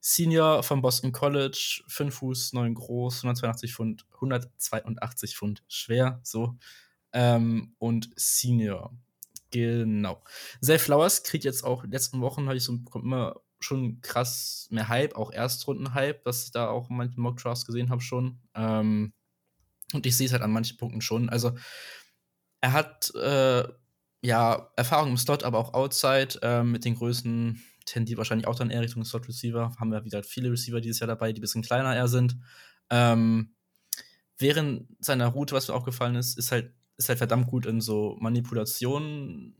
Senior 0.00 0.62
vom 0.62 0.80
Boston 0.80 1.12
College, 1.12 1.82
5 1.86 2.14
Fuß, 2.14 2.52
9 2.54 2.74
groß, 2.74 3.18
182 3.24 3.74
Pfund, 3.74 4.06
182 4.14 5.36
Pfund 5.36 5.62
schwer, 5.68 6.20
so. 6.22 6.56
Ähm, 7.12 7.74
und 7.78 8.10
Senior. 8.16 8.94
Genau. 9.50 10.22
Zay 10.60 10.78
Flowers 10.78 11.22
kriegt 11.22 11.44
jetzt 11.44 11.64
auch 11.64 11.82
in 11.82 11.90
den 11.90 11.94
letzten 11.94 12.20
Wochen, 12.20 12.46
habe 12.46 12.56
ich 12.56 12.64
so 12.64 12.78
immer 12.94 13.40
schon 13.58 14.00
krass 14.00 14.68
mehr 14.70 14.88
Hype, 14.88 15.16
auch 15.16 15.32
Erstrunden-Hype, 15.32 16.24
was 16.24 16.44
ich 16.44 16.52
da 16.52 16.68
auch 16.68 16.88
in 16.88 16.96
manchen 16.96 17.20
Mock 17.20 17.36
Drafts 17.38 17.66
gesehen 17.66 17.90
habe 17.90 18.00
schon. 18.00 18.38
Ähm, 18.54 19.12
und 19.92 20.06
ich 20.06 20.16
sehe 20.16 20.26
es 20.26 20.32
halt 20.32 20.42
an 20.42 20.52
manchen 20.52 20.76
Punkten 20.76 21.00
schon. 21.00 21.28
Also, 21.28 21.52
er 22.60 22.72
hat 22.72 23.12
äh, 23.14 23.64
ja 24.22 24.70
Erfahrung 24.76 25.10
im 25.10 25.16
Slot, 25.16 25.42
aber 25.42 25.58
auch 25.58 25.74
Outside 25.74 26.38
äh, 26.42 26.62
mit 26.62 26.84
den 26.84 26.94
Größen 26.94 27.62
tendiert 27.90 28.18
wahrscheinlich 28.18 28.46
auch 28.46 28.54
dann 28.54 28.70
eher 28.70 28.82
Richtung 28.82 29.04
Slot 29.04 29.28
Receiver. 29.28 29.74
Haben 29.78 29.90
wir 29.90 30.04
wieder 30.04 30.22
viele 30.22 30.50
Receiver 30.50 30.80
dieses 30.80 31.00
Jahr 31.00 31.08
dabei, 31.08 31.32
die 31.32 31.40
ein 31.40 31.42
bisschen 31.42 31.62
kleiner 31.62 31.94
eher 31.94 32.08
sind. 32.08 32.36
Ähm, 32.88 33.54
während 34.38 34.86
seiner 35.04 35.26
Route, 35.26 35.54
was 35.54 35.68
mir 35.68 35.74
aufgefallen 35.74 36.14
ist, 36.14 36.38
ist 36.38 36.52
halt, 36.52 36.72
ist 36.96 37.08
halt 37.08 37.18
verdammt 37.18 37.48
gut 37.48 37.66
in 37.66 37.80
so 37.80 38.16
Manipulationen, 38.20 39.56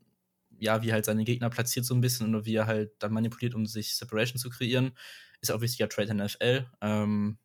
ja, 0.58 0.82
wie 0.82 0.92
halt 0.92 1.06
seine 1.06 1.24
Gegner 1.24 1.50
platziert 1.50 1.84
so 1.86 1.94
ein 1.94 2.00
bisschen 2.00 2.34
oder 2.34 2.44
wie 2.44 2.54
er 2.54 2.66
halt 2.66 2.92
dann 3.00 3.12
manipuliert, 3.12 3.54
um 3.54 3.66
sich 3.66 3.96
Separation 3.96 4.38
zu 4.38 4.50
kreieren. 4.50 4.92
Ist 5.40 5.50
auch 5.50 5.60
wichtiger 5.60 5.88
Trade 5.88 6.10
in 6.10 6.18
der 6.18 6.26
NFL. 6.26 6.66
Ähm, 6.82 7.38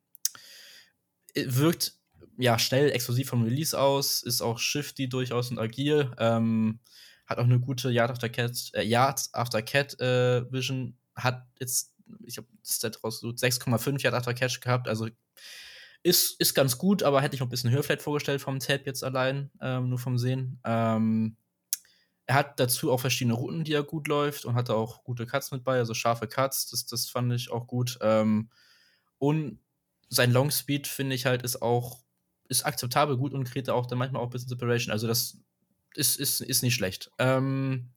wirkt 1.34 1.94
ja 2.38 2.60
schnell, 2.60 2.92
explosiv 2.92 3.30
vom 3.30 3.44
Release 3.44 3.80
aus, 3.80 4.22
ist 4.22 4.42
auch 4.42 4.60
shifty 4.60 5.10
durchaus 5.10 5.50
und 5.50 5.58
agil. 5.58 6.12
Ähm, 6.20 6.80
hat 7.26 7.38
auch 7.38 7.44
eine 7.44 7.60
gute 7.60 7.90
Yard 7.90 8.12
after 8.12 8.30
Cat, 8.30 8.72
äh, 8.74 8.84
Yard 8.84 9.30
after 9.34 9.62
Cat 9.62 10.00
äh, 10.00 10.52
Vision. 10.52 10.98
Hat 11.16 11.46
jetzt, 11.60 11.94
ich 12.24 12.38
habe 12.38 12.48
Stat 12.64 13.04
rausgesucht, 13.04 13.38
6,5 13.38 14.02
Yard 14.02 14.16
after 14.16 14.34
Catch 14.34 14.62
gehabt. 14.62 14.88
Also 14.88 15.08
ist, 16.04 16.40
ist 16.40 16.54
ganz 16.54 16.78
gut, 16.78 17.02
aber 17.04 17.22
hätte 17.22 17.36
ich 17.36 17.40
noch 17.40 17.48
ein 17.48 17.52
bisschen 17.52 17.72
höher 17.72 17.84
vielleicht 17.84 18.04
vorgestellt 18.04 18.42
vom 18.42 18.60
Tab 18.60 18.86
jetzt 18.86 19.04
allein, 19.04 19.50
ähm, 19.62 19.90
nur 19.90 19.98
vom 19.98 20.18
Sehen. 20.20 20.60
Ähm, 20.64 21.38
er 22.28 22.36
hat 22.36 22.60
dazu 22.60 22.92
auch 22.92 23.00
verschiedene 23.00 23.36
Routen, 23.36 23.64
die 23.64 23.74
er 23.74 23.84
gut 23.84 24.08
läuft 24.08 24.46
und 24.46 24.56
hatte 24.56 24.76
auch 24.76 25.04
gute 25.04 25.26
Cuts 25.26 25.52
mit 25.52 25.64
bei, 25.64 25.78
also 25.78 25.94
scharfe 25.94 26.28
Cuts, 26.28 26.70
das, 26.70 26.86
das 26.86 27.10
fand 27.10 27.34
ich 27.34 27.52
auch 27.52 27.66
gut. 27.68 27.98
Ähm, 28.02 28.50
und 29.18 29.60
sein 30.10 30.32
Long 30.32 30.52
Speed, 30.52 30.88
finde 30.88 31.16
ich 31.16 31.26
halt, 31.26 31.42
ist 31.42 31.62
auch 31.62 32.06
ist 32.48 32.66
akzeptabel 32.66 33.18
gut 33.18 33.34
und 33.34 33.46
kriegt 33.46 33.70
auch 33.70 33.88
dann 33.88 33.98
manchmal 33.98 34.22
auch 34.22 34.28
ein 34.28 34.32
bisschen 34.32 34.50
Separation. 34.50 34.92
Also 34.92 35.08
das 35.08 35.40
ist, 35.98 36.20
ist, 36.20 36.42
ist 36.42 36.64
nicht 36.64 36.76
schlecht. 36.76 37.12
Ähm, 37.20 37.90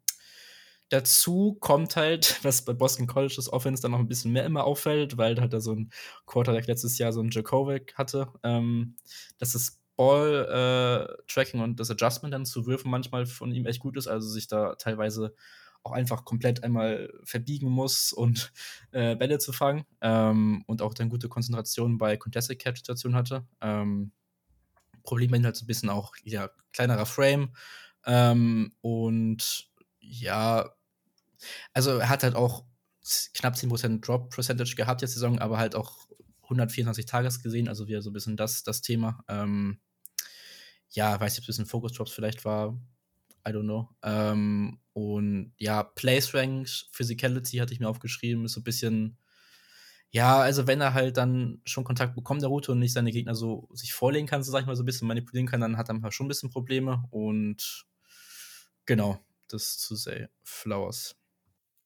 dazu 0.88 1.56
kommt 1.60 1.96
halt, 1.96 2.38
was 2.42 2.64
bei 2.64 2.72
Boston 2.72 3.06
College 3.06 3.34
das 3.36 3.52
Offense 3.52 3.82
dann 3.82 3.92
noch 3.92 3.98
ein 3.98 4.08
bisschen 4.08 4.32
mehr 4.32 4.44
immer 4.44 4.64
auffällt, 4.64 5.16
weil 5.16 5.40
halt 5.40 5.52
da 5.52 5.60
so 5.60 5.74
ein 5.74 5.90
Quarterback 6.26 6.66
letztes 6.66 6.98
Jahr 6.98 7.12
so 7.12 7.20
ein 7.20 7.30
Djokovic 7.30 7.94
hatte, 7.96 8.28
ähm, 8.42 8.96
dass 9.38 9.52
das 9.52 9.80
Ball-Tracking 9.96 11.60
äh, 11.60 11.64
und 11.64 11.80
das 11.80 11.90
Adjustment 11.90 12.32
dann 12.32 12.46
zu 12.46 12.66
Würfen 12.66 12.90
manchmal 12.90 13.26
von 13.26 13.52
ihm 13.52 13.66
echt 13.66 13.80
gut 13.80 13.96
ist, 13.96 14.06
also 14.06 14.28
sich 14.28 14.46
da 14.46 14.76
teilweise 14.76 15.34
auch 15.82 15.92
einfach 15.92 16.24
komplett 16.24 16.62
einmal 16.62 17.12
verbiegen 17.24 17.68
muss 17.68 18.12
und 18.12 18.52
äh, 18.92 19.16
Bälle 19.16 19.38
zu 19.38 19.52
fangen 19.52 19.84
ähm, 20.00 20.62
und 20.66 20.82
auch 20.82 20.94
dann 20.94 21.08
gute 21.08 21.28
Konzentration 21.28 21.98
bei 21.98 22.16
Contested 22.16 22.58
Catch 22.58 22.78
Situationen 22.78 23.16
hatte. 23.16 23.46
Ähm, 23.60 24.12
Problem 25.02 25.32
ist 25.34 25.44
halt 25.44 25.56
so 25.56 25.64
ein 25.64 25.66
bisschen 25.66 25.88
auch 25.88 26.14
ja 26.22 26.50
kleinerer 26.72 27.06
Frame 27.06 27.50
ähm, 28.08 28.72
und 28.80 29.70
ja, 30.00 30.72
also 31.72 31.98
er 31.98 32.08
hat 32.08 32.22
halt 32.24 32.34
auch 32.34 32.64
knapp 33.34 33.54
10% 33.54 34.00
Drop 34.00 34.30
Percentage 34.30 34.74
gehabt 34.74 35.02
jetzt 35.02 35.14
Saison, 35.14 35.38
aber 35.38 35.58
halt 35.58 35.74
auch 35.74 36.08
124 36.44 37.06
Tages 37.06 37.42
gesehen, 37.42 37.68
also 37.68 37.86
wieder 37.86 38.02
so 38.02 38.10
ein 38.10 38.14
bisschen 38.14 38.36
das, 38.36 38.62
das 38.62 38.80
Thema. 38.80 39.22
Ähm, 39.28 39.78
ja, 40.90 41.20
weiß 41.20 41.34
nicht, 41.34 41.40
ob 41.40 41.42
es 41.42 41.58
ein 41.58 41.64
bisschen 41.64 41.66
Focus 41.66 41.92
Drops 41.92 42.12
vielleicht 42.12 42.44
war. 42.44 42.78
I 43.46 43.50
don't 43.50 43.64
know. 43.64 43.88
Ähm, 44.02 44.80
und 44.94 45.52
ja, 45.58 45.82
Place 45.82 46.34
Rank, 46.34 46.68
Physicality 46.92 47.58
hatte 47.58 47.72
ich 47.72 47.80
mir 47.80 47.88
aufgeschrieben, 47.88 48.44
ist 48.46 48.52
so 48.52 48.60
ein 48.60 48.64
bisschen, 48.64 49.18
ja, 50.10 50.38
also 50.38 50.66
wenn 50.66 50.80
er 50.80 50.94
halt 50.94 51.18
dann 51.18 51.60
schon 51.66 51.84
Kontakt 51.84 52.14
bekommt 52.14 52.42
der 52.42 52.48
Route 52.48 52.72
und 52.72 52.78
nicht 52.78 52.94
seine 52.94 53.12
Gegner 53.12 53.34
so 53.34 53.68
sich 53.72 53.92
vorlegen 53.92 54.26
kann, 54.26 54.42
so 54.42 54.50
sag 54.50 54.62
ich 54.62 54.66
mal, 54.66 54.76
so 54.76 54.82
ein 54.82 54.86
bisschen 54.86 55.08
manipulieren 55.08 55.46
kann, 55.46 55.60
dann 55.60 55.76
hat 55.76 55.90
er 55.90 56.12
schon 56.12 56.26
ein 56.26 56.28
bisschen 56.28 56.50
Probleme 56.50 57.04
und 57.10 57.87
genau, 58.88 59.20
das 59.46 59.78
zu 59.78 59.94
Say 59.94 60.26
Flowers. 60.42 61.14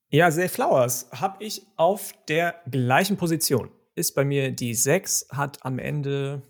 Ja, 0.09 0.31
Zay 0.31 0.49
Flowers 0.49 1.11
habe 1.13 1.45
ich 1.45 1.67
auf 1.77 2.15
der 2.29 2.63
gleichen 2.71 3.19
Position. 3.19 3.71
Ist 3.95 4.15
bei 4.15 4.25
mir 4.25 4.53
die 4.53 4.75
6, 4.75 5.27
hat 5.31 5.63
am 5.65 5.79
Ende, 5.79 6.41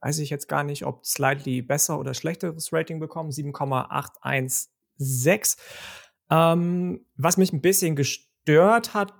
weiß 0.00 0.20
ich 0.20 0.30
jetzt 0.30 0.48
gar 0.48 0.62
nicht, 0.62 0.84
ob 0.84 1.04
slightly 1.04 1.62
besser 1.62 1.98
oder 1.98 2.14
schlechteres 2.14 2.72
Rating 2.72 3.00
bekommen, 3.00 3.32
7,816. 3.32 5.60
Ähm, 6.30 7.04
was 7.16 7.36
mich 7.36 7.52
ein 7.52 7.60
bisschen 7.60 7.96
gestört 7.96 8.94
hat 8.94 9.12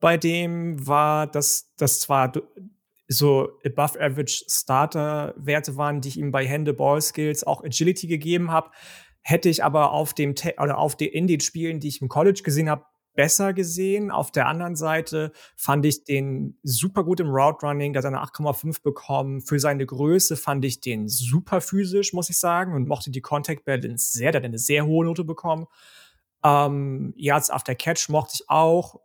bei 0.00 0.18
dem, 0.18 0.86
war, 0.86 1.26
dass 1.26 1.72
das 1.76 2.00
zwar 2.00 2.30
so 3.08 3.58
above 3.64 4.00
average 4.00 4.44
Starter-Werte 4.48 5.76
waren, 5.76 6.00
die 6.00 6.08
ich 6.08 6.18
ihm 6.18 6.32
bei 6.32 6.46
Hände, 6.46 6.74
Ball 6.74 7.00
Skills, 7.00 7.44
auch 7.44 7.64
Agility 7.64 8.06
gegeben 8.06 8.50
habe, 8.50 8.70
hätte 9.28 9.48
ich 9.48 9.64
aber 9.64 9.90
auf 9.90 10.14
dem 10.14 10.36
oder 10.56 10.78
auf 10.78 10.96
den 10.96 11.08
in 11.08 11.26
den 11.26 11.40
Spielen, 11.40 11.80
die 11.80 11.88
ich 11.88 12.00
im 12.00 12.08
College 12.08 12.42
gesehen 12.44 12.70
habe, 12.70 12.84
besser 13.16 13.52
gesehen. 13.54 14.12
Auf 14.12 14.30
der 14.30 14.46
anderen 14.46 14.76
Seite 14.76 15.32
fand 15.56 15.84
ich 15.84 16.04
den 16.04 16.56
super 16.62 17.02
gut 17.02 17.18
im 17.18 17.30
Route 17.30 17.66
Running, 17.66 17.92
da 17.92 17.98
hat 17.98 18.04
er 18.04 18.08
eine 18.08 18.22
8,5 18.22 18.84
bekommen. 18.84 19.40
Für 19.40 19.58
seine 19.58 19.84
Größe 19.84 20.36
fand 20.36 20.64
ich 20.64 20.80
den 20.80 21.08
super 21.08 21.60
physisch, 21.60 22.12
muss 22.12 22.30
ich 22.30 22.38
sagen, 22.38 22.72
und 22.74 22.86
mochte 22.86 23.10
die 23.10 23.20
Contact 23.20 23.64
Balance 23.64 24.16
sehr, 24.16 24.30
der 24.30 24.42
hat 24.42 24.46
eine 24.46 24.60
sehr 24.60 24.86
hohe 24.86 25.04
Note 25.04 25.24
bekommen. 25.24 25.66
Ähm, 26.44 27.12
Yards 27.16 27.50
after 27.50 27.74
Catch 27.74 28.08
mochte 28.08 28.34
ich 28.34 28.48
auch. 28.48 29.00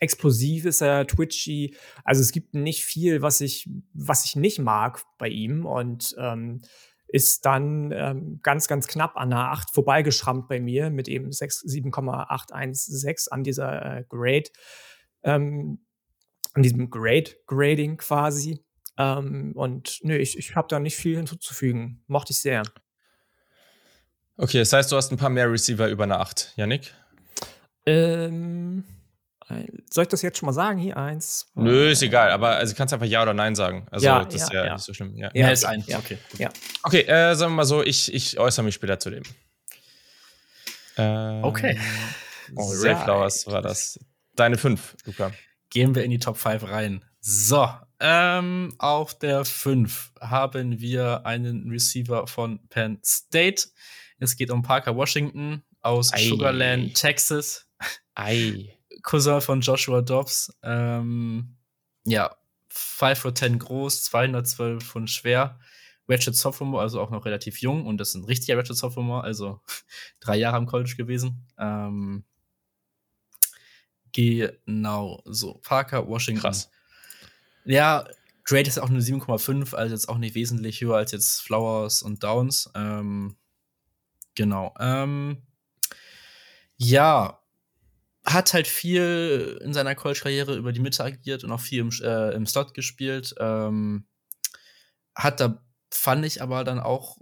Explosiv 0.00 0.64
ist 0.64 0.80
er, 0.80 1.06
twitchy. 1.06 1.76
Also 2.04 2.22
es 2.22 2.32
gibt 2.32 2.54
nicht 2.54 2.86
viel, 2.86 3.20
was 3.20 3.42
ich, 3.42 3.68
was 3.92 4.24
ich 4.24 4.34
nicht 4.34 4.60
mag 4.60 5.02
bei 5.18 5.28
ihm. 5.28 5.66
Und 5.66 6.16
ähm, 6.18 6.62
ist 7.08 7.46
dann 7.46 7.92
ähm, 7.92 8.40
ganz, 8.42 8.68
ganz 8.68 8.86
knapp 8.86 9.16
an 9.16 9.30
der 9.30 9.38
8 9.38 9.72
vorbeigeschrammt 9.72 10.48
bei 10.48 10.60
mir 10.60 10.90
mit 10.90 11.08
eben 11.08 11.32
7,816 11.32 13.32
an 13.32 13.44
dieser 13.44 13.98
äh, 13.98 14.04
Grade, 14.08 14.50
ähm, 15.22 15.84
an 16.54 16.62
diesem 16.62 16.90
Grade-Grading 16.90 17.96
quasi. 17.96 18.60
Ähm, 18.98 19.52
und 19.54 20.00
nö, 20.02 20.16
ich, 20.16 20.38
ich 20.38 20.56
habe 20.56 20.68
da 20.68 20.80
nicht 20.80 20.96
viel 20.96 21.16
hinzuzufügen. 21.16 22.02
Mochte 22.06 22.32
ich 22.32 22.38
sehr. 22.38 22.62
Okay, 24.38 24.58
das 24.58 24.72
heißt, 24.72 24.92
du 24.92 24.96
hast 24.96 25.12
ein 25.12 25.16
paar 25.16 25.30
mehr 25.30 25.50
Receiver 25.50 25.88
über 25.88 26.04
eine 26.04 26.18
8, 26.18 26.52
Yannick? 26.56 26.92
Ähm, 27.86 28.84
soll 29.90 30.02
ich 30.02 30.08
das 30.08 30.22
jetzt 30.22 30.38
schon 30.38 30.46
mal 30.46 30.52
sagen? 30.52 30.78
Hier 30.78 30.96
eins. 30.96 31.46
Zwei, 31.52 31.62
Nö, 31.62 31.90
ist 31.90 32.02
egal, 32.02 32.30
aber 32.30 32.56
also 32.56 32.74
kannst 32.74 32.92
einfach 32.92 33.06
Ja 33.06 33.22
oder 33.22 33.34
Nein 33.34 33.54
sagen. 33.54 33.86
Also 33.90 34.06
ja, 34.06 34.24
das 34.24 34.42
ist 34.42 34.52
ja, 34.52 34.64
ja, 34.64 34.72
nicht 34.74 34.84
so 34.84 34.92
schlimm. 34.92 35.16
Ja, 35.16 35.30
ja 35.34 35.50
ist 35.50 35.64
eins. 35.64 35.86
Ja. 35.86 35.98
Okay. 35.98 36.18
Ja. 36.38 36.50
Okay, 36.82 37.02
äh, 37.02 37.34
sagen 37.34 37.52
wir 37.52 37.56
mal 37.56 37.64
so, 37.64 37.82
ich, 37.82 38.12
ich 38.12 38.38
äußere 38.38 38.64
mich 38.64 38.74
später 38.74 38.98
zu 38.98 39.10
dem. 39.10 39.22
Ähm, 40.96 41.44
okay. 41.44 41.78
Oh, 42.54 42.70
Ray 42.80 42.96
Flowers 42.96 43.46
war 43.46 43.62
das. 43.62 43.98
Deine 44.34 44.58
fünf, 44.58 44.96
Luca. 45.04 45.32
Gehen 45.70 45.94
wir 45.94 46.04
in 46.04 46.10
die 46.10 46.18
Top 46.18 46.36
5 46.36 46.68
rein. 46.68 47.04
So, 47.20 47.68
ähm, 47.98 48.74
auf 48.78 49.18
der 49.18 49.44
5 49.44 50.12
haben 50.20 50.80
wir 50.80 51.26
einen 51.26 51.68
Receiver 51.68 52.26
von 52.26 52.60
Penn 52.68 53.00
State. 53.04 53.68
Es 54.18 54.36
geht 54.36 54.50
um 54.50 54.62
Parker 54.62 54.94
Washington 54.94 55.62
aus 55.80 56.12
Ei. 56.12 56.28
Sugarland, 56.28 56.94
Texas. 56.94 57.66
Ei. 58.14 58.75
Cousin 59.06 59.40
von 59.40 59.60
Joshua 59.60 60.02
Dobbs. 60.02 60.52
Ähm, 60.62 61.56
ja, 62.04 62.36
5 62.68 63.18
for 63.18 63.34
10 63.34 63.58
groß, 63.58 64.02
212 64.04 64.84
Pfund 64.84 65.10
schwer. 65.10 65.58
Ratchet 66.08 66.36
Sophomore, 66.36 66.82
also 66.82 67.00
auch 67.00 67.10
noch 67.10 67.24
relativ 67.24 67.60
jung 67.60 67.86
und 67.86 67.98
das 67.98 68.10
ist 68.10 68.14
ein 68.16 68.24
richtiger 68.24 68.58
Ratchet 68.58 68.76
Sophomore, 68.76 69.24
also 69.24 69.60
drei 70.20 70.36
Jahre 70.36 70.56
am 70.56 70.66
College 70.66 70.94
gewesen. 70.96 71.46
Ähm, 71.58 72.24
genau, 74.12 75.22
so. 75.24 75.54
Parker, 75.62 76.06
Washington. 76.08 76.42
Krass. 76.42 76.70
Ja, 77.64 78.06
Grade 78.44 78.68
ist 78.68 78.78
auch 78.78 78.88
nur 78.88 79.00
7,5, 79.00 79.74
also 79.74 79.94
jetzt 79.94 80.08
auch 80.08 80.18
nicht 80.18 80.34
wesentlich 80.34 80.80
höher 80.80 80.96
als 80.96 81.12
jetzt 81.12 81.42
Flowers 81.42 82.02
und 82.02 82.22
Downs. 82.22 82.70
Ähm, 82.74 83.36
genau. 84.34 84.74
Ähm, 84.78 85.42
ja, 86.76 87.40
hat 88.26 88.52
halt 88.52 88.66
viel 88.66 89.58
in 89.62 89.72
seiner 89.72 89.94
College-Karriere 89.94 90.56
über 90.56 90.72
die 90.72 90.80
Mitte 90.80 91.04
agiert 91.04 91.44
und 91.44 91.52
auch 91.52 91.60
viel 91.60 91.78
im, 91.80 91.90
äh, 92.02 92.34
im 92.34 92.44
Slot 92.46 92.74
gespielt. 92.74 93.34
Ähm, 93.38 94.06
hat 95.14 95.40
da, 95.40 95.62
fand 95.90 96.26
ich 96.26 96.42
aber 96.42 96.64
dann 96.64 96.80
auch 96.80 97.18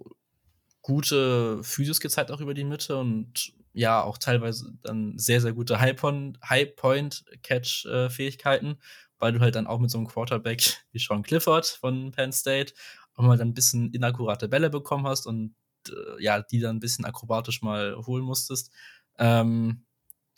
gute 0.80 1.62
Physis 1.62 2.00
gezeigt, 2.00 2.30
auch 2.30 2.40
über 2.40 2.54
die 2.54 2.64
Mitte 2.64 2.96
und 2.96 3.52
ja, 3.72 4.02
auch 4.02 4.16
teilweise 4.18 4.72
dann 4.82 5.18
sehr, 5.18 5.40
sehr 5.40 5.52
gute 5.52 5.80
High-Point-Catch-Fähigkeiten, 5.80 8.70
äh, 8.70 8.76
weil 9.18 9.32
du 9.32 9.40
halt 9.40 9.56
dann 9.56 9.66
auch 9.66 9.80
mit 9.80 9.90
so 9.90 9.98
einem 9.98 10.06
Quarterback 10.06 10.84
wie 10.92 10.98
Sean 10.98 11.22
Clifford 11.22 11.66
von 11.66 12.12
Penn 12.12 12.32
State 12.32 12.72
auch 13.14 13.24
mal 13.24 13.36
dann 13.36 13.48
ein 13.48 13.54
bisschen 13.54 13.92
inakkurate 13.92 14.48
Bälle 14.48 14.70
bekommen 14.70 15.06
hast 15.06 15.26
und 15.26 15.54
äh, 15.88 16.22
ja, 16.22 16.40
die 16.42 16.60
dann 16.60 16.76
ein 16.76 16.80
bisschen 16.80 17.04
akrobatisch 17.04 17.62
mal 17.62 17.96
holen 18.06 18.24
musstest. 18.24 18.70
Ähm, 19.18 19.84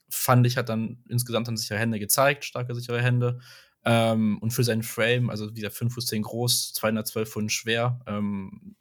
fand 0.09 0.47
ich, 0.47 0.57
hat 0.57 0.69
dann 0.69 1.03
insgesamt 1.09 1.49
dann 1.49 1.57
sichere 1.57 1.79
Hände 1.79 1.99
gezeigt, 1.99 2.45
starke 2.45 2.75
sichere 2.75 3.03
Hände. 3.03 3.41
Ähm, 3.85 4.39
und 4.39 4.51
für 4.51 4.65
seinen 4.65 4.83
Frame, 4.83 5.31
also 5.31 5.55
wieder 5.55 5.71
5 5.71 5.95
Fuß 5.95 6.07
10 6.07 6.23
groß, 6.23 6.73
212 6.75 7.31
Pfund 7.31 7.53
schwer, 7.53 8.01
ähm, 8.07 8.77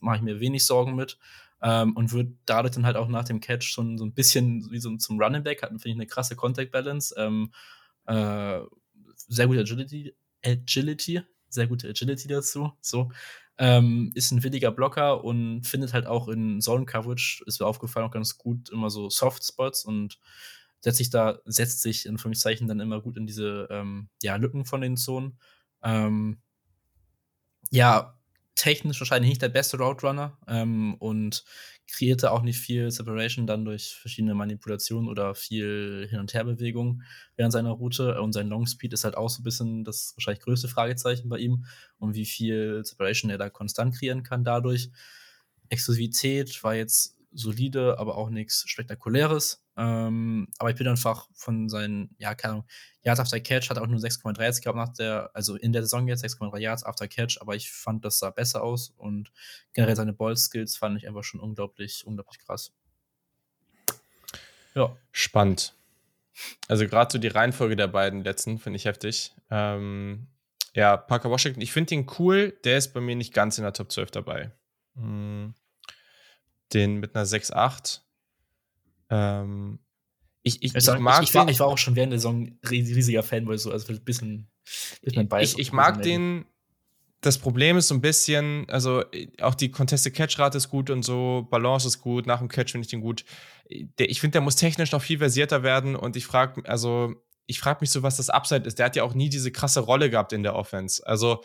mache 0.00 0.16
ich 0.16 0.22
mir 0.22 0.40
wenig 0.40 0.64
Sorgen 0.64 0.94
mit. 0.94 1.18
Ähm, 1.62 1.96
und 1.96 2.12
wird 2.12 2.32
dadurch 2.44 2.74
dann 2.74 2.86
halt 2.86 2.96
auch 2.96 3.08
nach 3.08 3.24
dem 3.24 3.40
Catch 3.40 3.64
schon 3.64 3.98
so 3.98 4.04
ein 4.04 4.12
bisschen 4.12 4.70
wie 4.70 4.78
so 4.78 4.94
zum 4.96 5.20
Running 5.20 5.42
Back, 5.42 5.62
hat, 5.62 5.70
finde 5.70 5.88
ich, 5.88 5.94
eine 5.94 6.06
krasse 6.06 6.36
Contact 6.36 6.70
Balance. 6.70 7.14
Ähm, 7.16 7.52
äh, 8.06 8.60
sehr 9.28 9.46
gute 9.46 9.60
Agility, 9.60 10.14
Agility 10.44 11.22
sehr 11.48 11.66
gute 11.66 11.88
Agility 11.88 12.28
dazu. 12.28 12.72
So. 12.80 13.10
Ähm, 13.58 14.12
ist 14.14 14.32
ein 14.32 14.42
williger 14.42 14.70
Blocker 14.70 15.24
und 15.24 15.64
findet 15.66 15.94
halt 15.94 16.06
auch 16.06 16.28
in 16.28 16.60
Zone 16.60 16.84
Coverage, 16.84 17.42
ist 17.46 17.60
mir 17.60 17.66
aufgefallen, 17.66 18.06
auch 18.06 18.12
ganz 18.12 18.36
gut 18.36 18.68
immer 18.70 18.90
so 18.90 19.08
Soft 19.08 19.44
Spots 19.44 19.84
und 19.84 20.18
setzt 20.80 20.98
sich 20.98 21.10
da, 21.10 21.40
setzt 21.46 21.80
sich 21.80 22.06
in 22.06 22.12
Anführungszeichen 22.12 22.68
dann 22.68 22.80
immer 22.80 23.00
gut 23.00 23.16
in 23.16 23.26
diese 23.26 23.66
ähm, 23.70 24.08
ja, 24.22 24.36
Lücken 24.36 24.66
von 24.66 24.80
den 24.82 24.96
Zonen. 24.96 25.38
Ähm, 25.82 26.38
ja, 27.70 28.16
technisch 28.56 29.00
wahrscheinlich 29.00 29.30
nicht 29.30 29.42
der 29.42 29.48
beste 29.48 29.78
Route 29.78 30.06
Runner 30.06 30.38
ähm, 30.48 30.94
und 30.94 31.44
kreierte 31.88 32.32
auch 32.32 32.42
nicht 32.42 32.58
viel 32.58 32.90
Separation 32.90 33.46
dann 33.46 33.64
durch 33.64 33.94
verschiedene 33.94 34.34
Manipulationen 34.34 35.08
oder 35.08 35.34
viel 35.34 36.06
Hin- 36.10 36.20
und 36.20 36.34
Herbewegung 36.34 37.02
während 37.36 37.52
seiner 37.52 37.70
Route. 37.70 38.20
Und 38.20 38.32
sein 38.32 38.48
Long 38.48 38.66
Speed 38.66 38.92
ist 38.92 39.04
halt 39.04 39.16
auch 39.16 39.28
so 39.28 39.40
ein 39.40 39.44
bisschen 39.44 39.84
das 39.84 40.12
wahrscheinlich 40.16 40.42
größte 40.42 40.68
Fragezeichen 40.68 41.28
bei 41.28 41.38
ihm 41.38 41.66
und 41.98 42.14
wie 42.14 42.26
viel 42.26 42.84
Separation 42.84 43.30
er 43.30 43.38
da 43.38 43.50
konstant 43.50 43.94
kreieren 43.96 44.22
kann 44.22 44.44
dadurch. 44.44 44.90
Exklusivität 45.68 46.62
war 46.62 46.74
jetzt 46.74 47.15
solide, 47.32 47.98
aber 47.98 48.16
auch 48.16 48.30
nichts 48.30 48.64
Spektakuläres. 48.66 49.64
Ähm, 49.76 50.48
aber 50.58 50.70
ich 50.70 50.76
bin 50.76 50.88
einfach 50.88 51.28
von 51.34 51.68
seinen, 51.68 52.14
ja, 52.18 52.34
keine 52.34 52.54
Ahnung, 52.54 52.66
Yards 53.02 53.20
after 53.20 53.40
Catch 53.40 53.68
hat 53.70 53.78
auch 53.78 53.86
nur 53.86 54.00
6,3 54.00 54.42
jetzt 54.42 54.62
gehabt 54.62 54.78
nach 54.78 54.92
der, 54.94 55.30
also 55.34 55.56
in 55.56 55.72
der 55.72 55.82
Saison 55.82 56.08
jetzt 56.08 56.24
6,3 56.24 56.58
Yards 56.58 56.84
after 56.84 57.06
Catch, 57.08 57.40
aber 57.40 57.54
ich 57.54 57.70
fand, 57.70 58.04
das 58.04 58.18
sah 58.18 58.30
besser 58.30 58.62
aus 58.62 58.90
und 58.96 59.30
generell 59.74 59.96
seine 59.96 60.12
Ball-Skills 60.12 60.76
fand 60.76 60.96
ich 60.96 61.06
einfach 61.06 61.24
schon 61.24 61.40
unglaublich, 61.40 62.06
unglaublich 62.06 62.38
krass. 62.38 62.72
Ja. 64.74 64.96
Spannend. 65.12 65.74
Also 66.68 66.86
gerade 66.86 67.12
so 67.12 67.18
die 67.18 67.28
Reihenfolge 67.28 67.76
der 67.76 67.88
beiden 67.88 68.24
letzten 68.24 68.58
finde 68.58 68.76
ich 68.76 68.84
heftig. 68.84 69.34
Ähm, 69.50 70.26
ja, 70.74 70.96
Parker 70.96 71.30
Washington, 71.30 71.62
ich 71.62 71.72
finde 71.72 71.94
ihn 71.94 72.06
cool, 72.18 72.52
der 72.64 72.76
ist 72.76 72.92
bei 72.92 73.00
mir 73.00 73.16
nicht 73.16 73.32
ganz 73.32 73.56
in 73.56 73.64
der 73.64 73.72
Top 73.72 73.90
12 73.90 74.10
dabei. 74.10 74.52
Hm. 74.94 75.54
Den 76.72 76.96
mit 76.96 77.14
einer 77.14 77.26
6,8 77.26 78.00
ähm, 79.10 79.78
ich, 80.42 80.62
ich, 80.62 80.74
ich, 80.74 80.98
mag 80.98 81.22
ich, 81.22 81.30
ich, 81.30 81.34
war, 81.34 81.48
ich 81.48 81.60
war 81.60 81.66
auch 81.66 81.78
schon 81.78 81.96
während 81.96 82.12
der 82.12 82.20
Saison 82.20 82.56
riesiger 82.70 83.22
Fanboy, 83.22 83.58
so, 83.58 83.72
also 83.72 83.92
ein 83.92 84.04
bisschen, 84.04 84.48
bisschen 85.02 85.28
Ich, 85.40 85.58
ich 85.58 85.72
mag 85.72 86.02
den. 86.02 86.44
Das 87.22 87.38
Problem 87.38 87.76
ist 87.76 87.88
so 87.88 87.94
ein 87.94 88.00
bisschen, 88.00 88.68
also 88.68 89.02
auch 89.40 89.54
die 89.56 89.70
Contested 89.70 90.14
Catch-Rate 90.14 90.58
ist 90.58 90.68
gut 90.68 90.90
und 90.90 91.02
so, 91.02 91.48
Balance 91.50 91.88
ist 91.88 92.00
gut, 92.00 92.26
nach 92.26 92.38
dem 92.38 92.48
Catch 92.48 92.72
finde 92.72 92.84
ich 92.84 92.90
den 92.90 93.00
gut. 93.00 93.24
Der, 93.98 94.08
ich 94.08 94.20
finde, 94.20 94.32
der 94.32 94.42
muss 94.42 94.54
technisch 94.54 94.92
noch 94.92 95.02
viel 95.02 95.18
versierter 95.18 95.64
werden 95.64 95.96
und 95.96 96.14
ich 96.14 96.26
frage, 96.26 96.62
also 96.68 97.14
ich 97.46 97.58
frage 97.58 97.78
mich 97.80 97.90
so, 97.90 98.04
was 98.04 98.18
das 98.18 98.30
Upside 98.30 98.66
ist. 98.66 98.78
Der 98.78 98.86
hat 98.86 98.94
ja 98.94 99.02
auch 99.02 99.14
nie 99.14 99.30
diese 99.30 99.50
krasse 99.50 99.80
Rolle 99.80 100.10
gehabt 100.10 100.32
in 100.32 100.44
der 100.44 100.54
Offense. 100.54 101.04
Also 101.04 101.42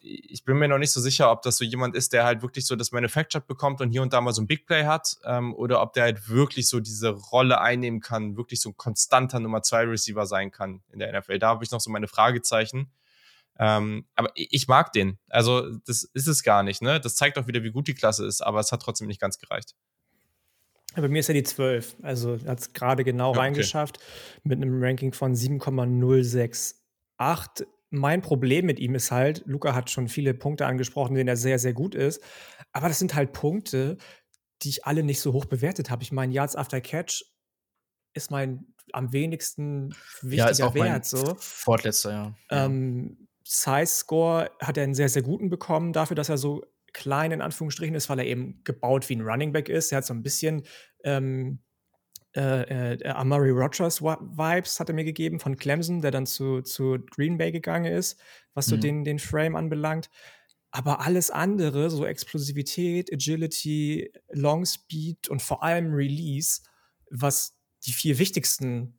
ich 0.00 0.44
bin 0.44 0.58
mir 0.58 0.68
noch 0.68 0.78
nicht 0.78 0.92
so 0.92 1.00
sicher, 1.00 1.30
ob 1.30 1.42
das 1.42 1.56
so 1.56 1.64
jemand 1.64 1.94
ist, 1.94 2.12
der 2.12 2.24
halt 2.24 2.42
wirklich 2.42 2.66
so 2.66 2.76
das 2.76 2.92
Manufactured 2.92 3.46
bekommt 3.46 3.80
und 3.80 3.90
hier 3.90 4.02
und 4.02 4.12
da 4.12 4.20
mal 4.20 4.32
so 4.32 4.42
ein 4.42 4.46
Big 4.46 4.66
Play 4.66 4.84
hat, 4.84 5.16
ähm, 5.24 5.54
oder 5.54 5.82
ob 5.82 5.92
der 5.92 6.04
halt 6.04 6.28
wirklich 6.28 6.68
so 6.68 6.80
diese 6.80 7.10
Rolle 7.10 7.60
einnehmen 7.60 8.00
kann, 8.00 8.36
wirklich 8.36 8.60
so 8.60 8.70
ein 8.70 8.76
konstanter 8.76 9.40
Nummer 9.40 9.62
2 9.62 9.84
Receiver 9.84 10.26
sein 10.26 10.50
kann 10.50 10.82
in 10.92 10.98
der 10.98 11.18
NFL. 11.18 11.38
Da 11.38 11.48
habe 11.48 11.64
ich 11.64 11.70
noch 11.70 11.80
so 11.80 11.90
meine 11.90 12.08
Fragezeichen. 12.08 12.90
Ähm, 13.58 14.06
aber 14.14 14.30
ich 14.34 14.68
mag 14.68 14.92
den. 14.92 15.18
Also, 15.28 15.68
das 15.86 16.04
ist 16.04 16.28
es 16.28 16.44
gar 16.44 16.62
nicht, 16.62 16.80
ne? 16.80 17.00
Das 17.00 17.16
zeigt 17.16 17.38
auch 17.38 17.48
wieder, 17.48 17.64
wie 17.64 17.72
gut 17.72 17.88
die 17.88 17.94
Klasse 17.94 18.24
ist, 18.24 18.40
aber 18.40 18.60
es 18.60 18.70
hat 18.70 18.82
trotzdem 18.82 19.08
nicht 19.08 19.20
ganz 19.20 19.38
gereicht. 19.38 19.74
Bei 20.94 21.08
mir 21.08 21.20
ist 21.20 21.28
er 21.28 21.34
die 21.34 21.42
12. 21.42 21.96
Also 22.02 22.38
hat 22.46 22.60
es 22.60 22.72
gerade 22.72 23.04
genau 23.04 23.34
ja, 23.34 23.40
reingeschafft 23.40 23.98
mit 24.42 24.58
einem 24.58 24.82
Ranking 24.82 25.12
von 25.12 25.34
7,068 25.34 26.76
mein 27.90 28.20
Problem 28.20 28.66
mit 28.66 28.78
ihm 28.78 28.94
ist 28.94 29.10
halt, 29.10 29.42
Luca 29.46 29.74
hat 29.74 29.90
schon 29.90 30.08
viele 30.08 30.34
Punkte 30.34 30.66
angesprochen, 30.66 31.14
denen 31.14 31.28
er 31.28 31.36
sehr, 31.36 31.58
sehr 31.58 31.72
gut 31.72 31.94
ist. 31.94 32.22
Aber 32.72 32.88
das 32.88 32.98
sind 32.98 33.14
halt 33.14 33.32
Punkte, 33.32 33.96
die 34.62 34.68
ich 34.70 34.84
alle 34.84 35.02
nicht 35.02 35.20
so 35.20 35.32
hoch 35.32 35.46
bewertet 35.46 35.90
habe. 35.90 36.02
Ich 36.02 36.12
meine, 36.12 36.32
Yards 36.32 36.56
After 36.56 36.80
Catch 36.80 37.24
ist 38.14 38.30
mein 38.30 38.74
am 38.92 39.12
wenigsten 39.12 39.94
wichtiger 40.22 40.68
ja, 40.68 40.74
Wert. 40.74 41.04
So. 41.04 41.36
Fortletzter, 41.38 42.10
ja. 42.10 42.34
Ähm, 42.50 43.28
Size 43.44 43.86
Score 43.86 44.50
hat 44.60 44.76
er 44.76 44.84
einen 44.84 44.94
sehr, 44.94 45.08
sehr 45.08 45.22
guten 45.22 45.50
bekommen, 45.50 45.92
dafür, 45.92 46.14
dass 46.14 46.28
er 46.28 46.38
so 46.38 46.64
klein 46.92 47.32
in 47.32 47.40
Anführungsstrichen 47.40 47.94
ist, 47.94 48.08
weil 48.08 48.18
er 48.18 48.26
eben 48.26 48.62
gebaut 48.64 49.08
wie 49.08 49.16
ein 49.16 49.22
Running 49.22 49.52
Back 49.52 49.68
ist. 49.68 49.92
Er 49.92 49.98
hat 49.98 50.06
so 50.06 50.14
ein 50.14 50.22
bisschen 50.22 50.62
ähm, 51.04 51.60
äh, 52.36 52.94
äh, 52.94 53.08
Amari 53.08 53.50
Rogers 53.50 54.02
Vibes 54.02 54.80
hat 54.80 54.88
er 54.88 54.94
mir 54.94 55.04
gegeben 55.04 55.40
von 55.40 55.56
Clemson, 55.56 56.02
der 56.02 56.10
dann 56.10 56.26
zu, 56.26 56.62
zu 56.62 56.98
Green 57.10 57.38
Bay 57.38 57.52
gegangen 57.52 57.92
ist, 57.92 58.20
was 58.54 58.66
so 58.66 58.76
mhm. 58.76 58.80
den, 58.80 59.04
den 59.04 59.18
Frame 59.18 59.56
anbelangt. 59.56 60.10
Aber 60.70 61.00
alles 61.00 61.30
andere, 61.30 61.88
so 61.90 62.04
Explosivität, 62.04 63.12
Agility, 63.12 64.12
Long 64.30 64.66
Speed 64.66 65.28
und 65.28 65.40
vor 65.40 65.62
allem 65.62 65.94
Release, 65.94 66.62
was 67.10 67.58
die 67.86 67.92
vier 67.92 68.18
wichtigsten 68.18 68.98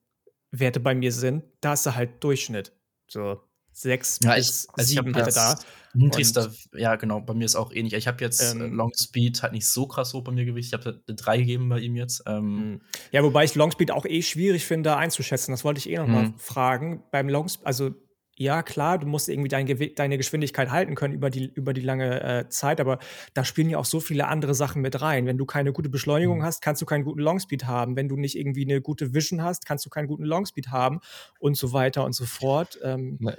Werte 0.51 0.79
bei 0.79 0.95
mir 0.95 1.11
sind, 1.11 1.43
da 1.61 1.73
ist 1.73 1.85
er 1.85 1.95
halt 1.95 2.23
Durchschnitt. 2.23 2.73
So 3.07 3.39
sechs 3.79 4.19
ja, 4.23 4.35
bis 4.35 4.65
ich, 4.65 4.69
also 4.77 4.87
sieben 4.87 5.15
hatte 5.15 5.31
da. 5.31 5.59
Niedrigster, 5.93 6.51
ja, 6.73 6.95
genau, 6.97 7.19
bei 7.19 7.33
mir 7.33 7.45
ist 7.45 7.55
auch 7.55 7.71
ähnlich. 7.71 7.93
Ich 7.93 8.07
habe 8.07 8.23
jetzt 8.23 8.41
äh, 8.41 8.51
ähm, 8.51 8.75
Long 8.75 8.91
Speed 8.95 9.41
halt 9.41 9.53
nicht 9.53 9.67
so 9.67 9.87
krass 9.87 10.13
hoch 10.13 10.23
bei 10.23 10.31
mir 10.31 10.45
gewicht. 10.45 10.67
Ich 10.67 10.73
habe 10.73 11.01
eine 11.07 11.15
3 11.15 11.37
gegeben 11.39 11.67
bei 11.67 11.79
ihm 11.79 11.95
jetzt. 11.95 12.23
Ähm, 12.27 12.57
hm. 12.57 12.81
ja, 13.11 13.23
wobei 13.23 13.43
ich 13.43 13.55
Long 13.55 13.71
Speed 13.71 13.89
auch 13.89 14.05
eh 14.05 14.21
schwierig 14.21 14.65
finde 14.65 14.95
einzuschätzen. 14.97 15.51
Das 15.51 15.63
wollte 15.63 15.79
ich 15.79 15.89
eh 15.89 15.97
noch 15.97 16.07
mal 16.07 16.25
hm. 16.25 16.37
fragen. 16.37 17.03
Beim 17.11 17.27
Long 17.27 17.49
also 17.63 17.95
ja, 18.39 18.63
klar, 18.63 18.97
du 18.97 19.05
musst 19.05 19.27
irgendwie 19.27 19.49
dein 19.49 19.67
deine 19.95 20.17
Geschwindigkeit 20.17 20.71
halten 20.71 20.95
können 20.95 21.13
über 21.13 21.29
die, 21.29 21.51
über 21.55 21.73
die 21.73 21.81
lange 21.81 22.23
äh, 22.23 22.47
Zeit, 22.47 22.79
aber 22.79 22.99
da 23.33 23.43
spielen 23.43 23.69
ja 23.69 23.77
auch 23.77 23.85
so 23.85 23.99
viele 23.99 24.29
andere 24.29 24.55
Sachen 24.55 24.81
mit 24.81 25.01
rein. 25.01 25.25
Wenn 25.25 25.37
du 25.37 25.45
keine 25.45 25.73
gute 25.73 25.89
Beschleunigung 25.89 26.37
mhm. 26.37 26.43
hast, 26.43 26.61
kannst 26.61 26.81
du 26.81 26.85
keinen 26.85 27.03
guten 27.03 27.19
Longspeed 27.19 27.65
haben. 27.65 27.97
Wenn 27.97 28.07
du 28.07 28.15
nicht 28.15 28.37
irgendwie 28.37 28.63
eine 28.63 28.79
gute 28.79 29.13
Vision 29.13 29.43
hast, 29.43 29.65
kannst 29.65 29.85
du 29.85 29.89
keinen 29.89 30.07
guten 30.07 30.23
Longspeed 30.23 30.69
haben 30.69 31.01
und 31.39 31.57
so 31.57 31.73
weiter 31.73 32.05
und 32.05 32.13
so 32.13 32.23
fort. 32.23 32.79
Ähm. 32.81 33.17
Na, 33.19 33.33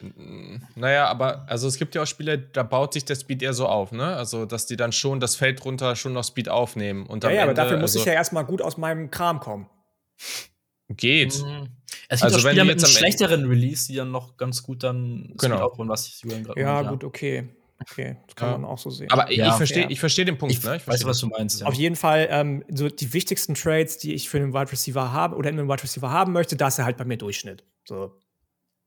naja, 0.77 1.07
aber 1.07 1.49
also 1.49 1.67
es 1.67 1.79
gibt 1.79 1.95
ja 1.95 2.03
auch 2.03 2.07
Spiele, 2.07 2.37
da 2.39 2.63
baut 2.63 2.93
sich 2.93 3.07
der 3.07 3.15
Speed 3.15 3.43
eher 3.43 3.55
so 3.55 3.69
auf, 3.69 3.93
ne? 3.93 4.05
Also, 4.05 4.45
dass 4.45 4.67
die 4.67 4.77
dann 4.77 4.93
schon 4.93 5.19
das 5.19 5.35
Feld 5.35 5.65
runter 5.65 5.97
schon 5.97 6.13
noch 6.13 6.25
Speed 6.25 6.51
aufnehmen. 6.51 7.07
Und 7.07 7.25
ja, 7.25 7.31
ja, 7.31 7.37
Ende, 7.37 7.53
aber 7.53 7.55
dafür 7.55 7.79
muss 7.79 7.93
also, 7.93 8.01
ich 8.01 8.05
ja 8.05 8.13
erstmal 8.13 8.45
gut 8.45 8.61
aus 8.61 8.77
meinem 8.77 9.11
Kram 9.11 9.41
kommen. 9.41 9.67
Geht. 10.91 11.43
Mhm. 11.43 11.69
Es 12.09 12.21
gibt 12.21 12.33
also 12.33 12.37
auch 12.37 12.51
Spieler 12.51 12.65
mit 12.65 12.83
einem 12.83 12.93
schlechteren 12.93 13.47
Release, 13.47 13.87
die 13.87 13.97
dann 13.97 14.11
noch 14.11 14.37
ganz 14.37 14.63
gut 14.63 14.83
dann 14.83 15.35
genau. 15.39 15.59
aufholen, 15.61 15.89
was 15.89 16.07
ich 16.07 16.21
Julian 16.23 16.45
gerade 16.45 16.61
Ja, 16.61 16.83
gut, 16.83 17.05
okay. 17.05 17.49
Okay, 17.83 18.19
das 18.27 18.37
kann 18.37 18.51
ja. 18.51 18.59
man 18.59 18.71
auch 18.71 18.79
so 18.79 18.91
sehen. 18.91 19.11
Aber 19.11 19.33
ja. 19.33 19.49
ich 19.49 19.55
verstehe 19.55 19.87
ich 19.89 20.01
versteh 20.01 20.25
den 20.25 20.37
Punkt. 20.37 20.55
Ich, 20.55 20.63
ne? 20.63 20.77
ich 20.77 20.87
weiß, 20.87 21.05
was 21.07 21.19
du 21.19 21.29
meinst. 21.29 21.61
Ja. 21.61 21.67
Auf 21.67 21.75
jeden 21.75 21.97
Fall, 21.97 22.29
ähm, 22.31 22.63
so 22.69 22.89
die 22.91 23.15
wichtigsten 23.15 23.55
Trades, 23.55 23.97
die 23.97 24.13
ich 24.13 24.29
für 24.29 24.37
einen 24.37 24.53
Wide 24.53 24.71
Receiver 24.71 25.13
habe 25.13 25.37
oder 25.37 25.49
in 25.49 25.59
einem 25.59 25.69
Wide 25.69 25.83
Receiver 25.83 26.11
haben 26.11 26.33
möchte, 26.33 26.57
da 26.57 26.69
ist 26.69 26.79
er 26.79 26.85
halt 26.85 26.99
bei 26.99 27.07
mir 27.07 27.17
Durchschnitt. 27.17 27.65
So. 27.87 28.19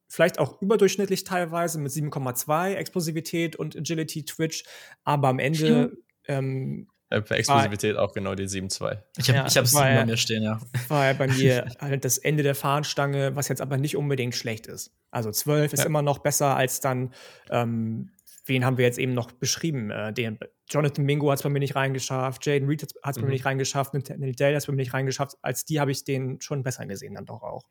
Vielleicht 0.08 0.38
auch 0.38 0.62
überdurchschnittlich 0.62 1.24
teilweise 1.24 1.80
mit 1.80 1.92
7,2 1.92 2.74
Explosivität 2.74 3.56
und 3.56 3.76
Agility, 3.76 4.26
Twitch, 4.26 4.64
aber 5.04 5.30
am 5.30 5.40
Ende 5.40 5.98
ähm, 6.28 6.88
für 7.22 7.36
Explosivität 7.36 7.98
auch 7.98 8.14
genau 8.14 8.36
die 8.36 8.46
7-2. 8.46 8.98
Ich 9.18 9.30
habe 9.30 9.50
ja, 9.50 9.62
es 9.62 9.74
bei 9.74 10.06
mir 10.06 10.18
stehen, 10.18 10.44
ja. 10.44 10.60
War 10.88 11.08
ja 11.08 11.14
bei 11.14 11.28
mir 11.28 11.68
halt 11.80 12.06
das 12.06 12.18
Ende 12.18 12.44
der 12.44 12.56
Fahnenstange, 12.56 13.36
was 13.36 13.48
jetzt 13.48 13.62
aber 13.62 13.78
nicht 13.78 13.96
unbedingt 13.96 14.36
schlecht 14.36 14.68
ist. 14.68 14.92
Also 15.12 15.32
12 15.32 15.74
ist 15.74 15.80
ja. 15.82 15.86
immer 15.86 16.02
noch 16.02 16.20
besser 16.20 16.56
als 16.56 16.80
dann, 16.80 17.14
ähm, 17.50 18.12
wen 18.46 18.66
haben 18.66 18.78
wir 18.78 18.86
jetzt 18.86 18.98
eben 18.98 19.14
noch 19.14 19.32
beschrieben? 19.32 19.92
Äh, 19.92 20.14
den, 20.14 20.40
Jonathan 20.70 21.06
Mingo 21.06 21.30
hat 21.30 21.40
es 21.40 21.44
bei 21.44 21.50
mir 21.50 21.60
nicht 21.60 21.76
reingeschafft, 21.76 22.46
Jaden 22.46 22.68
Reed 22.68 22.82
hat 22.82 22.90
es 22.92 23.02
bei 23.04 23.22
mhm. 23.22 23.28
mir 23.28 23.34
nicht 23.34 23.46
reingeschafft, 23.46 23.94
Nathaniel 23.94 24.34
Dale 24.34 24.56
hat 24.56 24.62
es 24.64 24.66
bei 24.66 24.74
mir 24.74 24.82
nicht 24.82 24.94
reingeschafft. 24.94 25.38
Als 25.42 25.66
die 25.66 25.80
habe 25.80 25.92
ich 25.92 26.04
den 26.04 26.42
schon 26.42 26.64
besser 26.64 26.86
gesehen, 26.86 27.14
dann 27.14 27.26
doch 27.26 27.44
auch. 27.44 27.64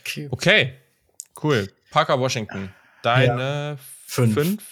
Okay. 0.00 0.28
okay. 0.30 0.74
Cool. 1.42 1.68
Parker 1.90 2.20
Washington. 2.20 2.72
Deine 3.02 3.78
Fünf. 4.12 4.34
Fünf? 4.34 4.62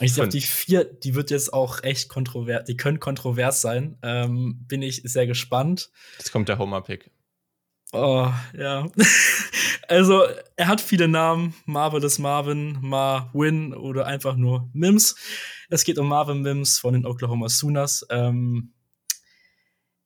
Ich 0.00 0.12
glaube, 0.12 0.28
die 0.28 0.42
vier, 0.42 0.84
die 0.84 1.14
wird 1.14 1.30
jetzt 1.30 1.54
auch 1.54 1.82
echt 1.82 2.10
kontrovers, 2.10 2.66
die 2.66 2.76
können 2.76 3.00
kontrovers 3.00 3.62
sein. 3.62 3.96
Ähm, 4.02 4.66
bin 4.68 4.82
ich 4.82 5.00
sehr 5.04 5.26
gespannt. 5.26 5.90
Jetzt 6.18 6.32
kommt 6.32 6.50
der 6.50 6.58
Homer-Pick. 6.58 7.10
Oh, 7.92 8.30
ja. 8.52 8.86
also, 9.88 10.24
er 10.54 10.68
hat 10.68 10.82
viele 10.82 11.08
Namen. 11.08 11.54
Marvelous 11.64 12.18
Marvin, 12.18 12.76
Marvin 12.82 13.72
oder 13.72 14.04
einfach 14.04 14.36
nur 14.36 14.68
Mims. 14.74 15.16
Es 15.70 15.84
geht 15.84 15.98
um 15.98 16.06
Marvin 16.06 16.42
Mims 16.42 16.78
von 16.78 16.92
den 16.92 17.06
Oklahoma 17.06 17.48
Sooners. 17.48 18.06
Ähm, 18.10 18.74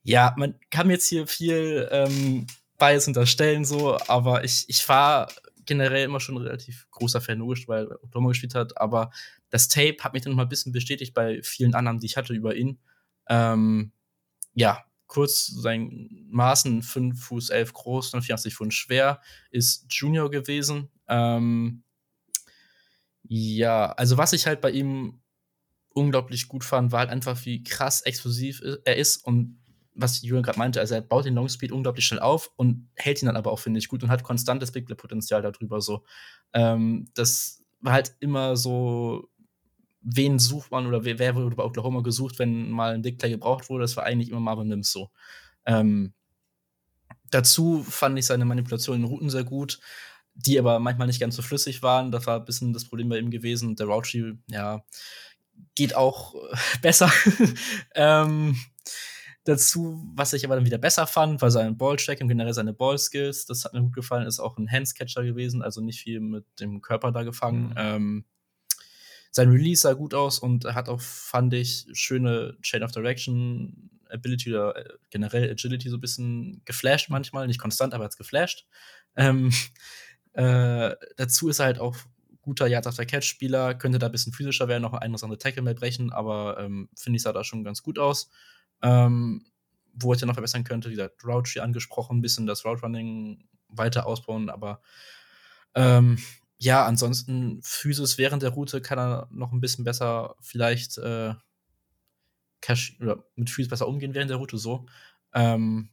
ja, 0.05 0.35
man 0.36 0.55
kann 0.70 0.89
jetzt 0.89 1.09
hier 1.09 1.27
viel 1.27 1.89
ähm, 1.90 2.47
Bias 2.78 3.09
unterstellen, 3.09 3.65
so, 3.65 3.98
aber 4.06 4.44
ich, 4.44 4.66
ich 4.69 4.89
war 4.89 5.28
generell 5.66 6.04
immer 6.04 6.20
schon 6.20 6.36
relativ 6.36 6.86
großer 6.90 7.20
Fan, 7.20 7.38
logisch, 7.38 7.68
weil 7.68 7.86
Oklahoma 8.02 8.28
gespielt 8.30 8.54
hat, 8.54 8.78
aber 8.78 9.10
das 9.50 9.68
Tape 9.68 9.96
hat 10.00 10.12
mich 10.12 10.22
dann 10.22 10.32
noch 10.32 10.36
mal 10.36 10.42
ein 10.44 10.48
bisschen 10.48 10.72
bestätigt 10.72 11.14
bei 11.14 11.42
vielen 11.42 11.74
anderen, 11.74 12.00
die 12.00 12.06
ich 12.06 12.16
hatte 12.16 12.34
über 12.34 12.54
ihn. 12.56 12.78
Ähm, 13.28 13.92
ja, 14.54 14.84
kurz 15.06 15.46
sein 15.46 16.26
Maßen 16.30 16.82
5 16.82 17.22
Fuß 17.24 17.50
11 17.50 17.72
groß, 17.72 18.10
84 18.10 18.54
Pfund 18.54 18.74
schwer, 18.74 19.20
ist 19.50 19.86
Junior 19.90 20.30
gewesen. 20.30 20.90
Ähm, 21.08 21.84
Ja, 23.22 23.92
also 23.92 24.18
was 24.18 24.32
ich 24.32 24.46
halt 24.46 24.60
bei 24.60 24.70
ihm 24.70 25.20
unglaublich 25.90 26.48
gut 26.48 26.64
fand, 26.64 26.92
war 26.92 27.00
halt 27.00 27.10
einfach, 27.10 27.44
wie 27.46 27.62
krass 27.62 28.02
explosiv 28.02 28.62
er 28.84 28.96
ist 28.96 29.24
und 29.24 29.58
was 29.94 30.22
Julian 30.22 30.42
gerade 30.42 30.58
meinte, 30.58 30.80
also 30.80 30.94
er 30.94 31.00
baut 31.00 31.24
den 31.24 31.34
Longspeed 31.34 31.72
unglaublich 31.72 32.04
schnell 32.04 32.20
auf 32.20 32.50
und 32.56 32.88
hält 32.96 33.22
ihn 33.22 33.26
dann 33.26 33.36
aber 33.36 33.52
auch, 33.52 33.60
finde 33.60 33.78
ich, 33.78 33.88
gut 33.88 34.02
und 34.02 34.10
hat 34.10 34.22
konstantes 34.22 34.72
Big 34.72 34.86
Play-Potenzial 34.86 35.42
darüber 35.42 35.80
so. 35.80 36.04
Ähm, 36.52 37.06
das 37.14 37.62
war 37.80 37.92
halt 37.92 38.16
immer 38.20 38.56
so, 38.56 39.28
wen 40.00 40.38
sucht 40.38 40.70
man 40.70 40.86
oder 40.86 41.04
wer, 41.04 41.18
wer 41.18 41.34
wurde 41.34 41.56
bei 41.56 41.64
Oklahoma 41.64 42.00
gesucht, 42.00 42.38
wenn 42.38 42.70
mal 42.70 42.94
ein 42.94 43.02
Big 43.02 43.18
Play 43.18 43.30
gebraucht 43.30 43.68
wurde, 43.68 43.82
das 43.82 43.96
war 43.96 44.04
eigentlich 44.04 44.30
immer 44.30 44.40
Marvin 44.40 44.68
Mims 44.68 44.90
so. 44.90 45.10
Ähm, 45.64 46.12
dazu 47.30 47.82
fand 47.82 48.18
ich 48.18 48.26
seine 48.26 48.44
Manipulation 48.44 48.96
in 48.96 49.04
Routen 49.04 49.30
sehr 49.30 49.44
gut, 49.44 49.80
die 50.34 50.58
aber 50.58 50.78
manchmal 50.78 51.06
nicht 51.06 51.20
ganz 51.20 51.36
so 51.36 51.42
flüssig 51.42 51.82
waren. 51.82 52.10
Das 52.10 52.26
war 52.26 52.40
ein 52.40 52.44
bisschen 52.44 52.72
das 52.72 52.84
Problem 52.84 53.08
bei 53.08 53.18
ihm 53.18 53.30
gewesen. 53.30 53.76
Der 53.76 53.86
Route 53.86 54.38
ja, 54.48 54.84
geht 55.74 55.94
auch 55.94 56.34
besser. 56.82 57.12
ähm, 57.94 58.56
Dazu, 59.44 60.02
was 60.14 60.32
ich 60.32 60.44
aber 60.44 60.56
dann 60.56 60.64
wieder 60.64 60.78
besser 60.78 61.06
fand, 61.06 61.42
war 61.42 61.50
sein 61.50 61.76
Ballcheck 61.76 62.20
und 62.22 62.28
generell 62.28 62.54
seine 62.54 62.72
Ballskills. 62.72 63.44
Das 63.44 63.64
hat 63.64 63.74
mir 63.74 63.82
gut 63.82 63.94
gefallen. 63.94 64.26
Ist 64.26 64.40
auch 64.40 64.56
ein 64.56 64.70
Handscatcher 64.70 65.22
gewesen, 65.22 65.62
also 65.62 65.82
nicht 65.82 66.00
viel 66.00 66.20
mit 66.20 66.46
dem 66.60 66.80
Körper 66.80 67.12
da 67.12 67.24
gefangen. 67.24 67.68
Mhm. 67.68 67.74
Ähm, 67.76 68.24
sein 69.30 69.50
Release 69.50 69.82
sah 69.82 69.92
gut 69.92 70.14
aus 70.14 70.38
und 70.38 70.64
er 70.64 70.74
hat 70.74 70.88
auch, 70.88 71.00
fand 71.00 71.52
ich, 71.54 71.86
schöne 71.92 72.56
Chain 72.62 72.82
of 72.82 72.92
Direction 72.92 73.90
Ability 74.08 74.50
oder 74.50 74.76
äh, 74.76 74.94
generell 75.10 75.50
Agility 75.50 75.90
so 75.90 75.96
ein 75.96 76.00
bisschen 76.00 76.62
geflasht 76.64 77.10
manchmal. 77.10 77.46
Nicht 77.46 77.60
konstant, 77.60 77.92
aber 77.92 78.04
hat 78.04 78.16
geflasht. 78.16 78.66
Ähm, 79.16 79.52
äh, 80.32 80.94
dazu 81.16 81.48
ist 81.48 81.58
er 81.58 81.66
halt 81.66 81.80
auch 81.80 81.96
guter 82.40 82.66
Yard 82.66 82.86
after 82.86 83.06
Catch 83.06 83.24
Spieler, 83.24 83.74
könnte 83.74 83.98
da 83.98 84.06
ein 84.06 84.12
bisschen 84.12 84.32
physischer 84.32 84.68
werden, 84.68 84.82
noch 84.82 84.92
ein 84.92 85.02
anderes 85.02 85.24
andere 85.24 85.38
Tackle 85.38 85.62
mehr 85.62 85.74
brechen, 85.74 86.12
aber 86.12 86.58
ähm, 86.60 86.88
finde 86.94 87.16
ich 87.16 87.22
sah 87.22 87.32
da 87.32 87.42
schon 87.42 87.64
ganz 87.64 87.82
gut 87.82 87.98
aus. 87.98 88.30
Ähm, 88.82 89.46
wo 89.94 90.12
ich 90.12 90.20
ja 90.20 90.26
noch 90.26 90.34
verbessern 90.34 90.64
könnte, 90.64 90.90
wie 90.90 90.94
gesagt, 90.94 91.24
Route 91.24 91.51
hier 91.51 91.62
angesprochen, 91.62 92.18
ein 92.18 92.22
bisschen 92.22 92.46
das 92.46 92.64
Route 92.64 92.82
Running 92.82 93.44
weiter 93.68 94.06
ausbauen, 94.06 94.51
aber 94.51 94.80
ähm, 95.74 96.18
ja, 96.59 96.84
ansonsten 96.84 97.60
Physis 97.62 98.18
während 98.18 98.42
der 98.42 98.51
Route 98.51 98.80
kann 98.80 98.98
er 98.98 99.28
noch 99.30 99.52
ein 99.52 99.60
bisschen 99.60 99.84
besser 99.84 100.34
vielleicht 100.40 100.98
äh, 100.98 101.34
mit 103.36 103.51
Physis 103.51 103.68
besser 103.68 103.86
umgehen 103.88 104.14
während 104.14 104.30
der 104.30 104.38
Route 104.38 104.56
so. 104.56 104.86
Ähm, 105.34 105.90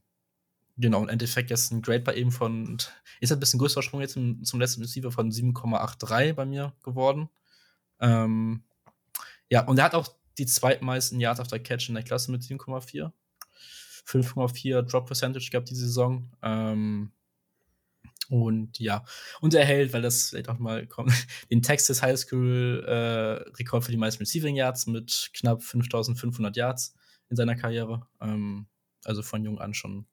genau, 0.77 1.03
im 1.03 1.09
Endeffekt 1.09 1.49
jetzt 1.49 1.71
ein 1.71 1.81
Grade 1.81 2.01
bei 2.01 2.15
ihm 2.15 2.31
von, 2.31 2.77
ist 3.19 3.31
ein 3.31 3.39
bisschen 3.39 3.59
größerer 3.59 3.83
Sprung 3.83 4.01
jetzt 4.01 4.13
zum, 4.13 4.43
zum 4.43 4.59
letzten 4.59 4.81
Receiver 4.81 5.11
von 5.11 5.31
7,83 5.31 6.33
bei 6.33 6.45
mir 6.45 6.73
geworden. 6.83 7.29
Ähm, 7.99 8.63
ja, 9.49 9.65
und 9.65 9.77
er 9.79 9.85
hat 9.85 9.95
auch 9.95 10.15
die 10.41 10.47
zweitmeisten 10.47 11.19
Yards 11.19 11.39
after 11.39 11.59
Catch 11.59 11.89
in 11.89 11.95
der 11.95 12.03
Klasse 12.03 12.31
mit 12.31 12.41
7,4. 12.41 13.11
5,4 14.07 14.81
Drop 14.81 15.05
Percentage 15.05 15.51
gab 15.51 15.65
die 15.65 15.75
Saison. 15.75 16.31
Ähm, 16.41 17.11
und 18.27 18.79
ja, 18.79 19.05
und 19.41 19.53
er 19.53 19.65
hält, 19.65 19.93
weil 19.93 20.01
das 20.01 20.29
vielleicht 20.29 20.49
auch 20.49 20.57
mal 20.57 20.87
kommt, 20.87 21.13
den 21.51 21.61
Texas 21.61 22.01
High 22.01 22.17
School 22.17 22.83
äh, 22.87 23.51
Rekord 23.51 23.83
für 23.83 23.91
die 23.91 23.97
meisten 23.97 24.23
Receiving 24.23 24.55
Yards 24.55 24.87
mit 24.87 25.29
knapp 25.35 25.61
5500 25.61 26.57
Yards 26.57 26.95
in 27.29 27.35
seiner 27.35 27.55
Karriere. 27.55 28.07
Ähm, 28.19 28.65
also 29.03 29.21
von 29.21 29.45
jung 29.45 29.59
an 29.59 29.75
schon 29.75 30.07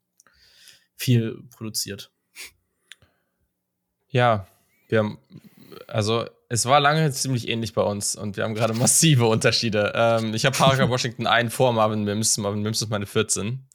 viel 0.95 1.43
produziert. 1.51 2.13
Ja, 4.11 4.47
wir 4.89 4.99
haben, 4.99 5.19
also 5.87 6.27
es 6.49 6.67
war 6.67 6.81
lange 6.81 7.11
ziemlich 7.13 7.49
ähnlich 7.49 7.75
bei 7.75 7.83
uns 7.83 8.17
und 8.17 8.37
wir 8.37 8.45
haben 8.45 8.55
gerade 8.55 8.75
massive 8.75 9.27
Unterschiede. 9.27 9.93
Ähm, 9.95 10.35
ich 10.35 10.45
habe 10.47 10.57
Parker 10.57 10.89
Washington 10.91 11.27
einen 11.27 11.51
vor 11.51 11.73
Marvin 11.73 12.05
Mims. 12.05 12.39
Marvin 12.39 12.63
Mims 12.63 12.83
ist 12.83 12.91
meine 12.91 13.07
14. 13.07 13.67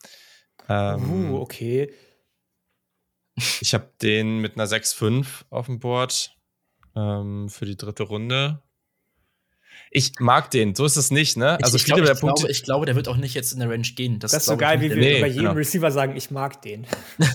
Ähm, 0.70 1.32
uh, 1.32 1.40
okay. 1.40 1.94
Ich 3.62 3.74
habe 3.74 3.90
den 4.02 4.40
mit 4.40 4.56
einer 4.56 4.68
6-5 4.68 5.46
auf 5.50 5.66
dem 5.66 5.80
Board 5.80 6.36
ähm, 6.96 7.50
für 7.50 7.66
die 7.66 7.78
dritte 7.78 8.04
Runde 8.04 8.62
ich 9.96 10.20
mag 10.20 10.50
den, 10.50 10.74
so 10.74 10.86
ist 10.86 10.98
es 10.98 11.12
nicht, 11.12 11.38
ne? 11.38 11.60
Also 11.62 11.78
ich, 11.78 11.84
viele 11.84 11.98
glaub, 11.98 12.08
der 12.08 12.16
Punkte. 12.16 12.42
Glaube, 12.42 12.52
ich 12.52 12.64
glaube, 12.64 12.86
der 12.88 12.96
wird 12.96 13.08
auch 13.08 13.16
nicht 13.16 13.36
jetzt 13.36 13.54
in 13.54 13.60
der 13.60 13.70
Range 13.70 13.88
gehen. 13.96 14.18
Das, 14.18 14.32
das 14.32 14.44
ist 14.44 14.48
so 14.48 14.58
geil, 14.58 14.82
wie 14.82 14.90
wir 14.90 14.96
nee, 14.96 15.22
bei 15.22 15.28
jedem 15.28 15.44
genau. 15.44 15.54
Receiver 15.54 15.92
sagen, 15.92 16.16
ich 16.16 16.32
mag 16.32 16.62
den. 16.64 16.88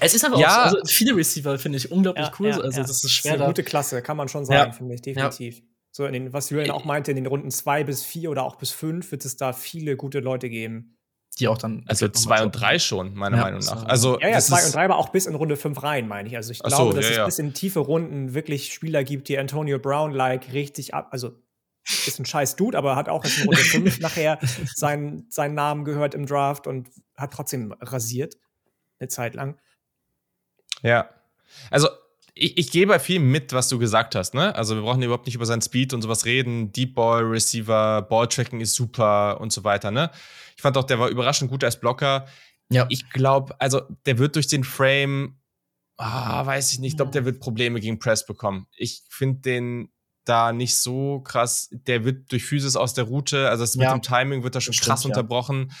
es 0.00 0.14
ist 0.14 0.24
aber 0.24 0.38
ja. 0.38 0.66
auch 0.66 0.70
so, 0.70 0.76
also 0.78 0.92
viele 0.92 1.16
Receiver 1.16 1.58
finde 1.58 1.78
ich 1.78 1.90
unglaublich 1.90 2.26
ja, 2.26 2.32
cool. 2.38 2.48
Ja, 2.50 2.58
also 2.60 2.82
das 2.82 3.02
ist 3.02 3.10
schwer. 3.10 3.32
Das 3.32 3.38
ist 3.38 3.42
eine 3.42 3.50
gute 3.50 3.64
Klasse, 3.64 4.00
kann 4.00 4.16
man 4.16 4.28
schon 4.28 4.44
sagen, 4.44 4.72
finde 4.72 4.94
ich, 4.94 5.02
definitiv. 5.02 5.60
So 5.90 6.06
in 6.06 6.12
den, 6.12 6.32
was 6.32 6.50
Julian 6.50 6.70
auch 6.70 6.84
meinte, 6.84 7.10
in 7.10 7.16
den 7.16 7.26
Runden 7.26 7.50
zwei 7.50 7.82
bis 7.82 8.04
vier 8.04 8.30
oder 8.30 8.44
auch 8.44 8.56
bis 8.56 8.70
fünf 8.70 9.10
wird 9.10 9.24
es 9.24 9.36
da 9.36 9.52
viele 9.52 9.96
gute 9.96 10.20
Leute 10.20 10.48
geben. 10.48 10.96
Die 11.40 11.48
auch 11.48 11.58
dann. 11.58 11.84
Also 11.88 12.06
zwei 12.08 12.44
und 12.44 12.52
drei 12.52 12.78
schon, 12.78 13.14
meiner 13.14 13.38
Meinung 13.38 13.60
nach. 13.60 13.84
Also, 13.86 14.20
ja, 14.20 14.28
ja, 14.28 14.40
zwei 14.40 14.64
und 14.64 14.72
drei, 14.72 14.84
aber 14.84 14.98
auch 14.98 15.08
bis 15.08 15.26
in 15.26 15.34
Runde 15.34 15.56
fünf 15.56 15.82
rein, 15.82 16.06
meine 16.06 16.28
ich. 16.28 16.36
Also 16.36 16.52
ich 16.52 16.60
glaube, 16.60 16.92
so, 16.92 16.96
dass 16.96 17.10
es 17.10 17.24
bis 17.24 17.38
in 17.40 17.54
tiefe 17.54 17.80
Runden 17.80 18.34
wirklich 18.34 18.72
Spieler 18.72 19.02
gibt, 19.02 19.28
die 19.28 19.36
Antonio 19.36 19.80
Brown-like 19.80 20.52
richtig 20.52 20.94
ab, 20.94 21.08
also 21.10 21.32
ist 21.84 22.18
ein 22.18 22.24
scheiß 22.24 22.56
Dude, 22.56 22.76
aber 22.78 22.96
hat 22.96 23.08
auch 23.08 23.24
in 23.24 23.46
Runde 23.46 23.56
5 23.62 24.00
nachher 24.00 24.38
seinen, 24.74 25.30
seinen 25.30 25.54
Namen 25.54 25.84
gehört 25.84 26.14
im 26.14 26.26
Draft 26.26 26.66
und 26.66 26.88
hat 27.16 27.32
trotzdem 27.32 27.72
rasiert. 27.80 28.36
Eine 28.98 29.08
Zeit 29.08 29.34
lang. 29.34 29.58
Ja. 30.82 31.10
Also, 31.70 31.88
ich, 32.34 32.56
ich 32.58 32.70
gehe 32.70 32.86
bei 32.86 32.98
viel 32.98 33.20
mit, 33.20 33.52
was 33.52 33.68
du 33.68 33.78
gesagt 33.78 34.14
hast, 34.14 34.34
ne? 34.34 34.54
Also, 34.54 34.76
wir 34.76 34.82
brauchen 34.82 35.02
überhaupt 35.02 35.26
nicht 35.26 35.34
über 35.34 35.46
seinen 35.46 35.62
Speed 35.62 35.92
und 35.92 36.02
sowas 36.02 36.24
reden. 36.24 36.72
Deep 36.72 36.94
Ball, 36.94 37.22
Receiver, 37.22 38.02
Balltracking 38.02 38.60
ist 38.60 38.74
super 38.74 39.40
und 39.40 39.52
so 39.52 39.64
weiter, 39.64 39.90
ne? 39.90 40.10
Ich 40.56 40.62
fand 40.62 40.76
auch, 40.76 40.84
der 40.84 40.98
war 40.98 41.08
überraschend 41.08 41.50
gut 41.50 41.64
als 41.64 41.78
Blocker. 41.78 42.26
Ja. 42.70 42.86
Ich 42.88 43.10
glaube, 43.10 43.60
also, 43.60 43.82
der 44.06 44.18
wird 44.18 44.36
durch 44.36 44.46
den 44.46 44.64
Frame, 44.64 45.38
ah, 45.96 46.44
weiß 46.46 46.72
ich 46.72 46.78
nicht, 46.78 46.92
ich 46.92 46.96
glaube, 46.96 47.12
der 47.12 47.24
wird 47.24 47.40
Probleme 47.40 47.80
gegen 47.80 47.98
Press 47.98 48.24
bekommen. 48.26 48.66
Ich 48.76 49.02
finde 49.08 49.40
den 49.40 49.93
da 50.24 50.52
nicht 50.52 50.76
so 50.76 51.20
krass. 51.20 51.68
Der 51.70 52.04
wird 52.04 52.30
durch 52.32 52.44
Physis 52.44 52.76
aus 52.76 52.94
der 52.94 53.04
Route, 53.04 53.48
also 53.48 53.62
das 53.62 53.74
ja. 53.74 53.94
mit 53.94 54.02
dem 54.04 54.06
Timing 54.06 54.42
wird 54.42 54.54
da 54.54 54.60
schon 54.60 54.74
krass 54.74 55.00
stimmt, 55.00 55.16
unterbrochen. 55.16 55.68
Ja. 55.68 55.76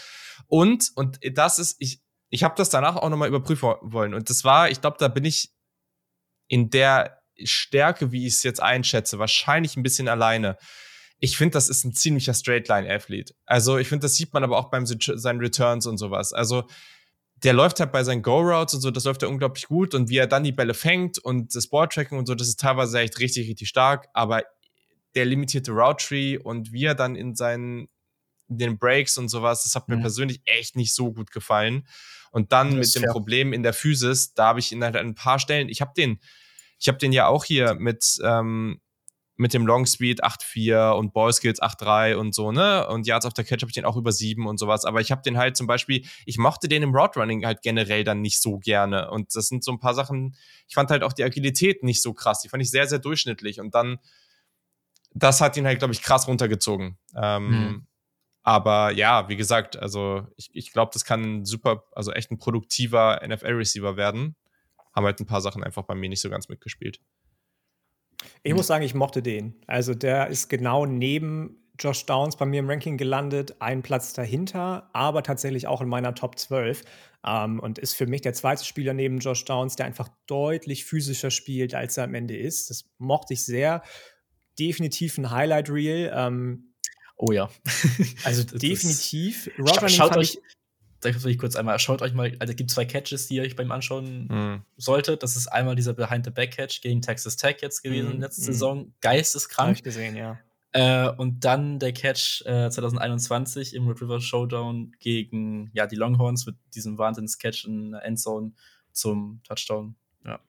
Und, 0.48 0.90
und 0.94 1.18
das 1.32 1.58
ist, 1.58 1.76
ich, 1.78 2.02
ich 2.30 2.42
habe 2.42 2.54
das 2.56 2.70
danach 2.70 2.96
auch 2.96 3.08
nochmal 3.08 3.28
überprüfen 3.28 3.74
wollen. 3.82 4.14
Und 4.14 4.30
das 4.30 4.44
war, 4.44 4.70
ich 4.70 4.80
glaube, 4.80 4.96
da 4.98 5.08
bin 5.08 5.24
ich 5.24 5.52
in 6.48 6.70
der 6.70 7.20
Stärke, 7.42 8.12
wie 8.12 8.26
ich 8.26 8.34
es 8.34 8.42
jetzt 8.42 8.62
einschätze, 8.62 9.18
wahrscheinlich 9.18 9.76
ein 9.76 9.82
bisschen 9.82 10.08
alleine. 10.08 10.56
Ich 11.20 11.36
finde, 11.36 11.52
das 11.52 11.68
ist 11.68 11.84
ein 11.84 11.94
ziemlicher 11.94 12.34
Straightline-Athlet. 12.34 13.34
Also, 13.46 13.78
ich 13.78 13.88
finde, 13.88 14.04
das 14.04 14.14
sieht 14.14 14.34
man 14.34 14.44
aber 14.44 14.58
auch 14.58 14.70
beim 14.70 14.84
seinen 14.86 15.40
Returns 15.40 15.86
und 15.86 15.96
sowas. 15.96 16.32
Also, 16.32 16.64
der 17.44 17.52
läuft 17.52 17.78
halt 17.78 17.92
bei 17.92 18.02
seinen 18.02 18.22
Go-Routes 18.22 18.74
und 18.74 18.80
so, 18.80 18.90
das 18.90 19.04
läuft 19.04 19.22
ja 19.22 19.28
unglaublich 19.28 19.66
gut 19.66 19.94
und 19.94 20.08
wie 20.08 20.16
er 20.16 20.26
dann 20.26 20.44
die 20.44 20.52
Bälle 20.52 20.74
fängt 20.74 21.18
und 21.18 21.54
das 21.54 21.66
Board-Tracking 21.68 22.18
und 22.18 22.26
so, 22.26 22.34
das 22.34 22.48
ist 22.48 22.58
teilweise 22.58 22.98
echt 23.00 23.20
richtig, 23.20 23.48
richtig 23.48 23.68
stark, 23.68 24.08
aber 24.14 24.42
der 25.14 25.26
limitierte 25.26 25.72
Route-Tree 25.72 26.38
und 26.38 26.72
wie 26.72 26.86
er 26.86 26.94
dann 26.94 27.14
in 27.14 27.34
seinen 27.36 27.88
in 28.48 28.58
den 28.58 28.78
Breaks 28.78 29.16
und 29.16 29.28
sowas, 29.28 29.62
das 29.64 29.74
hat 29.74 29.88
mir 29.88 29.96
mhm. 29.96 30.02
persönlich 30.02 30.42
echt 30.44 30.76
nicht 30.76 30.94
so 30.94 31.12
gut 31.12 31.30
gefallen. 31.30 31.86
Und 32.30 32.52
dann 32.52 32.78
mit 32.78 32.94
dem 32.94 33.02
fair. 33.02 33.12
Problem 33.12 33.52
in 33.52 33.62
der 33.62 33.72
Physis, 33.72 34.34
da 34.34 34.48
habe 34.48 34.60
ich 34.60 34.72
ihn 34.72 34.82
halt 34.84 34.96
an 34.96 35.06
ein 35.06 35.14
paar 35.14 35.38
Stellen, 35.38 35.68
ich 35.68 35.80
habe 35.80 35.92
den, 35.96 36.20
ich 36.78 36.88
habe 36.88 36.98
den 36.98 37.12
ja 37.12 37.26
auch 37.26 37.44
hier 37.44 37.74
mit, 37.74 38.18
ähm, 38.22 38.80
mit 39.36 39.52
dem 39.52 39.66
Long 39.66 39.84
Speed 39.84 40.24
8,4 40.24 40.92
und 40.92 41.12
Ball 41.12 41.32
Skills 41.32 41.60
8,3 41.60 42.14
und 42.14 42.34
so, 42.34 42.52
ne? 42.52 42.86
Und 42.86 43.06
Yards 43.06 43.26
auf 43.26 43.32
der 43.32 43.44
Catch 43.44 43.62
habe 43.62 43.70
ich 43.70 43.74
den 43.74 43.84
auch 43.84 43.96
über 43.96 44.12
7 44.12 44.46
und 44.46 44.58
sowas. 44.58 44.84
Aber 44.84 45.00
ich 45.00 45.10
habe 45.10 45.22
den 45.22 45.36
halt 45.36 45.56
zum 45.56 45.66
Beispiel, 45.66 46.06
ich 46.24 46.38
mochte 46.38 46.68
den 46.68 46.82
im 46.82 46.94
Route 46.94 47.18
Running 47.18 47.44
halt 47.44 47.62
generell 47.62 48.04
dann 48.04 48.20
nicht 48.20 48.40
so 48.40 48.58
gerne. 48.58 49.10
Und 49.10 49.34
das 49.34 49.48
sind 49.48 49.64
so 49.64 49.72
ein 49.72 49.80
paar 49.80 49.94
Sachen, 49.94 50.36
ich 50.68 50.74
fand 50.74 50.90
halt 50.90 51.02
auch 51.02 51.12
die 51.12 51.24
Agilität 51.24 51.82
nicht 51.82 52.00
so 52.00 52.14
krass. 52.14 52.42
Die 52.42 52.48
fand 52.48 52.62
ich 52.62 52.70
sehr, 52.70 52.86
sehr 52.86 53.00
durchschnittlich. 53.00 53.60
Und 53.60 53.74
dann, 53.74 53.98
das 55.14 55.40
hat 55.40 55.56
ihn 55.56 55.66
halt, 55.66 55.80
glaube 55.80 55.94
ich, 55.94 56.02
krass 56.02 56.28
runtergezogen. 56.28 56.96
Ähm, 57.16 57.48
mhm. 57.48 57.86
Aber 58.44 58.92
ja, 58.92 59.28
wie 59.28 59.36
gesagt, 59.36 59.76
also 59.76 60.26
ich, 60.36 60.50
ich 60.52 60.72
glaube, 60.72 60.90
das 60.92 61.04
kann 61.04 61.40
ein 61.40 61.44
super, 61.44 61.84
also 61.92 62.12
echt 62.12 62.30
ein 62.30 62.38
produktiver 62.38 63.20
NFL-Receiver 63.26 63.96
werden. 63.96 64.36
Haben 64.94 65.06
halt 65.06 65.18
ein 65.18 65.26
paar 65.26 65.40
Sachen 65.40 65.64
einfach 65.64 65.82
bei 65.82 65.96
mir 65.96 66.08
nicht 66.08 66.20
so 66.20 66.30
ganz 66.30 66.48
mitgespielt. 66.48 67.00
Ich 68.42 68.54
muss 68.54 68.66
sagen, 68.66 68.84
ich 68.84 68.94
mochte 68.94 69.22
den. 69.22 69.54
Also 69.66 69.94
der 69.94 70.28
ist 70.28 70.48
genau 70.48 70.86
neben 70.86 71.64
Josh 71.78 72.06
Downs 72.06 72.36
bei 72.36 72.46
mir 72.46 72.60
im 72.60 72.70
Ranking 72.70 72.96
gelandet, 72.96 73.60
einen 73.60 73.82
Platz 73.82 74.12
dahinter, 74.12 74.88
aber 74.92 75.22
tatsächlich 75.22 75.66
auch 75.66 75.80
in 75.80 75.88
meiner 75.88 76.14
Top 76.14 76.38
12. 76.38 76.82
Ähm, 77.26 77.58
und 77.58 77.78
ist 77.78 77.94
für 77.94 78.06
mich 78.06 78.20
der 78.20 78.34
zweite 78.34 78.64
Spieler 78.64 78.92
neben 78.92 79.18
Josh 79.18 79.44
Downs, 79.44 79.76
der 79.76 79.86
einfach 79.86 80.08
deutlich 80.26 80.84
physischer 80.84 81.30
spielt, 81.30 81.74
als 81.74 81.96
er 81.96 82.04
am 82.04 82.14
Ende 82.14 82.36
ist. 82.36 82.70
Das 82.70 82.84
mochte 82.98 83.34
ich 83.34 83.44
sehr. 83.44 83.82
Definitiv 84.58 85.18
ein 85.18 85.30
Highlight-Reel. 85.30 86.12
Ähm, 86.14 86.74
oh 87.16 87.32
ja. 87.32 87.48
also 88.24 88.44
definitiv. 88.44 89.50
Schaut 89.88 90.16
euch, 90.16 90.38
will 91.04 91.30
ich 91.30 91.38
kurz 91.38 91.56
einmal, 91.56 91.78
schaut 91.78 92.02
euch 92.02 92.14
mal, 92.14 92.34
also 92.38 92.50
es 92.52 92.56
gibt 92.56 92.70
zwei 92.70 92.84
Catches, 92.84 93.28
die 93.28 93.36
ihr 93.36 93.42
euch 93.42 93.56
beim 93.56 93.70
Anschauen 93.72 94.26
mhm. 94.28 94.62
solltet. 94.76 95.22
Das 95.22 95.36
ist 95.36 95.48
einmal 95.48 95.74
dieser 95.76 95.92
Behind-the-Back-Catch 95.92 96.80
gegen 96.80 97.02
Texas 97.02 97.36
Tech 97.36 97.58
jetzt 97.60 97.82
gewesen 97.82 98.14
mhm. 98.14 98.20
letzte 98.20 98.42
mhm. 98.42 98.46
Saison. 98.46 98.94
Geisteskrank. 99.00 99.68
Hab 99.70 99.76
ich 99.76 99.82
gesehen, 99.82 100.16
ja. 100.16 100.38
Äh, 100.72 101.10
und 101.10 101.44
dann 101.44 101.78
der 101.78 101.92
Catch 101.92 102.42
äh, 102.46 102.68
2021 102.68 103.74
im 103.74 103.86
Red 103.86 104.02
River 104.02 104.20
Showdown 104.20 104.92
gegen 104.98 105.70
ja, 105.72 105.86
die 105.86 105.94
Longhorns 105.94 106.46
mit 106.46 106.56
diesem 106.74 106.98
Wahnsinns-Catch 106.98 107.66
in 107.66 107.92
der 107.92 108.04
Endzone 108.04 108.52
zum 108.90 109.40
Touchdown. 109.44 109.94
Ja, 110.24 110.40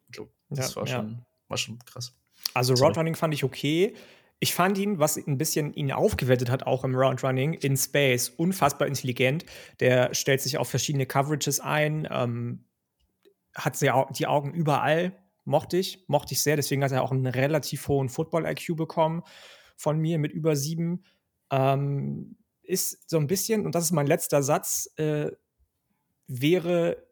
das 0.50 0.74
ja, 0.74 0.76
war, 0.76 0.88
ja. 0.88 0.96
Schon, 0.96 1.26
war 1.48 1.58
schon 1.58 1.80
krass. 1.86 2.16
Also 2.54 2.74
Route 2.74 3.00
Running 3.00 3.16
fand 3.16 3.34
ich 3.34 3.44
okay. 3.44 3.96
Ich 4.40 4.54
fand 4.54 4.78
ihn, 4.78 5.00
was 5.00 5.18
ein 5.18 5.38
bisschen 5.38 5.74
ihn 5.74 5.92
aufgewertet 5.92 6.50
hat, 6.50 6.64
auch 6.64 6.84
im 6.84 6.96
Route 6.96 7.26
Running 7.26 7.54
in 7.54 7.78
Space, 7.78 8.30
unfassbar 8.30 8.88
intelligent. 8.88 9.46
Der 9.80 10.14
stellt 10.14 10.42
sich 10.42 10.58
auf 10.58 10.70
verschiedene 10.70 11.06
Coverages 11.06 11.60
ein, 11.60 12.08
ähm, 12.12 12.66
hat 13.56 13.78
sehr, 13.78 14.08
die 14.18 14.28
Augen 14.28 14.54
überall. 14.54 15.14
Mochte 15.46 15.78
ich, 15.78 16.04
mochte 16.08 16.34
ich 16.34 16.42
sehr. 16.42 16.58
Deswegen 16.58 16.84
hat 16.84 16.92
er 16.92 17.04
auch 17.04 17.12
einen 17.12 17.28
relativ 17.28 17.88
hohen 17.88 18.10
Football-IQ 18.10 18.76
bekommen 18.76 19.24
von 19.78 20.00
mir 20.00 20.20
mit 20.20 20.34
über 20.34 20.56
sieben. 20.56 21.04
Ähm, 21.52 22.38
ist 22.64 23.10
so 23.10 23.18
ein 23.18 23.28
bisschen, 23.28 23.66
und 23.66 23.76
das 23.76 23.86
ist 23.86 23.92
mein 23.92 24.08
letzter 24.08 24.44
Satz, 24.44 24.90
äh, 24.98 25.32
wäre 26.28 27.06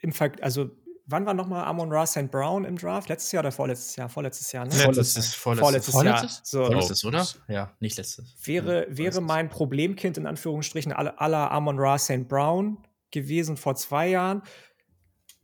im 0.00 0.12
Ver 0.12 0.32
also 0.40 0.70
wann 1.12 1.26
war 1.26 1.34
nochmal 1.34 1.64
Amon 1.64 1.92
Ra 1.92 2.06
St. 2.06 2.30
Brown 2.30 2.64
im 2.64 2.76
Draft? 2.76 3.08
Letztes 3.08 3.30
Jahr 3.32 3.42
oder 3.42 3.52
vorletztes 3.52 3.94
Jahr? 3.96 4.08
Vorletztes 4.08 4.50
Jahr, 4.50 4.64
ne? 4.64 4.72
Vorletztes, 4.72 5.34
vorletztes, 5.34 5.92
vorletztes, 5.92 6.32
Jahr. 6.32 6.40
So. 6.42 6.64
Vorletztes, 6.64 7.04
oder? 7.04 7.26
Ja, 7.48 7.76
nicht 7.78 7.96
letztes. 7.96 8.34
Wäre, 8.42 8.86
wäre 8.88 9.20
mein 9.20 9.48
Problemkind 9.48 10.18
in 10.18 10.26
Anführungsstrichen 10.26 10.92
aller 10.92 11.52
Amon 11.52 11.78
Ra 11.78 11.98
St. 11.98 12.28
Brown 12.28 12.78
gewesen 13.10 13.56
vor 13.56 13.76
zwei 13.76 14.08
Jahren. 14.08 14.42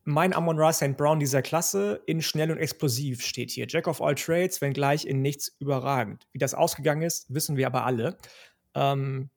Mein 0.04 0.32
Amon 0.32 0.58
Ra 0.58 0.72
St. 0.72 0.96
Brown 0.96 1.20
dieser 1.20 1.42
Klasse 1.42 2.00
in 2.06 2.22
schnell 2.22 2.50
und 2.50 2.58
explosiv 2.58 3.22
steht 3.22 3.50
hier. 3.50 3.66
Jack 3.68 3.86
of 3.86 4.00
all 4.00 4.14
trades, 4.14 4.60
wenngleich 4.62 5.04
in 5.04 5.20
nichts 5.20 5.54
überragend. 5.60 6.26
Wie 6.32 6.38
das 6.38 6.54
ausgegangen 6.54 7.02
ist, 7.02 7.32
wissen 7.32 7.58
wir 7.58 7.66
aber 7.66 7.84
alle. 7.84 8.16
Ähm, 8.74 9.28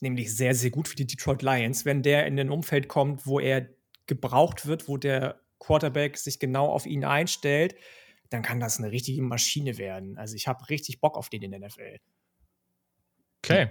nämlich 0.00 0.34
sehr, 0.34 0.54
sehr 0.54 0.70
gut 0.70 0.88
für 0.88 0.96
die 0.96 1.06
Detroit 1.06 1.42
Lions. 1.42 1.84
Wenn 1.84 2.02
der 2.02 2.26
in 2.26 2.40
ein 2.40 2.50
Umfeld 2.50 2.88
kommt, 2.88 3.26
wo 3.26 3.38
er 3.38 3.68
gebraucht 4.06 4.66
wird, 4.66 4.88
wo 4.88 4.96
der 4.96 5.39
Quarterback 5.60 6.18
sich 6.18 6.40
genau 6.40 6.66
auf 6.66 6.86
ihn 6.86 7.04
einstellt, 7.04 7.76
dann 8.30 8.42
kann 8.42 8.58
das 8.58 8.78
eine 8.78 8.90
richtige 8.90 9.22
Maschine 9.22 9.78
werden. 9.78 10.18
Also 10.18 10.34
ich 10.34 10.48
habe 10.48 10.68
richtig 10.68 11.00
Bock 11.00 11.16
auf 11.16 11.28
den 11.28 11.42
in 11.42 11.52
der 11.52 11.60
NFL. 11.60 11.98
Okay. 13.44 13.70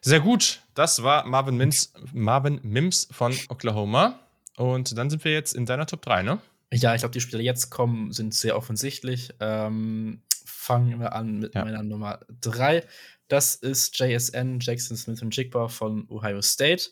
Sehr 0.00 0.20
gut. 0.20 0.62
Das 0.74 1.02
war 1.02 1.24
Marvin 1.24 1.56
Mims, 1.56 1.92
Marvin 2.12 2.60
Mims 2.62 3.08
von 3.10 3.34
Oklahoma. 3.48 4.20
Und 4.56 4.96
dann 4.96 5.10
sind 5.10 5.24
wir 5.24 5.32
jetzt 5.32 5.54
in 5.54 5.66
deiner 5.66 5.86
Top 5.86 6.02
3, 6.02 6.22
ne? 6.22 6.40
Ja, 6.72 6.94
ich 6.94 7.00
glaube, 7.00 7.12
die 7.12 7.20
Spieler, 7.20 7.38
die 7.38 7.44
jetzt 7.44 7.70
kommen, 7.70 8.12
sind 8.12 8.34
sehr 8.34 8.56
offensichtlich. 8.56 9.32
Ähm, 9.40 10.22
fangen 10.44 11.00
wir 11.00 11.14
an 11.14 11.38
mit 11.38 11.54
ja. 11.54 11.64
meiner 11.64 11.82
Nummer 11.82 12.20
3. 12.40 12.84
Das 13.28 13.54
ist 13.54 13.98
JSN, 13.98 14.58
Jackson 14.60 14.96
Smith 14.96 15.22
und 15.22 15.36
Jigba 15.36 15.68
von 15.68 16.08
Ohio 16.08 16.42
State. 16.42 16.90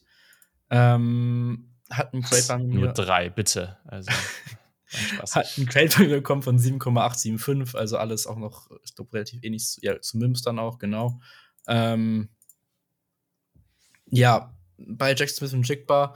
Ähm, 0.71 1.72
hat 1.93 2.15
ein 2.15 2.23
mir. 2.69 2.81
Nur 2.81 2.93
drei, 2.93 3.31
bitte. 3.31 3.79
Also, 3.85 4.11
hat 5.35 5.59
ein 5.59 5.67
mir 6.09 6.17
bekommen 6.17 6.43
von 6.43 6.59
7,875, 6.59 7.79
also 7.79 7.97
alles 7.97 8.27
auch 8.27 8.37
noch, 8.37 8.71
ich 8.85 8.95
glaube, 8.95 9.13
relativ 9.13 9.43
ähnlich 9.43 9.67
zu, 9.67 9.81
ja, 9.83 10.01
zu 10.01 10.19
Mims 10.19 10.43
dann 10.43 10.59
auch, 10.59 10.79
genau. 10.79 11.21
Ähm, 11.67 12.29
ja, 14.07 14.55
bei 14.77 15.15
Jack 15.15 15.31
Smith 15.31 15.53
und 15.53 15.67
Jigba 15.67 16.15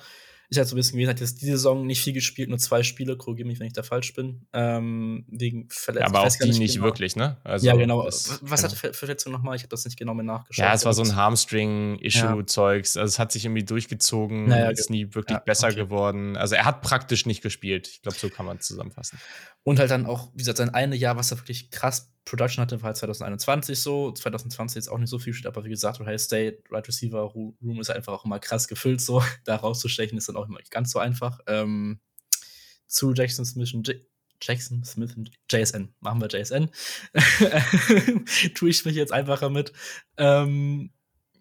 ist 0.49 0.59
halt 0.59 0.69
so 0.69 0.75
ein 0.75 0.79
bisschen 0.79 0.93
gewesen, 0.95 1.11
hat 1.11 1.21
jetzt 1.21 1.41
diese 1.43 1.53
Saison 1.53 1.87
nicht 1.87 2.01
viel 2.01 2.13
gespielt, 2.13 2.49
nur 2.49 2.59
zwei 2.59 2.83
Spiele, 2.83 3.17
korrigiere 3.17 3.49
mich, 3.49 3.59
wenn 3.59 3.67
ich 3.67 3.73
da 3.73 3.83
falsch 3.83 4.15
bin. 4.15 4.47
Ähm, 4.53 5.25
wegen 5.29 5.69
Verletzungen. 5.71 6.15
Ja, 6.15 6.21
aber 6.21 6.29
auch 6.29 6.37
die 6.37 6.47
nicht, 6.47 6.59
nicht 6.59 6.75
genau. 6.75 6.87
wirklich, 6.87 7.17
ne? 7.17 7.37
Also, 7.45 7.67
ja, 7.67 7.75
genau. 7.75 8.05
Das, 8.05 8.39
Was 8.43 8.63
genau. 8.63 8.75
hatte 8.75 8.95
Verletzung 8.95 9.33
nochmal? 9.33 9.57
Ich 9.57 9.63
habe 9.63 9.71
das 9.71 9.85
nicht 9.85 9.99
genau 9.99 10.15
mehr 10.15 10.25
nachgeschaut. 10.25 10.65
Ja, 10.65 10.75
es 10.75 10.85
war 10.85 10.95
so 10.95 11.03
ein 11.03 11.17
Hamstring-Issue-Zeugs. 11.17 12.95
Ja. 12.95 13.03
Also 13.03 13.11
es 13.11 13.19
hat 13.19 13.33
sich 13.33 13.45
irgendwie 13.45 13.65
durchgezogen, 13.65 14.47
naja, 14.47 14.71
ist 14.71 14.91
nie 14.91 15.15
wirklich 15.15 15.37
ja, 15.37 15.43
besser 15.45 15.69
okay. 15.69 15.77
geworden. 15.77 16.37
Also 16.37 16.55
er 16.55 16.65
hat 16.65 16.83
praktisch 16.83 17.27
nicht 17.27 17.43
gespielt. 17.43 17.89
Ich 17.89 18.03
glaube, 18.03 18.19
so 18.19 18.29
kann 18.29 18.47
man 18.47 18.59
es 18.59 18.67
zusammenfassen. 18.67 19.19
Und 19.65 19.79
halt 19.79 19.91
dann 19.91 20.07
auch, 20.07 20.31
wie 20.33 20.39
gesagt, 20.39 20.59
sein 20.59 20.71
eine 20.71 20.97
Jahr, 20.97 21.17
was 21.17 21.33
er 21.33 21.39
wirklich 21.39 21.71
krass 21.71 22.13
Production 22.27 22.61
hatte, 22.61 22.83
war 22.83 22.89
halt 22.89 22.97
2021 22.99 23.81
so. 23.81 24.13
2020 24.13 24.79
ist 24.79 24.89
auch 24.89 24.99
nicht 24.99 25.09
so 25.09 25.19
viel 25.19 25.33
steht, 25.33 25.47
aber 25.47 25.65
wie 25.65 25.71
gesagt, 25.71 26.01
Ohio 26.01 26.19
State, 26.19 26.59
Right 26.71 26.87
Receiver 26.87 27.21
Room 27.21 27.81
ist 27.81 27.89
einfach 27.89 28.13
auch 28.13 28.25
immer 28.27 28.41
krass 28.41 28.69
gefüllt 28.69 29.01
so. 29.01 29.23
Da 29.45 29.57
rauszustechen 29.57 30.19
ist 30.19 30.29
dann 30.29 30.37
auch 30.37 30.47
immer 30.47 30.59
nicht 30.59 30.73
ganz 30.73 30.91
so 30.91 30.99
einfach. 30.99 31.41
Ähm, 31.47 32.01
zu 32.87 33.15
Jackson 33.15 33.47
Smith 33.47 33.73
und 33.73 33.89
J 33.89 33.97
Jackson 34.43 34.85
Smith 34.85 35.17
und 35.17 35.31
JSN. 35.51 35.95
Machen 36.01 36.21
wir 36.21 36.29
JSN. 36.29 36.69
Tue 38.55 38.69
ich 38.69 38.85
mich 38.85 38.95
jetzt 38.95 39.13
einfacher 39.13 39.49
mit. 39.49 39.73
Ähm, 40.19 40.91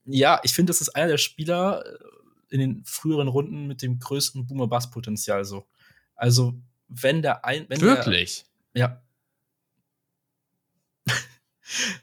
ja, 0.05 0.39
ich 0.43 0.53
finde, 0.53 0.69
das 0.69 0.79
ist 0.79 0.95
einer 0.95 1.09
der 1.09 1.17
Spieler 1.17 1.83
äh, 1.85 2.53
in 2.53 2.59
den 2.61 2.85
früheren 2.85 3.27
Runden 3.27 3.67
mit 3.67 3.81
dem 3.81 3.99
größten 3.99 4.47
Boomer-Bass-Potenzial 4.47 5.43
so. 5.43 5.67
Also, 6.15 6.53
wenn 6.87 7.21
der 7.21 7.43
ein. 7.43 7.65
Wenn 7.67 7.81
Wirklich? 7.81 8.45
Der, 8.73 8.79
ja, 8.79 9.04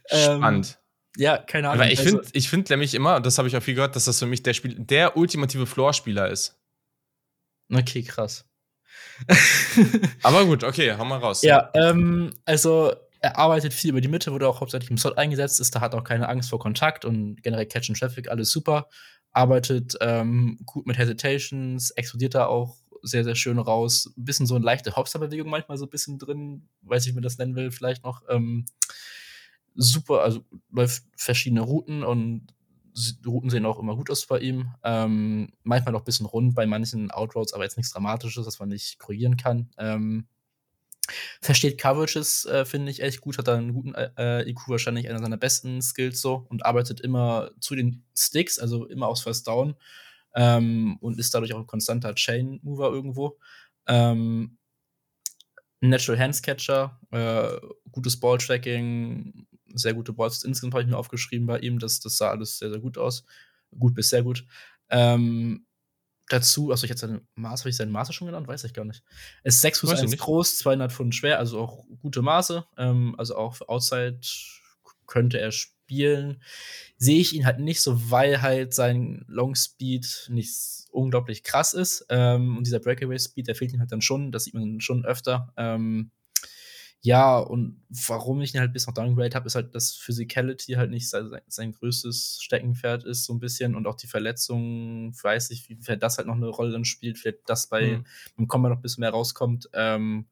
Spannend. 0.07 0.79
Ähm, 0.79 1.23
ja, 1.23 1.39
keine 1.39 1.69
Ahnung. 1.69 1.83
Aber 1.83 1.93
ich 1.93 1.99
also, 2.01 2.19
finde 2.19 2.31
ich 2.33 2.49
find 2.49 2.71
nämlich 2.71 2.95
immer, 2.95 3.17
und 3.17 3.27
das 3.27 3.39
habe 3.39 3.49
ich 3.49 3.57
auch 3.57 3.63
viel 3.63 3.75
gehört, 3.75 3.97
dass 3.97 4.07
das 4.07 4.19
für 4.19 4.27
mich 4.27 4.43
der, 4.43 4.55
Spiel, 4.55 4.75
der 4.79 5.17
ultimative 5.17 5.67
Floor-Spieler 5.67 6.31
ist. 6.31 6.59
Okay, 7.71 8.03
krass. 8.03 8.45
Aber 10.23 10.45
gut, 10.47 10.65
okay, 10.65 10.95
hau 10.97 11.05
mal 11.05 11.19
raus. 11.19 11.43
Ja, 11.43 11.71
ähm, 11.75 12.33
also 12.45 12.95
er 13.21 13.39
arbeitet 13.39 13.73
viel 13.73 13.91
über 13.91 14.01
die 14.01 14.09
Mitte, 14.09 14.33
wurde 14.33 14.49
auch 14.49 14.61
hauptsächlich 14.61 14.91
im 14.91 14.99
Slot 14.99 15.17
eingesetzt 15.17 15.61
ist, 15.61 15.75
da 15.75 15.81
hat 15.81 15.95
auch 15.95 16.05
keine 16.05 16.29
Angst 16.29 16.51
vor 16.51 16.59
Kontakt 16.59 17.05
und 17.05 17.43
generell 17.43 17.67
Catch 17.67 17.91
and 17.91 17.99
Traffic, 17.99 18.29
alles 18.29 18.51
super. 18.51 18.89
Arbeitet 19.31 19.97
ähm, 20.01 20.59
gut 20.67 20.87
mit 20.87 20.99
Hesitations, 20.99 21.91
explodiert 21.93 22.35
da 22.35 22.47
auch 22.47 22.77
sehr, 23.03 23.25
sehr 23.25 23.35
schön 23.35 23.59
raus. 23.59 24.13
Ein 24.17 24.25
bisschen 24.25 24.47
so 24.47 24.55
eine 24.55 24.65
leichte 24.65 24.95
Hopster-Bewegung 24.97 25.51
manchmal 25.51 25.79
so 25.79 25.87
ein 25.87 25.91
bisschen 25.91 26.19
drin, 26.19 26.69
weiß 26.83 27.05
ich, 27.05 27.13
wie 27.13 27.15
man 27.15 27.23
das 27.23 27.39
nennen 27.39 27.55
will, 27.55 27.71
vielleicht 27.71 28.05
noch. 28.05 28.23
Ähm, 28.29 28.67
super, 29.75 30.23
also 30.23 30.45
läuft 30.71 31.05
verschiedene 31.17 31.63
Routen 31.63 32.03
und 32.03 32.55
Routen 33.27 33.51
sehen 33.51 33.65
auch 33.65 33.79
immer 33.79 33.97
gut 33.97 34.11
aus 34.11 34.27
bei 34.27 34.39
ihm. 34.39 34.75
Ähm, 34.85 35.53
manchmal 35.63 35.93
noch 35.93 36.03
ein 36.03 36.05
bisschen 36.05 36.27
rund 36.27 36.55
bei 36.55 36.67
manchen 36.67 37.11
Outroads, 37.11 37.55
aber 37.55 37.65
jetzt 37.65 37.77
nichts 37.77 37.93
Dramatisches, 37.93 38.47
was 38.47 38.59
man 38.59 38.69
nicht 38.69 38.99
korrigieren 38.99 39.37
kann. 39.37 39.71
Ähm, 39.79 40.27
versteht 41.41 41.79
Coverages, 41.79 42.45
äh, 42.45 42.65
finde 42.65 42.91
ich 42.91 43.03
echt 43.03 43.21
gut, 43.21 43.39
hat 43.39 43.49
da 43.49 43.57
einen 43.57 43.73
guten 43.73 43.95
äh, 43.95 44.49
IQ, 44.49 44.69
wahrscheinlich 44.69 45.09
einer 45.09 45.19
seiner 45.19 45.37
besten 45.37 45.81
Skills 45.83 46.21
so 46.21 46.47
und 46.49 46.65
arbeitet 46.67 47.01
immer 47.01 47.51
zu 47.61 47.75
den 47.75 48.05
Sticks, 48.17 48.59
also 48.59 48.87
immer 48.87 49.09
aufs 49.09 49.23
First 49.23 49.47
Down 49.47 49.75
ähm, 50.35 50.97
und 51.01 51.19
ist 51.19 51.35
dadurch 51.35 51.55
auch 51.55 51.61
ein 51.61 51.67
konstanter 51.67 52.15
Chain-Mover 52.15 52.91
irgendwo. 52.91 53.39
Ähm, 53.87 54.59
Natural 55.81 56.21
Hands 56.21 56.41
Catcher, 56.41 57.01
äh, 57.11 57.59
gutes 57.91 58.19
Ball-Tracking, 58.21 59.47
sehr 59.75 59.95
gute 59.95 60.13
Balls. 60.13 60.45
Insgesamt 60.45 60.75
habe 60.75 60.83
ich 60.83 60.89
mir 60.89 60.99
aufgeschrieben 60.99 61.47
bei 61.47 61.59
ihm, 61.59 61.79
das, 61.79 62.01
das 62.01 62.17
sah 62.17 62.31
alles 62.31 62.59
sehr, 62.59 62.71
sehr 62.71 62.81
gut 62.81 62.99
aus. 62.99 63.25
Gut 63.79 63.95
bis 63.95 64.11
sehr 64.11 64.23
gut. 64.23 64.45
Ähm, 64.91 65.67
dazu, 66.29 66.71
also 66.71 66.85
ich 66.85 66.91
hatte 66.91 67.01
seine 67.01 67.23
Maße, 67.35 67.63
habe 67.63 67.71
ich 67.71 67.77
seine 67.77 67.91
Maße 67.91 68.13
schon 68.13 68.27
genannt? 68.27 68.49
Weiß 68.49 68.65
ich 68.65 68.75
gar 68.75 68.85
nicht. 68.85 69.03
Es 69.43 69.57
ist 69.57 69.61
6 69.63 69.81
Fuß 69.81 69.91
1 69.91 70.17
groß, 70.19 70.59
200 70.59 70.93
Pfund 70.93 71.15
schwer, 71.15 71.39
also 71.39 71.61
auch 71.61 71.85
gute 72.01 72.23
Maße. 72.23 72.65
Ähm, 72.77 73.15
also 73.19 73.37
auch 73.37 73.55
für 73.55 73.69
Outside 73.69 74.21
könnte 75.07 75.39
er 75.39 75.53
spielen. 75.53 76.43
Sehe 76.97 77.21
ich 77.21 77.35
ihn 77.35 77.45
halt 77.45 77.61
nicht 77.61 77.83
so, 77.83 78.11
weil 78.11 78.41
halt 78.41 78.73
sein 78.75 79.25
Long 79.29 79.55
Speed 79.55 80.29
nicht 80.31 80.57
unglaublich 80.91 81.43
krass 81.43 81.75
ist. 81.75 82.07
Ähm, 82.09 82.57
und 82.57 82.67
dieser 82.67 82.81
Breakaway 82.81 83.19
Speed, 83.19 83.49
der 83.49 83.55
fehlt 83.55 83.73
ihm 83.73 83.81
halt 83.81 83.93
dann 83.93 84.01
schon. 84.01 84.33
Das 84.33 84.45
sieht 84.45 84.55
man 84.55 84.81
schon 84.81 85.05
öfter. 85.05 85.53
Ähm, 85.57 86.11
ja, 87.05 87.37
und 87.37 87.83
warum 88.07 88.41
ich 88.43 88.55
ihn 88.55 88.61
halt 88.61 88.73
bis 88.73 88.87
noch 88.87 88.95
downgrade 88.95 89.35
habe, 89.35 89.49
ist 89.49 89.57
halt, 89.57 89.75
dass 89.75 89.97
Physicality 89.97 90.75
halt 90.75 90.93
nicht 90.93 91.11
sein, 91.11 91.37
sein, 91.49 91.73
größtes 91.73 92.39
Steckenpferd 92.41 93.03
ist, 93.03 93.25
so 93.25 93.33
ein 93.33 93.41
bisschen. 93.41 93.75
Und 93.75 93.89
auch 93.89 93.97
die 93.97 94.07
Verletzungen, 94.07 95.13
weiß 95.21 95.51
ich, 95.51 95.69
wie 95.69 95.77
das 95.97 96.19
halt 96.19 96.29
noch 96.29 96.37
eine 96.37 96.47
Rolle 96.47 96.71
dann 96.71 96.85
spielt, 96.85 97.19
vielleicht 97.19 97.41
das 97.47 97.67
bei 97.67 97.99
mhm. 97.99 98.07
beim 98.37 98.47
Combat 98.47 98.71
noch 98.71 98.79
ein 98.79 98.83
bisschen 98.83 99.01
mehr 99.01 99.11
rauskommt. 99.11 99.69
Ähm, 99.73 100.27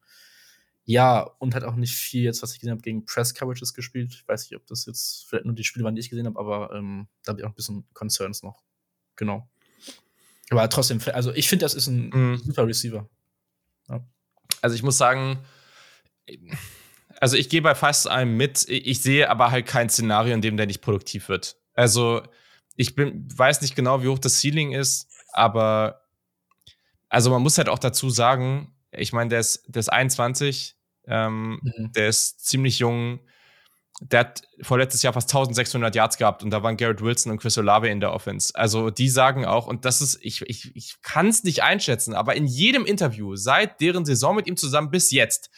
ja, 0.85 1.23
und 1.41 1.57
hat 1.57 1.65
auch 1.65 1.75
nicht 1.75 1.97
viel 1.97 2.23
jetzt, 2.23 2.41
was 2.41 2.53
ich 2.53 2.61
gesehen 2.61 2.71
habe, 2.71 2.83
gegen 2.83 3.05
Press 3.05 3.35
Coverages 3.35 3.75
gespielt. 3.75 4.13
Ich 4.15 4.29
weiß 4.29 4.49
nicht, 4.49 4.57
ob 4.57 4.65
das 4.69 4.87
jetzt 4.87 5.27
vielleicht 5.29 5.47
nur 5.47 5.55
die 5.57 5.65
Spiele 5.65 5.85
waren, 5.85 5.97
die 5.97 6.01
ich 6.01 6.11
gesehen 6.11 6.27
habe, 6.27 6.39
aber 6.39 6.73
ähm, 6.73 7.09
da 7.25 7.31
habe 7.31 7.41
ich 7.41 7.47
auch 7.47 7.51
ein 7.51 7.55
bisschen 7.57 7.85
Concerns 7.95 8.45
noch. 8.45 8.63
Genau. 9.17 9.49
Aber 10.51 10.69
trotzdem, 10.69 11.01
also 11.13 11.33
ich 11.35 11.49
finde, 11.49 11.65
das 11.65 11.75
ist 11.75 11.89
ein 11.89 12.11
mhm. 12.11 12.37
super 12.39 12.65
Receiver. 12.67 13.09
Ja. 13.89 14.07
Also 14.63 14.77
ich 14.77 14.85
muss 14.85 14.99
sagen, 14.99 15.41
also 17.21 17.37
ich 17.37 17.49
gehe 17.49 17.63
bei 17.63 17.75
fast 17.75 18.09
einem 18.09 18.37
mit. 18.37 18.67
Ich 18.69 19.03
sehe 19.03 19.29
aber 19.29 19.51
halt 19.51 19.67
kein 19.67 19.91
Szenario, 19.91 20.35
in 20.35 20.41
dem 20.41 20.57
der 20.57 20.67
nicht 20.67 20.81
produktiv 20.81 21.29
wird. 21.29 21.57
Also 21.75 22.23
ich 22.77 22.95
bin, 22.95 23.29
weiß 23.37 23.61
nicht 23.61 23.77
genau, 23.77 24.03
wie 24.03 24.09
hoch 24.09 24.19
das 24.19 24.41
Ceiling 24.41 24.73
ist. 24.73 25.09
Aber 25.33 26.01
also 27.11 27.31
man 27.31 27.43
muss 27.43 27.59
halt 27.59 27.69
auch 27.69 27.79
dazu 27.79 28.09
sagen, 28.09 28.75
ich 28.93 29.13
meine, 29.13 29.31
der 29.31 29.41
ist, 29.41 29.65
der 29.67 29.81
ist 29.81 29.93
21, 29.93 30.77
ähm, 31.07 31.61
mhm. 31.63 31.93
der 31.93 32.09
ist 32.09 32.45
ziemlich 32.47 32.79
jung. 32.79 33.21
Der 34.01 34.21
hat 34.21 34.43
vorletztes 34.63 35.03
Jahr 35.03 35.13
fast 35.13 35.29
1600 35.29 35.95
Yards 35.95 36.17
gehabt 36.17 36.43
und 36.43 36.51
da 36.51 36.63
waren 36.63 36.79
Garrett 36.79 37.03
Wilson 37.03 37.33
und 37.33 37.39
Chris 37.39 37.59
Olave 37.59 37.89
in 37.89 38.01
der 38.01 38.15
Offense. 38.15 38.55
Also 38.55 38.89
die 38.89 39.11
sagen 39.11 39.45
auch, 39.45 39.67
und 39.67 39.85
das 39.85 40.01
ist, 40.01 40.19
ich, 40.23 40.41
ich, 40.43 40.75
ich 40.75 41.03
kann 41.03 41.29
es 41.29 41.45
nicht 41.45 41.63
einschätzen, 41.63 42.15
aber 42.15 42.35
in 42.35 42.47
jedem 42.47 42.87
Interview, 42.87 43.37
seit 43.37 43.81
deren 43.83 44.07
Saison 44.07 44.37
mit 44.37 44.47
ihm 44.47 44.57
zusammen 44.57 44.91
bis 44.91 45.11
jetzt, 45.11 45.51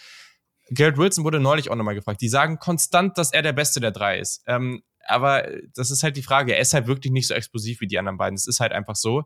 Garrett 0.71 0.97
Wilson 0.97 1.25
wurde 1.25 1.41
neulich 1.41 1.71
auch 1.71 1.77
nochmal 1.77 1.95
gefragt, 1.95 2.21
die 2.21 2.29
sagen 2.29 2.59
konstant, 2.59 3.19
dass 3.19 3.33
er 3.33 3.43
der 3.43 3.53
Beste 3.53 3.81
der 3.81 3.91
drei 3.91 4.19
ist. 4.19 4.43
Ähm, 4.47 4.83
aber 5.07 5.49
das 5.75 5.91
ist 5.91 6.03
halt 6.03 6.17
die 6.17 6.23
Frage, 6.23 6.55
er 6.55 6.61
ist 6.61 6.75
halt 6.75 6.87
wirklich 6.87 7.13
nicht 7.13 7.27
so 7.27 7.35
explosiv 7.35 7.81
wie 7.81 7.87
die 7.87 7.99
anderen 7.99 8.19
beiden. 8.19 8.37
Es 8.37 8.47
ist 8.47 8.61
halt 8.61 8.73
einfach 8.73 8.97
so. 8.97 9.25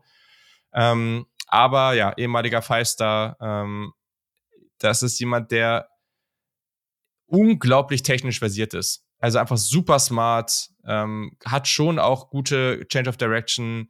Ähm, 0.73 1.25
aber 1.47 1.93
ja, 1.93 2.13
ehemaliger 2.17 2.61
Five-Star, 2.61 3.37
ähm, 3.39 3.93
das 4.79 5.03
ist 5.03 5.19
jemand, 5.19 5.51
der 5.51 5.89
unglaublich 7.27 8.03
technisch 8.03 8.39
versiert 8.39 8.73
ist. 8.73 9.05
Also 9.19 9.39
einfach 9.39 9.57
super 9.57 9.99
smart, 9.99 10.69
ähm, 10.85 11.37
hat 11.45 11.67
schon 11.67 11.99
auch 11.99 12.29
gute 12.29 12.85
Change 12.87 13.09
of 13.09 13.17
Direction, 13.17 13.89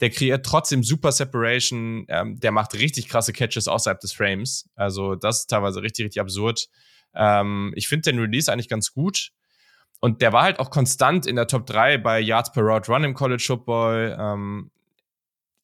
der 0.00 0.10
kreiert 0.10 0.44
trotzdem 0.44 0.82
super 0.84 1.12
Separation, 1.12 2.04
ähm, 2.08 2.38
der 2.38 2.52
macht 2.52 2.74
richtig 2.74 3.08
krasse 3.08 3.32
Catches 3.32 3.68
außerhalb 3.68 3.98
des 4.00 4.12
Frames. 4.12 4.68
Also 4.74 5.14
das 5.14 5.40
ist 5.40 5.46
teilweise 5.46 5.82
richtig, 5.82 6.04
richtig 6.04 6.20
absurd. 6.20 6.68
Ähm, 7.14 7.72
ich 7.76 7.88
finde 7.88 8.10
den 8.10 8.20
Release 8.20 8.52
eigentlich 8.52 8.68
ganz 8.68 8.92
gut. 8.92 9.30
Und 10.00 10.20
der 10.20 10.32
war 10.32 10.42
halt 10.42 10.58
auch 10.58 10.70
konstant 10.70 11.26
in 11.26 11.36
der 11.36 11.46
Top 11.46 11.66
3 11.66 11.98
bei 11.98 12.20
Yards 12.20 12.52
per 12.52 12.62
Route 12.62 12.92
Run 12.92 13.04
im 13.04 13.14
College 13.14 13.42
Football. 13.44 14.16
Ähm, 14.20 14.70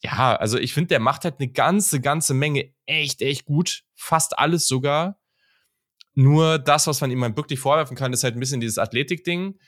ja, 0.02 0.34
also 0.34 0.58
ich 0.58 0.72
finde, 0.72 0.88
der 0.88 1.00
macht 1.00 1.24
halt 1.24 1.36
eine 1.38 1.50
ganze, 1.50 2.00
ganze 2.00 2.32
Menge 2.32 2.72
echt, 2.86 3.20
echt 3.20 3.44
gut. 3.44 3.84
Fast 3.94 4.38
alles 4.38 4.66
sogar. 4.66 5.18
Nur 6.14 6.58
das, 6.58 6.86
was 6.86 7.00
man 7.00 7.10
ihm 7.10 7.22
halt 7.22 7.36
wirklich 7.36 7.60
vorwerfen 7.60 7.96
kann, 7.96 8.12
ist 8.12 8.24
halt 8.24 8.34
ein 8.34 8.40
bisschen 8.40 8.60
dieses 8.60 8.78
Athletik-Ding. 8.78 9.58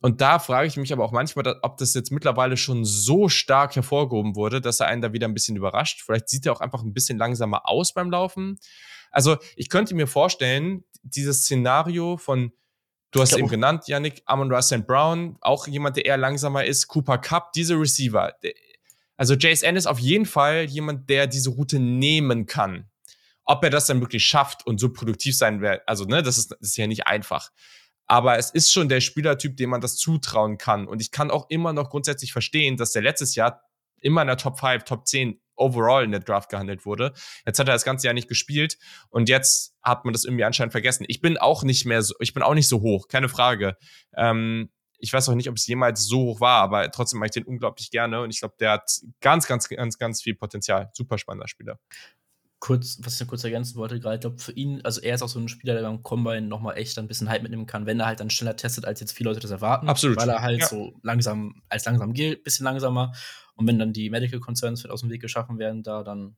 Und 0.00 0.20
da 0.20 0.38
frage 0.38 0.68
ich 0.68 0.76
mich 0.76 0.92
aber 0.92 1.04
auch 1.04 1.10
manchmal, 1.10 1.58
ob 1.62 1.76
das 1.76 1.94
jetzt 1.94 2.12
mittlerweile 2.12 2.56
schon 2.56 2.84
so 2.84 3.28
stark 3.28 3.74
hervorgehoben 3.74 4.36
wurde, 4.36 4.60
dass 4.60 4.78
er 4.78 4.86
einen 4.86 5.02
da 5.02 5.12
wieder 5.12 5.26
ein 5.26 5.34
bisschen 5.34 5.56
überrascht. 5.56 6.02
Vielleicht 6.04 6.28
sieht 6.28 6.46
er 6.46 6.52
auch 6.52 6.60
einfach 6.60 6.82
ein 6.82 6.94
bisschen 6.94 7.18
langsamer 7.18 7.68
aus 7.68 7.92
beim 7.92 8.10
Laufen. 8.10 8.58
Also 9.10 9.38
ich 9.56 9.68
könnte 9.68 9.94
mir 9.96 10.06
vorstellen, 10.06 10.84
dieses 11.02 11.42
Szenario 11.42 12.16
von, 12.16 12.52
du 13.10 13.20
hast 13.20 13.36
eben 13.36 13.48
genannt, 13.48 13.88
Yannick, 13.88 14.22
Amon 14.26 14.52
Russell 14.52 14.82
Brown, 14.82 15.36
auch 15.40 15.66
jemand, 15.66 15.96
der 15.96 16.06
eher 16.06 16.16
langsamer 16.16 16.64
ist, 16.64 16.86
Cooper 16.86 17.18
Cup, 17.18 17.52
diese 17.52 17.74
Receiver. 17.74 18.34
Also 19.16 19.34
JSN 19.34 19.74
ist 19.74 19.86
auf 19.86 19.98
jeden 19.98 20.26
Fall 20.26 20.64
jemand, 20.64 21.10
der 21.10 21.26
diese 21.26 21.50
Route 21.50 21.80
nehmen 21.80 22.46
kann. 22.46 22.88
Ob 23.44 23.64
er 23.64 23.70
das 23.70 23.86
dann 23.86 24.00
wirklich 24.00 24.24
schafft 24.24 24.64
und 24.66 24.78
so 24.78 24.92
produktiv 24.92 25.36
sein 25.36 25.60
wird, 25.60 25.80
also 25.86 26.04
ne, 26.04 26.22
das 26.22 26.38
ist, 26.38 26.52
das 26.52 26.60
ist 26.60 26.76
ja 26.76 26.86
nicht 26.86 27.06
einfach. 27.06 27.50
Aber 28.08 28.38
es 28.38 28.50
ist 28.50 28.72
schon 28.72 28.88
der 28.88 29.00
Spielertyp, 29.00 29.56
dem 29.56 29.70
man 29.70 29.82
das 29.82 29.96
zutrauen 29.96 30.56
kann. 30.56 30.88
Und 30.88 31.00
ich 31.00 31.10
kann 31.10 31.30
auch 31.30 31.48
immer 31.50 31.72
noch 31.74 31.90
grundsätzlich 31.90 32.32
verstehen, 32.32 32.78
dass 32.78 32.92
der 32.92 33.02
letztes 33.02 33.34
Jahr 33.34 33.62
immer 34.00 34.22
in 34.22 34.28
der 34.28 34.38
Top 34.38 34.58
5, 34.58 34.84
Top 34.84 35.06
10 35.06 35.40
overall 35.56 36.04
in 36.04 36.12
der 36.12 36.20
Draft 36.20 36.48
gehandelt 36.50 36.86
wurde. 36.86 37.12
Jetzt 37.44 37.58
hat 37.58 37.68
er 37.68 37.74
das 37.74 37.84
ganze 37.84 38.06
Jahr 38.06 38.14
nicht 38.14 38.28
gespielt 38.28 38.78
und 39.10 39.28
jetzt 39.28 39.74
hat 39.82 40.04
man 40.04 40.12
das 40.12 40.24
irgendwie 40.24 40.44
anscheinend 40.44 40.72
vergessen. 40.72 41.04
Ich 41.08 41.20
bin 41.20 41.36
auch 41.36 41.64
nicht 41.64 41.84
mehr 41.84 42.00
so, 42.02 42.14
ich 42.20 42.32
bin 42.32 42.42
auch 42.42 42.54
nicht 42.54 42.68
so 42.68 42.80
hoch, 42.80 43.08
keine 43.08 43.28
Frage. 43.28 43.76
Ähm, 44.16 44.70
ich 45.00 45.12
weiß 45.12 45.28
auch 45.28 45.34
nicht, 45.34 45.48
ob 45.48 45.56
es 45.56 45.66
jemals 45.66 46.06
so 46.06 46.18
hoch 46.20 46.40
war, 46.40 46.62
aber 46.62 46.90
trotzdem 46.90 47.20
mache 47.20 47.26
ich 47.26 47.32
den 47.32 47.44
unglaublich 47.44 47.90
gerne 47.90 48.20
und 48.22 48.30
ich 48.30 48.40
glaube, 48.40 48.54
der 48.58 48.72
hat 48.72 48.90
ganz, 49.20 49.46
ganz, 49.46 49.68
ganz, 49.68 49.98
ganz 49.98 50.22
viel 50.22 50.34
Potenzial. 50.34 50.90
Super 50.92 51.18
spannender 51.18 51.48
Spieler 51.48 51.78
kurz, 52.60 52.98
was 53.02 53.14
ich 53.14 53.20
noch 53.20 53.28
kurz 53.28 53.44
ergänzen 53.44 53.76
wollte, 53.76 54.00
gerade, 54.00 54.16
ich 54.16 54.20
glaube, 54.20 54.38
für 54.38 54.52
ihn, 54.52 54.80
also 54.84 55.00
er 55.00 55.14
ist 55.14 55.22
auch 55.22 55.28
so 55.28 55.38
ein 55.38 55.48
Spieler, 55.48 55.74
der 55.74 55.82
beim 55.82 56.02
Combine 56.02 56.42
nochmal 56.42 56.76
echt 56.76 56.98
ein 56.98 57.06
bisschen 57.06 57.28
Hype 57.28 57.42
mitnehmen 57.42 57.66
kann, 57.66 57.86
wenn 57.86 58.00
er 58.00 58.06
halt 58.06 58.20
dann 58.20 58.30
schneller 58.30 58.56
testet, 58.56 58.84
als 58.84 59.00
jetzt 59.00 59.12
viele 59.12 59.30
Leute 59.30 59.40
das 59.40 59.50
erwarten. 59.50 59.88
Absolut. 59.88 60.16
Weil 60.18 60.28
er 60.28 60.42
halt 60.42 60.60
ja. 60.60 60.66
so 60.66 60.94
langsam, 61.02 61.62
als 61.68 61.84
langsam 61.84 62.14
gilt, 62.14 62.44
bisschen 62.44 62.64
langsamer. 62.64 63.12
Und 63.54 63.66
wenn 63.66 63.78
dann 63.78 63.92
die 63.92 64.10
Medical 64.10 64.40
Concerns 64.40 64.84
aus 64.86 65.00
dem 65.00 65.10
Weg 65.10 65.20
geschaffen 65.20 65.58
werden, 65.58 65.82
da 65.82 66.02
dann, 66.02 66.36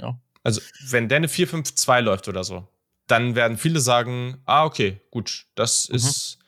ja. 0.00 0.18
Also, 0.42 0.60
wenn 0.88 1.08
der 1.08 1.16
eine 1.16 1.28
4-5-2 1.28 2.00
läuft 2.00 2.28
oder 2.28 2.44
so, 2.44 2.66
dann 3.06 3.34
werden 3.34 3.56
viele 3.56 3.80
sagen, 3.80 4.42
ah, 4.44 4.64
okay, 4.64 5.00
gut, 5.10 5.46
das 5.54 5.88
mhm. 5.88 5.96
ist 5.96 6.38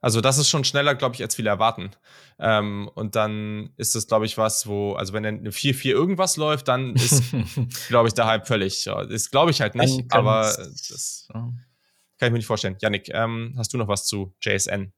also 0.00 0.20
das 0.20 0.38
ist 0.38 0.48
schon 0.48 0.64
schneller, 0.64 0.94
glaube 0.94 1.14
ich, 1.14 1.22
als 1.22 1.34
viele 1.34 1.50
erwarten. 1.50 1.90
Ähm, 2.38 2.90
und 2.94 3.16
dann 3.16 3.70
ist 3.76 3.94
das, 3.94 4.06
glaube 4.06 4.24
ich, 4.24 4.38
was, 4.38 4.66
wo, 4.66 4.94
also 4.94 5.12
wenn 5.12 5.26
eine 5.26 5.50
4-4 5.50 5.90
irgendwas 5.90 6.36
läuft, 6.36 6.68
dann 6.68 6.94
ist, 6.94 7.22
glaube 7.88 8.08
ich, 8.08 8.14
der 8.14 8.26
Hype 8.26 8.46
völlig. 8.46 8.86
Ja, 8.86 9.04
das 9.04 9.30
glaube 9.30 9.50
ich 9.50 9.60
halt 9.60 9.74
nicht, 9.74 10.10
aber 10.12 10.42
das 10.42 11.28
kann 11.28 12.26
ich 12.26 12.32
mir 12.32 12.38
nicht 12.38 12.46
vorstellen. 12.46 12.76
Yannick, 12.80 13.10
ähm, 13.12 13.54
hast 13.56 13.72
du 13.74 13.78
noch 13.78 13.88
was 13.88 14.06
zu 14.06 14.34
JSN? 14.40 14.92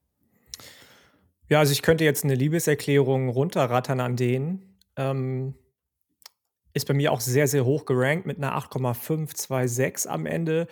Ja, 1.48 1.58
also 1.58 1.72
ich 1.72 1.82
könnte 1.82 2.04
jetzt 2.04 2.24
eine 2.24 2.34
Liebeserklärung 2.34 3.28
runterrattern 3.28 4.00
an 4.00 4.16
den. 4.16 4.78
Ähm, 4.96 5.54
ist 6.74 6.86
bei 6.86 6.94
mir 6.94 7.12
auch 7.12 7.20
sehr, 7.20 7.46
sehr 7.46 7.64
hoch 7.64 7.84
gerankt 7.84 8.26
mit 8.26 8.38
einer 8.38 8.54
8,526 8.54 10.10
am 10.10 10.26
Ende. 10.26 10.66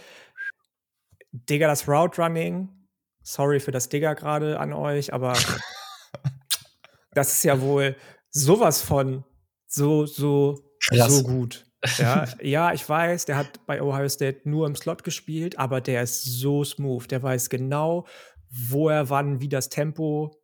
Digga, 1.33 1.67
das 1.67 1.87
Route 1.87 2.23
Running 2.23 2.80
Sorry 3.23 3.61
für 3.61 3.71
das 3.71 3.89
Digger 3.89 4.15
gerade 4.15 4.59
an 4.59 4.73
euch, 4.73 5.13
aber 5.13 5.35
das 7.15 7.33
ist 7.33 7.45
ja 7.45 7.61
wohl 7.61 7.97
sowas 8.31 8.83
von 8.83 9.25
so, 9.67 10.07
so, 10.07 10.59
Krass. 10.89 11.13
so 11.13 11.23
gut. 11.23 11.67
Ja, 11.97 12.27
ja, 12.43 12.73
ich 12.73 12.87
weiß, 12.87 13.25
der 13.25 13.37
hat 13.37 13.65
bei 13.67 13.81
Ohio 13.81 14.09
State 14.09 14.49
nur 14.49 14.67
im 14.67 14.75
Slot 14.75 15.05
gespielt, 15.05 15.59
aber 15.59 15.81
der 15.81 16.03
ist 16.03 16.25
so 16.25 16.63
smooth. 16.65 17.11
Der 17.11 17.23
weiß 17.23 17.49
genau, 17.49 18.07
wo 18.51 18.89
er 18.89 19.09
wann 19.09 19.41
wie 19.41 19.49
das 19.49 19.69
Tempo 19.69 20.37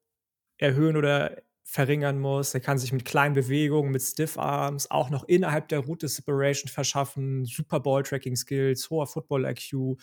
erhöhen 0.58 0.96
oder 0.96 1.36
verringern 1.68 2.20
muss. 2.20 2.54
Er 2.54 2.60
kann 2.60 2.78
sich 2.78 2.92
mit 2.92 3.04
kleinen 3.04 3.34
Bewegungen, 3.34 3.90
mit 3.90 4.00
Stiff 4.00 4.38
Arms 4.38 4.88
auch 4.88 5.10
noch 5.10 5.24
innerhalb 5.24 5.68
der 5.68 5.80
Route 5.80 6.06
Separation 6.06 6.70
verschaffen. 6.70 7.44
Super 7.44 7.80
Ball 7.80 8.04
Tracking 8.04 8.36
Skills, 8.36 8.88
hoher 8.88 9.08
Football 9.08 9.44
IQ, 9.44 9.98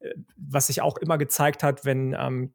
äh, 0.00 0.10
was 0.36 0.66
sich 0.66 0.82
auch 0.82 0.98
immer 0.98 1.16
gezeigt 1.16 1.62
hat, 1.62 1.86
wenn 1.86 2.14
ähm, 2.18 2.52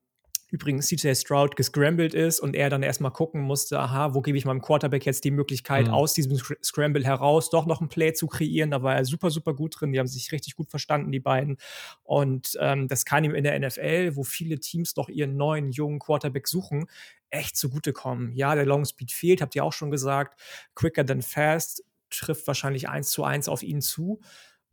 übrigens 0.51 0.87
CJ 0.87 1.15
Stroud 1.15 1.55
gescrambled 1.55 2.13
ist 2.13 2.39
und 2.39 2.55
er 2.55 2.69
dann 2.69 2.83
erstmal 2.83 3.11
gucken 3.11 3.41
musste, 3.41 3.79
aha, 3.79 4.13
wo 4.13 4.21
gebe 4.21 4.37
ich 4.37 4.45
meinem 4.45 4.61
Quarterback 4.61 5.05
jetzt 5.05 5.23
die 5.23 5.31
Möglichkeit, 5.31 5.87
mhm. 5.87 5.93
aus 5.93 6.13
diesem 6.13 6.37
Scramble 6.61 7.03
heraus 7.03 7.49
doch 7.49 7.65
noch 7.65 7.81
ein 7.81 7.89
Play 7.89 8.13
zu 8.13 8.27
kreieren. 8.27 8.69
Da 8.69 8.83
war 8.83 8.95
er 8.95 9.05
super, 9.05 9.31
super 9.31 9.55
gut 9.55 9.79
drin. 9.79 9.93
Die 9.93 9.99
haben 9.99 10.07
sich 10.07 10.31
richtig 10.31 10.55
gut 10.55 10.69
verstanden, 10.69 11.11
die 11.11 11.21
beiden. 11.21 11.57
Und 12.03 12.57
ähm, 12.59 12.87
das 12.87 13.05
kann 13.05 13.23
ihm 13.23 13.33
in 13.33 13.45
der 13.45 13.57
NFL, 13.59 14.15
wo 14.15 14.23
viele 14.23 14.59
Teams 14.59 14.93
doch 14.93 15.09
ihren 15.09 15.35
neuen, 15.35 15.71
jungen 15.71 15.99
Quarterback 15.99 16.47
suchen, 16.47 16.85
echt 17.31 17.57
zugutekommen. 17.57 18.33
Ja, 18.33 18.55
der 18.55 18.65
Long 18.65 18.85
Speed 18.85 19.11
fehlt, 19.11 19.41
habt 19.41 19.55
ihr 19.55 19.63
auch 19.63 19.73
schon 19.73 19.91
gesagt. 19.91 20.39
Quicker 20.75 21.05
than 21.05 21.21
fast 21.21 21.83
trifft 22.09 22.45
wahrscheinlich 22.45 22.89
eins 22.89 23.09
zu 23.09 23.23
eins 23.23 23.47
auf 23.47 23.63
ihn 23.63 23.81
zu. 23.81 24.21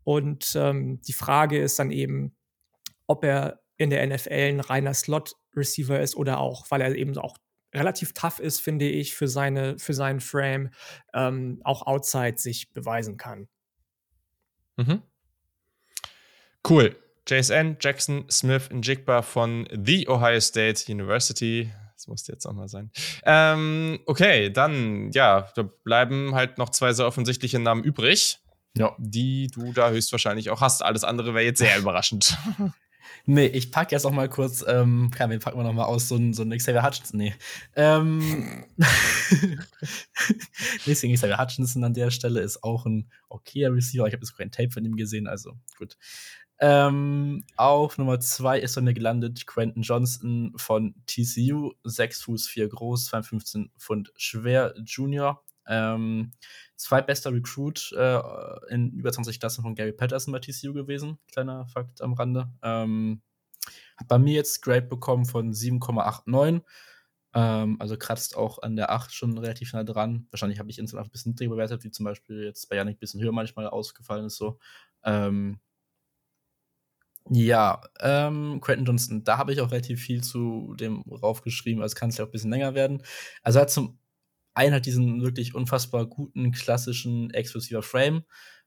Und 0.04 0.54
ähm, 0.56 1.00
die 1.02 1.12
Frage 1.12 1.60
ist 1.60 1.78
dann 1.78 1.90
eben, 1.90 2.36
ob 3.06 3.24
er 3.24 3.60
in 3.76 3.90
der 3.90 4.06
NFL 4.06 4.32
ein 4.32 4.60
reiner 4.60 4.92
Slot-Receiver 4.92 6.00
ist 6.00 6.16
oder 6.16 6.40
auch, 6.40 6.66
weil 6.70 6.80
er 6.80 6.94
eben 6.94 7.16
auch 7.16 7.36
relativ 7.74 8.12
tough 8.12 8.40
ist, 8.40 8.60
finde 8.60 8.88
ich, 8.88 9.14
für, 9.14 9.28
seine, 9.28 9.78
für 9.78 9.94
seinen 9.94 10.20
Frame, 10.20 10.70
ähm, 11.14 11.60
auch 11.64 11.86
outside 11.86 12.38
sich 12.38 12.72
beweisen 12.72 13.16
kann. 13.16 13.48
Mhm. 14.76 15.02
Cool. 16.68 16.96
JSN, 17.28 17.76
Jackson 17.78 18.24
Smith 18.30 18.70
Njigba 18.70 19.20
von 19.22 19.68
The 19.70 20.08
Ohio 20.08 20.40
State 20.40 20.90
University. 20.90 21.70
Das 21.98 22.06
musste 22.06 22.30
jetzt 22.30 22.46
auch 22.46 22.52
mal 22.52 22.68
sein. 22.68 22.92
Ähm, 23.24 23.98
okay, 24.06 24.50
dann, 24.50 25.10
ja, 25.10 25.48
da 25.56 25.62
bleiben 25.62 26.32
halt 26.32 26.56
noch 26.56 26.68
zwei 26.68 26.92
sehr 26.92 27.08
offensichtliche 27.08 27.58
Namen 27.58 27.82
übrig. 27.82 28.38
Ja. 28.76 28.94
Die 28.98 29.48
du 29.48 29.72
da 29.72 29.90
höchstwahrscheinlich 29.90 30.50
auch 30.50 30.60
hast. 30.60 30.84
Alles 30.84 31.02
andere 31.02 31.34
wäre 31.34 31.44
jetzt 31.44 31.58
sehr 31.58 31.76
überraschend. 31.78 32.38
Nee, 33.26 33.46
ich 33.46 33.72
packe 33.72 33.96
jetzt 33.96 34.04
auch 34.04 34.12
mal 34.12 34.28
kurz, 34.28 34.64
ähm, 34.68 35.10
kann, 35.10 35.30
wen 35.30 35.40
packen 35.40 35.58
wir 35.58 35.64
noch 35.64 35.72
mal 35.72 35.86
aus, 35.86 36.06
so 36.06 36.14
ein, 36.14 36.34
so 36.34 36.44
ein 36.44 36.56
Xavier 36.56 36.84
Hutchinson, 36.84 37.18
nee. 37.18 37.34
Ähm, 37.74 38.64
Deswegen 40.86 41.14
Xavier 41.14 41.38
Hutchinson 41.38 41.82
an 41.82 41.94
der 41.94 42.12
Stelle 42.12 42.40
ist 42.40 42.62
auch 42.62 42.86
ein 42.86 43.10
okayer 43.28 43.74
Receiver. 43.74 44.06
Ich 44.06 44.12
habe 44.12 44.22
jetzt 44.22 44.38
kein 44.38 44.52
Tape 44.52 44.70
von 44.70 44.84
ihm 44.84 44.96
gesehen, 44.96 45.26
also 45.26 45.54
gut. 45.76 45.96
Ähm, 46.60 47.44
auf 47.56 47.98
Nummer 47.98 48.18
2 48.18 48.58
ist 48.58 48.80
mir 48.80 48.92
gelandet 48.94 49.46
Quentin 49.46 49.82
Johnson 49.82 50.52
von 50.56 50.94
TCU, 51.06 51.72
6 51.84 52.22
Fuß 52.22 52.48
4 52.48 52.68
groß, 52.68 53.06
215 53.06 53.70
Pfund 53.78 54.12
schwer, 54.16 54.74
Junior. 54.84 55.44
Ähm, 55.68 56.32
zweitbester 56.76 57.32
Recruit 57.32 57.92
äh, 57.96 58.20
in 58.70 58.90
über 58.92 59.12
20 59.12 59.38
Klassen 59.38 59.62
von 59.62 59.74
Gary 59.74 59.92
Patterson 59.92 60.32
bei 60.32 60.40
TCU 60.40 60.72
gewesen. 60.72 61.18
Kleiner 61.30 61.66
Fakt 61.66 62.00
am 62.00 62.14
Rande. 62.14 62.50
Ähm, 62.62 63.20
hat 63.96 64.08
bei 64.08 64.18
mir 64.18 64.34
jetzt 64.34 64.62
Grade 64.62 64.86
bekommen 64.86 65.26
von 65.26 65.52
7,89. 65.52 66.62
Ähm, 67.34 67.76
also 67.78 67.96
kratzt 67.98 68.36
auch 68.36 68.62
an 68.62 68.76
der 68.76 68.90
8 68.90 69.12
schon 69.14 69.36
relativ 69.36 69.74
nah 69.74 69.84
dran. 69.84 70.26
Wahrscheinlich 70.30 70.58
habe 70.58 70.70
ich 70.70 70.78
insgesamt 70.78 71.08
ein 71.08 71.12
bisschen 71.12 71.32
niedriger 71.32 71.50
bewertet, 71.50 71.84
wie 71.84 71.90
zum 71.90 72.04
Beispiel 72.04 72.44
jetzt 72.44 72.68
bei 72.68 72.76
Janik 72.76 72.96
ein 72.96 73.00
bisschen 73.00 73.20
höher 73.20 73.32
manchmal 73.32 73.68
ausgefallen 73.68 74.26
ist. 74.26 74.36
So. 74.36 74.58
Ähm, 75.04 75.60
ja, 77.30 77.80
ähm, 78.00 78.60
Quentin 78.60 78.86
Johnston, 78.86 79.24
da 79.24 79.38
habe 79.38 79.52
ich 79.52 79.60
auch 79.60 79.70
relativ 79.70 80.00
viel 80.00 80.22
zu 80.22 80.74
dem 80.78 81.02
raufgeschrieben, 81.02 81.82
also 81.82 81.94
kann 81.94 82.10
es 82.10 82.18
ja 82.18 82.24
auch 82.24 82.28
ein 82.28 82.32
bisschen 82.32 82.50
länger 82.50 82.74
werden. 82.74 83.02
Also 83.42 83.58
er 83.58 83.62
hat 83.62 83.70
zum 83.70 83.98
einen 84.54 84.72
halt 84.72 84.86
diesen 84.86 85.22
wirklich 85.22 85.54
unfassbar 85.54 86.06
guten, 86.06 86.52
klassischen, 86.52 87.30
exklusiver 87.30 87.82
Frame. 87.82 88.24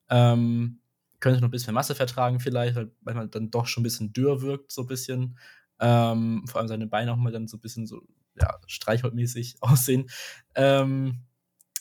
Ähm, 0.09 0.81
könnte 1.19 1.39
noch 1.41 1.47
ein 1.47 1.51
bisschen 1.51 1.73
Masse 1.73 1.95
vertragen, 1.95 2.39
vielleicht, 2.39 2.75
weil 2.75 2.91
manchmal 3.01 3.27
dann 3.29 3.51
doch 3.51 3.67
schon 3.67 3.81
ein 3.81 3.85
bisschen 3.85 4.13
dürr 4.13 4.41
wirkt, 4.41 4.71
so 4.71 4.81
ein 4.81 4.87
bisschen. 4.87 5.37
Ähm, 5.79 6.43
vor 6.47 6.59
allem 6.59 6.67
seine 6.67 6.87
Beine 6.87 7.11
auch 7.13 7.17
mal 7.17 7.31
dann 7.31 7.47
so 7.47 7.57
ein 7.57 7.61
bisschen 7.61 7.87
so, 7.87 8.01
ja, 8.39 8.59
streichholzmäßig 8.67 9.57
aussehen. 9.61 10.09
Ähm, 10.55 11.21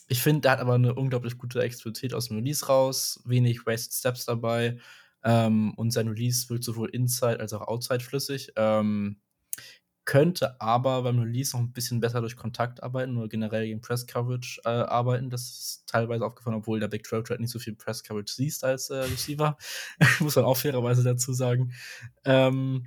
ich 0.08 0.22
finde, 0.22 0.42
der 0.42 0.52
hat 0.52 0.60
aber 0.60 0.74
eine 0.74 0.94
unglaublich 0.94 1.38
gute 1.38 1.62
Explosivität 1.62 2.14
aus 2.14 2.28
dem 2.28 2.38
Release 2.38 2.66
raus, 2.66 3.20
wenig 3.24 3.64
Wasted 3.64 3.92
Steps 3.92 4.24
dabei. 4.24 4.78
Ähm, 5.22 5.74
und 5.74 5.90
sein 5.92 6.08
Release 6.08 6.48
wirkt 6.48 6.64
sowohl 6.64 6.90
inside 6.90 7.40
als 7.40 7.52
auch 7.52 7.66
outside 7.68 8.00
flüssig. 8.00 8.52
Ähm, 8.56 9.20
könnte 10.10 10.60
aber 10.60 11.02
beim 11.02 11.20
Release 11.20 11.56
noch 11.56 11.62
ein 11.62 11.72
bisschen 11.72 12.00
besser 12.00 12.20
durch 12.20 12.36
Kontakt 12.36 12.82
arbeiten 12.82 13.16
oder 13.16 13.28
generell 13.28 13.66
gegen 13.66 13.80
Press 13.80 14.06
Coverage 14.06 14.60
äh, 14.64 14.68
arbeiten. 14.68 15.30
Das 15.30 15.42
ist 15.42 15.84
teilweise 15.86 16.24
aufgefallen, 16.24 16.56
obwohl 16.56 16.80
der 16.80 16.88
Big 16.88 17.06
12 17.06 17.28
Trade 17.28 17.40
nicht 17.40 17.52
so 17.52 17.58
viel 17.58 17.76
Press 17.76 18.02
Coverage 18.02 18.32
siehst 18.32 18.64
als 18.64 18.90
äh, 18.90 18.96
Receiver. 18.96 19.56
Muss 20.20 20.36
man 20.36 20.46
auch 20.46 20.56
fairerweise 20.56 21.04
dazu 21.04 21.32
sagen. 21.32 21.72
Ähm, 22.24 22.86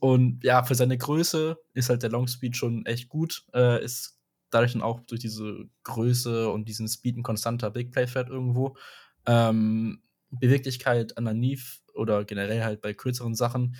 und 0.00 0.42
ja, 0.44 0.62
für 0.64 0.74
seine 0.74 0.96
Größe 0.96 1.58
ist 1.74 1.90
halt 1.90 2.02
der 2.02 2.10
Long 2.10 2.26
Speed 2.26 2.56
schon 2.56 2.86
echt 2.86 3.08
gut. 3.08 3.44
Äh, 3.52 3.84
ist 3.84 4.18
dadurch 4.48 4.72
dann 4.72 4.82
auch 4.82 5.00
durch 5.00 5.20
diese 5.20 5.68
Größe 5.82 6.48
und 6.48 6.68
diesen 6.68 6.88
Speed 6.88 7.18
ein 7.18 7.22
konstanter 7.22 7.70
Big 7.70 7.90
Play 7.92 8.06
Threat 8.06 8.28
irgendwo. 8.28 8.76
Ähm, 9.26 10.02
Beweglichkeit 10.32 11.16
underneath 11.18 11.80
oder 11.94 12.24
generell 12.24 12.64
halt 12.64 12.80
bei 12.80 12.94
kürzeren 12.94 13.34
Sachen. 13.34 13.76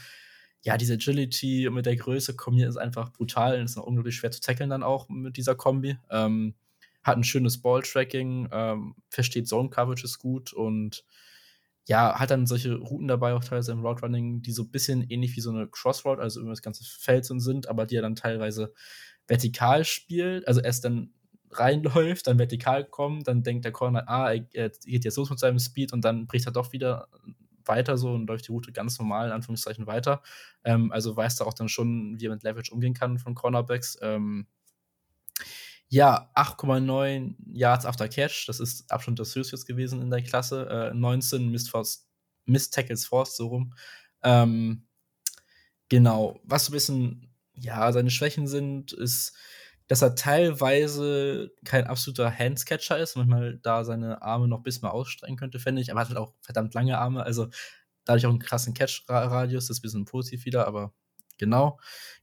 Ja, 0.62 0.76
diese 0.76 0.94
Agility 0.94 1.68
mit 1.72 1.86
der 1.86 1.96
Größe 1.96 2.36
kombiniert 2.36 2.68
ist 2.70 2.76
einfach 2.76 3.12
brutal 3.12 3.58
und 3.58 3.64
ist 3.64 3.76
auch 3.76 3.86
unglaublich 3.86 4.16
schwer 4.16 4.30
zu 4.30 4.40
tackeln 4.40 4.70
dann 4.70 4.82
auch 4.82 5.08
mit 5.08 5.36
dieser 5.36 5.54
Kombi. 5.56 5.98
Ähm, 6.10 6.54
hat 7.02 7.16
ein 7.16 7.24
schönes 7.24 7.60
Ball-Tracking, 7.60 8.48
ähm, 8.52 8.94
versteht 9.10 9.48
Zone-Coverages 9.48 10.18
gut 10.18 10.52
und 10.52 11.04
ja, 11.88 12.18
hat 12.18 12.30
dann 12.30 12.46
solche 12.46 12.76
Routen 12.76 13.08
dabei, 13.08 13.34
auch 13.34 13.42
teilweise 13.42 13.72
im 13.72 13.84
Route 13.84 14.02
Running, 14.02 14.40
die 14.42 14.52
so 14.52 14.62
ein 14.62 14.70
bisschen 14.70 15.02
ähnlich 15.02 15.34
wie 15.34 15.40
so 15.40 15.50
eine 15.50 15.66
Crossroad, 15.66 16.20
also 16.20 16.40
über 16.40 16.50
das 16.50 16.62
ganze 16.62 16.84
Feld 16.84 17.24
sind, 17.24 17.68
aber 17.68 17.86
die 17.86 17.96
er 17.96 18.02
dann 18.02 18.14
teilweise 18.14 18.72
vertikal 19.26 19.84
spielt, 19.84 20.46
also 20.46 20.60
erst 20.60 20.84
dann 20.84 21.12
reinläuft, 21.52 22.26
dann 22.26 22.38
vertikal 22.38 22.84
kommt, 22.84 23.28
dann 23.28 23.42
denkt 23.42 23.64
der 23.64 23.72
Corner, 23.72 24.08
ah, 24.08 24.32
er, 24.32 24.70
geht 24.70 25.04
jetzt 25.04 25.16
los 25.16 25.30
mit 25.30 25.38
seinem 25.38 25.58
Speed 25.58 25.92
und 25.92 26.04
dann 26.04 26.26
bricht 26.26 26.46
er 26.46 26.52
doch 26.52 26.72
wieder 26.72 27.08
weiter 27.64 27.96
so 27.96 28.12
und 28.12 28.26
läuft 28.26 28.48
die 28.48 28.52
Route 28.52 28.72
ganz 28.72 28.98
normal, 28.98 29.26
in 29.26 29.32
Anführungszeichen, 29.32 29.86
weiter. 29.86 30.22
Ähm, 30.64 30.90
also 30.92 31.16
weiß 31.16 31.40
er 31.40 31.46
auch 31.46 31.54
dann 31.54 31.68
schon, 31.68 32.18
wie 32.18 32.26
er 32.26 32.30
mit 32.30 32.42
Leverage 32.42 32.72
umgehen 32.72 32.94
kann 32.94 33.18
von 33.18 33.34
Cornerbacks. 33.34 33.98
Ähm, 34.02 34.46
ja, 35.88 36.30
8,9 36.34 37.34
Yards 37.52 37.84
after 37.84 38.08
Catch, 38.08 38.48
das 38.48 38.60
ist 38.60 38.90
Abstand 38.90 39.18
des 39.18 39.34
Höchstes 39.34 39.66
gewesen 39.66 40.00
in 40.00 40.10
der 40.10 40.22
Klasse. 40.22 40.90
Äh, 40.92 40.94
19 40.94 41.50
Missed, 41.50 41.68
Force, 41.68 42.08
Missed 42.46 42.72
Tackles 42.72 43.04
Force, 43.04 43.36
so 43.36 43.48
rum. 43.48 43.74
Ähm, 44.22 44.86
genau, 45.88 46.40
was 46.44 46.64
so 46.64 46.70
ein 46.70 46.74
bisschen, 46.74 47.34
ja, 47.54 47.92
seine 47.92 48.10
Schwächen 48.10 48.46
sind, 48.46 48.92
ist 48.92 49.36
dass 49.92 50.00
er 50.00 50.14
teilweise 50.14 51.52
kein 51.66 51.86
absoluter 51.86 52.30
Handscatcher 52.30 52.98
ist, 52.98 53.14
manchmal 53.14 53.58
da 53.58 53.84
seine 53.84 54.22
Arme 54.22 54.48
noch 54.48 54.62
bis 54.62 54.80
mal 54.80 54.88
ausstrecken 54.88 55.36
könnte, 55.36 55.58
fände 55.58 55.82
ich, 55.82 55.90
aber 55.90 56.00
er 56.00 56.04
hat 56.04 56.08
halt 56.08 56.18
auch 56.18 56.32
verdammt 56.40 56.72
lange 56.72 56.96
Arme, 56.96 57.22
also 57.22 57.48
dadurch 58.06 58.24
auch 58.24 58.30
einen 58.30 58.38
krassen 58.38 58.72
Catch-Radius, 58.72 59.66
das 59.66 59.76
ist 59.76 59.80
ein 59.80 59.82
bisschen 59.82 60.04
positiv 60.06 60.46
wieder, 60.46 60.66
aber 60.66 60.94
genau. 61.36 61.78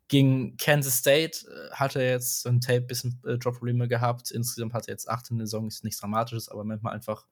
Gegen 0.08 0.58
Kansas 0.58 0.98
State 0.98 1.46
äh, 1.48 1.70
hat 1.76 1.96
er 1.96 2.10
jetzt 2.10 2.48
ein 2.48 2.60
Tape 2.60 2.80
ein 2.80 2.88
bisschen 2.88 3.22
äh, 3.24 3.38
Drop-Probleme 3.38 3.88
gehabt. 3.88 4.32
Insgesamt 4.32 4.74
hat 4.74 4.88
er 4.88 4.94
jetzt 4.94 5.08
acht 5.08 5.30
in 5.30 5.38
der 5.38 5.46
Saison, 5.46 5.68
ist 5.68 5.84
nichts 5.84 6.00
Dramatisches, 6.00 6.50
aber 6.50 6.64
manchmal 6.64 6.96
einfach 6.96 7.28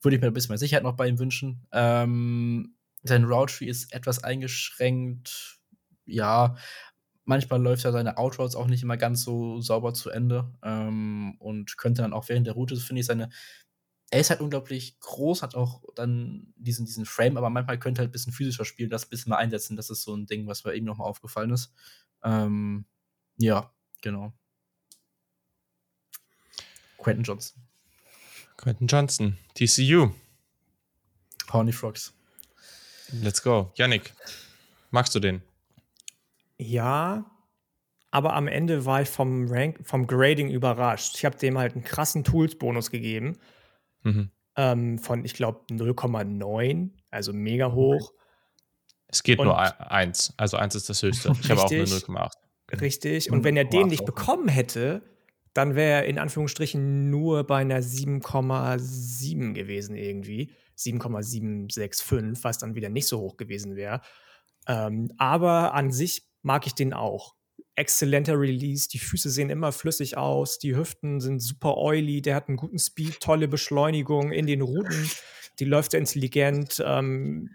würde 0.00 0.14
ich 0.14 0.22
mir 0.22 0.28
ein 0.28 0.32
bisschen 0.32 0.50
mehr 0.50 0.58
Sicherheit 0.58 0.84
noch 0.84 0.94
bei 0.94 1.08
ihm 1.08 1.18
wünschen. 1.18 1.66
Ähm, 1.72 2.76
sein 3.02 3.24
Route 3.24 3.52
Tree 3.52 3.66
ist 3.66 3.92
etwas 3.92 4.22
eingeschränkt. 4.22 5.58
Ja, 6.04 6.54
manchmal 7.26 7.60
läuft 7.60 7.84
ja 7.84 7.92
seine 7.92 8.16
Outroads 8.16 8.56
auch 8.56 8.68
nicht 8.68 8.82
immer 8.82 8.96
ganz 8.96 9.22
so 9.22 9.60
sauber 9.60 9.92
zu 9.92 10.10
Ende 10.10 10.50
ähm, 10.62 11.36
und 11.38 11.76
könnte 11.76 12.02
dann 12.02 12.14
auch 12.14 12.28
während 12.28 12.46
der 12.46 12.54
Route, 12.54 12.76
finde 12.76 13.00
ich, 13.00 13.06
seine. 13.06 13.28
Er 14.10 14.20
ist 14.20 14.30
halt 14.30 14.40
unglaublich 14.40 15.00
groß, 15.00 15.42
hat 15.42 15.56
auch 15.56 15.82
dann 15.96 16.54
diesen, 16.56 16.86
diesen 16.86 17.06
Frame, 17.06 17.36
aber 17.36 17.50
manchmal 17.50 17.78
könnte 17.80 18.00
er 18.00 18.02
halt 18.02 18.10
ein 18.10 18.12
bisschen 18.12 18.32
physischer 18.32 18.64
spielen, 18.64 18.88
das 18.88 19.04
ein 19.04 19.10
bisschen 19.10 19.30
mal 19.30 19.38
einsetzen. 19.38 19.76
Das 19.76 19.90
ist 19.90 20.02
so 20.02 20.14
ein 20.14 20.26
Ding, 20.26 20.46
was 20.46 20.64
mir 20.64 20.74
eben 20.74 20.86
nochmal 20.86 21.08
aufgefallen 21.08 21.50
ist. 21.50 21.72
Ähm, 22.22 22.86
ja, 23.36 23.74
genau. 24.02 24.32
Quentin 26.98 27.24
Johnson. 27.24 27.60
Quentin 28.56 28.86
Johnson, 28.86 29.36
TCU. 29.54 30.12
Horny 31.52 31.72
Frogs. 31.72 32.14
Let's 33.12 33.42
go. 33.42 33.72
Yannick, 33.74 34.14
magst 34.92 35.14
du 35.16 35.20
den? 35.20 35.42
Ja, 36.58 37.30
aber 38.10 38.34
am 38.34 38.48
Ende 38.48 38.86
war 38.86 39.02
ich 39.02 39.08
vom 39.08 39.46
Rank, 39.48 39.80
vom 39.84 40.06
Grading 40.06 40.48
überrascht. 40.48 41.16
Ich 41.16 41.24
habe 41.24 41.36
dem 41.36 41.58
halt 41.58 41.74
einen 41.74 41.84
krassen 41.84 42.24
Tools-Bonus 42.24 42.90
gegeben. 42.90 43.38
Mhm. 44.02 44.30
Ähm, 44.56 44.98
von, 44.98 45.24
ich 45.24 45.34
glaube, 45.34 45.60
0,9, 45.70 46.90
also 47.10 47.32
mega 47.32 47.72
hoch. 47.72 48.12
Es 49.08 49.22
geht 49.22 49.38
Und 49.38 49.46
nur 49.46 49.90
eins, 49.90 50.32
also 50.36 50.56
eins 50.56 50.74
ist 50.74 50.88
das 50.88 51.02
höchste. 51.02 51.32
Ich 51.40 51.50
habe 51.50 51.62
auch 51.62 51.70
nur 51.70 51.84
0,8. 51.84 52.32
Richtig. 52.80 53.30
Und 53.30 53.44
wenn 53.44 53.56
er 53.56 53.64
den 53.64 53.88
nicht 53.88 54.04
bekommen 54.04 54.48
hätte, 54.48 55.02
dann 55.52 55.74
wäre 55.74 56.02
er 56.02 56.04
in 56.06 56.18
Anführungsstrichen 56.18 57.10
nur 57.10 57.44
bei 57.44 57.58
einer 57.58 57.80
7,7 57.80 59.52
gewesen 59.52 59.96
irgendwie. 59.96 60.52
7,765, 60.74 62.44
was 62.44 62.58
dann 62.58 62.74
wieder 62.74 62.88
nicht 62.90 63.08
so 63.08 63.20
hoch 63.20 63.36
gewesen 63.36 63.76
wäre. 63.76 64.00
Ähm, 64.66 65.12
aber 65.16 65.74
an 65.74 65.90
sich 65.90 66.25
mag 66.46 66.64
ich 66.66 66.74
den 66.74 66.94
auch. 66.94 67.34
Exzellenter 67.74 68.38
Release, 68.38 68.88
die 68.88 69.00
Füße 69.00 69.28
sehen 69.28 69.50
immer 69.50 69.72
flüssig 69.72 70.16
aus, 70.16 70.58
die 70.58 70.76
Hüften 70.76 71.20
sind 71.20 71.40
super 71.40 71.76
oily, 71.76 72.22
der 72.22 72.36
hat 72.36 72.48
einen 72.48 72.56
guten 72.56 72.78
Speed, 72.78 73.20
tolle 73.20 73.48
Beschleunigung 73.48 74.30
in 74.30 74.46
den 74.46 74.62
Routen, 74.62 75.10
die 75.58 75.64
läuft 75.64 75.90
sehr 75.90 76.00
intelligent. 76.00 76.82
Ähm, 76.86 77.50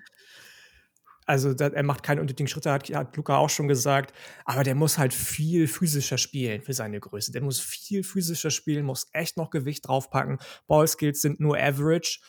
also 1.25 1.53
da, 1.53 1.67
er 1.67 1.83
macht 1.83 2.03
keine 2.03 2.19
unnötigen 2.19 2.47
Schritte, 2.47 2.71
hat, 2.71 2.89
hat 2.89 3.15
Luca 3.15 3.37
auch 3.37 3.49
schon 3.49 3.69
gesagt. 3.69 4.13
Aber 4.43 4.63
der 4.63 4.75
muss 4.75 4.97
halt 4.97 5.13
viel 5.13 5.67
physischer 5.67 6.17
spielen 6.17 6.61
für 6.61 6.73
seine 6.73 6.99
Größe. 6.99 7.31
Der 7.31 7.41
muss 7.41 7.61
viel 7.61 8.03
physischer 8.03 8.51
spielen, 8.51 8.85
muss 8.85 9.07
echt 9.13 9.37
noch 9.37 9.51
Gewicht 9.51 9.87
draufpacken. 9.87 10.39
Ballskills 10.67 11.21
sind 11.21 11.39
nur 11.39 11.57
average. 11.57 12.19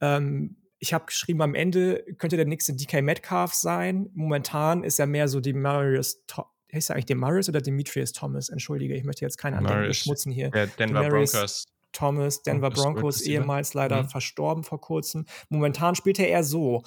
Ähm, 0.00 0.56
ich 0.78 0.94
habe 0.94 1.06
geschrieben, 1.06 1.42
am 1.42 1.54
Ende 1.54 2.04
könnte 2.18 2.36
der 2.36 2.46
nächste 2.46 2.74
DK 2.74 3.02
Metcalf 3.02 3.54
sein. 3.54 4.10
Momentan 4.14 4.84
ist 4.84 4.98
er 4.98 5.06
mehr 5.06 5.28
so 5.28 5.40
Demarius 5.40 6.24
Heißt 6.72 6.90
er 6.90 6.96
eigentlich 6.96 7.06
Demarius 7.06 7.48
oder 7.48 7.62
Demetrius 7.62 8.12
Thomas? 8.12 8.50
Entschuldige, 8.50 8.94
ich 8.94 9.04
möchte 9.04 9.24
jetzt 9.24 9.38
keinen 9.38 9.54
anderen 9.54 9.86
beschmutzen 9.86 10.30
hier. 10.30 10.50
Der 10.50 10.66
Denver 10.66 11.02
Demarius 11.02 11.32
Broncos. 11.32 11.66
Thomas, 11.92 12.42
Denver 12.42 12.70
Broncos, 12.70 13.22
ehemals 13.22 13.72
leider 13.72 14.02
mhm. 14.02 14.08
verstorben 14.08 14.64
vor 14.64 14.80
kurzem. 14.80 15.24
Momentan 15.48 15.94
spielt 15.94 16.18
er 16.18 16.28
eher 16.28 16.44
so. 16.44 16.82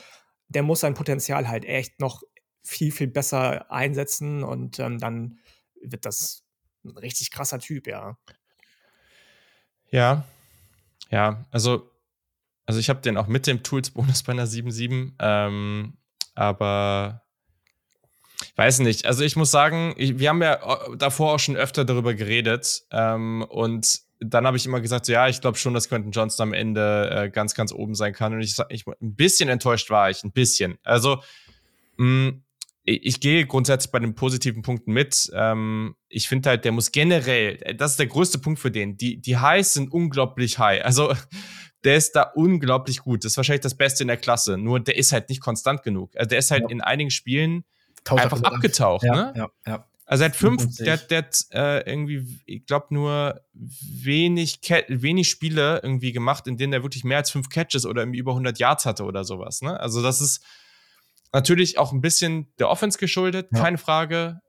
Der 0.50 0.62
muss 0.62 0.82
sein 0.82 0.94
Potenzial 0.94 1.48
halt 1.48 1.66
echt 1.66 2.00
noch 2.00 2.22
viel, 2.64 2.92
viel 2.92 3.08
besser 3.08 3.72
einsetzen 3.72 4.44
und 4.44 4.78
ähm, 4.80 5.00
dann 5.00 5.40
wird 5.82 6.06
das 6.06 6.44
ein 6.84 6.96
richtig 6.98 7.32
krasser 7.32 7.58
Typ, 7.58 7.88
ja. 7.88 8.18
Ja, 9.90 10.26
ja, 11.10 11.46
also 11.52 11.91
also 12.72 12.80
ich 12.80 12.90
habe 12.90 13.02
den 13.02 13.18
auch 13.18 13.28
mit 13.28 13.48
dem 13.48 13.64
Tools-Bonus 13.64 14.24
bei 14.24 14.32
einer 14.32 14.48
7.7, 14.48 15.12
ähm, 15.20 15.98
aber 16.36 17.22
weiß 18.56 18.80
nicht. 18.80 19.06
Also 19.06 19.26
ich 19.26 19.36
muss 19.36 19.52
sagen, 19.52 19.94
ich, 19.98 20.20
wir 20.20 20.30
haben 20.30 20.42
ja 20.42 20.54
äh, 20.54 20.96
davor 20.96 21.36
auch 21.36 21.40
schon 21.40 21.58
öfter 21.58 21.84
darüber 21.84 22.14
geredet 22.14 22.84
ähm, 22.90 23.46
und 23.50 24.00
dann 24.22 24.48
habe 24.48 24.56
ich 24.56 24.66
immer 24.66 24.80
gesagt, 24.80 25.06
so, 25.06 25.12
ja, 25.12 25.28
ich 25.28 25.42
glaube 25.42 25.58
schon, 25.58 25.74
dass 25.74 25.90
Quentin 25.90 26.14
Johnston 26.14 26.48
am 26.48 26.54
Ende 26.54 27.10
äh, 27.12 27.30
ganz, 27.30 27.56
ganz 27.56 27.74
oben 27.74 27.94
sein 27.94 28.14
kann. 28.14 28.34
Und 28.34 28.40
ich, 28.40 28.56
ich 28.70 28.88
ein 28.88 29.16
bisschen 29.16 29.50
enttäuscht 29.50 29.90
war 29.90 30.10
ich, 30.10 30.24
ein 30.24 30.32
bisschen. 30.32 30.78
Also 30.84 31.22
mh, 31.98 32.06
mm, 32.30 32.44
ich, 32.84 33.06
ich 33.06 33.20
gehe 33.20 33.46
grundsätzlich 33.46 33.92
bei 33.92 34.00
den 34.00 34.16
positiven 34.16 34.62
Punkten 34.62 34.94
mit. 34.94 35.30
Ähm, 35.36 35.98
ich 36.08 36.30
finde 36.30 36.52
halt, 36.52 36.64
der 36.64 36.72
muss 36.72 36.94
generell, 36.94 37.58
das 37.76 37.92
ist 37.92 38.00
der 38.00 38.08
größte 38.08 38.40
Punkt 38.40 38.62
für 38.62 38.72
den. 38.72 38.96
Die, 38.96 39.20
die 39.20 39.38
Highs 39.38 39.74
sind 39.74 39.92
unglaublich 39.92 40.58
high. 40.58 40.86
Also 40.86 41.14
der 41.84 41.98
ist 41.98 42.14
da 42.14 42.24
unglaublich 42.36 43.00
gut. 43.00 43.24
Das 43.24 43.34
ist 43.34 43.38
wahrscheinlich 43.38 43.62
das 43.62 43.76
Beste 43.76 44.04
in 44.04 44.08
der 44.08 44.18
Klasse. 44.18 44.58
Nur 44.58 44.80
der 44.80 44.98
ist 44.98 45.12
halt 45.12 45.30
nicht 45.30 45.42
konstant 45.42 45.84
genug. 45.84 46.16
Also 46.16 46.30
der 46.30 46.40
ist 46.40 46.52
halt 46.52 46.64
ja. 46.64 46.70
in 46.70 46.82
einigen 46.82 47.12
Spielen 47.12 47.64
Taucht 48.04 48.22
einfach 48.22 48.42
abgetaucht. 48.44 49.04
Ja, 49.04 49.16
ne? 49.16 49.34
ja, 49.36 49.50
ja. 49.68 49.86
Also 50.06 50.26
er 50.26 50.30
hat 50.30 50.36
fünf, 50.36 50.76
der, 50.76 50.98
der 50.98 51.20
hat 51.20 51.46
äh, 51.52 51.90
irgendwie, 51.90 52.42
ich 52.46 52.66
glaube, 52.66 52.88
nur 52.90 53.40
wenig, 53.54 54.60
wenig 54.90 55.30
Spiele 55.30 55.80
irgendwie 55.84 56.12
gemacht, 56.12 56.48
in 56.48 56.58
denen 56.58 56.74
er 56.74 56.84
wirklich 56.84 57.06
mehr 57.06 57.20
als 57.20 57.32
fünf 57.32 57.48
Catches 57.48 57.86
oder 57.86 58.02
irgendwie 58.02 58.20
über 58.20 58.32
100 58.32 58.60
Yards 58.60 58.86
hatte 58.86 59.06
oder 59.06 59.24
sowas. 59.24 59.62
Ne? 59.62 59.80
Also 59.80 60.02
das 60.04 60.20
ist 60.20 60.44
natürlich 61.32 61.78
auch 61.78 61.94
ein 61.94 62.02
bisschen 62.02 62.52
der 62.60 62.70
Offense 62.70 62.98
geschuldet, 62.98 63.48
ja. 63.54 63.62
keine 63.62 63.78
Frage. 63.78 64.42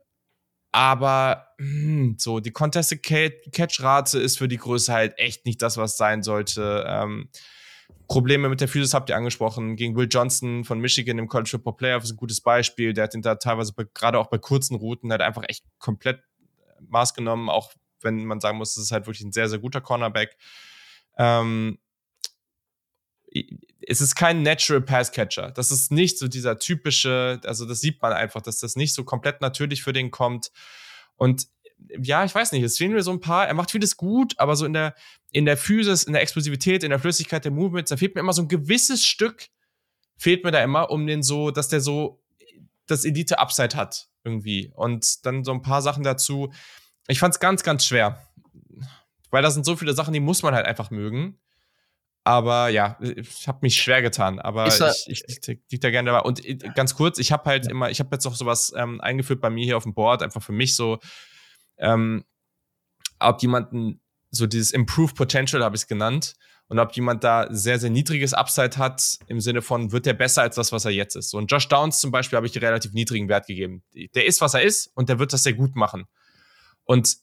Aber 0.72 1.48
mh, 1.58 1.66
hm, 1.66 2.16
so, 2.18 2.40
die 2.40 2.50
Contested 2.50 3.02
Catch-Rate 3.02 4.18
ist 4.18 4.38
für 4.38 4.48
die 4.48 4.56
Größe 4.56 4.92
halt 4.92 5.18
echt 5.18 5.44
nicht 5.44 5.60
das, 5.60 5.76
was 5.76 5.96
sein 5.96 6.22
sollte. 6.22 6.84
Ähm, 6.88 7.28
Probleme 8.08 8.48
mit 8.48 8.60
der 8.60 8.68
Physis 8.68 8.94
habt 8.94 9.10
ihr 9.10 9.16
angesprochen. 9.16 9.76
Gegen 9.76 9.96
Will 9.96 10.08
Johnson 10.10 10.64
von 10.64 10.80
Michigan 10.80 11.18
im 11.18 11.28
College 11.28 11.50
Football 11.50 11.76
Playoff 11.76 12.04
ist 12.04 12.12
ein 12.12 12.16
gutes 12.16 12.40
Beispiel. 12.40 12.94
Der 12.94 13.04
hat 13.04 13.14
ihn 13.14 13.22
da 13.22 13.34
teilweise 13.36 13.74
gerade 13.94 14.18
auch 14.18 14.28
bei 14.28 14.38
kurzen 14.38 14.74
Routen 14.76 15.10
halt 15.10 15.20
einfach 15.20 15.44
echt 15.46 15.64
komplett 15.78 16.18
äh, 16.18 16.82
Maß 16.88 17.14
genommen, 17.14 17.48
auch 17.50 17.72
wenn 18.00 18.24
man 18.24 18.40
sagen 18.40 18.58
muss, 18.58 18.74
das 18.74 18.84
ist 18.84 18.92
halt 18.92 19.06
wirklich 19.06 19.24
ein 19.24 19.32
sehr, 19.32 19.48
sehr 19.48 19.58
guter 19.58 19.80
Cornerback. 19.80 20.36
Ähm, 21.16 21.78
es 23.86 24.00
ist 24.00 24.14
kein 24.14 24.42
Natural 24.42 24.80
Pass 24.80 25.12
Catcher. 25.12 25.50
Das 25.50 25.70
ist 25.70 25.90
nicht 25.90 26.18
so 26.18 26.28
dieser 26.28 26.58
typische, 26.58 27.40
also 27.44 27.66
das 27.66 27.80
sieht 27.80 28.00
man 28.02 28.12
einfach, 28.12 28.42
dass 28.42 28.58
das 28.58 28.76
nicht 28.76 28.94
so 28.94 29.04
komplett 29.04 29.40
natürlich 29.40 29.82
für 29.82 29.92
den 29.92 30.10
kommt. 30.10 30.50
Und 31.16 31.48
ja, 32.00 32.24
ich 32.24 32.34
weiß 32.34 32.52
nicht, 32.52 32.62
es 32.62 32.76
fehlen 32.76 32.92
mir 32.92 33.02
so 33.02 33.10
ein 33.10 33.20
paar, 33.20 33.46
er 33.46 33.54
macht 33.54 33.70
vieles 33.70 33.96
gut, 33.96 34.38
aber 34.38 34.56
so 34.56 34.64
in 34.66 34.72
der, 34.72 34.94
in 35.32 35.44
der 35.44 35.56
Physis, 35.56 36.04
in 36.04 36.12
der 36.12 36.22
Explosivität, 36.22 36.84
in 36.84 36.90
der 36.90 36.98
Flüssigkeit 36.98 37.44
der 37.44 37.52
Movements, 37.52 37.90
da 37.90 37.96
fehlt 37.96 38.14
mir 38.14 38.20
immer 38.20 38.32
so 38.32 38.42
ein 38.42 38.48
gewisses 38.48 39.04
Stück, 39.04 39.48
fehlt 40.16 40.44
mir 40.44 40.52
da 40.52 40.62
immer, 40.62 40.90
um 40.90 41.06
den 41.06 41.22
so, 41.22 41.50
dass 41.50 41.68
der 41.68 41.80
so 41.80 42.22
das 42.86 43.04
Elite-Upside 43.04 43.76
hat, 43.76 44.08
irgendwie. 44.24 44.72
Und 44.74 45.26
dann 45.26 45.44
so 45.44 45.52
ein 45.52 45.62
paar 45.62 45.82
Sachen 45.82 46.02
dazu. 46.02 46.52
Ich 47.08 47.18
fand's 47.18 47.40
ganz, 47.40 47.62
ganz 47.62 47.84
schwer. 47.84 48.26
Weil 49.30 49.42
da 49.42 49.50
sind 49.50 49.64
so 49.64 49.76
viele 49.76 49.94
Sachen, 49.94 50.12
die 50.12 50.20
muss 50.20 50.42
man 50.42 50.54
halt 50.54 50.66
einfach 50.66 50.90
mögen. 50.90 51.38
Aber 52.24 52.68
ja, 52.68 52.98
ich 53.00 53.48
habe 53.48 53.58
mich 53.62 53.76
schwer 53.76 54.00
getan. 54.00 54.38
Aber 54.38 54.66
ich, 54.68 54.80
ich, 55.08 55.24
ich 55.28 55.46
liege 55.46 55.80
da 55.80 55.90
gerne 55.90 56.10
dabei. 56.10 56.24
Und 56.24 56.44
äh, 56.44 56.54
ganz 56.74 56.94
kurz, 56.94 57.18
ich 57.18 57.32
habe 57.32 57.44
halt 57.46 57.64
ja. 57.64 57.70
immer, 57.70 57.90
ich 57.90 57.98
habe 57.98 58.10
jetzt 58.12 58.24
noch 58.24 58.36
sowas 58.36 58.72
ähm, 58.76 59.00
eingeführt 59.00 59.40
bei 59.40 59.50
mir 59.50 59.64
hier 59.64 59.76
auf 59.76 59.82
dem 59.82 59.94
Board, 59.94 60.22
einfach 60.22 60.42
für 60.42 60.52
mich 60.52 60.76
so, 60.76 60.98
ähm, 61.78 62.24
ob 63.18 63.42
jemanden 63.42 64.00
so 64.30 64.46
dieses 64.46 64.70
Improved 64.70 65.16
Potential 65.16 65.62
habe 65.62 65.74
ich 65.76 65.82
es 65.82 65.86
genannt 65.88 66.34
und 66.68 66.78
ob 66.78 66.92
jemand 66.92 67.22
da 67.24 67.48
sehr, 67.50 67.78
sehr 67.78 67.90
niedriges 67.90 68.34
Upside 68.34 68.78
hat, 68.78 69.18
im 69.26 69.40
Sinne 69.40 69.60
von, 69.60 69.92
wird 69.92 70.06
der 70.06 70.14
besser 70.14 70.42
als 70.42 70.56
das, 70.56 70.72
was 70.72 70.84
er 70.84 70.90
jetzt 70.92 71.16
ist. 71.16 71.30
So 71.30 71.38
ein 71.38 71.46
Josh 71.46 71.68
Downs 71.68 72.00
zum 72.00 72.10
Beispiel 72.10 72.36
habe 72.36 72.46
ich 72.46 72.60
relativ 72.60 72.92
niedrigen 72.92 73.28
Wert 73.28 73.46
gegeben. 73.46 73.82
Der 74.14 74.26
ist, 74.26 74.40
was 74.40 74.54
er 74.54 74.62
ist 74.62 74.90
und 74.94 75.08
der 75.08 75.18
wird 75.18 75.32
das 75.32 75.42
sehr 75.42 75.52
gut 75.52 75.76
machen. 75.76 76.06
Und 76.84 77.16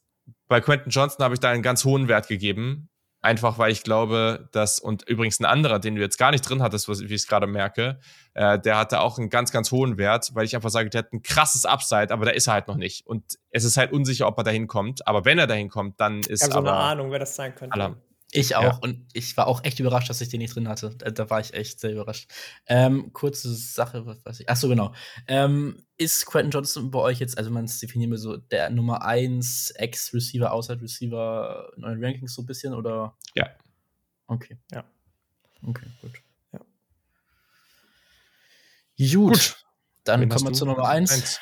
bei 0.47 0.61
Quentin 0.61 0.91
Johnson 0.91 1.23
habe 1.23 1.33
ich 1.33 1.39
da 1.39 1.49
einen 1.49 1.63
ganz 1.63 1.83
hohen 1.85 2.07
Wert 2.07 2.27
gegeben, 2.27 2.88
Einfach 3.21 3.57
weil 3.57 3.71
ich 3.71 3.83
glaube, 3.83 4.47
dass, 4.53 4.79
und 4.79 5.03
übrigens 5.07 5.41
ein 5.41 5.45
anderer, 5.45 5.79
den 5.79 5.95
du 5.95 6.01
jetzt 6.01 6.17
gar 6.17 6.31
nicht 6.31 6.41
drin 6.41 6.61
hattest, 6.61 6.87
wie 6.87 7.03
ich 7.03 7.11
es 7.11 7.27
gerade 7.27 7.47
merke, 7.47 7.99
äh, 8.33 8.57
der 8.57 8.77
hatte 8.77 9.01
auch 9.01 9.17
einen 9.17 9.29
ganz, 9.29 9.51
ganz 9.51 9.71
hohen 9.71 9.97
Wert, 9.97 10.31
weil 10.35 10.45
ich 10.45 10.55
einfach 10.55 10.69
sage, 10.69 10.89
der 10.89 10.99
hat 10.99 11.11
ein 11.11 11.21
krasses 11.21 11.65
Upside, 11.65 12.13
aber 12.13 12.25
da 12.25 12.31
ist 12.31 12.47
er 12.47 12.53
halt 12.53 12.69
noch 12.69 12.77
nicht. 12.77 13.05
Und 13.05 13.37
es 13.51 13.65
ist 13.65 13.75
halt 13.75 13.91
unsicher, 13.91 14.25
ob 14.25 14.37
er 14.37 14.45
dahin 14.45 14.67
kommt. 14.67 15.05
Aber 15.05 15.25
wenn 15.25 15.37
er 15.37 15.47
dahin 15.47 15.67
kommt, 15.67 15.99
dann 15.99 16.19
ist. 16.19 16.41
Ich 16.41 16.43
habe 16.43 16.53
so 16.53 16.59
eine 16.59 16.71
Ahnung, 16.71 17.11
wer 17.11 17.19
das 17.19 17.35
sein 17.35 17.53
könnte. 17.55 17.73
Alarm. 17.73 17.97
Ich 18.31 18.55
auch. 18.55 18.63
Ja. 18.63 18.79
Und 18.81 19.07
ich 19.13 19.35
war 19.37 19.47
auch 19.47 19.63
echt 19.63 19.79
überrascht, 19.79 20.09
dass 20.09 20.21
ich 20.21 20.29
den 20.29 20.39
nicht 20.39 20.55
drin 20.55 20.67
hatte. 20.67 20.95
Da, 20.97 21.09
da 21.09 21.29
war 21.29 21.39
ich 21.39 21.53
echt 21.53 21.79
sehr 21.79 21.93
überrascht. 21.93 22.29
Ähm, 22.67 23.11
kurze 23.11 23.53
Sache, 23.55 24.05
was 24.05 24.23
weiß 24.23 24.39
ich. 24.41 24.49
Achso, 24.49 24.67
genau. 24.67 24.93
Ähm, 25.27 25.83
ist 25.97 26.27
Quentin 26.27 26.51
Johnson 26.51 26.91
bei 26.91 26.99
euch 26.99 27.19
jetzt, 27.19 27.37
also 27.37 27.49
man 27.49 27.65
definiert 27.65 28.11
mir 28.11 28.17
so 28.17 28.37
der 28.37 28.69
Nummer 28.69 29.03
1 29.03 29.71
Ex-Receiver, 29.71 30.51
Outside-Receiver 30.51 31.71
in 31.75 31.83
euren 31.83 32.03
Rankings 32.03 32.35
so 32.35 32.43
ein 32.43 32.45
bisschen 32.45 32.73
oder? 32.75 33.17
Ja. 33.33 33.49
Okay. 34.27 34.57
Ja. 34.71 34.83
Okay, 35.63 35.87
gut. 36.01 36.21
Ja. 36.53 36.59
Gut. 38.97 39.33
gut. 39.33 39.65
Dann 40.03 40.21
Wen 40.21 40.29
kommen 40.29 40.47
wir 40.47 40.53
zur 40.53 40.67
Nummer 40.67 40.87
1. 40.87 41.39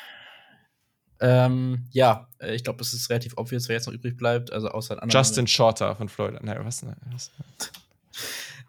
Ähm, 1.20 1.86
ja, 1.90 2.28
äh, 2.38 2.54
ich 2.54 2.64
glaube, 2.64 2.80
es 2.82 2.92
ist 2.92 3.10
relativ 3.10 3.34
obvious, 3.36 3.68
wer 3.68 3.76
jetzt 3.76 3.86
noch 3.86 3.94
übrig 3.94 4.16
bleibt. 4.16 4.52
Also 4.52 4.68
außer 4.68 5.00
Justin 5.08 5.46
Shorter 5.46 5.96
von 5.96 6.08
Florida. 6.08 6.40
Nein, 6.42 6.64
was? 6.64 6.82
Nein, 6.82 6.96
was? 7.12 7.30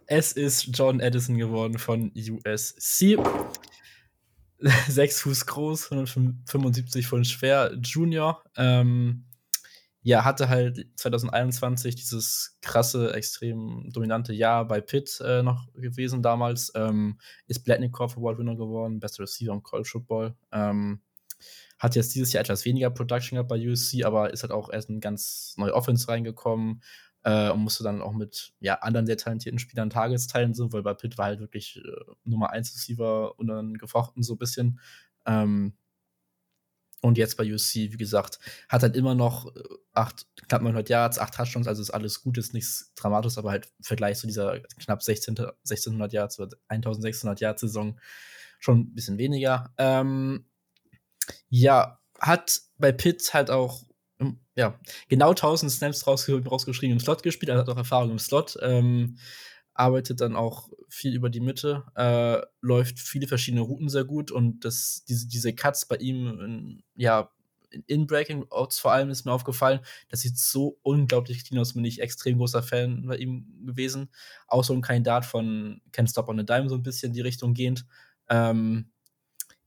Es 0.07 0.31
ist 0.31 0.69
John 0.73 0.99
Edison 0.99 1.37
geworden 1.37 1.77
von 1.77 2.11
USC. 2.15 3.17
Sechs 4.87 5.21
Fuß 5.21 5.45
groß, 5.45 5.91
175 5.91 7.07
von 7.07 7.23
schwer, 7.23 7.77
Junior. 7.81 8.43
Ähm, 8.57 9.25
ja, 10.01 10.25
hatte 10.25 10.49
halt 10.49 10.87
2021 10.95 11.95
dieses 11.95 12.57
krasse, 12.61 13.13
extrem 13.13 13.89
dominante 13.91 14.33
Jahr 14.33 14.67
bei 14.67 14.81
Pitt 14.81 15.21
äh, 15.23 15.43
noch 15.43 15.71
gewesen 15.73 16.23
damals. 16.23 16.71
Ähm, 16.73 17.19
ist 17.47 17.63
Blatnikov 17.63 18.17
Award 18.17 18.39
Winner 18.39 18.55
geworden, 18.55 18.99
bester 18.99 19.23
Receiver 19.23 19.53
im 19.53 19.61
College 19.61 19.89
Football. 19.91 20.35
Ähm, 20.51 21.01
hat 21.77 21.95
jetzt 21.95 22.13
dieses 22.15 22.33
Jahr 22.33 22.41
etwas 22.41 22.65
weniger 22.65 22.89
Production 22.89 23.35
gehabt 23.35 23.49
bei 23.49 23.69
USC, 23.69 24.03
aber 24.03 24.33
ist 24.33 24.43
halt 24.43 24.51
auch 24.51 24.71
erst 24.71 24.89
in 24.89 24.99
ganz 24.99 25.53
neue 25.57 25.73
Offense 25.73 26.07
reingekommen 26.07 26.81
äh, 27.23 27.49
und 27.49 27.61
musste 27.61 27.83
dann 27.83 28.01
auch 28.01 28.13
mit 28.13 28.53
ja, 28.59 28.75
anderen 28.75 29.05
sehr 29.05 29.17
talentierten 29.17 29.59
Spielern 29.59 29.89
Targets 29.89 30.27
teilen, 30.27 30.53
so, 30.53 30.71
weil 30.73 30.83
bei 30.83 30.93
Pitt 30.93 31.17
war 31.17 31.25
halt 31.25 31.39
wirklich 31.39 31.77
äh, 31.77 32.11
Nummer 32.23 32.51
1 32.51 32.73
Receiver 32.73 33.37
und 33.39 33.47
dann 33.47 33.75
gefochten 33.75 34.23
so 34.23 34.33
ein 34.33 34.39
bisschen. 34.39 34.79
Ähm, 35.25 35.73
und 37.01 37.17
jetzt 37.17 37.37
bei 37.37 37.49
USC, 37.49 37.93
wie 37.93 37.97
gesagt, 37.97 38.39
hat 38.67 38.83
halt 38.83 38.97
immer 38.97 39.15
noch 39.15 39.55
äh, 39.55 39.61
acht, 39.93 40.27
knapp 40.47 40.61
900 40.61 40.89
Yards, 40.89 41.19
acht 41.19 41.33
Touchdowns, 41.33 41.67
also 41.67 41.81
ist 41.81 41.91
alles 41.91 42.21
gut, 42.21 42.37
ist 42.37 42.53
nichts 42.53 42.93
Dramatisches, 42.95 43.37
aber 43.37 43.51
halt 43.51 43.71
im 43.77 43.83
Vergleich 43.83 44.17
zu 44.17 44.27
dieser 44.27 44.59
knapp 44.59 45.01
16, 45.01 45.37
1600 45.39 46.11
Yards 46.11 46.39
oder 46.39 46.57
1600 46.67 47.39
Yards 47.39 47.61
Saison 47.61 47.97
schon 48.59 48.79
ein 48.79 48.93
bisschen 48.93 49.17
weniger. 49.17 49.73
Ähm, 49.77 50.45
ja, 51.49 51.99
hat 52.19 52.61
bei 52.77 52.91
Pitt 52.91 53.33
halt 53.33 53.49
auch 53.49 53.83
hm, 54.19 54.39
ja, 54.55 54.79
genau 55.07 55.29
1000 55.29 55.71
Snaps 55.71 56.05
rausgeschrieben 56.05 56.93
im 56.93 56.99
Slot 56.99 57.23
gespielt, 57.23 57.49
er 57.49 57.57
hat 57.57 57.69
auch 57.69 57.77
Erfahrung 57.77 58.11
im 58.11 58.19
Slot, 58.19 58.57
ähm, 58.61 59.17
arbeitet 59.73 60.19
dann 60.19 60.35
auch 60.35 60.69
viel 60.89 61.15
über 61.15 61.29
die 61.29 61.39
Mitte, 61.39 61.85
äh, 61.95 62.41
läuft 62.61 62.99
viele 62.99 63.27
verschiedene 63.27 63.61
Routen 63.61 63.89
sehr 63.89 64.03
gut 64.03 64.31
und 64.31 64.65
das, 64.65 65.05
diese, 65.07 65.27
diese 65.27 65.53
Cuts 65.53 65.85
bei 65.85 65.95
ihm, 65.95 66.39
in, 66.41 66.83
ja, 66.95 67.31
in 67.87 68.07
Breaking 68.07 68.45
Outs 68.49 68.79
vor 68.79 68.91
allem 68.91 69.09
ist 69.09 69.25
mir 69.25 69.31
aufgefallen, 69.31 69.79
das 70.09 70.21
sieht 70.21 70.37
so 70.37 70.79
unglaublich 70.81 71.45
clean 71.45 71.61
aus, 71.61 71.73
bin 71.73 71.85
ich 71.85 72.01
extrem 72.01 72.37
großer 72.37 72.63
Fan 72.63 73.05
bei 73.05 73.17
ihm 73.17 73.45
gewesen. 73.65 74.09
So 74.61 74.73
ein 74.73 74.81
Kandidat 74.81 75.25
von 75.25 75.79
Can 75.91 76.07
Stop 76.07 76.29
on 76.29 76.39
a 76.39 76.43
Dime, 76.43 76.67
so 76.67 76.75
ein 76.75 76.83
bisschen 76.83 77.09
in 77.09 77.13
die 77.13 77.21
Richtung 77.21 77.53
gehend. 77.53 77.85
Ähm, 78.27 78.91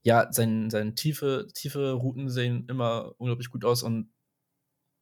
ja, 0.02 0.28
seine 0.32 0.70
sein 0.70 0.96
tiefe, 0.96 1.48
tiefe 1.54 1.92
Routen 1.92 2.28
sehen 2.28 2.66
immer 2.68 3.14
unglaublich 3.18 3.50
gut 3.50 3.64
aus 3.64 3.82
und 3.82 4.10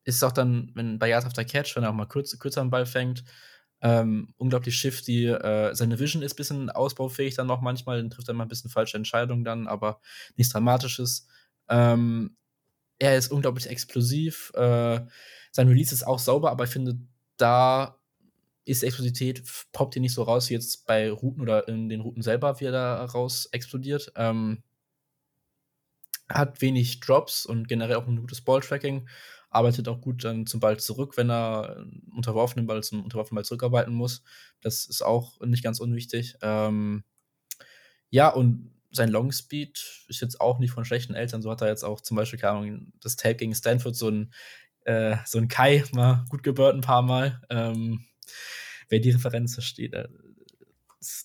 ist 0.05 0.23
auch 0.25 0.33
dann, 0.33 0.73
wenn 0.75 0.99
bei 0.99 1.09
Yards 1.09 1.27
after 1.27 1.45
Catch, 1.45 1.77
wenn 1.77 1.85
er 1.85 1.91
auch 1.91 1.95
mal 1.95 2.07
kürz, 2.07 2.39
kürzer 2.39 2.61
am 2.61 2.71
Ball 2.71 2.87
fängt, 2.87 3.25
ähm, 3.83 4.35
unglaublich 4.37 4.77
shifty. 4.77 5.27
Äh, 5.27 5.75
seine 5.75 5.99
Vision 5.99 6.23
ist 6.23 6.35
ein 6.35 6.37
bisschen 6.37 6.71
ausbaufähig 6.71 7.35
dann 7.35 7.47
noch 7.47 7.61
manchmal, 7.61 7.99
dann 7.99 8.11
trifft 8.11 8.29
er 8.29 8.35
mal 8.35 8.45
ein 8.45 8.49
bisschen 8.49 8.71
falsche 8.71 8.97
Entscheidungen 8.97 9.45
dann, 9.45 9.67
aber 9.67 10.01
nichts 10.37 10.53
Dramatisches. 10.53 11.29
Ähm, 11.69 12.37
er 12.99 13.17
ist 13.17 13.33
unglaublich 13.33 13.69
explosiv. 13.69 14.53
Äh, 14.55 15.01
sein 15.53 15.69
Release 15.69 15.95
ist 15.95 16.07
auch 16.07 16.19
sauber, 16.19 16.51
aber 16.51 16.65
ich 16.65 16.71
finde, 16.71 16.99
da 17.37 17.99
ist 18.67 18.83
die 18.83 18.87
Explosivität, 18.87 19.43
poppt 19.73 19.95
hier 19.95 20.03
nicht 20.03 20.15
so 20.15 20.23
raus 20.23 20.51
wie 20.51 20.55
jetzt 20.55 20.87
bei 20.87 21.11
Routen 21.11 21.41
oder 21.43 21.67
in 21.67 21.89
den 21.89 22.01
Routen 22.03 22.23
selber, 22.23 22.61
wie 22.61 22.67
er 22.67 22.73
da 22.73 23.05
raus 23.07 23.47
explodiert. 23.53 24.13
Ähm, 24.17 24.63
hat 26.31 26.61
wenig 26.61 27.01
Drops 27.01 27.45
und 27.47 27.69
generell 27.69 27.97
auch 27.97 28.07
ein 28.07 28.21
gutes 28.21 28.41
Balltracking, 28.41 29.09
arbeitet 29.51 29.89
auch 29.89 30.01
gut 30.01 30.25
dann 30.25 30.47
zum 30.47 30.61
Ball 30.61 30.79
zurück, 30.79 31.17
wenn 31.17 31.31
er 31.31 31.85
unterworfenen 32.15 32.67
Ball 32.67 32.83
zum 32.83 33.03
unterworfenen 33.03 33.37
Ball 33.37 33.45
zurückarbeiten 33.45 33.93
muss. 33.93 34.23
Das 34.61 34.87
ist 34.87 35.03
auch 35.03 35.41
nicht 35.41 35.65
ganz 35.65 35.81
unwichtig. 35.81 36.37
Ähm, 36.41 37.05
ja, 38.11 38.29
und 38.29 38.71
sein 38.93 39.09
Long 39.09 39.33
Speed 39.33 40.05
ist 40.09 40.21
jetzt 40.21 40.41
auch 40.41 40.59
nicht 40.59 40.73
von 40.73 40.85
schlechten 40.85 41.15
Eltern. 41.15 41.43
So 41.43 41.51
hat 41.51 41.63
er 41.63 41.69
jetzt 41.69 41.85
auch 41.85 42.01
zum 42.01 42.17
Beispiel, 42.17 42.39
keine 42.39 42.59
Ahnung, 42.59 42.93
das 43.01 43.17
Tape 43.17 43.37
gegen 43.37 43.55
Stanford 43.55 43.95
so 43.95 44.09
ein, 44.09 44.33
äh, 44.85 45.17
so 45.27 45.39
ein 45.39 45.49
Kai 45.49 45.85
mal 45.93 46.25
gut 46.29 46.43
gebürt 46.43 46.75
ein 46.75 46.81
paar 46.81 47.03
Mal. 47.03 47.41
Ähm, 47.51 48.05
wer 48.89 49.01
die 49.01 49.11
Referenz 49.11 49.55
versteht, 49.55 49.95
äh, 49.95 50.09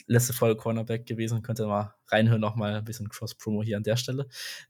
letzte 0.08 0.34
Folge 0.34 0.60
Cornerback 0.60 1.06
gewesen. 1.06 1.42
Könnt 1.42 1.60
ihr 1.60 1.68
mal 1.68 1.94
reinhören, 2.08 2.42
noch 2.42 2.56
mal 2.56 2.76
ein 2.76 2.86
bisschen 2.86 3.10
Cross-Promo 3.10 3.64
hier 3.64 3.78
an 3.78 3.84
der 3.84 3.98
Stelle. 3.98 4.28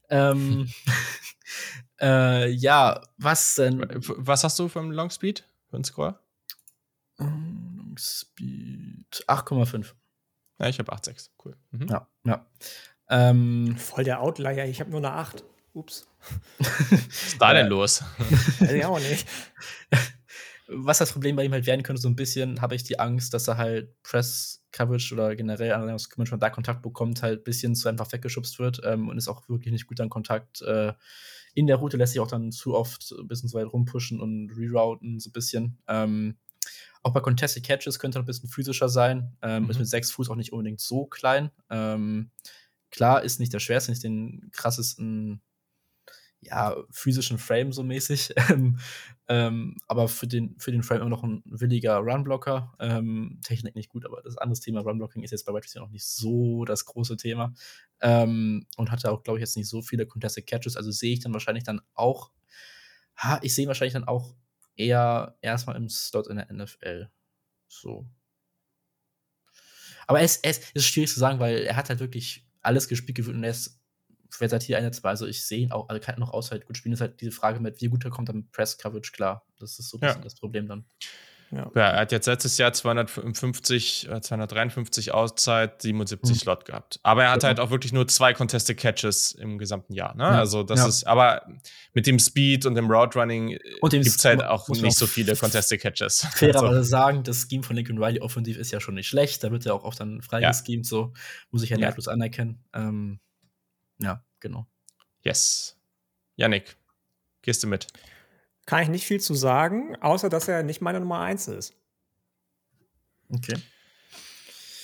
Ähm, 0.10 0.72
äh, 2.02 2.50
ja, 2.50 3.02
was 3.18 3.56
denn? 3.56 3.86
Was 4.00 4.44
hast 4.44 4.60
du 4.60 4.68
vom 4.68 4.92
Long 4.92 5.10
Speed, 5.10 5.48
für 5.70 5.78
einen 5.78 5.84
Score? 5.84 6.20
Long 7.18 7.96
Speed 7.98 9.26
8,5. 9.28 9.94
Ja, 10.60 10.68
ich 10.68 10.80
habe 10.80 10.94
8,6. 10.94 11.30
Cool. 11.44 11.58
Mhm. 11.72 11.88
Ja, 11.88 12.08
ja. 12.26 12.46
Ähm, 13.10 13.76
Voll 13.78 14.04
der 14.04 14.22
Outlier, 14.22 14.66
ich 14.66 14.80
habe 14.80 14.90
nur 14.90 15.00
eine 15.00 15.12
8. 15.12 15.44
Ups. 15.74 16.08
Was 16.58 16.92
ist 16.92 17.42
da 17.42 17.54
denn 17.54 17.68
los? 17.70 18.02
Weiß 18.60 18.72
ich 18.72 18.86
auch 18.86 19.00
nicht. 19.00 19.28
Was 20.68 20.98
das 20.98 21.12
Problem 21.12 21.36
bei 21.36 21.46
ihm 21.46 21.52
halt 21.52 21.68
werden 21.68 21.84
könnte, 21.84 22.02
so 22.02 22.08
ein 22.08 22.16
bisschen, 22.16 22.62
habe 22.62 22.76
ich 22.76 22.84
die 22.84 23.00
Angst, 23.00 23.34
dass 23.34 23.48
er 23.48 23.58
halt 23.58 24.02
Press-Coverage 24.04 25.14
oder 25.14 25.36
generell 25.36 25.74
aus 25.92 26.10
schon 26.24 26.40
da 26.40 26.50
Kontakt 26.50 26.82
bekommt, 26.82 27.22
halt 27.22 27.42
ein 27.42 27.44
bisschen 27.44 27.76
zu 27.76 27.88
einfach 27.88 28.12
weggeschubst 28.12 28.58
wird 28.58 28.82
ähm, 28.84 29.10
und 29.10 29.18
ist 29.18 29.28
auch 29.28 29.48
wirklich 29.48 29.72
nicht 29.72 29.88
gut 29.88 30.02
an 30.02 30.10
Kontakt. 30.10 30.62
Äh, 30.64 30.94
in 31.54 31.68
der 31.68 31.78
Route 31.78 31.98
lässt 31.98 32.14
sich 32.14 32.20
auch 32.20 32.28
dann 32.28 32.52
zu 32.52 32.76
oft 32.76 33.12
ein 33.12 33.28
bisschen 33.28 33.50
zu 33.50 33.58
weit 33.58 33.72
rumpushen 33.72 34.20
und 34.20 34.52
rerouten, 34.58 35.20
so 35.20 35.30
ein 35.30 35.34
bisschen. 35.34 35.78
Ähm, 35.88 36.36
auch 37.04 37.14
bei 37.14 37.20
Contested 37.20 37.64
Catches 37.64 38.00
könnte 38.00 38.18
er 38.18 38.24
ein 38.24 38.26
bisschen 38.26 38.50
physischer 38.50 38.90
sein. 38.90 39.38
Ähm, 39.44 39.64
mhm. 39.64 39.70
Ist 39.70 39.80
mit 39.80 39.88
sechs 39.88 40.12
Fuß 40.12 40.30
auch 40.30 40.36
nicht 40.36 40.52
unbedingt 40.52 40.82
so 40.82 41.06
klein. 41.06 41.52
Ähm, 41.70 42.32
klar, 42.90 43.24
ist 43.24 43.40
nicht 43.40 43.54
der 43.54 43.60
schwerste, 43.60 43.92
nicht 43.92 44.04
den 44.04 44.50
krassesten 44.52 45.42
ja, 46.46 46.76
physischen 46.92 47.38
Frame 47.38 47.74
so 47.74 47.84
mäßig. 47.84 48.34
Ähm, 48.50 48.78
ähm, 49.28 49.78
aber 49.88 50.08
für 50.08 50.28
den, 50.28 50.56
für 50.60 50.72
den 50.72 50.84
Frame 50.84 51.02
immer 51.02 51.10
noch 51.10 51.24
ein 51.24 51.42
williger 51.46 51.98
Runblocker. 51.98 52.76
Ähm, 52.80 53.40
Technik 53.44 53.76
nicht 53.76 53.90
gut, 53.90 54.06
aber 54.06 54.22
das 54.22 54.38
andere 54.38 54.60
Thema 54.60 54.82
Runblocking 54.82 55.24
ist 55.24 55.32
jetzt 55.32 55.46
bei 55.46 55.54
Wide 55.54 55.80
noch 55.80 55.90
nicht 55.90 56.06
so 56.06 56.64
das 56.64 56.86
große 56.86 57.18
Thema. 57.18 57.54
Ähm, 58.02 58.68
und 58.78 58.92
hatte 58.92 59.12
auch, 59.12 59.24
glaube 59.24 59.40
ich, 59.40 59.42
jetzt 59.42 59.58
nicht 59.58 59.68
so 59.68 59.82
viele 59.82 60.06
Contested 60.06 60.46
Catches. 60.46 60.78
Also 60.78 60.92
sehe 60.92 61.14
ich 61.14 61.22
dann 61.22 61.34
wahrscheinlich 61.34 61.64
dann 61.64 61.82
auch, 61.96 62.32
ha, 63.16 63.40
ich 63.42 63.56
sehe 63.56 63.68
wahrscheinlich 63.68 63.94
dann 63.94 64.04
auch 64.04 64.36
eher 64.76 65.38
erstmal 65.42 65.76
im 65.76 65.90
Slot 65.90 66.28
in 66.28 66.36
der 66.36 66.54
NFL. 66.54 67.10
So. 67.68 68.06
Aber 70.06 70.22
es, 70.22 70.38
es 70.44 70.72
ist 70.74 70.86
schwierig 70.86 71.12
zu 71.12 71.20
sagen, 71.20 71.40
weil 71.40 71.64
er 71.64 71.76
hat 71.76 71.90
halt 71.90 72.00
wirklich 72.00 72.48
alles 72.62 72.88
gespielt 72.88 73.16
gefühlt 73.16 73.38
und 73.38 73.44
er 73.44 73.52
ist 73.52 73.82
hier 74.40 74.78
einsetzbar. 74.78 75.12
Also 75.12 75.26
ich 75.26 75.46
sehe 75.46 75.60
ihn 75.60 75.72
auch, 75.72 75.90
also 75.90 76.02
kann 76.02 76.20
noch 76.20 76.32
außer 76.32 76.52
halt 76.52 76.66
gut 76.66 76.78
spielen. 76.78 76.94
ist 76.94 77.02
halt 77.02 77.22
diese 77.22 77.32
Frage 77.32 77.60
mit, 77.60 77.82
wie 77.82 77.88
gut 77.88 78.06
er 78.06 78.12
kommt 78.12 78.30
am 78.30 78.50
Press-Coverage 78.52 79.12
klar. 79.12 79.46
Das 79.60 79.80
ist 79.80 79.90
so 79.90 79.98
ein 79.98 80.02
bisschen 80.02 80.18
ja. 80.20 80.24
das 80.24 80.36
Problem 80.36 80.68
dann. 80.68 80.86
Ja. 81.52 81.72
ja. 81.76 81.90
er 81.92 82.00
hat 82.02 82.12
jetzt 82.12 82.26
letztes 82.26 82.58
Jahr 82.58 82.74
250, 82.74 84.10
253 84.22 85.14
Outside, 85.14 85.74
77 85.80 86.30
mhm. 86.30 86.40
Slot 86.40 86.66
gehabt. 86.66 87.00
Aber 87.04 87.24
er 87.24 87.32
hat 87.32 87.44
ja. 87.44 87.48
halt 87.48 87.60
auch 87.60 87.70
wirklich 87.70 87.94
nur 87.94 88.08
zwei 88.08 88.34
Contested 88.34 88.78
Catches 88.78 89.32
im 89.32 89.58
gesamten 89.58 89.94
Jahr. 89.94 90.16
Ne? 90.16 90.24
Ja. 90.24 90.32
Also 90.32 90.64
das 90.64 90.86
ist, 90.86 91.08
aber 91.08 91.46
mit 91.94 92.08
dem 92.08 92.20
Speed 92.20 92.66
und 92.66 92.76
dem 92.76 92.90
Route 92.90 93.18
Running 93.20 93.58
gibt 93.82 94.06
es 94.06 94.26
halt 94.26 94.44
auch 94.44 94.68
nicht 94.70 94.98
so 94.98 95.08
viele 95.08 95.36
Contested 95.38 95.82
Catches. 95.82 96.28
Fairerweise 96.34 96.68
also. 96.68 96.84
sagen, 96.84 97.24
das 97.24 97.48
Scheme 97.50 97.64
von 97.64 97.76
Lincoln 97.76 98.02
Riley 98.04 98.20
offensiv 98.20 98.58
ist 98.58 98.72
ja 98.72 98.80
schon 98.80 98.96
nicht 98.96 99.08
schlecht. 99.08 99.44
Da 99.44 99.52
wird 99.52 99.66
ja 99.66 99.74
auch 99.74 99.84
oft 99.84 100.00
dann 100.00 100.22
freigeschemt, 100.22 100.86
so 100.86 101.14
muss 101.52 101.64
ich 101.64 101.70
ja 101.70 101.78
neidlos 101.78 102.08
anerkennen. 102.08 102.64
Ähm, 102.74 103.20
ja, 104.00 104.25
genau. 104.40 104.68
Yes. 105.22 105.78
Yannick, 106.36 106.76
gehst 107.42 107.64
du 107.64 107.68
mit? 107.68 107.88
kann 108.66 108.82
ich 108.82 108.90
nicht 108.90 109.06
viel 109.06 109.20
zu 109.20 109.34
sagen, 109.34 109.96
außer 110.02 110.30
dass 110.30 110.48
er 110.48 110.64
nicht 110.64 110.82
meine 110.82 111.00
Nummer 111.00 111.20
1 111.22 111.48
ist. 111.50 111.74
Okay. 113.30 113.58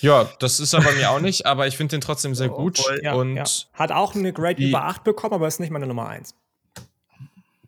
Ja, 0.02 0.30
das 0.40 0.60
ist 0.60 0.74
er 0.74 0.82
bei 0.82 0.94
mir 0.94 1.12
auch 1.12 1.20
nicht, 1.20 1.46
aber 1.46 1.68
ich 1.68 1.78
finde 1.78 1.96
den 1.96 2.02
trotzdem 2.02 2.34
sehr 2.34 2.52
oh, 2.52 2.56
gut. 2.56 2.82
Ja, 3.04 3.14
und 3.14 3.36
ja. 3.36 3.44
Hat 3.74 3.92
auch 3.92 4.16
eine 4.16 4.34
Grade 4.34 4.62
über 4.62 4.86
8 4.86 5.04
bekommen, 5.04 5.34
aber 5.34 5.48
ist 5.48 5.60
nicht 5.60 5.70
meine 5.70 5.86
Nummer 5.86 6.08
1. 6.08 6.36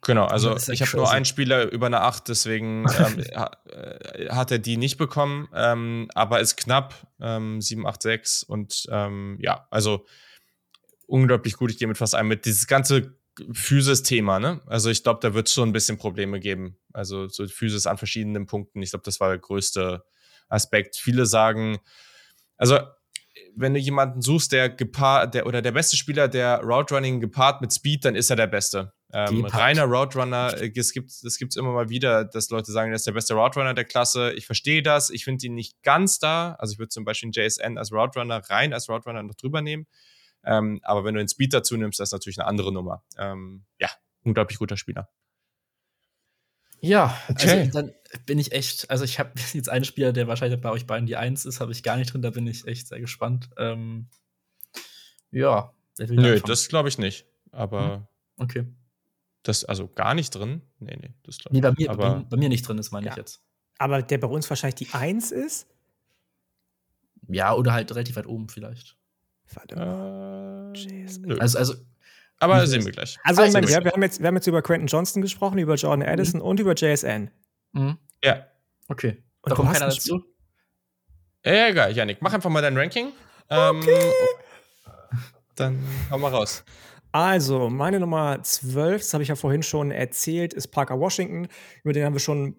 Genau, 0.01 0.25
also 0.25 0.57
ich 0.57 0.81
habe 0.81 0.97
nur 0.97 1.09
einen 1.09 1.25
Spieler 1.25 1.71
über 1.71 1.85
eine 1.85 2.01
8, 2.01 2.27
deswegen 2.27 2.85
ähm, 2.99 3.19
äh, 3.19 4.29
hat 4.29 4.51
er 4.51 4.59
die 4.59 4.77
nicht 4.77 4.97
bekommen, 4.97 5.47
ähm, 5.53 6.09
aber 6.13 6.41
ist 6.41 6.57
knapp, 6.57 6.95
ähm, 7.21 7.61
7, 7.61 7.85
8, 7.87 8.01
6 8.01 8.43
und 8.43 8.87
ähm, 8.91 9.37
ja, 9.39 9.67
also 9.69 10.05
unglaublich 11.07 11.55
gut. 11.55 11.71
Ich 11.71 11.77
gehe 11.77 11.87
mit 11.87 11.97
fast 11.97 12.15
einem 12.15 12.29
mit. 12.29 12.45
Dieses 12.45 12.67
ganze 12.67 13.17
Physis-Thema, 13.51 14.39
ne? 14.39 14.61
Also 14.67 14.89
ich 14.89 15.03
glaube, 15.03 15.19
da 15.21 15.33
wird 15.33 15.47
es 15.47 15.53
schon 15.53 15.69
ein 15.69 15.73
bisschen 15.73 15.97
Probleme 15.97 16.39
geben. 16.39 16.77
Also 16.93 17.27
so 17.27 17.47
Physis 17.47 17.87
an 17.87 17.97
verschiedenen 17.97 18.45
Punkten. 18.45 18.81
Ich 18.81 18.91
glaube, 18.91 19.05
das 19.05 19.19
war 19.19 19.29
der 19.29 19.39
größte 19.39 20.03
Aspekt. 20.49 20.95
Viele 20.97 21.25
sagen, 21.25 21.79
also 22.57 22.79
wenn 23.55 23.73
du 23.73 23.79
jemanden 23.79 24.21
suchst, 24.21 24.51
der 24.51 24.69
gepaart, 24.69 25.33
der 25.33 25.45
oder 25.47 25.61
der 25.61 25.71
beste 25.71 25.97
Spieler, 25.97 26.27
der 26.27 26.59
Route 26.59 26.93
Running 26.93 27.19
gepaart 27.19 27.61
mit 27.61 27.73
Speed, 27.73 28.05
dann 28.05 28.15
ist 28.15 28.29
er 28.29 28.35
der 28.35 28.47
Beste. 28.47 28.93
Ähm, 29.11 29.45
reiner 29.45 29.85
Route 29.85 30.19
Runner, 30.19 30.55
äh, 30.59 30.71
es 30.75 30.91
gibt 30.91 31.11
es 31.11 31.37
gibt's 31.37 31.55
immer 31.55 31.71
mal 31.71 31.89
wieder, 31.89 32.25
dass 32.25 32.49
Leute 32.49 32.71
sagen, 32.71 32.91
er 32.91 32.95
ist 32.95 33.05
der 33.05 33.11
beste 33.11 33.35
Route 33.35 33.59
Runner 33.59 33.73
der 33.73 33.85
Klasse. 33.85 34.33
Ich 34.33 34.45
verstehe 34.45 34.81
das. 34.81 35.09
Ich 35.09 35.23
finde 35.23 35.45
ihn 35.45 35.53
nicht 35.53 35.81
ganz 35.83 36.19
da. 36.19 36.55
Also 36.57 36.73
ich 36.73 36.79
würde 36.79 36.89
zum 36.89 37.05
Beispiel 37.05 37.27
einen 37.27 37.33
JSN 37.33 37.77
als 37.77 37.91
Route 37.91 38.19
Runner 38.19 38.41
rein 38.49 38.73
als 38.73 38.89
Route 38.89 39.05
Runner 39.05 39.23
noch 39.23 39.35
drüber 39.35 39.61
nehmen. 39.61 39.85
Ähm, 40.43 40.79
aber 40.83 41.03
wenn 41.03 41.15
du 41.15 41.21
den 41.21 41.27
Speed 41.27 41.53
dazu 41.53 41.77
nimmst, 41.77 41.99
das 41.99 42.09
ist 42.09 42.13
natürlich 42.13 42.39
eine 42.39 42.47
andere 42.47 42.71
Nummer. 42.71 43.03
Ähm, 43.17 43.63
ja, 43.79 43.89
unglaublich 44.23 44.59
guter 44.59 44.77
Spieler. 44.77 45.09
Ja, 46.81 47.17
also 47.27 47.47
okay. 47.47 47.59
also 47.61 47.81
dann 47.81 47.93
bin 48.25 48.39
ich 48.39 48.51
echt, 48.51 48.89
also 48.89 49.05
ich 49.05 49.17
habe 49.17 49.31
jetzt 49.53 49.69
einen 49.69 49.85
Spieler, 49.85 50.11
der 50.11 50.27
wahrscheinlich 50.27 50.59
bei 50.59 50.69
euch 50.69 50.85
beiden 50.85 51.07
die 51.07 51.15
Eins 51.15 51.45
ist, 51.45 51.61
habe 51.61 51.71
ich 51.71 51.81
gar 51.81 51.95
nicht 51.95 52.11
drin, 52.11 52.21
da 52.21 52.29
bin 52.29 52.45
ich 52.45 52.67
echt 52.67 52.87
sehr 52.87 52.99
gespannt. 52.99 53.49
Ähm, 53.57 54.07
ja. 55.31 55.73
Nö, 55.97 56.39
das 56.41 56.67
glaube 56.67 56.89
ich 56.89 56.97
nicht. 56.97 57.25
Aber 57.51 57.95
hm. 57.95 58.07
okay. 58.37 58.65
Das, 59.43 59.63
also 59.63 59.87
gar 59.87 60.13
nicht 60.13 60.31
drin? 60.31 60.61
Nee, 60.79 60.97
nee, 61.01 61.13
das 61.23 61.37
glaube 61.37 61.55
ich 61.55 61.61
nee, 61.61 61.69
bei 61.69 61.73
mir, 61.77 61.89
aber, 61.89 62.15
bei, 62.15 62.23
bei, 62.23 62.37
mir 62.37 62.49
nicht 62.49 62.67
drin 62.67 62.77
ist, 62.77 62.91
meine 62.91 63.05
ja. 63.05 63.11
ich 63.13 63.17
jetzt. 63.17 63.41
Aber 63.77 64.01
der 64.01 64.17
bei 64.17 64.27
uns 64.27 64.49
wahrscheinlich 64.49 64.75
die 64.75 64.93
Eins 64.93 65.31
ist? 65.31 65.67
Ja, 67.27 67.53
oder 67.53 67.73
halt 67.73 67.91
relativ 67.91 68.17
weit 68.17 68.27
oben 68.27 68.49
vielleicht. 68.49 68.97
Warte 69.55 69.75
mal. 69.75 70.73
Äh, 70.75 71.39
also, 71.39 71.57
also 71.57 71.75
aber 72.39 72.67
sehen 72.67 72.83
wir 72.83 72.91
gleich. 72.91 73.17
Also, 73.23 73.41
also 73.41 73.57
Moment, 73.57 73.69
wir, 73.69 73.83
wir, 73.85 73.91
haben 73.91 74.01
jetzt, 74.01 74.19
wir 74.19 74.27
haben 74.27 74.35
jetzt 74.35 74.47
über 74.47 74.61
Quentin 74.61 74.87
Johnston 74.87 75.21
gesprochen, 75.21 75.57
über 75.59 75.75
Jordan 75.75 76.07
Addison 76.07 76.41
mhm. 76.41 76.45
und 76.45 76.59
über 76.59 76.75
JSN. 76.75 77.31
Mhm. 77.71 77.97
Ja. 78.23 78.47
Okay. 78.89 79.23
Und 79.41 79.51
da 79.51 79.55
kommt 79.55 79.71
keiner 79.71 79.87
dazu? 79.87 80.23
Ja, 81.45 81.67
egal, 81.67 81.93
Janik, 81.93 82.21
mach 82.21 82.33
einfach 82.33 82.49
mal 82.49 82.61
dein 82.61 82.77
Ranking. 82.77 83.11
Ähm, 83.49 83.79
okay. 83.79 83.91
Ähm, 83.91 85.19
dann 85.55 85.79
hau 86.09 86.17
mal 86.17 86.31
raus. 86.31 86.63
Also, 87.11 87.69
meine 87.69 87.99
Nummer 87.99 88.41
12, 88.41 89.01
das 89.01 89.13
habe 89.13 89.23
ich 89.23 89.29
ja 89.29 89.35
vorhin 89.35 89.61
schon 89.61 89.91
erzählt, 89.91 90.53
ist 90.53 90.69
Parker 90.69 90.99
Washington. 90.99 91.47
Über 91.83 91.93
den 91.93 92.05
haben 92.05 92.13
wir 92.13 92.19
schon 92.19 92.57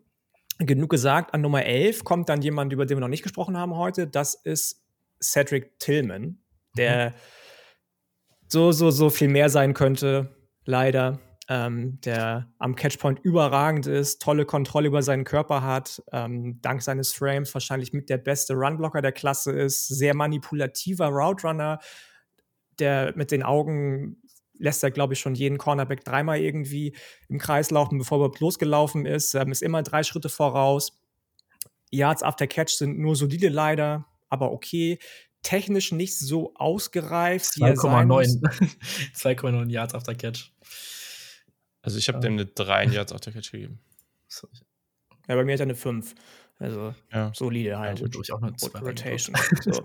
genug 0.58 0.90
gesagt. 0.90 1.34
An 1.34 1.40
Nummer 1.40 1.64
11 1.64 2.04
kommt 2.04 2.28
dann 2.28 2.40
jemand, 2.40 2.72
über 2.72 2.86
den 2.86 2.96
wir 2.96 3.00
noch 3.00 3.08
nicht 3.08 3.22
gesprochen 3.22 3.56
haben 3.56 3.74
heute. 3.74 4.06
Das 4.06 4.34
ist 4.34 4.84
Cedric 5.20 5.78
Tillman 5.78 6.43
der 6.76 7.10
mhm. 7.10 7.14
so, 8.48 8.72
so, 8.72 8.90
so 8.90 9.10
viel 9.10 9.28
mehr 9.28 9.48
sein 9.48 9.74
könnte, 9.74 10.34
leider. 10.64 11.20
Ähm, 11.46 12.00
der 12.00 12.50
am 12.58 12.74
Catchpoint 12.74 13.20
überragend 13.22 13.86
ist, 13.86 14.22
tolle 14.22 14.46
Kontrolle 14.46 14.88
über 14.88 15.02
seinen 15.02 15.24
Körper 15.24 15.62
hat, 15.62 16.02
ähm, 16.10 16.58
dank 16.62 16.80
seines 16.80 17.12
Frames 17.12 17.52
wahrscheinlich 17.52 17.92
mit 17.92 18.08
der 18.08 18.16
beste 18.16 18.54
Runblocker 18.54 19.02
der 19.02 19.12
Klasse 19.12 19.52
ist, 19.52 19.86
sehr 19.86 20.14
manipulativer 20.14 21.08
Route 21.08 21.46
Runner, 21.46 21.80
der 22.78 23.12
mit 23.14 23.30
den 23.30 23.42
Augen 23.42 24.22
lässt 24.58 24.82
er, 24.82 24.90
glaube 24.90 25.12
ich, 25.14 25.20
schon 25.20 25.34
jeden 25.34 25.58
Cornerback 25.58 26.04
dreimal 26.04 26.40
irgendwie 26.40 26.96
im 27.28 27.38
Kreis 27.38 27.70
laufen, 27.70 27.98
bevor 27.98 28.24
er 28.24 28.32
losgelaufen 28.40 29.04
ist, 29.04 29.34
ähm, 29.34 29.52
ist 29.52 29.62
immer 29.62 29.82
drei 29.82 30.02
Schritte 30.02 30.30
voraus. 30.30 30.98
Yards 31.90 32.22
after 32.22 32.46
Catch 32.46 32.70
sind 32.70 32.98
nur 32.98 33.16
solide 33.16 33.48
leider, 33.48 34.06
aber 34.30 34.52
okay 34.52 34.98
technisch 35.44 35.92
nicht 35.92 36.18
so 36.18 36.52
ausgereift. 36.54 37.46
2,9 37.46 38.40
2,9 39.14 39.68
Yards 39.70 39.94
after 39.94 40.14
Catch. 40.14 40.50
Also 41.82 41.98
ich 41.98 42.08
habe 42.08 42.18
dem 42.18 42.32
eine 42.32 42.46
3 42.46 42.86
Yards 42.86 43.12
after 43.12 43.30
Catch 43.30 43.52
gegeben. 43.52 43.78
Ja, 45.28 45.36
bei 45.36 45.44
mir 45.44 45.52
hat 45.52 45.60
er 45.60 45.64
eine 45.64 45.76
5. 45.76 46.14
Also 46.58 46.94
ja. 47.12 47.32
solide 47.34 47.78
halt. 47.78 48.00
Ja, 48.00 48.06
gut, 48.06 48.30
auch 48.30 48.42
eine 48.42 48.54
Rotation. 48.80 49.36
so. 49.60 49.84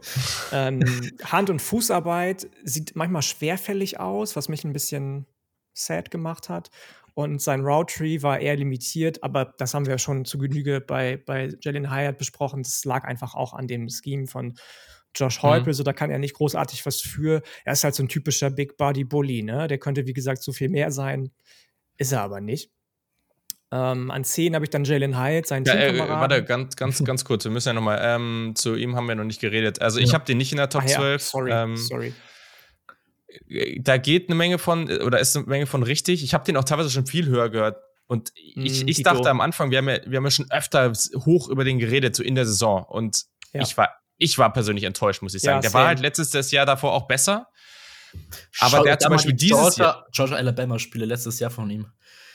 ähm, 0.52 0.84
Hand- 1.23 1.49
und 1.49 1.61
Fußarbeit 1.61 2.48
sieht 2.64 2.95
manchmal 2.95 3.22
schwerfällig 3.22 3.99
aus, 3.99 4.36
was 4.36 4.49
mich 4.49 4.64
ein 4.64 4.73
bisschen 4.73 5.26
sad 5.73 6.11
gemacht 6.11 6.49
hat. 6.49 6.69
Und 7.15 7.41
sein 7.41 7.61
Route 7.61 7.95
Tree 7.95 8.22
war 8.22 8.40
eher 8.40 8.56
limitiert, 8.56 9.23
aber 9.23 9.45
das 9.57 9.73
haben 9.73 9.86
wir 9.86 9.91
ja 9.91 9.98
schon 9.98 10.26
zu 10.26 10.38
Genüge 10.38 10.80
bei, 10.80 11.18
bei 11.18 11.49
Jalen 11.61 11.91
Hyatt 11.91 12.18
besprochen. 12.18 12.64
Das 12.64 12.86
lag 12.86 13.03
einfach 13.03 13.36
auch 13.36 13.53
an 13.53 13.68
dem 13.68 13.90
Scheme 13.90 14.27
von 14.27 14.53
Josh 15.15 15.41
Heupel, 15.41 15.69
mhm. 15.69 15.73
so 15.73 15.84
da 15.84 15.94
kann 15.94 16.11
er 16.11 16.19
nicht 16.19 16.36
großartig 16.36 16.86
was 16.86 17.02
für. 17.02 17.41
Er 17.65 17.73
ist 17.73 17.84
halt 17.84 17.95
so 17.95 18.03
ein 18.03 18.10
typischer 18.10 18.49
Big 18.49 18.77
Body 18.77 19.03
Bully, 19.03 19.44
ne? 19.44 19.68
Der 19.68 19.77
könnte, 19.77 20.06
wie 20.07 20.14
gesagt, 20.14 20.44
so 20.44 20.52
viel 20.52 20.69
mehr 20.69 20.91
sein. 20.91 21.31
Ist 21.98 22.11
er 22.11 22.22
aber 22.22 22.41
nicht. 22.41 22.72
Ähm, 23.72 24.10
an 24.10 24.23
10 24.23 24.56
habe 24.56 24.65
ich 24.65 24.72
dann 24.72 24.84
Jalen 24.84 25.19
Hyde, 25.19 25.48
seinen 25.48 25.65
ja, 25.65 25.76
äh, 25.76 25.99
Warte, 25.99 26.44
ganz, 26.44 26.76
ganz, 26.76 27.03
ganz 27.03 27.23
kurz, 27.23 27.44
wir 27.44 27.52
müssen 27.52 27.69
ja 27.69 27.73
nochmal, 27.73 27.99
ähm, 28.02 28.53
zu 28.56 28.76
ihm 28.76 28.95
haben 28.95 29.07
wir 29.07 29.14
noch 29.14 29.26
nicht 29.26 29.41
geredet. 29.41 29.80
Also 29.80 29.99
ich 29.99 30.15
habe 30.15 30.26
den 30.26 30.40
nicht 30.40 30.52
in 30.52 30.57
der 30.57 30.69
Top 30.69 30.81
Ach, 30.86 30.90
ja. 30.90 30.98
12. 30.98 31.22
Sorry, 31.22 31.52
ähm, 31.52 31.77
sorry. 31.77 32.14
Da 33.80 33.98
geht 33.98 34.27
eine 34.27 34.36
Menge 34.36 34.57
von, 34.57 34.90
oder 34.90 35.19
ist 35.19 35.38
eine 35.38 35.45
Menge 35.45 35.68
von 35.68 35.84
richtig. 35.84 36.23
Ich 36.23 36.34
habe 36.34 36.45
den 36.45 36.57
auch 36.57 36.64
teilweise 36.64 36.90
schon 36.90 37.06
viel 37.06 37.27
höher 37.27 37.49
gehört. 37.49 37.77
Und 38.07 38.31
ich, 38.34 38.84
mm, 38.84 38.88
ich 38.88 39.03
dachte 39.03 39.30
am 39.30 39.40
Anfang, 39.40 39.69
wir 39.69 39.77
haben, 39.77 39.90
ja, 39.90 39.99
wir 40.03 40.18
haben 40.18 40.23
ja 40.23 40.31
schon 40.31 40.49
öfter 40.49 40.91
hoch 41.26 41.48
über 41.48 41.64
den 41.64 41.77
geredet, 41.77 42.15
so 42.15 42.23
in 42.23 42.34
der 42.34 42.48
Saison. 42.48 42.84
Und 42.86 43.26
ja. 43.53 43.61
ich 43.61 43.77
war 43.77 43.99
ich 44.19 44.37
war 44.37 44.53
persönlich 44.53 44.83
enttäuscht, 44.83 45.21
muss 45.23 45.33
ich 45.33 45.41
sagen. 45.41 45.57
Ja, 45.57 45.61
der 45.61 45.73
war 45.73 45.87
halt 45.87 45.99
letztes 45.99 46.29
das 46.29 46.51
Jahr 46.51 46.65
davor 46.67 46.93
auch 46.93 47.07
besser. 47.07 47.47
Aber 48.59 48.77
Schau 48.77 48.83
der 48.83 48.93
hat 48.93 49.01
zum 49.01 49.11
Beispiel 49.11 49.33
die 49.33 49.47
dieses 49.47 49.77
Jahr. 49.77 49.93
Georgia, 49.93 50.05
Georgia 50.11 50.37
Alabama 50.37 50.79
Spiele 50.79 51.05
letztes 51.05 51.39
Jahr 51.39 51.49
von 51.51 51.69
ihm. 51.69 51.87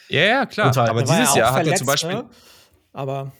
Ja, 0.08 0.20
ja, 0.22 0.46
klar. 0.46 0.72
Total. 0.72 0.88
Aber 0.90 1.02
Der 1.02 1.16
dieses 1.16 1.34
ja 1.34 1.40
Jahr 1.40 1.50
auch 1.50 1.54
hat 1.54 1.60
er 1.60 1.64
verletzt, 1.64 1.78
zum 1.78 1.86
Beispiel. 1.86 2.14
Ne? 2.14 2.30
Aber 2.92 3.32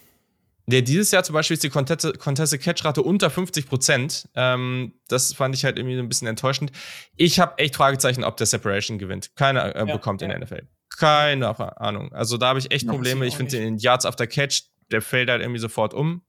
Ja, 0.66 0.80
dieses 0.80 1.10
Jahr 1.10 1.22
zum 1.22 1.34
Beispiel 1.34 1.54
ist 1.54 1.62
die 1.62 1.70
Contested 1.70 2.18
Contested 2.18 2.60
Catch-Rate 2.60 3.02
unter 3.02 3.30
50 3.30 3.66
Prozent. 3.68 4.28
Ähm, 4.34 4.94
das 5.08 5.32
fand 5.32 5.54
ich 5.54 5.64
halt 5.64 5.78
irgendwie 5.78 5.96
so 5.96 6.02
ein 6.02 6.08
bisschen 6.08 6.26
enttäuschend. 6.28 6.72
Ich 7.16 7.38
habe 7.38 7.58
echt 7.58 7.76
Fragezeichen, 7.76 8.24
ob 8.24 8.36
der 8.36 8.46
Separation 8.46 8.98
gewinnt. 8.98 9.36
Keiner 9.36 9.74
äh, 9.76 9.86
Ja, 9.86 9.96
bekommt 9.96 10.22
in 10.22 10.30
der 10.30 10.38
NFL. 10.38 10.66
Keine 10.98 11.58
Ahnung. 11.80 12.12
Also 12.12 12.36
da 12.36 12.48
habe 12.48 12.58
ich 12.58 12.70
echt 12.70 12.86
Probleme. 12.86 13.26
ich 13.26 13.36
finde 13.36 13.56
den 13.56 13.78
Yards 13.78 14.06
after 14.06 14.26
Catch, 14.26 14.62
der 14.90 15.02
fällt 15.02 15.28
halt 15.30 15.40
irgendwie 15.40 15.60
sofort 15.60 15.94
um. 15.94 16.22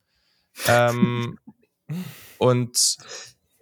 Ähm, 0.68 1.38
und 2.38 2.96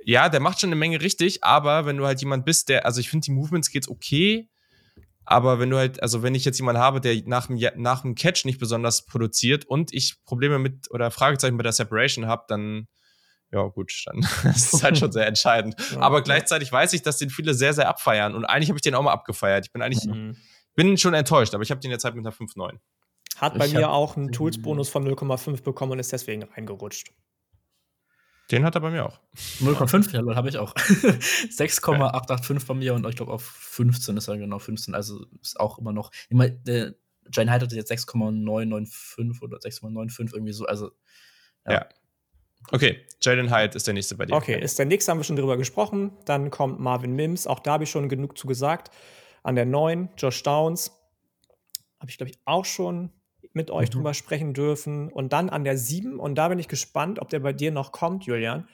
ja, 0.04 0.28
der 0.28 0.40
macht 0.40 0.60
schon 0.60 0.68
eine 0.68 0.76
Menge 0.76 1.00
richtig, 1.00 1.42
aber 1.44 1.86
wenn 1.86 1.96
du 1.96 2.06
halt 2.06 2.20
jemand 2.20 2.44
bist, 2.44 2.68
der, 2.68 2.84
also 2.84 3.00
ich 3.00 3.08
finde 3.08 3.24
die 3.24 3.30
Movements 3.32 3.70
geht's 3.70 3.88
okay, 3.88 4.48
aber 5.24 5.58
wenn 5.58 5.70
du 5.70 5.78
halt, 5.78 6.02
also 6.02 6.22
wenn 6.22 6.34
ich 6.34 6.44
jetzt 6.44 6.58
jemanden 6.58 6.82
habe, 6.82 7.00
der 7.00 7.22
nach 7.26 7.46
dem, 7.46 7.58
nach 7.76 8.02
dem 8.02 8.14
Catch 8.14 8.44
nicht 8.44 8.58
besonders 8.58 9.06
produziert 9.06 9.64
und 9.64 9.92
ich 9.94 10.22
Probleme 10.24 10.58
mit 10.58 10.90
oder 10.90 11.10
Fragezeichen 11.10 11.56
bei 11.56 11.62
der 11.62 11.72
Separation 11.72 12.26
habe, 12.26 12.44
dann 12.48 12.88
ja 13.50 13.62
gut, 13.68 13.92
dann 14.06 14.18
ist 14.54 14.74
es 14.74 14.82
halt 14.82 14.98
schon 14.98 15.12
sehr 15.12 15.26
entscheidend. 15.26 15.76
Ja. 15.94 16.00
Aber 16.00 16.22
gleichzeitig 16.22 16.72
weiß 16.72 16.92
ich, 16.92 17.02
dass 17.02 17.18
den 17.18 17.30
viele 17.30 17.54
sehr, 17.54 17.72
sehr 17.72 17.88
abfeiern 17.88 18.34
und 18.34 18.44
eigentlich 18.44 18.68
habe 18.68 18.78
ich 18.78 18.82
den 18.82 18.94
auch 18.94 19.02
mal 19.02 19.12
abgefeiert. 19.12 19.66
Ich 19.66 19.72
bin 19.72 19.80
eigentlich, 19.80 20.04
mhm. 20.04 20.36
bin 20.74 20.98
schon 20.98 21.14
enttäuscht, 21.14 21.54
aber 21.54 21.62
ich 21.62 21.70
habe 21.70 21.80
den 21.80 21.90
jetzt 21.90 22.04
halt 22.04 22.14
mit 22.16 22.26
einer 22.26 22.34
5-9. 22.34 22.78
hat 23.36 23.58
bei 23.58 23.66
Ich 23.66 23.74
mir 23.74 23.90
auch 23.90 24.16
einen 24.16 24.32
Tools-Bonus 24.32 24.88
von 24.88 25.06
0,5 25.06 25.62
bekommen 25.62 25.92
und 25.92 25.98
ist 26.00 26.12
deswegen 26.12 26.42
reingerutscht. 26.42 27.12
Den 28.54 28.64
hat 28.64 28.74
er 28.74 28.80
bei 28.80 28.90
mir 28.90 29.04
auch. 29.06 29.20
0,5, 29.60 30.12
ja, 30.12 30.36
habe 30.36 30.48
ich 30.48 30.58
auch. 30.58 30.74
6,885 31.50 32.66
bei 32.68 32.74
mir 32.74 32.94
und 32.94 33.06
ich 33.08 33.16
glaube 33.16 33.32
auf 33.32 33.42
15 33.42 34.16
ist 34.16 34.28
er 34.28 34.38
genau 34.38 34.58
15. 34.58 34.94
Also 34.94 35.26
ist 35.42 35.58
auch 35.58 35.78
immer 35.78 35.92
noch. 35.92 36.10
Immer, 36.28 36.48
der 36.48 36.94
Jane 37.32 37.52
Hyde 37.52 37.64
hatte 37.64 37.76
jetzt 37.76 37.88
6,995 37.88 39.42
oder 39.42 39.58
6,95 39.58 40.34
irgendwie 40.34 40.52
so. 40.52 40.66
Also 40.66 40.92
Ja. 41.66 41.86
Okay, 42.70 43.04
Jalen 43.20 43.54
Hyde 43.54 43.76
ist 43.76 43.86
der 43.86 43.94
nächste 43.94 44.14
bei 44.14 44.26
dir. 44.26 44.34
Okay, 44.34 44.58
ist 44.60 44.78
der 44.78 44.86
nächste, 44.86 45.10
haben 45.10 45.18
wir 45.18 45.24
schon 45.24 45.36
drüber 45.36 45.56
gesprochen. 45.56 46.12
Dann 46.24 46.50
kommt 46.50 46.80
Marvin 46.80 47.14
Mims, 47.14 47.46
auch 47.46 47.60
da 47.60 47.72
habe 47.72 47.84
ich 47.84 47.90
schon 47.90 48.08
genug 48.08 48.38
zu 48.38 48.46
gesagt. 48.46 48.90
An 49.42 49.54
der 49.54 49.66
9, 49.66 50.08
Josh 50.16 50.42
Downs. 50.42 50.90
Habe 52.00 52.10
ich, 52.10 52.16
glaube 52.16 52.30
ich, 52.30 52.38
auch 52.44 52.64
schon 52.64 53.10
mit 53.54 53.70
euch 53.70 53.88
Mhm. 53.88 53.92
drüber 53.94 54.14
sprechen 54.14 54.52
dürfen. 54.52 55.10
Und 55.10 55.32
dann 55.32 55.48
an 55.48 55.64
der 55.64 55.78
7, 55.78 56.18
und 56.20 56.34
da 56.34 56.48
bin 56.48 56.58
ich 56.58 56.68
gespannt, 56.68 57.18
ob 57.20 57.30
der 57.30 57.40
bei 57.40 57.52
dir 57.52 57.70
noch 57.70 57.92
kommt, 57.92 58.24
Julian. 58.26 58.68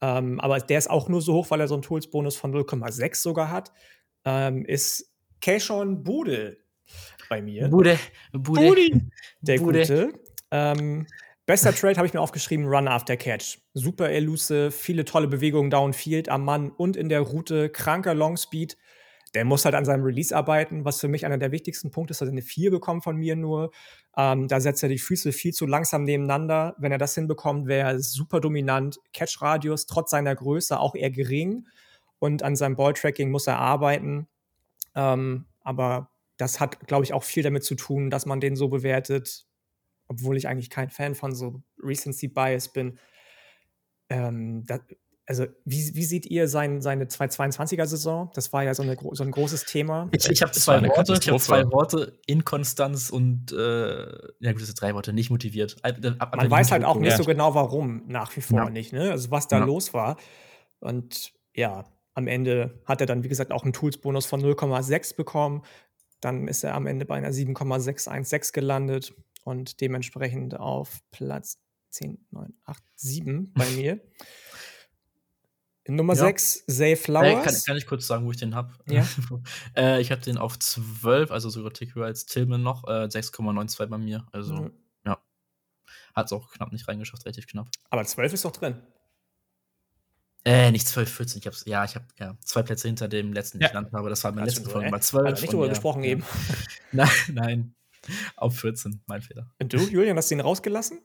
Ähm, 0.00 0.40
aber 0.40 0.58
der 0.58 0.78
ist 0.78 0.90
auch 0.90 1.08
nur 1.08 1.22
so 1.22 1.34
hoch, 1.34 1.50
weil 1.50 1.60
er 1.60 1.68
so 1.68 1.74
einen 1.74 1.82
Tools-Bonus 1.82 2.36
von 2.36 2.52
0,6 2.52 3.22
sogar 3.22 3.50
hat. 3.50 3.72
Ähm, 4.24 4.64
ist 4.64 5.12
Keishon 5.40 6.02
Bude 6.02 6.58
bei 7.28 7.40
mir. 7.42 7.68
Bude, 7.68 7.98
Bude. 8.32 9.00
Der 9.40 9.58
Bude. 9.58 9.80
gute. 9.80 10.12
Ähm, 10.50 11.06
bester 11.46 11.74
Trade 11.74 11.96
habe 11.96 12.06
ich 12.06 12.14
mir 12.14 12.20
aufgeschrieben, 12.20 12.66
Run 12.66 12.88
after 12.88 13.16
Catch. 13.16 13.58
Super 13.74 14.10
elusive, 14.10 14.70
viele 14.70 15.04
tolle 15.04 15.28
Bewegungen 15.28 15.70
downfield 15.70 16.28
am 16.28 16.44
Mann 16.44 16.70
und 16.70 16.96
in 16.96 17.08
der 17.08 17.20
Route, 17.20 17.70
kranker 17.70 18.14
Longspeed. 18.14 18.76
Der 19.34 19.44
muss 19.44 19.64
halt 19.64 19.74
an 19.74 19.84
seinem 19.84 20.04
Release 20.04 20.36
arbeiten, 20.36 20.84
was 20.84 21.00
für 21.00 21.08
mich 21.08 21.24
einer 21.24 21.38
der 21.38 21.52
wichtigsten 21.52 21.90
Punkte 21.90 22.12
ist, 22.12 22.20
dass 22.20 22.28
er 22.28 22.32
eine 22.32 22.42
4 22.42 22.70
bekommt 22.70 23.02
von 23.04 23.16
mir 23.16 23.34
nur. 23.34 23.70
Ähm, 24.16 24.46
da 24.46 24.60
setzt 24.60 24.82
er 24.82 24.88
die 24.90 24.98
Füße 24.98 25.32
viel 25.32 25.52
zu 25.54 25.66
langsam 25.66 26.04
nebeneinander. 26.04 26.74
Wenn 26.78 26.92
er 26.92 26.98
das 26.98 27.14
hinbekommt, 27.14 27.66
wäre 27.66 27.92
er 27.92 27.98
super 28.00 28.40
dominant. 28.40 28.98
Catch-Radius 29.14 29.86
trotz 29.86 30.10
seiner 30.10 30.34
Größe 30.34 30.78
auch 30.78 30.94
eher 30.94 31.10
gering. 31.10 31.66
Und 32.18 32.42
an 32.42 32.56
seinem 32.56 32.76
Ball-Tracking 32.76 33.30
muss 33.30 33.46
er 33.46 33.58
arbeiten. 33.58 34.28
Ähm, 34.94 35.46
aber 35.62 36.10
das 36.36 36.60
hat, 36.60 36.86
glaube 36.86 37.04
ich, 37.04 37.14
auch 37.14 37.24
viel 37.24 37.42
damit 37.42 37.64
zu 37.64 37.74
tun, 37.74 38.10
dass 38.10 38.26
man 38.26 38.40
den 38.40 38.56
so 38.56 38.68
bewertet, 38.68 39.46
obwohl 40.08 40.36
ich 40.36 40.48
eigentlich 40.48 40.70
kein 40.70 40.90
Fan 40.90 41.14
von 41.14 41.34
so 41.34 41.62
Recency 41.78 42.28
Bias 42.28 42.72
bin. 42.72 42.98
Ähm, 44.08 44.64
da, 44.66 44.78
also, 45.26 45.46
wie, 45.64 45.94
wie 45.94 46.04
seht 46.04 46.26
ihr 46.26 46.48
sein, 46.48 46.80
seine 46.80 47.04
2022er-Saison? 47.04 48.30
Das 48.34 48.52
war 48.52 48.64
ja 48.64 48.74
so, 48.74 48.82
eine, 48.82 48.96
so 49.12 49.22
ein 49.22 49.30
großes 49.30 49.64
Thema. 49.66 50.08
Ich, 50.12 50.28
ich 50.28 50.42
habe 50.42 50.52
zwei 50.52 50.82
Worte. 50.82 50.86
Ich 50.86 50.90
habe 50.98 51.04
Katastrophe. 51.06 51.44
zwei 51.44 51.70
Worte: 51.70 52.18
Inkonstanz 52.26 53.10
und 53.10 53.52
äh, 53.52 54.02
ja 54.40 54.52
gut, 54.52 54.60
das 54.60 54.66
sind 54.66 54.80
drei 54.80 54.94
Worte. 54.94 55.12
Nicht 55.12 55.30
motiviert. 55.30 55.76
Ab- 55.82 55.96
ab- 56.18 56.36
Man 56.36 56.50
weiß 56.50 56.72
halt 56.72 56.84
auch 56.84 56.96
nicht 56.96 57.16
so 57.16 57.24
genau, 57.24 57.54
warum, 57.54 58.02
nach 58.08 58.34
wie 58.36 58.40
vor 58.40 58.58
Ja. 58.58 58.70
nicht, 58.70 58.92
ne? 58.92 59.10
Also, 59.12 59.30
was 59.30 59.46
da 59.48 59.58
Ja. 59.58 59.64
los 59.64 59.94
war. 59.94 60.16
Und 60.80 61.32
ja, 61.54 61.84
am 62.14 62.26
Ende 62.26 62.82
hat 62.84 63.00
er 63.00 63.06
dann, 63.06 63.22
wie 63.24 63.28
gesagt, 63.28 63.52
auch 63.52 63.62
einen 63.62 63.72
Tools-Bonus 63.72 64.26
von 64.26 64.42
0,6 64.42 65.14
bekommen. 65.16 65.62
Dann 66.20 66.48
ist 66.48 66.64
er 66.64 66.74
am 66.74 66.86
Ende 66.86 67.04
bei 67.06 67.14
einer 67.16 67.32
7,616 67.32 68.52
gelandet 68.52 69.14
und 69.44 69.80
dementsprechend 69.80 70.58
auf 70.58 71.00
Platz 71.10 71.58
10, 71.90 72.26
9, 72.30 72.52
8, 72.64 72.82
7 72.96 73.52
bei 73.54 73.66
mir. 73.76 74.00
Nummer 75.88 76.14
Ja. 76.14 76.20
6, 76.26 76.64
Zay 76.66 76.92
Äh, 76.92 76.96
Flowers. 76.96 77.44
kann, 77.44 77.54
kann 77.66 77.76
ich 77.76 77.86
kurz 77.86 78.06
sagen, 78.06 78.24
wo 78.24 78.30
ich 78.30 78.36
den 78.36 78.54
habe? 78.54 78.72
Ja. 78.88 79.04
äh, 79.76 80.00
ich 80.00 80.10
habe 80.12 80.20
den 80.22 80.38
auf 80.38 80.58
12, 80.58 81.30
also 81.30 81.50
sogar 81.50 81.72
Tick 81.72 81.94
höher 81.94 82.06
als 82.06 82.24
Tillman 82.26 82.62
noch. 82.62 82.84
Äh, 82.86 83.08
6,92 83.08 83.86
bei 83.86 83.98
mir. 83.98 84.26
Also 84.32 84.54
Mhm. 84.54 84.72
hat 86.14 86.26
es 86.26 86.32
auch 86.32 86.50
knapp 86.52 86.70
nicht 86.72 86.86
reingeschafft, 86.86 87.24
relativ 87.24 87.46
knapp. 87.46 87.68
Aber 87.90 88.04
12 88.04 88.34
ist 88.34 88.44
doch 88.44 88.52
drin. 88.52 88.76
Äh, 90.44 90.70
nicht 90.72 90.86
12, 90.86 91.10
14. 91.10 91.38
Ich 91.40 91.46
hab's, 91.46 91.64
ja, 91.66 91.84
ich 91.84 91.94
habe 91.94 92.04
ja, 92.18 92.36
zwei 92.44 92.62
Plätze 92.62 92.86
hinter 92.88 93.08
dem 93.08 93.32
letzten, 93.32 93.58
den 93.58 93.62
Ja. 93.62 93.66
ich 93.68 93.72
genannt 93.72 93.92
habe. 93.94 94.10
Das 94.10 94.22
war 94.24 94.32
mein 94.32 94.42
Hast 94.44 94.50
letzten 94.56 94.64
du, 94.64 94.70
Folge 94.70 94.88
äh? 94.88 94.90
bei 94.90 94.98
12. 94.98 95.26
Hat 95.28 95.40
nicht 95.40 95.52
drüber 95.52 95.64
ja, 95.64 95.70
gesprochen 95.70 96.02
ja. 96.04 96.10
eben. 96.10 96.24
Nein, 96.92 97.08
nein. 97.28 97.74
Auf 98.36 98.58
14, 98.58 99.00
mein 99.06 99.22
Fehler. 99.22 99.48
Und 99.60 99.72
du, 99.72 99.78
Julian, 99.78 100.16
hast 100.18 100.30
du 100.30 100.34
ihn 100.34 100.40
rausgelassen? 100.40 101.00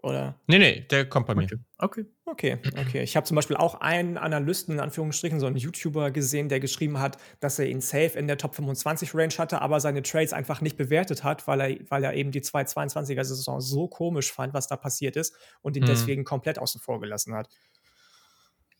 Oder? 0.00 0.36
Nee, 0.46 0.58
nee, 0.58 0.80
der 0.90 1.08
kommt 1.08 1.26
bei 1.26 1.34
mir. 1.34 1.44
Okay. 1.78 2.04
okay. 2.24 2.56
Okay, 2.56 2.58
okay. 2.80 3.02
Ich 3.02 3.16
habe 3.16 3.26
zum 3.26 3.34
Beispiel 3.34 3.56
auch 3.56 3.80
einen 3.80 4.16
Analysten, 4.16 4.74
in 4.74 4.80
Anführungsstrichen, 4.80 5.40
so 5.40 5.46
einen 5.46 5.56
YouTuber 5.56 6.12
gesehen, 6.12 6.48
der 6.48 6.60
geschrieben 6.60 7.00
hat, 7.00 7.16
dass 7.40 7.58
er 7.58 7.66
ihn 7.66 7.80
safe 7.80 8.16
in 8.16 8.28
der 8.28 8.38
Top 8.38 8.54
25 8.54 9.12
Range 9.14 9.32
hatte, 9.38 9.60
aber 9.60 9.80
seine 9.80 10.02
Trades 10.02 10.32
einfach 10.32 10.60
nicht 10.60 10.76
bewertet 10.76 11.24
hat, 11.24 11.48
weil 11.48 11.60
er, 11.60 11.76
weil 11.90 12.04
er 12.04 12.14
eben 12.14 12.30
die 12.30 12.42
222er 12.42 13.24
Saison 13.24 13.60
so 13.60 13.88
komisch 13.88 14.30
fand, 14.32 14.54
was 14.54 14.68
da 14.68 14.76
passiert 14.76 15.16
ist 15.16 15.34
und 15.62 15.76
ihn 15.76 15.82
Mhm. 15.82 15.86
deswegen 15.88 16.24
komplett 16.24 16.60
außen 16.60 16.80
vor 16.80 17.00
gelassen 17.00 17.34
hat. 17.34 17.48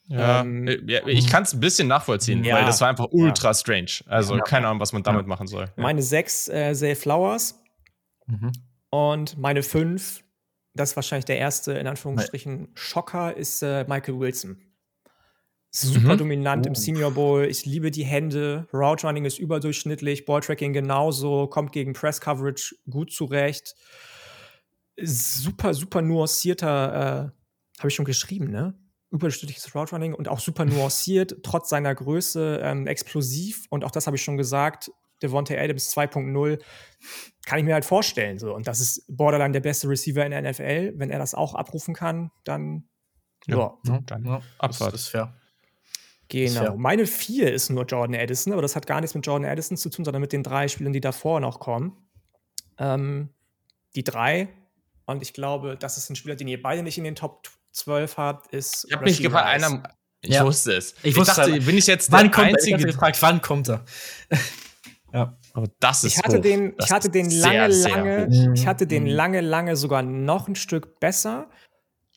Ja, 0.06 0.40
Ähm, 0.42 0.66
äh, 0.68 0.78
ja, 0.86 1.06
ich 1.06 1.26
kann 1.28 1.42
es 1.42 1.52
ein 1.52 1.60
bisschen 1.60 1.88
nachvollziehen, 1.88 2.44
Ja. 2.44 2.54
weil 2.56 2.64
das 2.64 2.80
war 2.80 2.88
einfach 2.88 3.08
ultra 3.10 3.52
strange. 3.54 3.90
Also 4.06 4.36
Ja. 4.36 4.42
keine 4.42 4.68
Ahnung, 4.68 4.80
was 4.80 4.92
man 4.92 5.02
damit 5.02 5.22
Ja. 5.22 5.28
machen 5.28 5.46
soll. 5.48 5.64
Ja. 5.64 5.82
Meine 5.82 6.00
6, 6.02 6.48
äh, 6.48 6.72
Zay 6.74 6.94
Flowers 6.94 7.60
Mhm. 8.26 8.52
und 8.90 9.36
meine 9.36 9.62
5, 9.62 10.22
das 10.78 10.90
ist 10.90 10.96
wahrscheinlich 10.96 11.24
der 11.26 11.38
erste, 11.38 11.72
in 11.72 11.86
Anführungsstrichen, 11.86 12.68
Schocker, 12.74 13.36
ist 13.36 13.62
äh, 13.62 13.84
Michael 13.88 14.18
Wilson. 14.18 14.62
Super 15.70 16.14
Mhm. 16.14 16.18
dominant 16.18 16.66
im 16.66 16.72
Oh. 16.72 16.74
Senior 16.74 17.10
Bowl. 17.10 17.44
Ich 17.44 17.66
liebe 17.66 17.90
die 17.90 18.04
Hände. 18.04 18.66
Route 18.72 19.06
Running 19.06 19.26
ist 19.26 19.38
überdurchschnittlich. 19.38 20.24
Balltracking 20.24 20.72
genauso. 20.72 21.46
Kommt 21.46 21.72
gegen 21.72 21.92
Press 21.92 22.20
Coverage 22.22 22.74
gut 22.88 23.12
zurecht. 23.12 23.74
Super, 25.00 25.74
super 25.74 26.02
nuancierter, 26.02 27.32
äh, 27.34 27.78
habe 27.78 27.88
ich 27.88 27.94
schon 27.94 28.04
geschrieben, 28.04 28.50
ne? 28.50 28.74
Überdurchschnittliches 29.10 29.74
Route 29.74 29.92
Running 29.92 30.12
und 30.12 30.28
auch 30.28 30.40
super 30.40 30.64
nuanciert, 30.64 31.36
trotz 31.42 31.68
seiner 31.68 31.94
Größe, 31.94 32.60
ähm, 32.62 32.86
explosiv. 32.86 33.66
Und 33.70 33.84
auch 33.84 33.90
das 33.92 34.06
habe 34.06 34.16
ich 34.16 34.22
schon 34.24 34.36
gesagt. 34.36 34.90
Devontae 35.22 35.58
Adams 35.58 35.94
2.0 35.96 36.60
kann 37.46 37.58
ich 37.58 37.64
mir 37.64 37.74
halt 37.74 37.84
vorstellen. 37.84 38.38
So. 38.38 38.54
Und 38.54 38.66
das 38.66 38.80
ist 38.80 39.04
Borderline 39.08 39.52
der 39.52 39.60
beste 39.60 39.88
Receiver 39.88 40.24
in 40.24 40.30
der 40.32 40.42
NFL. 40.42 40.92
Wenn 40.96 41.10
er 41.10 41.18
das 41.18 41.34
auch 41.34 41.54
abrufen 41.54 41.94
kann, 41.94 42.30
dann 42.44 42.88
Ja. 43.46 43.56
ja, 43.56 43.78
Ja, 43.86 44.00
Dann 44.06 44.24
ja, 44.24 44.42
Abfahrt. 44.58 44.92
Das 44.92 45.02
ist 45.02 45.08
fair. 45.08 45.34
Genau. 46.28 46.60
fair. 46.60 46.74
Meine 46.76 47.06
vier 47.06 47.52
ist 47.52 47.70
nur 47.70 47.84
Jordan 47.86 48.20
Addison, 48.20 48.52
aber 48.52 48.60
das 48.62 48.76
hat 48.76 48.86
gar 48.86 49.00
nichts 49.00 49.14
mit 49.14 49.24
Jordan 49.26 49.50
Addison 49.50 49.76
zu 49.78 49.88
tun, 49.88 50.04
sondern 50.04 50.20
mit 50.20 50.32
den 50.32 50.42
drei 50.42 50.68
Spielern, 50.68 50.92
die 50.92 51.00
davor 51.00 51.40
noch 51.40 51.58
kommen. 51.58 51.96
Ähm, 52.78 53.30
die 53.96 54.04
drei, 54.04 54.48
und 55.06 55.22
ich 55.22 55.32
glaube, 55.32 55.76
das 55.78 55.96
ist 55.96 56.10
ein 56.10 56.16
Spieler, 56.16 56.36
den 56.36 56.48
ihr 56.48 56.60
beide 56.62 56.82
nicht 56.82 56.98
in 56.98 57.04
den 57.04 57.14
Top 57.14 57.48
12 57.72 58.16
habt, 58.18 58.52
ist. 58.52 58.84
Ich 58.88 58.94
habe 58.94 59.04
mich 59.04 59.22
gefragt, 59.22 59.46
einer. 59.46 59.82
Ich 60.20 60.34
Ja. 60.34 60.44
wusste 60.44 60.72
es. 60.74 60.94
Ich 61.02 61.16
wusste 61.16 61.36
dachte, 61.36 61.56
es. 61.56 61.64
bin 61.64 61.78
ich 61.78 61.86
jetzt 61.86 62.12
Wann 62.12 62.24
der 62.24 62.30
kommt 62.32 62.46
er? 62.48 62.50
Ich 62.50 62.56
Einzige? 62.56 62.74
habe 62.76 62.86
gefragt, 62.86 63.22
wann 63.22 63.40
kommt 63.40 63.68
er? 63.70 63.84
Ja. 65.12 65.36
Aber 65.54 65.66
das 65.80 66.04
ist 66.04 66.16
Ich 66.16 66.22
hatte 66.24 66.38
hoch. 66.38 66.42
den, 66.42 66.76
Das 66.76 66.86
ich 66.86 66.92
hatte 66.92 67.06
ist 67.08 67.14
den 67.14 67.30
sehr, 67.30 67.52
lange, 67.68 67.72
sehr 67.74 67.90
lange, 67.96 68.26
hoch. 68.28 68.52
ich 68.54 68.66
hatte 68.66 68.86
den 68.86 69.06
lange, 69.06 69.40
lange 69.40 69.76
sogar 69.76 70.02
noch 70.02 70.48
ein 70.48 70.54
Stück 70.54 71.00
besser. 71.00 71.48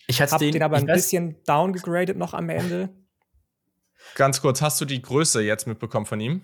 Ich 0.07 0.21
hatte 0.21 0.33
Hab 0.33 0.39
den, 0.39 0.51
den, 0.53 0.63
aber 0.63 0.77
ein 0.77 0.87
weiß- 0.87 0.93
bisschen 0.93 1.41
downgegradet 1.45 2.17
noch 2.17 2.33
am 2.33 2.49
Ende. 2.49 2.89
Ganz 4.15 4.41
kurz, 4.41 4.61
hast 4.61 4.81
du 4.81 4.85
die 4.85 5.01
Größe 5.01 5.41
jetzt 5.41 5.67
mitbekommen 5.67 6.05
von 6.05 6.19
ihm? 6.19 6.41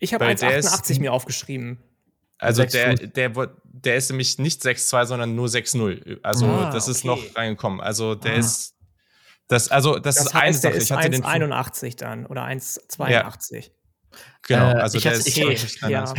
Ich 0.00 0.12
habe 0.12 0.26
Weil 0.26 0.34
der 0.34 0.58
ist- 0.58 0.66
1,88 0.74 1.00
mir 1.00 1.12
aufgeschrieben. 1.12 1.82
Also 2.38 2.62
6 2.62 2.72
der, 2.72 2.94
der, 2.96 3.54
der 3.64 3.96
ist 3.96 4.10
nämlich 4.10 4.38
nicht 4.38 4.60
6'2, 4.62 5.06
sondern 5.06 5.34
nur 5.36 5.46
6'0. 5.48 6.18
Also 6.22 6.46
Ah, 6.46 6.70
das 6.70 6.88
ist 6.88 7.04
okay. 7.04 7.06
noch 7.30 7.36
reingekommen. 7.36 7.80
Also 7.80 8.14
der 8.16 8.34
Ah. 8.34 8.38
ist 8.38 8.74
Das, 9.48 9.70
also, 9.70 9.98
das, 9.98 10.16
das 10.16 10.26
ist 10.26 10.34
eine 10.34 10.52
Sache. 10.54 10.76
Ich 10.78 10.90
hatte 10.90 11.08
1,81 11.08 11.96
dann 11.96 12.26
oder 12.26 12.44
1,82. 12.44 13.10
Ja. 13.10 13.70
Genau, 14.42 14.70
äh, 14.70 14.74
also 14.74 14.96
ich 14.98 15.04
der 15.04 15.12
hatte, 15.12 15.20
ist 15.20 15.28
ich, 15.28 15.42
deutlich 15.42 15.78
kleiner 15.78 16.04
ja. 16.06 16.14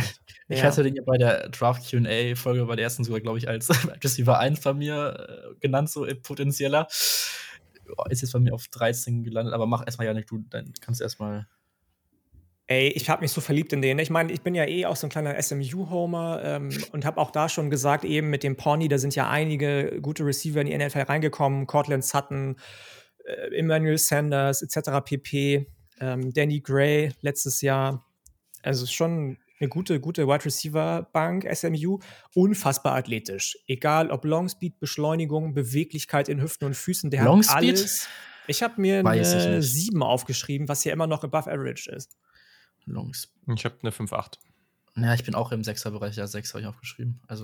Ich 0.48 0.60
ja. 0.60 0.64
hatte 0.64 0.84
den 0.84 0.94
ja 0.94 1.02
bei 1.04 1.18
der 1.18 1.48
Draft 1.48 1.90
QA-Folge 1.90 2.64
bei 2.66 2.76
der 2.76 2.84
ersten 2.84 3.02
sogar, 3.02 3.20
glaube 3.20 3.38
ich, 3.38 3.48
als 3.48 3.68
Receiver 4.04 4.38
1 4.38 4.60
bei 4.60 4.74
mir 4.74 5.54
äh, 5.54 5.60
genannt, 5.60 5.90
so 5.90 6.06
potenzieller. 6.22 6.86
Ist 8.10 8.22
jetzt 8.22 8.32
bei 8.32 8.38
mir 8.38 8.54
auf 8.54 8.68
13 8.68 9.24
gelandet, 9.24 9.54
aber 9.54 9.66
mach 9.66 9.84
erstmal, 9.84 10.06
Janik, 10.06 10.26
du, 10.26 10.44
dann 10.50 10.72
kannst 10.80 11.00
du 11.00 11.04
erstmal. 11.04 11.46
Ey, 12.68 12.88
ich 12.88 13.08
habe 13.10 13.22
mich 13.22 13.30
so 13.30 13.40
verliebt 13.40 13.72
in 13.72 13.82
den. 13.82 13.98
Ich 14.00 14.10
meine, 14.10 14.32
ich 14.32 14.42
bin 14.42 14.54
ja 14.56 14.66
eh 14.66 14.86
auch 14.86 14.96
so 14.96 15.06
ein 15.06 15.10
kleiner 15.10 15.40
SMU-Homer 15.40 16.40
ähm, 16.42 16.70
und 16.92 17.04
habe 17.04 17.20
auch 17.20 17.30
da 17.30 17.48
schon 17.48 17.70
gesagt, 17.70 18.04
eben 18.04 18.28
mit 18.28 18.42
dem 18.42 18.56
Pony, 18.56 18.88
da 18.88 18.98
sind 18.98 19.14
ja 19.14 19.28
einige 19.28 20.00
gute 20.00 20.24
Receiver 20.24 20.60
in 20.60 20.66
die 20.66 20.76
NFL 20.76 21.02
reingekommen. 21.02 21.68
Cortland 21.68 22.04
Sutton, 22.04 22.56
äh, 23.24 23.56
Emmanuel 23.56 23.98
Sanders 23.98 24.62
etc. 24.62 24.90
pp. 25.04 25.66
Ähm, 26.00 26.32
Danny 26.32 26.60
Gray 26.60 27.12
letztes 27.20 27.60
Jahr. 27.60 28.04
Also 28.62 28.86
schon 28.86 29.38
eine 29.58 29.68
gute, 29.68 30.00
gute 30.00 30.26
Wide 30.26 30.44
Receiver 30.44 31.08
Bank, 31.12 31.46
SMU, 31.52 31.98
unfassbar 32.34 32.94
athletisch. 32.96 33.56
Egal 33.66 34.10
ob 34.10 34.24
Longspeed, 34.24 34.78
Beschleunigung, 34.78 35.54
Beweglichkeit 35.54 36.28
in 36.28 36.42
Hüften 36.42 36.66
und 36.66 36.74
Füßen, 36.74 37.10
der 37.10 37.24
Long 37.24 37.42
hat 37.42 37.56
alles. 37.56 38.08
Ich 38.48 38.62
habe 38.62 38.80
mir 38.80 39.02
Weiß 39.02 39.34
eine 39.34 39.62
7 39.62 40.02
aufgeschrieben, 40.02 40.68
was 40.68 40.84
ja 40.84 40.92
immer 40.92 41.06
noch 41.06 41.24
above 41.24 41.50
average 41.50 41.90
ist. 41.90 42.16
Longspeed. 42.84 43.58
Ich 43.58 43.64
habe 43.64 43.76
eine 43.82 43.90
5,8. 43.90 44.34
Ja, 44.96 45.14
ich 45.14 45.24
bin 45.24 45.34
auch 45.34 45.52
im 45.52 45.62
6er-Bereich, 45.62 46.16
ja, 46.16 46.26
6 46.26 46.54
habe 46.54 46.62
ich 46.62 46.66
aufgeschrieben. 46.66 47.20
Also. 47.26 47.42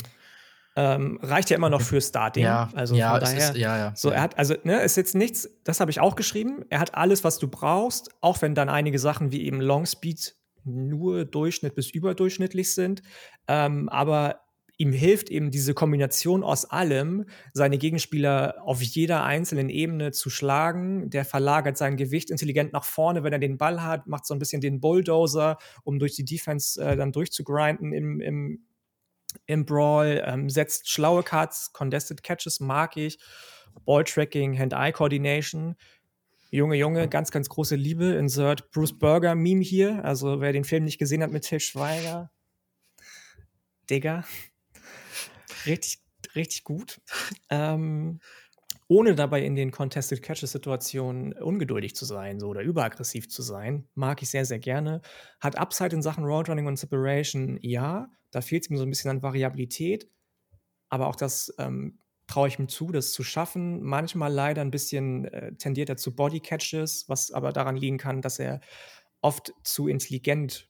Ähm, 0.75 1.19
reicht 1.23 1.51
ja 1.51 1.57
immer 1.57 1.69
noch 1.69 1.83
für 1.83 2.01
Starting. 2.01 2.45
Ja, 2.45 2.71
also 2.75 2.95
ja, 2.95 3.11
von 3.11 3.21
daher. 3.21 3.51
Ist, 3.51 3.57
ja, 3.57 3.77
ja. 3.77 3.93
So, 3.95 4.11
er 4.11 4.23
hat, 4.23 4.39
also, 4.39 4.55
ne, 4.65 4.81
ist 4.81 4.97
jetzt 4.97 5.15
nichts, 5.15 5.49
das 5.65 5.81
habe 5.81 5.91
ich 5.91 6.01
auch 6.01 6.17
geschrieben. 6.17 6.65
Er 6.71 6.81
hat 6.81 6.95
alles, 6.95 7.25
was 7.25 7.39
du 7.39 7.49
brauchst, 7.49 8.11
auch 8.23 8.41
wenn 8.41 8.55
dann 8.55 8.69
einige 8.69 8.99
Sachen 8.99 9.33
wie 9.33 9.45
eben 9.45 9.61
Long 9.61 9.85
Speed 9.85 10.35
nur 10.65 11.25
Durchschnitt 11.25 11.75
bis 11.75 11.91
überdurchschnittlich 11.91 12.73
sind. 12.73 13.03
Ähm, 13.49 13.89
aber 13.89 14.41
ihm 14.79 14.93
hilft 14.93 15.31
eben 15.31 15.51
diese 15.51 15.75
Kombination 15.75 16.43
aus 16.43 16.65
allem, 16.65 17.27
seine 17.53 17.79
Gegenspieler 17.79 18.57
auf 18.65 18.83
jeder 18.83 19.25
einzelnen 19.25 19.69
Ebene 19.69 20.13
zu 20.13 20.31
schlagen. 20.31 21.11
Der 21.11 21.25
verlagert 21.25 21.77
sein 21.77 21.97
Gewicht 21.97 22.31
intelligent 22.31 22.73
nach 22.73 22.85
vorne, 22.85 23.23
wenn 23.23 23.33
er 23.33 23.39
den 23.39 23.59
Ball 23.59 23.83
hat, 23.83 24.07
macht 24.07 24.27
so 24.27 24.35
ein 24.35 24.39
bisschen 24.39 24.61
den 24.61 24.81
Bulldozer, 24.81 25.59
um 25.85 25.99
durch 25.99 26.15
die 26.15 26.25
Defense 26.25 26.83
äh, 26.83 26.97
dann 26.97 27.13
durchzugrinden 27.13 27.93
im, 27.93 28.21
im, 28.21 28.65
im 29.47 29.65
Brawl, 29.65 30.23
ähm, 30.25 30.49
setzt 30.49 30.89
schlaue 30.89 31.23
Cuts, 31.23 31.73
Contested 31.73 32.23
Catches 32.23 32.61
mag 32.61 32.97
ich, 32.97 33.19
Ball-Tracking, 33.85 34.59
Hand-Eye-Coordination. 34.59 35.77
Junge, 36.51 36.77
Junge, 36.77 37.09
ganz, 37.09 37.31
ganz 37.31 37.49
große 37.49 37.77
Liebe. 37.77 38.13
Insert 38.15 38.71
Bruce 38.71 38.99
Burger 38.99 39.35
Meme 39.35 39.63
hier. 39.63 40.05
Also, 40.05 40.41
wer 40.41 40.53
den 40.53 40.65
Film 40.65 40.85
nicht 40.85 40.99
gesehen 40.99 41.23
hat 41.23 41.31
mit 41.31 41.45
Til 41.45 41.61
Schweiger. 41.61 42.31
Digga. 43.89 44.25
Richtig, 45.65 46.01
richtig 46.35 46.65
gut. 46.65 47.01
Ähm, 47.49 48.21
ohne 48.89 49.15
dabei 49.15 49.43
in 49.43 49.57
den 49.57 49.71
Contested 49.71 50.23
Catches-Situationen 50.23 51.33
ungeduldig 51.33 51.95
zu 51.95 52.05
sein 52.05 52.39
so, 52.39 52.49
oder 52.49 52.61
überaggressiv 52.61 53.31
zu 53.31 53.41
sein, 53.41 53.89
mag 53.95 54.21
ich 54.21 54.29
sehr, 54.29 54.45
sehr 54.45 54.59
gerne. 54.59 55.01
Hat 55.41 55.57
Upside 55.57 55.97
in 55.97 56.03
Sachen 56.03 56.25
Roadrunning 56.25 56.67
und 56.67 56.79
Separation, 56.79 57.59
ja. 57.63 58.11
Da 58.33 58.41
fehlt 58.41 58.65
es 58.65 58.71
mir 58.71 58.79
so 58.79 58.83
ein 58.85 58.91
bisschen 58.91 59.11
an 59.11 59.23
Variabilität. 59.23 60.11
Aber 60.89 61.07
auch 61.07 61.17
das 61.17 61.55
ähm, 61.59 62.01
traue 62.27 62.49
ich 62.49 62.59
ihm 62.59 62.69
zu, 62.69 62.91
das 62.91 63.13
zu 63.13 63.23
schaffen. 63.23 63.83
Manchmal 63.83 64.33
leider 64.33 64.63
ein 64.63 64.71
bisschen 64.71 65.27
äh, 65.27 65.55
tendiert 65.55 65.89
er 65.89 65.97
zu 65.97 66.17
Bodycatches, 66.17 67.09
was 67.09 67.31
aber 67.31 67.53
daran 67.53 67.77
liegen 67.77 67.99
kann, 67.99 68.21
dass 68.23 68.39
er 68.39 68.61
oft 69.21 69.55
zu 69.63 69.87
intelligent 69.87 70.69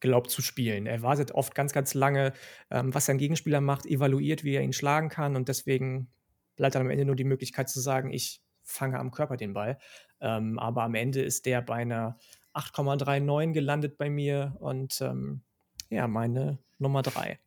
glaubt 0.00 0.30
zu 0.30 0.42
spielen. 0.42 0.86
Er 0.86 1.02
wartet 1.02 1.32
oft 1.32 1.54
ganz, 1.54 1.72
ganz 1.72 1.94
lange, 1.94 2.32
ähm, 2.70 2.94
was 2.94 3.06
sein 3.06 3.18
Gegenspieler 3.18 3.60
macht, 3.60 3.86
evaluiert, 3.86 4.44
wie 4.44 4.54
er 4.54 4.62
ihn 4.62 4.72
schlagen 4.72 5.08
kann 5.08 5.36
und 5.36 5.48
deswegen 5.48 6.08
bleibt 6.56 6.74
dann 6.74 6.82
am 6.82 6.90
Ende 6.90 7.04
nur 7.04 7.16
die 7.16 7.24
Möglichkeit 7.24 7.68
zu 7.68 7.80
sagen, 7.80 8.12
ich 8.12 8.42
fange 8.62 8.98
am 8.98 9.10
Körper 9.10 9.36
den 9.36 9.52
Ball. 9.52 9.78
Ähm, 10.20 10.58
aber 10.58 10.82
am 10.82 10.94
Ende 10.94 11.22
ist 11.22 11.46
der 11.46 11.62
bei 11.62 11.76
einer 11.76 12.18
8,39 12.54 13.52
gelandet 13.52 13.98
bei 13.98 14.10
mir 14.10 14.56
und 14.58 15.00
ähm, 15.00 15.42
ja, 15.90 16.08
meine 16.08 16.58
Nummer 16.78 17.02
3. 17.02 17.38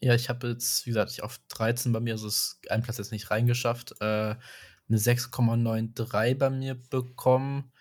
Ja, 0.00 0.14
ich 0.14 0.28
habe 0.28 0.48
jetzt, 0.48 0.84
wie 0.84 0.90
gesagt, 0.90 1.12
ich 1.12 1.22
auf 1.22 1.38
13 1.48 1.92
bei 1.92 2.00
mir, 2.00 2.14
also 2.14 2.26
ist 2.26 2.58
ein 2.68 2.82
Platz 2.82 2.98
jetzt 2.98 3.12
nicht 3.12 3.30
reingeschafft, 3.30 3.94
äh, 4.00 4.34
eine 4.88 4.98
6,93 4.98 6.34
bei 6.34 6.50
mir 6.50 6.74
bekommen. 6.74 7.72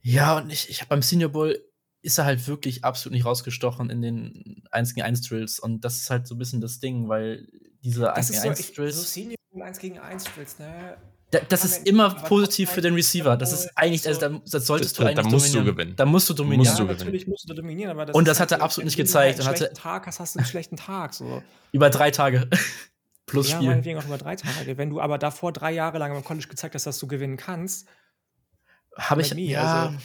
Ja, 0.00 0.38
und 0.38 0.50
ich, 0.50 0.70
ich 0.70 0.80
habe 0.80 0.90
beim 0.90 1.02
Senior 1.02 1.30
Bowl 1.30 1.58
ist 2.00 2.18
er 2.18 2.24
halt 2.24 2.46
wirklich 2.48 2.84
absolut 2.84 3.14
nicht 3.14 3.24
rausgestochen 3.24 3.90
in 3.90 4.02
den 4.02 4.64
1 4.70 4.94
gegen 4.94 5.06
1 5.06 5.22
Drills. 5.22 5.58
Und 5.60 5.84
das 5.84 5.98
ist 5.98 6.10
halt 6.10 6.26
so 6.26 6.34
ein 6.34 6.38
bisschen 6.38 6.60
das 6.60 6.80
Ding, 6.80 7.08
weil 7.08 7.46
diese 7.82 8.12
1 8.12 8.30
gegen 8.30 8.42
1 8.42 8.72
Drills. 8.72 8.96
So 8.96 9.02
Senior 9.02 9.36
1 9.60 9.78
gegen 9.78 9.98
1 9.98 10.24
Drills, 10.24 10.58
ne? 10.58 10.96
Da, 11.32 11.40
das 11.48 11.64
ist 11.64 11.88
immer 11.88 12.10
positiv 12.10 12.68
für 12.68 12.82
den 12.82 12.92
Receiver. 12.92 13.38
Das 13.38 13.54
ist 13.54 13.70
eigentlich, 13.74 14.06
also 14.06 14.20
da, 14.20 14.40
das 14.50 14.66
solltest 14.66 14.98
du 14.98 15.02
eigentlich 15.02 15.16
da 15.16 15.22
musst 15.22 15.46
dominieren. 15.46 15.64
du 15.64 15.72
gewinnen. 15.72 15.96
Da 15.96 16.04
musst 16.04 16.28
du 16.28 16.34
dominieren. 16.34 16.58
Musst 16.58 16.78
du 16.78 16.82
ja, 16.82 16.92
natürlich 16.92 17.26
musst 17.26 17.48
du 17.48 17.54
dominieren, 17.54 17.90
aber 17.90 18.04
das 18.04 18.14
Und 18.14 18.28
das 18.28 18.38
hat 18.38 18.50
er 18.50 18.56
halt 18.56 18.64
absolut 18.64 18.84
nicht 18.84 18.98
gezeigt. 18.98 19.38
Wenn 19.38 19.44
du 19.44 19.48
einen 19.48 19.56
schlechten 19.56 19.76
Tag 19.76 20.06
hast, 20.06 20.20
hast 20.20 20.34
du 20.34 20.40
einen 20.40 20.46
schlechten 20.46 20.76
Tag. 20.76 21.14
So. 21.14 21.42
Über 21.72 21.88
drei 21.88 22.10
Tage. 22.10 22.50
Plus 23.26 23.48
ja, 23.48 23.56
Spiel. 23.56 23.68
meinetwegen 23.70 23.98
auch 23.98 24.04
über 24.04 24.18
drei 24.18 24.36
Tage. 24.36 24.76
Wenn 24.76 24.90
du 24.90 25.00
aber 25.00 25.16
davor 25.16 25.54
drei 25.54 25.72
Jahre 25.72 25.96
lang 25.96 26.14
im 26.14 26.22
College 26.22 26.48
gezeigt 26.48 26.74
hast, 26.74 26.86
dass 26.86 26.98
du 26.98 27.06
gewinnen 27.06 27.38
kannst. 27.38 27.88
Habe 28.98 29.22
ich, 29.22 29.34
me, 29.34 29.40
ja. 29.40 29.86
Also, 29.86 29.96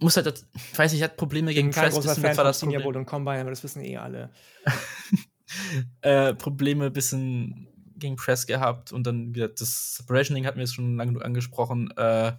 muss 0.00 0.16
halt, 0.16 0.26
das, 0.26 0.44
ich 0.54 0.78
weiß 0.78 0.92
nicht, 0.92 1.02
hat 1.02 1.16
Probleme 1.16 1.54
gegen 1.54 1.70
Press. 1.70 1.76
Ich 1.96 2.04
kein 2.04 2.14
großer 2.14 2.20
Fan 2.20 2.34
von 2.34 2.52
Senior 2.52 2.82
Bowl 2.82 2.94
und 2.94 3.06
Combine, 3.06 3.40
aber 3.40 3.50
das 3.50 3.64
wissen 3.64 3.82
eh 3.82 3.96
alle. 3.96 4.30
äh, 6.02 6.34
Probleme 6.34 6.90
bisschen 6.90 7.69
gegen 8.00 8.16
Press 8.16 8.46
gehabt 8.46 8.92
und 8.92 9.06
dann 9.06 9.34
wieder 9.34 9.48
das 9.48 9.96
Separation-Ding 9.96 10.46
hatten 10.46 10.56
wir 10.56 10.64
jetzt 10.64 10.74
schon 10.74 10.96
lange 10.96 11.12
genug 11.12 11.24
angesprochen. 11.24 11.90
Äh, 11.96 12.32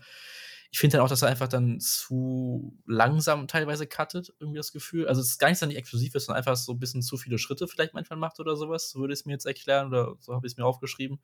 ich 0.74 0.80
finde 0.80 0.98
dann 0.98 1.06
auch, 1.06 1.10
dass 1.10 1.22
er 1.22 1.28
einfach 1.28 1.50
dann 1.50 1.82
zu 1.82 2.78
langsam 2.86 3.48
teilweise 3.48 3.88
cuttet, 3.88 4.34
irgendwie 4.40 4.58
das 4.58 4.72
Gefühl. 4.72 5.08
Also 5.08 5.20
es 5.20 5.32
ist 5.32 5.38
gar 5.38 5.50
nicht 5.50 5.60
so 5.60 5.66
nicht 5.66 5.78
explosiv 5.78 6.16
ist, 6.16 6.26
sondern 6.26 6.38
einfach 6.40 6.56
so 6.56 6.72
ein 6.72 6.80
bisschen 6.80 7.02
zu 7.02 7.18
viele 7.18 7.38
Schritte 7.38 7.68
vielleicht 7.68 7.94
manchmal 7.94 8.18
macht 8.18 8.40
oder 8.40 8.56
sowas. 8.56 8.90
So 8.90 9.02
würde 9.02 9.14
ich 9.14 9.20
es 9.20 9.26
mir 9.26 9.34
jetzt 9.34 9.46
erklären 9.46 9.88
oder 9.88 10.16
so 10.20 10.34
habe 10.34 10.48
ich 10.48 10.54
es 10.54 10.58
mir 10.58 10.66
aufgeschrieben. 10.66 11.20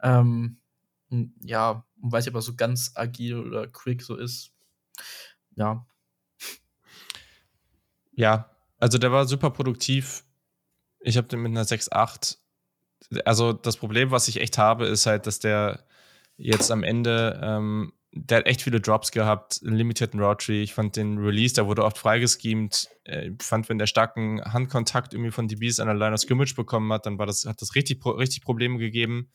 Ähm, 0.00 0.58
ja, 1.40 1.86
weiß 2.02 2.26
ich, 2.26 2.30
ob 2.32 2.38
er 2.38 2.42
so 2.42 2.56
ganz 2.56 2.92
agil 2.96 3.38
oder 3.38 3.68
quick 3.68 4.02
so 4.02 4.16
ist. 4.16 4.50
Ja. 5.54 5.86
Ja, 8.12 8.50
also 8.78 8.98
der 8.98 9.12
war 9.12 9.26
super 9.26 9.50
produktiv. 9.50 10.24
Ich 10.98 11.16
habe 11.16 11.28
den 11.28 11.40
mit 11.40 11.50
einer 11.50 11.64
6,8 11.64 12.38
also 13.24 13.52
das 13.52 13.76
Problem, 13.76 14.10
was 14.10 14.28
ich 14.28 14.40
echt 14.40 14.58
habe, 14.58 14.86
ist 14.86 15.06
halt, 15.06 15.26
dass 15.26 15.38
der 15.38 15.84
jetzt 16.36 16.70
am 16.70 16.82
Ende, 16.82 17.40
ähm, 17.42 17.92
der 18.12 18.38
hat 18.38 18.46
echt 18.46 18.62
viele 18.62 18.80
Drops 18.80 19.10
gehabt, 19.10 19.60
einen 19.64 19.76
limitierten 19.76 20.20
Route 20.20 20.46
Tree. 20.46 20.62
Ich 20.62 20.74
fand 20.74 20.96
den 20.96 21.18
Release, 21.18 21.54
der 21.54 21.66
wurde 21.66 21.84
oft 21.84 21.98
freigeschemt. 21.98 22.88
Äh, 23.04 23.30
ich 23.30 23.42
fand, 23.42 23.68
wenn 23.68 23.78
der 23.78 23.86
starken 23.86 24.40
Handkontakt 24.42 25.12
irgendwie 25.14 25.30
von 25.30 25.48
DBs 25.48 25.80
an 25.80 25.88
der 25.88 25.96
Line 25.96 26.14
of 26.14 26.20
Scrimmage 26.20 26.54
bekommen 26.54 26.92
hat, 26.92 27.06
dann 27.06 27.18
war 27.18 27.26
das, 27.26 27.44
hat 27.44 27.60
das 27.60 27.74
richtig, 27.74 28.04
richtig 28.04 28.42
Probleme 28.42 28.78
gegeben. 28.78 29.30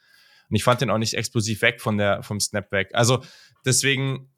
Und 0.49 0.55
ich 0.55 0.63
fand 0.63 0.81
den 0.81 0.89
auch 0.89 0.97
nicht 0.97 1.13
explosiv 1.13 1.61
weg 1.61 1.81
von 1.81 1.97
der, 1.97 2.23
vom 2.23 2.39
Snap 2.39 2.71
weg. 2.71 2.89
Also 2.93 3.23
deswegen, 3.65 4.29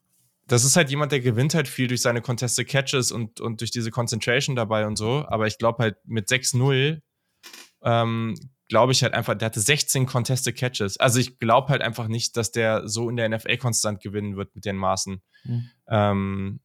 das 0.48 0.64
ist 0.64 0.76
halt 0.76 0.90
jemand, 0.90 1.12
der 1.12 1.20
gewinnt 1.20 1.56
halt 1.56 1.68
viel 1.68 1.88
durch 1.88 2.02
seine 2.02 2.22
Contested 2.22 2.68
Catches 2.68 3.12
und, 3.12 3.42
und 3.42 3.62
durch 3.62 3.72
diese 3.72 3.92
Concentration 3.92 4.56
dabei 4.56 4.86
und 4.86 4.96
so. 4.98 5.26
Aber 5.28 5.48
ich 5.48 5.58
glaube 5.58 5.84
halt 5.84 5.98
mit 6.06 6.30
6-0 6.30 7.02
ähm, 7.84 8.36
glaube 8.68 8.92
ich 8.92 9.04
halt 9.04 9.14
einfach, 9.14 9.36
der 9.36 9.48
hatte 9.48 9.60
16 9.60 10.06
Contested 10.06 10.56
Catches. 10.58 10.98
Also 10.98 11.20
ich 11.20 11.40
glaube 11.40 11.70
halt 11.70 11.82
einfach 11.82 12.08
nicht, 12.08 12.36
dass 12.38 12.52
der 12.52 12.88
so 12.88 13.10
in 13.10 13.16
der 13.16 13.30
NFL 13.30 13.58
konstant 13.58 14.02
gewinnen 14.02 14.38
wird 14.38 14.56
mit 14.56 14.66
den 14.66 14.76
Maßen. 14.76 15.22
Mhm. 15.44 15.70
Ähm, 15.88 16.60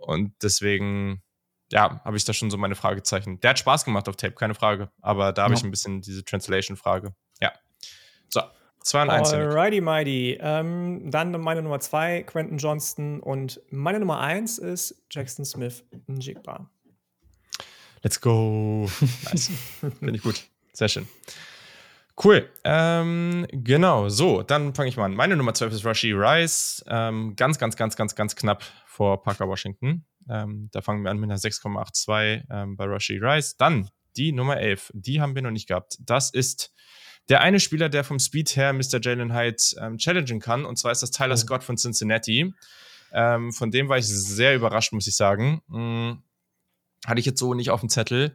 und 0.00 0.34
deswegen, 0.42 1.22
ja, 1.70 2.02
habe 2.04 2.16
ich 2.16 2.24
da 2.24 2.32
schon 2.32 2.50
so 2.50 2.56
meine 2.56 2.74
Fragezeichen. 2.74 3.38
Der 3.40 3.50
hat 3.50 3.58
Spaß 3.58 3.84
gemacht 3.84 4.08
auf 4.08 4.16
Tape, 4.16 4.34
keine 4.34 4.54
Frage. 4.54 4.90
Aber 5.00 5.32
da 5.32 5.44
habe 5.44 5.54
ja. 5.54 5.58
ich 5.58 5.64
ein 5.64 5.70
bisschen 5.70 6.00
diese 6.00 6.24
Translation-Frage. 6.24 7.14
Ja. 7.40 7.52
So, 8.28 8.40
2 8.82 9.02
und 9.02 9.10
1. 9.10 9.32
Alrighty, 9.32 9.80
mighty. 9.80 10.38
Ähm, 10.40 11.10
dann 11.10 11.30
meine 11.40 11.62
Nummer 11.62 11.78
2, 11.78 12.24
Quentin 12.24 12.58
Johnston. 12.58 13.20
Und 13.20 13.60
meine 13.70 14.00
Nummer 14.00 14.20
1 14.20 14.58
ist 14.58 15.00
Jackson 15.10 15.44
Smith, 15.44 15.84
Njigba. 16.08 16.68
Let's 18.02 18.20
go. 18.20 18.88
Nice. 19.24 19.50
Finde 19.98 20.16
ich 20.16 20.22
gut. 20.22 20.50
Sehr 20.72 20.88
schön. 20.88 21.08
Cool. 22.22 22.50
Ähm, 22.64 23.46
genau, 23.50 24.08
so, 24.10 24.42
dann 24.42 24.74
fange 24.74 24.90
ich 24.90 24.96
mal 24.96 25.06
an. 25.06 25.14
Meine 25.14 25.36
Nummer 25.36 25.54
12 25.54 25.72
ist 25.72 25.84
Rashi 25.86 26.12
Rice. 26.12 26.84
Ähm, 26.86 27.34
ganz, 27.34 27.58
ganz, 27.58 27.76
ganz, 27.76 27.96
ganz, 27.96 28.14
ganz 28.14 28.36
knapp 28.36 28.62
vor 28.86 29.22
Parker 29.22 29.48
Washington. 29.48 30.04
Ähm, 30.28 30.68
da 30.72 30.82
fangen 30.82 31.02
wir 31.02 31.10
an 31.10 31.18
mit 31.18 31.30
einer 31.30 31.38
6,82 31.38 32.44
ähm, 32.50 32.76
bei 32.76 32.84
Rashi 32.84 33.18
Rice. 33.18 33.56
Dann 33.56 33.88
die 34.16 34.32
Nummer 34.32 34.58
11, 34.58 34.90
die 34.92 35.20
haben 35.20 35.34
wir 35.34 35.42
noch 35.42 35.50
nicht 35.50 35.68
gehabt. 35.68 35.96
Das 36.00 36.30
ist 36.30 36.72
der 37.30 37.40
eine 37.40 37.60
Spieler, 37.60 37.88
der 37.88 38.04
vom 38.04 38.18
Speed 38.18 38.56
her 38.56 38.72
Mr. 38.72 39.00
Jalen 39.00 39.34
Hyde 39.34 39.62
ähm, 39.80 39.98
challengen 39.98 40.40
kann, 40.40 40.64
und 40.64 40.76
zwar 40.76 40.92
ist 40.92 41.02
das 41.02 41.12
Tyler. 41.12 41.36
Scott 41.36 41.62
von 41.62 41.76
Cincinnati. 41.76 42.52
Ähm, 43.12 43.52
von 43.52 43.70
dem 43.70 43.88
war 43.88 43.98
ich 43.98 44.06
sehr 44.06 44.54
überrascht, 44.54 44.92
muss 44.92 45.06
ich 45.06 45.16
sagen. 45.16 45.62
Hm, 45.70 46.22
hatte 47.06 47.20
ich 47.20 47.26
jetzt 47.26 47.40
so 47.40 47.54
nicht 47.54 47.70
auf 47.70 47.80
dem 47.80 47.88
Zettel. 47.88 48.34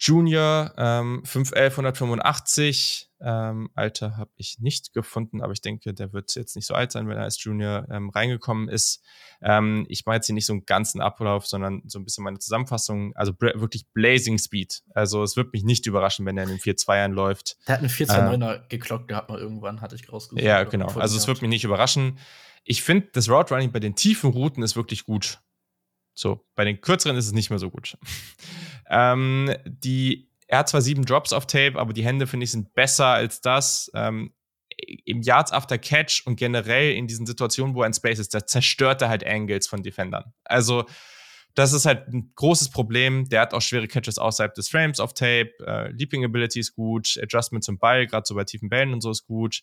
Junior, 0.00 0.72
ähm, 0.78 1.22
511, 1.26 1.72
185. 1.74 3.10
Ähm, 3.22 3.68
Alter 3.74 4.16
habe 4.16 4.30
ich 4.36 4.58
nicht 4.58 4.94
gefunden, 4.94 5.42
aber 5.42 5.52
ich 5.52 5.60
denke, 5.60 5.92
der 5.92 6.14
wird 6.14 6.34
jetzt 6.36 6.56
nicht 6.56 6.66
so 6.66 6.72
alt 6.72 6.90
sein, 6.90 7.06
wenn 7.06 7.18
er 7.18 7.24
als 7.24 7.44
Junior 7.44 7.86
ähm, 7.90 8.08
reingekommen 8.08 8.70
ist. 8.70 9.04
Ähm, 9.42 9.84
ich 9.90 10.06
mache 10.06 10.16
jetzt 10.16 10.26
hier 10.26 10.34
nicht 10.34 10.46
so 10.46 10.54
einen 10.54 10.64
ganzen 10.64 11.02
Ablauf, 11.02 11.46
sondern 11.46 11.82
so 11.86 11.98
ein 11.98 12.06
bisschen 12.06 12.24
meine 12.24 12.38
Zusammenfassung. 12.38 13.14
Also 13.14 13.34
wirklich 13.38 13.86
Blazing 13.92 14.38
Speed. 14.38 14.82
Also 14.94 15.22
es 15.22 15.36
wird 15.36 15.52
mich 15.52 15.64
nicht 15.64 15.86
überraschen, 15.86 16.24
wenn 16.24 16.38
er 16.38 16.44
in 16.44 16.48
den 16.48 16.58
4-2ern 16.58 17.12
läuft. 17.12 17.58
Der 17.68 17.74
hat 17.74 17.80
einen 17.80 17.90
4-2-9er 17.90 18.54
äh, 18.54 18.60
geklockt 18.70 19.06
gehabt 19.06 19.28
mal 19.28 19.38
irgendwann, 19.38 19.82
hatte 19.82 19.96
ich 19.96 20.10
rausgesucht. 20.10 20.42
Ja, 20.42 20.64
genau. 20.64 20.88
Also 20.98 21.18
es 21.18 21.28
wird 21.28 21.42
mich 21.42 21.50
nicht 21.50 21.64
überraschen. 21.64 22.18
Ich 22.64 22.82
finde, 22.82 23.08
das 23.12 23.28
Route 23.28 23.52
Running 23.52 23.70
bei 23.70 23.80
den 23.80 23.96
tiefen 23.96 24.30
Routen 24.30 24.62
ist 24.62 24.76
wirklich 24.76 25.04
gut. 25.04 25.40
So, 26.14 26.44
bei 26.54 26.64
den 26.64 26.80
kürzeren 26.80 27.16
ist 27.16 27.26
es 27.26 27.32
nicht 27.32 27.50
mehr 27.50 27.58
so 27.58 27.70
gut. 27.70 27.96
ähm, 28.90 29.54
die, 29.64 30.30
er 30.46 30.58
hat 30.58 30.68
zwar 30.68 30.82
sieben 30.82 31.04
Drops 31.04 31.32
auf 31.32 31.46
Tape, 31.46 31.78
aber 31.78 31.92
die 31.92 32.04
Hände, 32.04 32.26
finde 32.26 32.44
ich, 32.44 32.50
sind 32.50 32.74
besser 32.74 33.06
als 33.06 33.40
das. 33.40 33.90
Ähm, 33.94 34.34
Im 35.04 35.22
Yards 35.22 35.52
after 35.52 35.78
Catch 35.78 36.26
und 36.26 36.36
generell 36.36 36.94
in 36.94 37.06
diesen 37.06 37.26
Situationen, 37.26 37.74
wo 37.74 37.82
er 37.82 37.86
in 37.86 37.94
Space 37.94 38.18
ist, 38.18 38.34
da 38.34 38.46
zerstört 38.46 39.02
er 39.02 39.08
halt 39.08 39.26
Angles 39.26 39.66
von 39.66 39.82
Defendern. 39.82 40.32
Also, 40.44 40.86
das 41.54 41.72
ist 41.72 41.84
halt 41.84 42.08
ein 42.08 42.32
großes 42.36 42.70
Problem. 42.70 43.28
Der 43.28 43.40
hat 43.40 43.54
auch 43.54 43.62
schwere 43.62 43.88
Catches 43.88 44.18
außerhalb 44.18 44.54
des 44.54 44.68
Frames 44.68 45.00
auf 45.00 45.14
Tape. 45.14 45.50
Äh, 45.66 45.90
Leaping 45.92 46.24
Ability 46.24 46.60
ist 46.60 46.74
gut. 46.74 47.18
Adjustment 47.22 47.64
zum 47.64 47.78
Ball, 47.78 48.06
gerade 48.06 48.24
so 48.26 48.34
bei 48.34 48.44
tiefen 48.44 48.68
Bällen 48.68 48.92
und 48.92 49.00
so 49.00 49.10
ist 49.10 49.26
gut. 49.26 49.62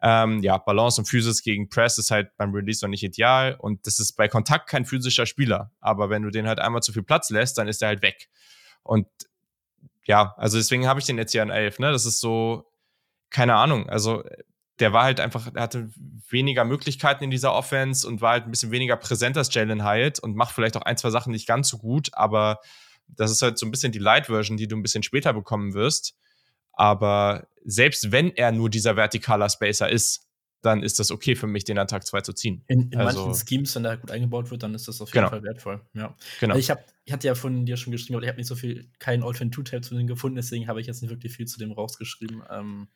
Ähm, 0.00 0.42
ja, 0.42 0.58
Balance 0.58 1.00
und 1.00 1.06
Physis 1.06 1.42
gegen 1.42 1.68
Press 1.68 1.98
ist 1.98 2.10
halt 2.10 2.36
beim 2.36 2.52
Release 2.54 2.84
noch 2.84 2.90
nicht 2.90 3.02
ideal 3.02 3.56
und 3.58 3.86
das 3.86 3.98
ist 3.98 4.12
bei 4.12 4.28
Kontakt 4.28 4.68
kein 4.68 4.84
physischer 4.84 5.26
Spieler. 5.26 5.72
Aber 5.80 6.08
wenn 6.08 6.22
du 6.22 6.30
den 6.30 6.46
halt 6.46 6.60
einmal 6.60 6.82
zu 6.82 6.92
viel 6.92 7.02
Platz 7.02 7.30
lässt, 7.30 7.58
dann 7.58 7.66
ist 7.66 7.82
er 7.82 7.88
halt 7.88 8.02
weg. 8.02 8.28
Und 8.82 9.06
ja, 10.04 10.34
also 10.36 10.56
deswegen 10.56 10.86
habe 10.86 11.00
ich 11.00 11.06
den 11.06 11.18
jetzt 11.18 11.32
hier 11.32 11.42
an 11.42 11.50
11, 11.50 11.80
ne? 11.80 11.90
Das 11.90 12.06
ist 12.06 12.20
so, 12.20 12.70
keine 13.30 13.56
Ahnung, 13.56 13.88
also 13.88 14.24
der 14.78 14.92
war 14.92 15.04
halt 15.04 15.20
einfach, 15.20 15.50
er 15.52 15.62
hatte 15.62 15.90
weniger 16.30 16.64
Möglichkeiten 16.64 17.24
in 17.24 17.30
dieser 17.30 17.52
Offense 17.52 18.06
und 18.06 18.20
war 18.20 18.32
halt 18.32 18.44
ein 18.44 18.50
bisschen 18.50 18.70
weniger 18.70 18.96
präsent 18.96 19.36
als 19.36 19.52
Jalen 19.52 19.84
Hyatt 19.84 20.20
und 20.20 20.36
macht 20.36 20.54
vielleicht 20.54 20.76
auch 20.76 20.82
ein, 20.82 20.96
zwei 20.96 21.10
Sachen 21.10 21.32
nicht 21.32 21.48
ganz 21.48 21.68
so 21.68 21.78
gut, 21.78 22.10
aber 22.12 22.60
das 23.08 23.30
ist 23.30 23.42
halt 23.42 23.58
so 23.58 23.66
ein 23.66 23.70
bisschen 23.70 23.92
die 23.92 23.98
Light-Version, 23.98 24.56
die 24.56 24.68
du 24.68 24.76
ein 24.76 24.82
bisschen 24.82 25.02
später 25.02 25.32
bekommen 25.32 25.74
wirst. 25.74 26.14
Aber 26.78 27.48
selbst 27.64 28.12
wenn 28.12 28.30
er 28.30 28.52
nur 28.52 28.70
dieser 28.70 28.94
vertikaler 28.94 29.50
Spacer 29.50 29.90
ist, 29.90 30.28
dann 30.62 30.82
ist 30.82 30.98
das 30.98 31.10
okay 31.10 31.34
für 31.34 31.46
mich, 31.46 31.64
den 31.64 31.78
an 31.78 31.86
Tag 31.86 32.06
2 32.06 32.20
zu 32.22 32.32
ziehen. 32.32 32.64
In, 32.66 32.90
in 32.90 32.98
also, 32.98 33.26
manchen 33.26 33.46
Schemes, 33.46 33.74
wenn 33.74 33.82
der 33.82 33.96
gut 33.96 34.10
eingebaut 34.10 34.50
wird, 34.50 34.62
dann 34.62 34.74
ist 34.74 34.88
das 34.88 35.00
auf 35.00 35.08
jeden 35.08 35.18
genau. 35.18 35.28
Fall 35.28 35.42
wertvoll. 35.42 35.80
Ja. 35.94 36.16
Genau. 36.40 36.54
Also 36.54 36.60
ich, 36.60 36.70
hab, 36.70 36.84
ich 37.04 37.12
hatte 37.12 37.26
ja 37.26 37.34
von 37.34 37.66
dir 37.66 37.76
schon 37.76 37.92
geschrieben, 37.92 38.14
aber 38.14 38.24
ich 38.24 38.28
habe 38.28 38.38
nicht 38.38 38.46
so 38.46 38.54
viel, 38.54 38.90
keinen 38.98 39.22
All 39.22 39.34
2 39.34 39.62
Tab 39.64 39.84
zu 39.84 39.96
dem 39.96 40.06
gefunden, 40.06 40.36
deswegen 40.36 40.68
habe 40.68 40.80
ich 40.80 40.86
jetzt 40.86 41.02
nicht 41.02 41.10
wirklich 41.10 41.32
viel 41.32 41.46
zu 41.46 41.58
dem 41.58 41.72
rausgeschrieben. 41.72 42.42
Ähm, 42.50 42.88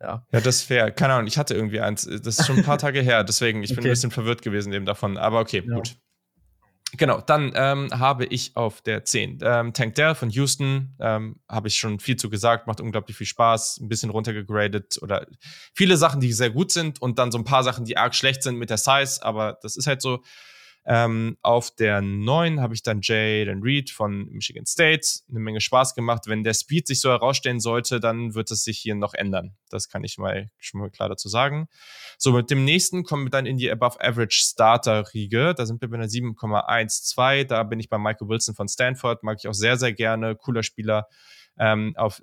ja. 0.00 0.26
ja, 0.32 0.40
das 0.40 0.56
ist 0.56 0.62
fair. 0.64 0.90
Keine 0.90 1.14
Ahnung, 1.14 1.26
ich 1.26 1.38
hatte 1.38 1.54
irgendwie 1.54 1.80
eins. 1.80 2.04
Das 2.04 2.38
ist 2.38 2.46
schon 2.46 2.58
ein 2.58 2.64
paar 2.64 2.78
Tage 2.78 3.00
her, 3.00 3.24
deswegen, 3.24 3.62
ich 3.62 3.70
bin 3.70 3.78
okay. 3.78 3.88
ein 3.88 3.92
bisschen 3.92 4.10
verwirrt 4.10 4.42
gewesen 4.42 4.72
eben 4.72 4.84
davon. 4.84 5.16
Aber 5.16 5.40
okay, 5.40 5.62
ja. 5.66 5.74
gut. 5.74 5.96
Genau, 6.96 7.20
dann 7.20 7.52
ähm, 7.54 7.90
habe 7.92 8.24
ich 8.26 8.56
auf 8.56 8.80
der 8.80 9.04
10 9.04 9.40
ähm, 9.42 9.72
Tank 9.72 9.94
Dell 9.96 10.14
von 10.14 10.30
Houston, 10.30 10.94
ähm, 11.00 11.40
habe 11.48 11.68
ich 11.68 11.76
schon 11.76 11.98
viel 12.00 12.16
zu 12.16 12.30
gesagt, 12.30 12.66
macht 12.66 12.80
unglaublich 12.80 13.16
viel 13.16 13.26
Spaß, 13.26 13.80
ein 13.80 13.88
bisschen 13.88 14.10
runtergegradet 14.10 14.98
oder 15.02 15.26
viele 15.74 15.96
Sachen, 15.96 16.20
die 16.20 16.32
sehr 16.32 16.50
gut 16.50 16.70
sind 16.70 17.02
und 17.02 17.18
dann 17.18 17.32
so 17.32 17.38
ein 17.38 17.44
paar 17.44 17.64
Sachen, 17.64 17.84
die 17.84 17.96
arg 17.96 18.14
schlecht 18.14 18.42
sind 18.42 18.56
mit 18.56 18.70
der 18.70 18.78
Size, 18.78 19.22
aber 19.22 19.58
das 19.62 19.76
ist 19.76 19.86
halt 19.86 20.00
so. 20.00 20.22
Ähm, 20.88 21.36
auf 21.42 21.74
der 21.74 22.00
9 22.00 22.60
habe 22.60 22.72
ich 22.74 22.82
dann 22.82 23.00
Jaden 23.02 23.60
Reed 23.60 23.90
von 23.90 24.28
Michigan 24.30 24.66
State. 24.66 25.06
Eine 25.28 25.40
Menge 25.40 25.60
Spaß 25.60 25.94
gemacht. 25.94 26.24
Wenn 26.26 26.44
der 26.44 26.54
Speed 26.54 26.86
sich 26.86 27.00
so 27.00 27.10
herausstellen 27.10 27.58
sollte, 27.58 27.98
dann 27.98 28.34
wird 28.34 28.52
es 28.52 28.62
sich 28.62 28.78
hier 28.78 28.94
noch 28.94 29.12
ändern. 29.12 29.56
Das 29.68 29.88
kann 29.88 30.04
ich 30.04 30.16
mal 30.16 30.48
schon 30.58 30.80
mal 30.80 30.90
klar 30.90 31.08
dazu 31.08 31.28
sagen. 31.28 31.68
So, 32.18 32.32
mit 32.32 32.50
dem 32.50 32.64
nächsten 32.64 33.02
kommen 33.02 33.26
wir 33.26 33.30
dann 33.30 33.46
in 33.46 33.56
die 33.56 33.70
Above 33.70 34.00
Average 34.00 34.38
Starter 34.40 35.12
Riege. 35.12 35.54
Da 35.56 35.66
sind 35.66 35.80
wir 35.80 35.88
bei 35.88 35.96
einer 35.96 36.06
7,12. 36.06 37.44
Da 37.44 37.64
bin 37.64 37.80
ich 37.80 37.88
bei 37.88 37.98
Michael 37.98 38.28
Wilson 38.28 38.54
von 38.54 38.68
Stanford. 38.68 39.24
Mag 39.24 39.38
ich 39.40 39.48
auch 39.48 39.54
sehr, 39.54 39.76
sehr 39.76 39.92
gerne. 39.92 40.36
Cooler 40.36 40.62
Spieler. 40.62 41.08
Ähm, 41.58 41.94
auf, 41.96 42.20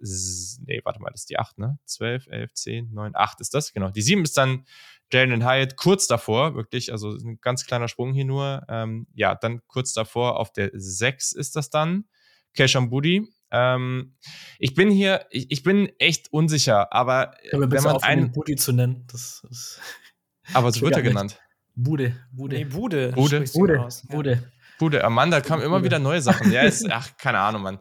nee, 0.66 0.82
warte 0.84 1.02
mal, 1.02 1.10
das 1.10 1.22
ist 1.22 1.30
die 1.32 1.40
8, 1.40 1.58
ne? 1.58 1.80
12, 1.86 2.28
11, 2.28 2.54
10, 2.54 2.94
9, 2.94 3.16
8 3.16 3.42
ist 3.42 3.54
das, 3.56 3.74
genau. 3.74 3.90
Die 3.90 4.04
7 4.04 4.24
ist 4.24 4.38
dann 4.38 4.66
Jalen 5.14 5.46
Hyatt 5.46 5.78
kurz 5.78 6.08
davor, 6.08 6.56
wirklich, 6.56 6.92
also 6.92 7.12
ein 7.12 7.40
ganz 7.42 7.66
kleiner 7.66 7.88
Sprung 7.88 8.14
hier 8.14 8.26
nur. 8.26 8.64
Ähm, 8.68 9.08
ja, 9.14 9.36
dann 9.36 9.62
kurz 9.68 9.94
davor 9.94 10.40
auf 10.40 10.52
der 10.52 10.72
6 10.74 11.34
ist 11.34 11.56
das 11.56 11.70
dann. 11.70 12.06
Keshan 12.54 12.90
Budi. 12.90 13.28
Ähm, 13.52 14.16
ich 14.58 14.74
bin 14.74 14.90
hier, 14.90 15.26
ich, 15.30 15.52
ich, 15.52 15.64
bin 15.64 15.92
echt 16.00 16.34
unsicher, 16.34 16.92
aber 16.92 17.36
ja, 17.52 17.60
wenn 17.60 17.84
man 17.84 17.98
einen 18.02 18.32
Budi 18.32 18.56
zu 18.56 18.74
nennen, 18.74 19.06
das 19.12 19.46
ist. 19.50 19.80
Aber 20.54 20.74
so 20.74 20.82
wird 20.82 20.98
er 20.98 21.02
genannt. 21.02 21.40
Bude, 21.74 22.18
Bude. 22.32 22.58
Nee, 22.58 22.66
Bude. 22.66 23.14
Bude. 23.14 23.46
Bude. 23.54 23.88
Bude. 24.10 24.52
Bude. 24.78 25.04
Amanda 25.04 25.40
kam 25.40 25.62
immer 25.62 25.84
wieder 25.84 26.00
neue 26.00 26.22
Sachen. 26.22 26.52
Ja, 26.52 26.64
ist, 26.64 26.86
ach, 26.92 27.16
keine 27.18 27.40
Ahnung, 27.40 27.62
Mann. 27.62 27.80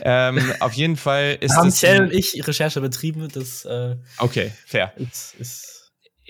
Ähm, 0.00 0.52
auf 0.60 0.72
jeden 0.72 0.96
Fall 0.96 1.38
ist. 1.40 1.54
Haben 1.54 1.70
Shell 1.70 2.02
und 2.02 2.12
ich 2.12 2.44
Recherche 2.46 2.80
betrieben. 2.80 3.28
Das, 3.32 3.64
äh, 3.64 3.96
okay, 4.18 4.50
fair. 4.66 4.92
Ist, 4.96 5.34
ist 5.38 5.79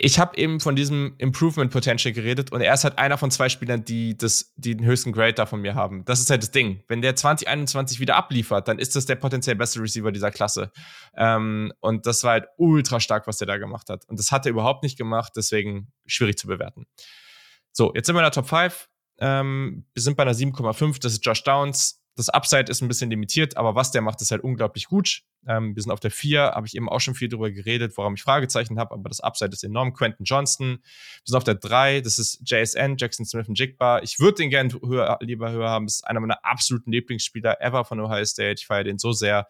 ich 0.03 0.19
habe 0.19 0.39
eben 0.39 0.61
von 0.61 0.77
diesem 0.77 1.15
Improvement 1.19 1.71
Potential 1.71 2.15
geredet 2.15 2.53
und 2.53 2.63
er 2.63 2.73
ist 2.73 2.85
halt 2.85 2.99
einer 2.99 3.19
von 3.19 3.31
zwei 3.31 3.51
Spielern, 3.51 3.85
die 3.85 4.17
das, 4.17 4.55
die 4.57 4.75
den 4.75 4.87
höchsten 4.87 5.13
Grade 5.13 5.35
da 5.35 5.45
von 5.45 5.61
mir 5.61 5.75
haben. 5.75 6.07
Das 6.07 6.21
ist 6.21 6.31
halt 6.31 6.43
das 6.43 6.51
Ding. 6.51 6.83
Wenn 6.89 7.03
der 7.03 7.17
2021 7.17 8.01
wieder 8.01 8.17
abliefert, 8.17 8.67
dann 8.67 8.79
ist 8.79 8.97
das 8.97 9.05
der 9.05 9.17
potenziell 9.17 9.57
beste 9.57 9.79
Receiver 9.79 10.11
dieser 10.11 10.31
Klasse. 10.31 10.73
Ähm, 11.15 11.75
und 11.81 12.07
das 12.07 12.25
war 12.25 12.33
halt 12.33 12.47
ultra 12.57 12.99
stark, 12.99 13.27
was 13.27 13.37
der 13.37 13.47
da 13.47 13.59
gemacht 13.59 13.91
hat. 13.91 14.09
Und 14.09 14.19
das 14.19 14.33
hat 14.33 14.47
er 14.47 14.51
überhaupt 14.51 14.83
nicht 14.83 14.97
gemacht, 14.97 15.35
deswegen 15.37 15.93
schwierig 16.07 16.39
zu 16.39 16.47
bewerten. 16.47 16.87
So, 17.71 17.93
jetzt 17.95 18.07
sind 18.07 18.17
wir 18.17 18.21
in 18.21 18.25
der 18.25 18.33
Top 18.33 18.49
5. 18.49 18.89
Ähm, 19.19 19.85
wir 19.93 20.03
sind 20.03 20.17
bei 20.17 20.23
einer 20.23 20.33
7,5. 20.33 21.03
Das 21.03 21.13
ist 21.13 21.27
Josh 21.27 21.45
Downs 21.45 22.00
das 22.17 22.29
Upside 22.29 22.71
ist 22.71 22.83
ein 22.83 22.89
bisschen 22.89 23.11
limitiert, 23.11 23.57
aber 23.57 23.75
was 23.75 23.93
der 23.93 24.03
macht, 24.03 24.21
ist 24.21 24.31
halt 24.31 24.43
unglaublich 24.43 24.87
gut. 24.87 25.23
Ähm, 25.47 25.75
wir 25.75 25.83
sind 25.83 25.93
auf 25.93 26.01
der 26.01 26.11
4, 26.11 26.53
habe 26.55 26.67
ich 26.67 26.77
eben 26.77 26.89
auch 26.89 27.01
schon 27.01 27.15
viel 27.15 27.29
darüber 27.29 27.51
geredet, 27.51 27.97
woran 27.97 28.15
ich 28.15 28.23
Fragezeichen 28.23 28.79
habe, 28.79 28.93
aber 28.95 29.09
das 29.09 29.21
Upside 29.21 29.53
ist 29.53 29.65
enorm. 29.65 29.95
Quentin 29.95 30.25
Johnston. 30.25 30.81
Wir 30.83 31.23
sind 31.25 31.37
auf 31.37 31.45
der 31.45 31.55
3, 31.55 32.01
das 32.01 32.19
ist 32.19 32.43
JSN, 32.45 32.97
Jackson 32.99 33.25
Smith 33.25 33.49
und 33.49 33.59
Jigba. 33.59 34.01
Ich 34.01 34.19
würde 34.19 34.35
den 34.35 34.51
gerne 34.51 34.73
höher, 34.85 35.19
lieber 35.21 35.51
höher 35.51 35.71
haben. 35.71 35.87
Das 35.87 35.97
ist 35.97 36.07
einer 36.07 36.21
meiner 36.21 36.45
absoluten 36.45 36.93
Lieblingsspieler 36.93 37.61
ever 37.61 37.85
von 37.85 38.01
Ohio 38.01 38.25
State. 38.25 38.57
Ich 38.59 38.67
feiere 38.67 38.85
den 38.85 38.99
so 38.99 39.13
sehr. 39.13 39.47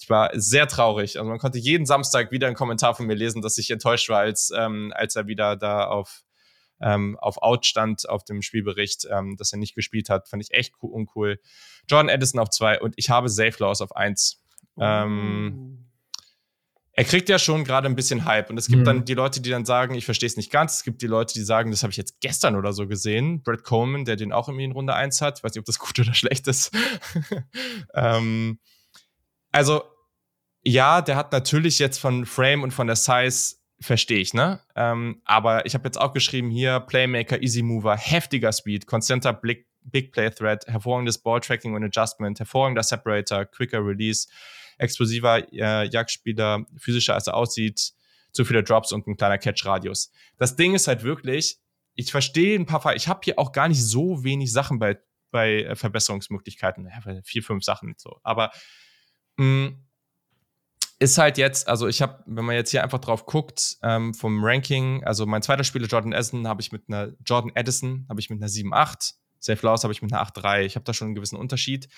Ich 0.00 0.10
war 0.10 0.30
sehr 0.34 0.66
traurig. 0.66 1.18
Also 1.18 1.28
man 1.28 1.38
konnte 1.38 1.58
jeden 1.58 1.86
Samstag 1.86 2.30
wieder 2.32 2.46
einen 2.46 2.56
Kommentar 2.56 2.94
von 2.94 3.06
mir 3.06 3.14
lesen, 3.14 3.42
dass 3.42 3.58
ich 3.58 3.70
enttäuscht 3.70 4.08
war, 4.08 4.20
als, 4.20 4.52
ähm, 4.56 4.92
als 4.94 5.16
er 5.16 5.26
wieder 5.26 5.56
da 5.56 5.86
auf 5.86 6.22
ähm, 6.82 7.18
auf 7.20 7.42
Out 7.42 7.66
stand 7.66 8.08
auf 8.08 8.24
dem 8.24 8.42
Spielbericht, 8.42 9.06
ähm, 9.10 9.36
dass 9.36 9.52
er 9.52 9.58
nicht 9.58 9.74
gespielt 9.74 10.10
hat. 10.10 10.28
Fand 10.28 10.42
ich 10.42 10.52
echt 10.52 10.74
cool, 10.82 10.90
uncool. 10.92 11.40
Jordan 11.88 12.10
Addison 12.10 12.40
auf 12.40 12.50
zwei 12.50 12.80
und 12.80 12.94
ich 12.96 13.10
habe 13.10 13.28
Safe 13.28 13.54
Laws 13.58 13.80
auf 13.80 13.94
eins. 13.96 14.42
Ähm, 14.78 15.92
er 16.94 17.04
kriegt 17.04 17.28
ja 17.30 17.38
schon 17.38 17.64
gerade 17.64 17.88
ein 17.88 17.96
bisschen 17.96 18.26
Hype. 18.26 18.50
Und 18.50 18.58
es 18.58 18.66
gibt 18.66 18.80
mhm. 18.80 18.84
dann 18.84 19.04
die 19.04 19.14
Leute, 19.14 19.40
die 19.40 19.50
dann 19.50 19.64
sagen, 19.64 19.94
ich 19.94 20.04
verstehe 20.04 20.26
es 20.26 20.36
nicht 20.36 20.50
ganz. 20.50 20.76
Es 20.76 20.84
gibt 20.84 21.00
die 21.00 21.06
Leute, 21.06 21.32
die 21.32 21.42
sagen, 21.42 21.70
das 21.70 21.82
habe 21.82 21.90
ich 21.90 21.96
jetzt 21.96 22.20
gestern 22.20 22.54
oder 22.54 22.72
so 22.74 22.86
gesehen. 22.86 23.42
Brett 23.42 23.64
Coleman, 23.64 24.04
der 24.04 24.16
den 24.16 24.32
auch 24.32 24.48
irgendwie 24.48 24.64
in 24.64 24.72
Runde 24.72 24.94
1 24.94 25.22
hat. 25.22 25.38
Ich 25.38 25.44
weiß 25.44 25.54
nicht, 25.54 25.60
ob 25.60 25.64
das 25.64 25.78
gut 25.78 25.98
oder 25.98 26.12
schlecht 26.12 26.46
ist. 26.48 26.70
ähm, 27.94 28.58
also, 29.52 29.82
ja, 30.62 31.00
der 31.00 31.16
hat 31.16 31.32
natürlich 31.32 31.78
jetzt 31.78 31.98
von 31.98 32.26
Frame 32.26 32.62
und 32.62 32.72
von 32.72 32.86
der 32.86 32.96
Size 32.96 33.56
verstehe 33.82 34.20
ich, 34.20 34.34
ne? 34.34 34.60
Ähm, 34.74 35.20
aber 35.24 35.66
ich 35.66 35.74
habe 35.74 35.84
jetzt 35.84 36.00
auch 36.00 36.12
geschrieben 36.12 36.50
hier, 36.50 36.80
Playmaker, 36.80 37.42
Easy 37.42 37.62
Mover, 37.62 37.96
heftiger 37.96 38.52
Speed, 38.52 38.86
konstanter 38.86 39.32
Blick, 39.32 39.66
Big 39.84 40.12
Play 40.12 40.30
Threat, 40.30 40.66
hervorragendes 40.66 41.18
Ball-Tracking 41.18 41.74
und 41.74 41.84
Adjustment, 41.84 42.38
hervorragender 42.38 42.82
Separator, 42.82 43.44
quicker 43.44 43.84
Release, 43.84 44.28
explosiver 44.78 45.52
äh, 45.52 45.88
Jagdspieler, 45.88 46.66
physischer 46.76 47.14
als 47.14 47.26
er 47.26 47.34
aussieht, 47.34 47.92
zu 48.32 48.44
viele 48.44 48.62
Drops 48.62 48.92
und 48.92 49.06
ein 49.06 49.16
kleiner 49.16 49.38
Catch-Radius. 49.38 50.10
Das 50.38 50.56
Ding 50.56 50.74
ist 50.74 50.88
halt 50.88 51.02
wirklich, 51.02 51.58
ich 51.94 52.10
verstehe 52.10 52.58
ein 52.58 52.66
paar 52.66 52.80
Fall, 52.80 52.96
ich 52.96 53.08
habe 53.08 53.20
hier 53.24 53.38
auch 53.38 53.52
gar 53.52 53.68
nicht 53.68 53.82
so 53.82 54.24
wenig 54.24 54.52
Sachen 54.52 54.78
bei, 54.78 54.98
bei 55.30 55.62
äh, 55.62 55.76
Verbesserungsmöglichkeiten, 55.76 56.88
vier, 57.24 57.42
fünf 57.42 57.64
Sachen 57.64 57.94
so, 57.98 58.18
aber 58.22 58.50
mh, 59.36 59.46
mm, 59.46 59.84
ist 61.02 61.18
halt 61.18 61.36
jetzt, 61.36 61.68
also 61.68 61.88
ich 61.88 62.00
habe, 62.00 62.22
wenn 62.26 62.44
man 62.44 62.54
jetzt 62.54 62.70
hier 62.70 62.82
einfach 62.82 63.00
drauf 63.00 63.26
guckt, 63.26 63.76
ähm, 63.82 64.14
vom 64.14 64.42
Ranking, 64.42 65.04
also 65.04 65.26
mein 65.26 65.42
zweiter 65.42 65.64
Spieler 65.64 65.86
Jordan 65.86 66.12
Edison 66.12 66.46
habe 66.46 66.62
ich 66.62 66.72
mit 66.72 66.84
einer 66.88 67.12
Jordan 67.26 67.52
Edison 67.54 68.06
habe 68.08 68.20
ich 68.20 68.30
mit 68.30 68.40
einer 68.40 68.48
7,8, 68.48 68.72
8 68.72 69.14
Safe 69.40 69.66
Laws 69.66 69.82
habe 69.82 69.92
ich 69.92 70.00
mit 70.00 70.12
einer 70.12 70.22
8,3. 70.22 70.60
Ich 70.62 70.76
habe 70.76 70.84
da 70.84 70.94
schon 70.94 71.06
einen 71.08 71.14
gewissen 71.16 71.36
Unterschied. 71.36 71.88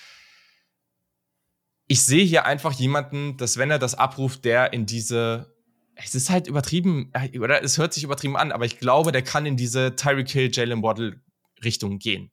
ich 1.86 2.02
sehe 2.02 2.24
hier 2.24 2.46
einfach 2.46 2.72
jemanden, 2.72 3.36
dass 3.36 3.58
wenn 3.58 3.70
er 3.70 3.78
das 3.78 3.94
abruft, 3.94 4.46
der 4.46 4.72
in 4.72 4.86
diese, 4.86 5.54
es 5.94 6.14
ist 6.14 6.30
halt 6.30 6.46
übertrieben, 6.46 7.10
äh, 7.12 7.38
oder 7.38 7.62
es 7.62 7.76
hört 7.76 7.92
sich 7.92 8.04
übertrieben 8.04 8.38
an, 8.38 8.52
aber 8.52 8.64
ich 8.64 8.78
glaube, 8.78 9.12
der 9.12 9.22
kann 9.22 9.44
in 9.44 9.58
diese 9.58 9.94
Tyreek 9.94 10.30
Hill, 10.30 10.50
Jalen 10.50 10.82
Waddle 10.82 11.20
Richtung 11.62 11.98
gehen. 11.98 12.30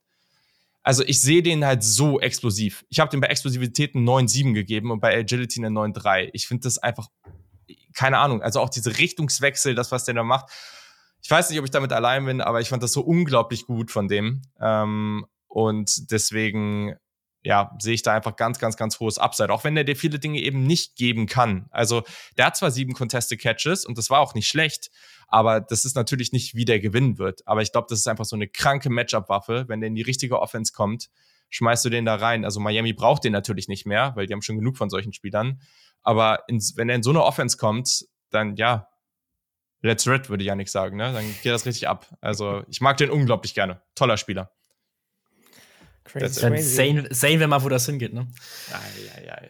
Also 0.84 1.04
ich 1.04 1.22
sehe 1.22 1.44
den 1.44 1.64
halt 1.66 1.84
so 1.84 2.20
explosiv. 2.20 2.86
Ich 2.90 3.00
habe 3.00 3.12
den 3.12 3.22
bei 3.22 3.28
Explosivität 3.28 3.96
einen 3.96 4.08
9,7 4.08 4.54
gegeben 4.54 4.92
und 4.92 5.00
bei 5.00 5.16
Agility 5.16 5.64
einen 5.64 5.78
9,3. 5.78 6.30
Ich 6.34 6.48
finde 6.48 6.64
das 6.64 6.80
einfach, 6.80 7.08
keine 7.94 8.18
Ahnung, 8.18 8.42
also 8.42 8.60
auch 8.60 8.70
diese 8.70 8.98
Richtungswechsel, 8.98 9.76
das, 9.76 9.92
was 9.92 10.06
der 10.06 10.16
da 10.16 10.24
macht. 10.24 10.50
Ich 11.22 11.30
weiß 11.30 11.50
nicht, 11.50 11.60
ob 11.60 11.66
ich 11.66 11.72
damit 11.72 11.94
allein 11.94 12.26
bin, 12.26 12.42
aber 12.42 12.62
ich 12.62 12.70
fand 12.70 12.82
das 12.82 12.94
so 12.94 13.02
unglaublich 13.02 13.68
gut 13.68 13.92
von 13.92 14.08
dem. 14.08 14.42
Ähm, 14.60 15.26
und 15.48 16.12
deswegen 16.12 16.96
ja, 17.44 17.76
sehe 17.80 17.94
ich 17.94 18.04
da 18.04 18.14
einfach 18.14 18.36
ganz, 18.36 18.60
ganz, 18.60 18.78
ganz 18.78 19.00
hohes 19.00 19.18
Upside. 19.18 19.52
Auch 19.52 19.64
wenn 19.64 19.76
der 19.76 19.84
dir 19.84 19.96
viele 19.96 20.20
Dinge 20.20 20.40
eben 20.40 20.64
nicht 20.64 20.96
geben 20.96 21.26
kann. 21.26 21.68
Also, 21.72 22.04
der 22.38 22.48
hat 22.48 22.58
zwar 22.58 22.72
sieben 22.72 22.94
Contested 22.94 23.42
Catches 23.42 23.86
und 23.86 23.98
das 23.98 24.10
war 24.10 24.20
auch 24.20 24.36
nicht 24.36 24.48
schlecht, 24.48 24.92
aber 25.28 25.60
das 25.60 25.86
ist 25.86 25.96
natürlich 25.96 26.32
nicht, 26.32 26.56
wie 26.56 26.66
der 26.66 26.80
gewinnen 26.80 27.18
wird. 27.18 27.48
Aber 27.48 27.62
ich 27.62 27.72
glaube, 27.72 27.88
das 27.90 28.00
ist 28.00 28.08
einfach 28.08 28.26
so 28.26 28.36
eine 28.36 28.48
kranke 28.48 28.90
Matchup-Waffe. 28.90 29.66
Wenn 29.68 29.82
der 29.82 29.88
in 29.88 29.96
die 29.96 30.02
richtige 30.04 30.40
Offense 30.40 30.72
kommt, 30.72 31.10
schmeißt 31.50 31.84
du 31.86 31.90
den 31.90 32.06
da 32.06 32.16
rein. 32.16 32.46
Also, 32.46 32.60
Miami 32.60 32.94
braucht 32.94 33.24
den 33.24 33.34
natürlich 33.34 33.68
nicht 33.68 33.88
mehr, 33.88 34.14
weil 34.16 34.28
die 34.28 34.34
haben 34.34 34.44
schon 34.44 34.58
genug 34.58 34.78
von 34.78 34.90
solchen 34.90 35.14
Spielern. 35.14 35.62
Aber 36.04 36.44
in, 36.48 36.60
wenn 36.76 36.90
er 36.90 36.96
in 36.96 37.04
so 37.04 37.10
eine 37.10 37.24
Offense 37.24 37.58
kommt, 37.58 38.06
dann 38.30 38.56
ja, 38.56 38.88
let's 39.82 40.08
red, 40.08 40.30
würde 40.30 40.44
ich 40.44 40.48
ja 40.48 40.56
nicht 40.56 40.72
sagen, 40.72 40.98
ne? 40.98 41.12
Dann 41.12 41.26
geht 41.42 41.52
das 41.52 41.66
richtig 41.66 41.88
ab. 41.88 42.06
Also, 42.22 42.64
ich 42.70 42.82
mag 42.82 42.98
den 42.98 43.10
unglaublich 43.10 43.56
gerne. 43.56 43.82
Toller 43.96 44.18
Spieler. 44.18 44.52
Crazy. 46.04 46.42
Dann 46.42 46.58
sehen, 46.58 47.08
sehen 47.12 47.40
wir 47.40 47.48
mal, 47.48 47.64
wo 47.64 47.70
das 47.70 47.86
hingeht, 47.86 48.14
ne? 48.14 48.28
Ja, 48.70 48.80
ja, 49.22 49.42
ja. 49.44 49.48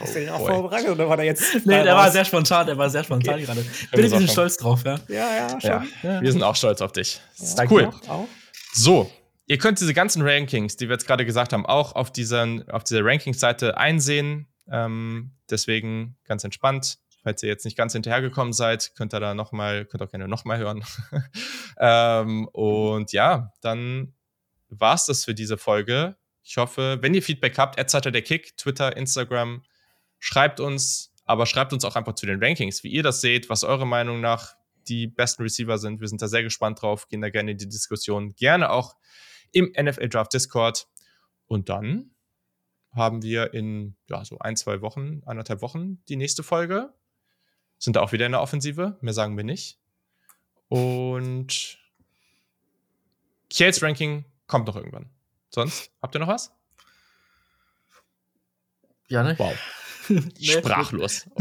Hast 0.00 0.14
du 0.14 0.20
den 0.20 0.28
auch 0.28 0.40
oh, 0.40 0.46
vorbereitet 0.46 0.90
oder 0.90 1.08
war 1.08 1.16
der 1.16 1.26
jetzt? 1.26 1.66
nee, 1.66 1.82
der 1.82 1.94
war 1.94 2.10
sehr 2.10 2.24
spontan, 2.24 2.66
der 2.66 2.78
war 2.78 2.88
sehr 2.88 3.02
spontan 3.02 3.34
okay. 3.34 3.44
gerade. 3.44 3.62
Bin 3.62 3.70
ich 3.90 3.96
ein 3.96 4.02
bisschen 4.02 4.28
stolz 4.28 4.56
drauf, 4.56 4.84
ja. 4.84 4.98
Ja, 5.08 5.36
ja, 5.36 5.60
schon. 5.60 5.88
Ja. 6.02 6.20
Wir 6.20 6.32
sind 6.32 6.42
auch 6.42 6.54
stolz 6.54 6.80
auf 6.80 6.92
dich. 6.92 7.20
Ja, 7.38 7.64
cool. 7.70 7.86
Auch, 7.86 8.08
auch. 8.08 8.28
So, 8.72 9.10
ihr 9.46 9.58
könnt 9.58 9.80
diese 9.80 9.94
ganzen 9.94 10.22
Rankings, 10.22 10.76
die 10.76 10.88
wir 10.88 10.94
jetzt 10.94 11.06
gerade 11.06 11.24
gesagt 11.24 11.52
haben, 11.52 11.66
auch 11.66 11.94
auf, 11.96 12.12
diesen, 12.12 12.68
auf 12.70 12.84
dieser 12.84 13.04
Rankings-Seite 13.04 13.76
einsehen. 13.76 14.46
Ähm, 14.70 15.32
deswegen 15.50 16.16
ganz 16.24 16.44
entspannt. 16.44 16.98
Falls 17.24 17.42
ihr 17.42 17.48
jetzt 17.48 17.64
nicht 17.64 17.76
ganz 17.76 17.92
hinterhergekommen 17.92 18.52
seid, 18.52 18.92
könnt 18.94 19.12
ihr 19.12 19.20
da 19.20 19.34
nochmal, 19.34 19.84
könnt 19.84 20.02
auch 20.02 20.10
gerne 20.10 20.28
nochmal 20.28 20.58
hören. 20.58 20.84
ähm, 21.80 22.46
und 22.52 23.12
ja, 23.12 23.52
dann 23.60 24.14
war 24.68 24.94
es 24.94 25.06
das 25.06 25.24
für 25.24 25.34
diese 25.34 25.58
Folge. 25.58 26.16
Ich 26.42 26.56
hoffe, 26.56 26.98
wenn 27.00 27.14
ihr 27.14 27.22
Feedback 27.22 27.58
habt, 27.58 27.78
Adseite 27.78 28.12
der 28.12 28.22
Kick, 28.22 28.56
Twitter, 28.56 28.96
Instagram, 28.96 29.62
schreibt 30.18 30.60
uns, 30.60 31.12
aber 31.24 31.46
schreibt 31.46 31.72
uns 31.72 31.84
auch 31.84 31.96
einfach 31.96 32.14
zu 32.14 32.26
den 32.26 32.42
Rankings, 32.42 32.82
wie 32.84 32.88
ihr 32.88 33.02
das 33.02 33.20
seht, 33.20 33.50
was 33.50 33.64
eure 33.64 33.86
Meinung 33.86 34.20
nach 34.20 34.54
die 34.88 35.06
besten 35.06 35.42
Receiver 35.42 35.78
sind. 35.78 36.00
Wir 36.00 36.08
sind 36.08 36.22
da 36.22 36.28
sehr 36.28 36.42
gespannt 36.42 36.82
drauf, 36.82 37.08
gehen 37.08 37.20
da 37.20 37.30
gerne 37.30 37.52
in 37.52 37.58
die 37.58 37.68
Diskussion, 37.68 38.34
gerne 38.34 38.70
auch 38.70 38.96
im 39.52 39.72
NFL 39.78 40.08
Draft 40.08 40.32
Discord. 40.32 40.88
Und 41.46 41.68
dann 41.68 42.10
haben 42.92 43.22
wir 43.22 43.52
in 43.54 43.96
ja, 44.08 44.24
so 44.24 44.38
ein, 44.38 44.56
zwei 44.56 44.80
Wochen, 44.80 45.22
anderthalb 45.26 45.62
Wochen 45.62 46.02
die 46.08 46.16
nächste 46.16 46.42
Folge. 46.42 46.94
Sind 47.78 47.96
da 47.96 48.00
auch 48.00 48.12
wieder 48.12 48.26
in 48.26 48.32
der 48.32 48.40
Offensive, 48.40 48.98
mehr 49.00 49.12
sagen 49.12 49.36
wir 49.36 49.44
nicht. 49.44 49.78
Und 50.68 51.78
Kiels 53.50 53.82
Ranking 53.82 54.24
Kommt 54.48 54.66
noch 54.66 54.74
irgendwann. 54.74 55.08
Sonst, 55.50 55.92
habt 56.02 56.16
ihr 56.16 56.18
noch 56.18 56.28
was? 56.28 56.52
Ja, 59.06 59.22
ne? 59.22 59.38
Wow. 59.38 59.54
Sprachlos. 60.40 61.26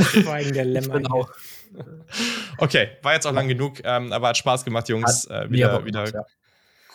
Okay. 1.70 2.56
okay, 2.60 2.90
war 3.02 3.14
jetzt 3.14 3.28
auch 3.28 3.34
lang 3.34 3.50
genug, 3.50 3.82
ähm, 3.84 4.14
aber 4.14 4.30
hat 4.30 4.38
Spaß 4.38 4.64
gemacht, 4.64 4.88
Jungs. 4.88 5.26
Äh, 5.26 5.52
wieder, 5.52 5.84
wieder 5.84 6.10
ja. 6.10 6.26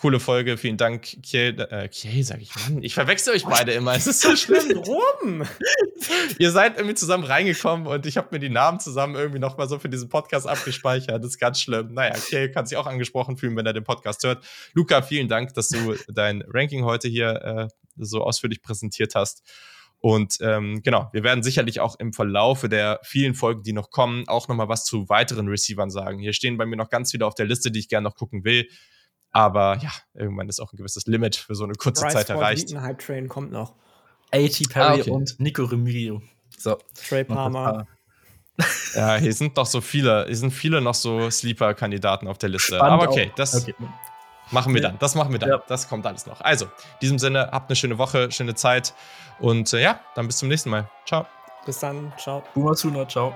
Coole 0.03 0.19
Folge. 0.19 0.57
Vielen 0.57 0.75
Dank, 0.75 1.03
Kiel. 1.23 1.57
Äh, 1.69 1.87
Kiel, 1.87 2.25
sag 2.25 2.41
ich, 2.41 2.53
Mann. 2.57 2.83
Ich 2.83 2.93
verwechsel 2.93 3.33
euch 3.33 3.45
beide 3.45 3.71
immer. 3.71 3.95
Es 3.95 4.05
ist 4.05 4.19
so 4.19 4.35
schlimm. 4.35 4.75
Warum? 4.75 5.43
Ihr 6.39 6.51
seid 6.51 6.75
irgendwie 6.75 6.95
zusammen 6.95 7.23
reingekommen 7.23 7.87
und 7.87 8.05
ich 8.05 8.17
habe 8.17 8.27
mir 8.31 8.39
die 8.39 8.49
Namen 8.49 8.81
zusammen 8.81 9.15
irgendwie 9.15 9.39
nochmal 9.39 9.69
so 9.69 9.79
für 9.79 9.87
diesen 9.87 10.09
Podcast 10.09 10.45
abgespeichert. 10.45 11.23
Das 11.23 11.31
ist 11.31 11.39
ganz 11.39 11.61
schlimm. 11.61 11.93
Naja, 11.93 12.15
Kiel 12.15 12.51
kann 12.51 12.65
sich 12.65 12.77
auch 12.77 12.85
angesprochen 12.85 13.37
fühlen, 13.37 13.55
wenn 13.55 13.65
er 13.65 13.71
den 13.71 13.85
Podcast 13.85 14.21
hört. 14.25 14.43
Luca, 14.73 15.01
vielen 15.03 15.29
Dank, 15.29 15.53
dass 15.53 15.69
du 15.69 15.95
dein 16.09 16.43
Ranking 16.49 16.83
heute 16.83 17.07
hier 17.07 17.41
äh, 17.41 17.67
so 17.95 18.25
ausführlich 18.25 18.61
präsentiert 18.61 19.15
hast. 19.15 19.41
Und 19.99 20.35
ähm, 20.41 20.81
genau, 20.83 21.07
wir 21.13 21.23
werden 21.23 21.43
sicherlich 21.43 21.79
auch 21.79 21.97
im 21.97 22.11
Verlaufe 22.11 22.67
der 22.67 22.99
vielen 23.03 23.35
Folgen, 23.35 23.63
die 23.63 23.71
noch 23.71 23.89
kommen, 23.89 24.27
auch 24.27 24.49
nochmal 24.49 24.67
was 24.67 24.83
zu 24.83 25.07
weiteren 25.07 25.47
Receivern 25.47 25.89
sagen. 25.89 26.19
Hier 26.19 26.33
stehen 26.33 26.57
bei 26.57 26.65
mir 26.65 26.75
noch 26.75 26.89
ganz 26.89 27.11
viele 27.11 27.25
auf 27.25 27.35
der 27.35 27.45
Liste, 27.45 27.71
die 27.71 27.79
ich 27.79 27.87
gerne 27.87 28.09
noch 28.09 28.17
gucken 28.17 28.43
will. 28.43 28.67
Aber 29.33 29.77
ja, 29.81 29.91
irgendwann 30.13 30.47
ist 30.47 30.59
auch 30.59 30.71
ein 30.71 30.77
gewisses 30.77 31.07
Limit 31.07 31.35
für 31.35 31.55
so 31.55 31.63
eine 31.63 31.73
kurze 31.73 32.03
Bryce 32.03 32.13
Zeit 32.13 32.29
erreicht. 32.29 32.73
Ein 32.73 32.81
Hype 32.81 32.99
Train 32.99 33.27
kommt 33.27 33.51
noch. 33.51 33.73
A.T. 34.31 34.65
Perry 34.69 34.99
ah, 34.99 35.01
okay. 35.01 35.09
und 35.09 35.39
Nico 35.39 35.63
Remigio. 35.63 36.21
So. 36.57 36.77
Trey 37.07 37.23
Palmer. 37.23 37.87
ja, 38.95 39.15
hier 39.15 39.33
sind 39.33 39.57
doch 39.57 39.65
so 39.65 39.81
viele, 39.81 40.25
hier 40.27 40.37
sind 40.37 40.51
viele 40.51 40.81
noch 40.81 40.93
so 40.93 41.29
Sleeper-Kandidaten 41.29 42.27
auf 42.27 42.37
der 42.37 42.49
Liste. 42.49 42.75
Spannend 42.75 43.01
Aber 43.01 43.11
okay, 43.11 43.31
das 43.35 43.55
okay. 43.55 43.73
machen 44.51 44.73
wir 44.73 44.81
dann. 44.81 44.97
Das 44.99 45.15
machen 45.15 45.31
wir 45.31 45.39
dann. 45.39 45.49
Ja. 45.49 45.63
Das 45.67 45.89
kommt 45.89 46.05
alles 46.05 46.27
noch. 46.27 46.41
Also, 46.41 46.65
in 46.65 46.71
diesem 47.01 47.19
Sinne, 47.19 47.49
habt 47.51 47.69
eine 47.69 47.75
schöne 47.75 47.97
Woche, 47.97 48.31
schöne 48.31 48.53
Zeit 48.53 48.93
und 49.39 49.73
äh, 49.73 49.81
ja, 49.81 49.99
dann 50.15 50.27
bis 50.27 50.37
zum 50.37 50.49
nächsten 50.49 50.69
Mal. 50.69 50.89
Ciao. 51.05 51.25
Bis 51.65 51.79
dann. 51.79 52.13
Ciao. 52.17 52.43
Boomer 52.53 52.75
Suna, 52.75 53.07
ciao. 53.07 53.33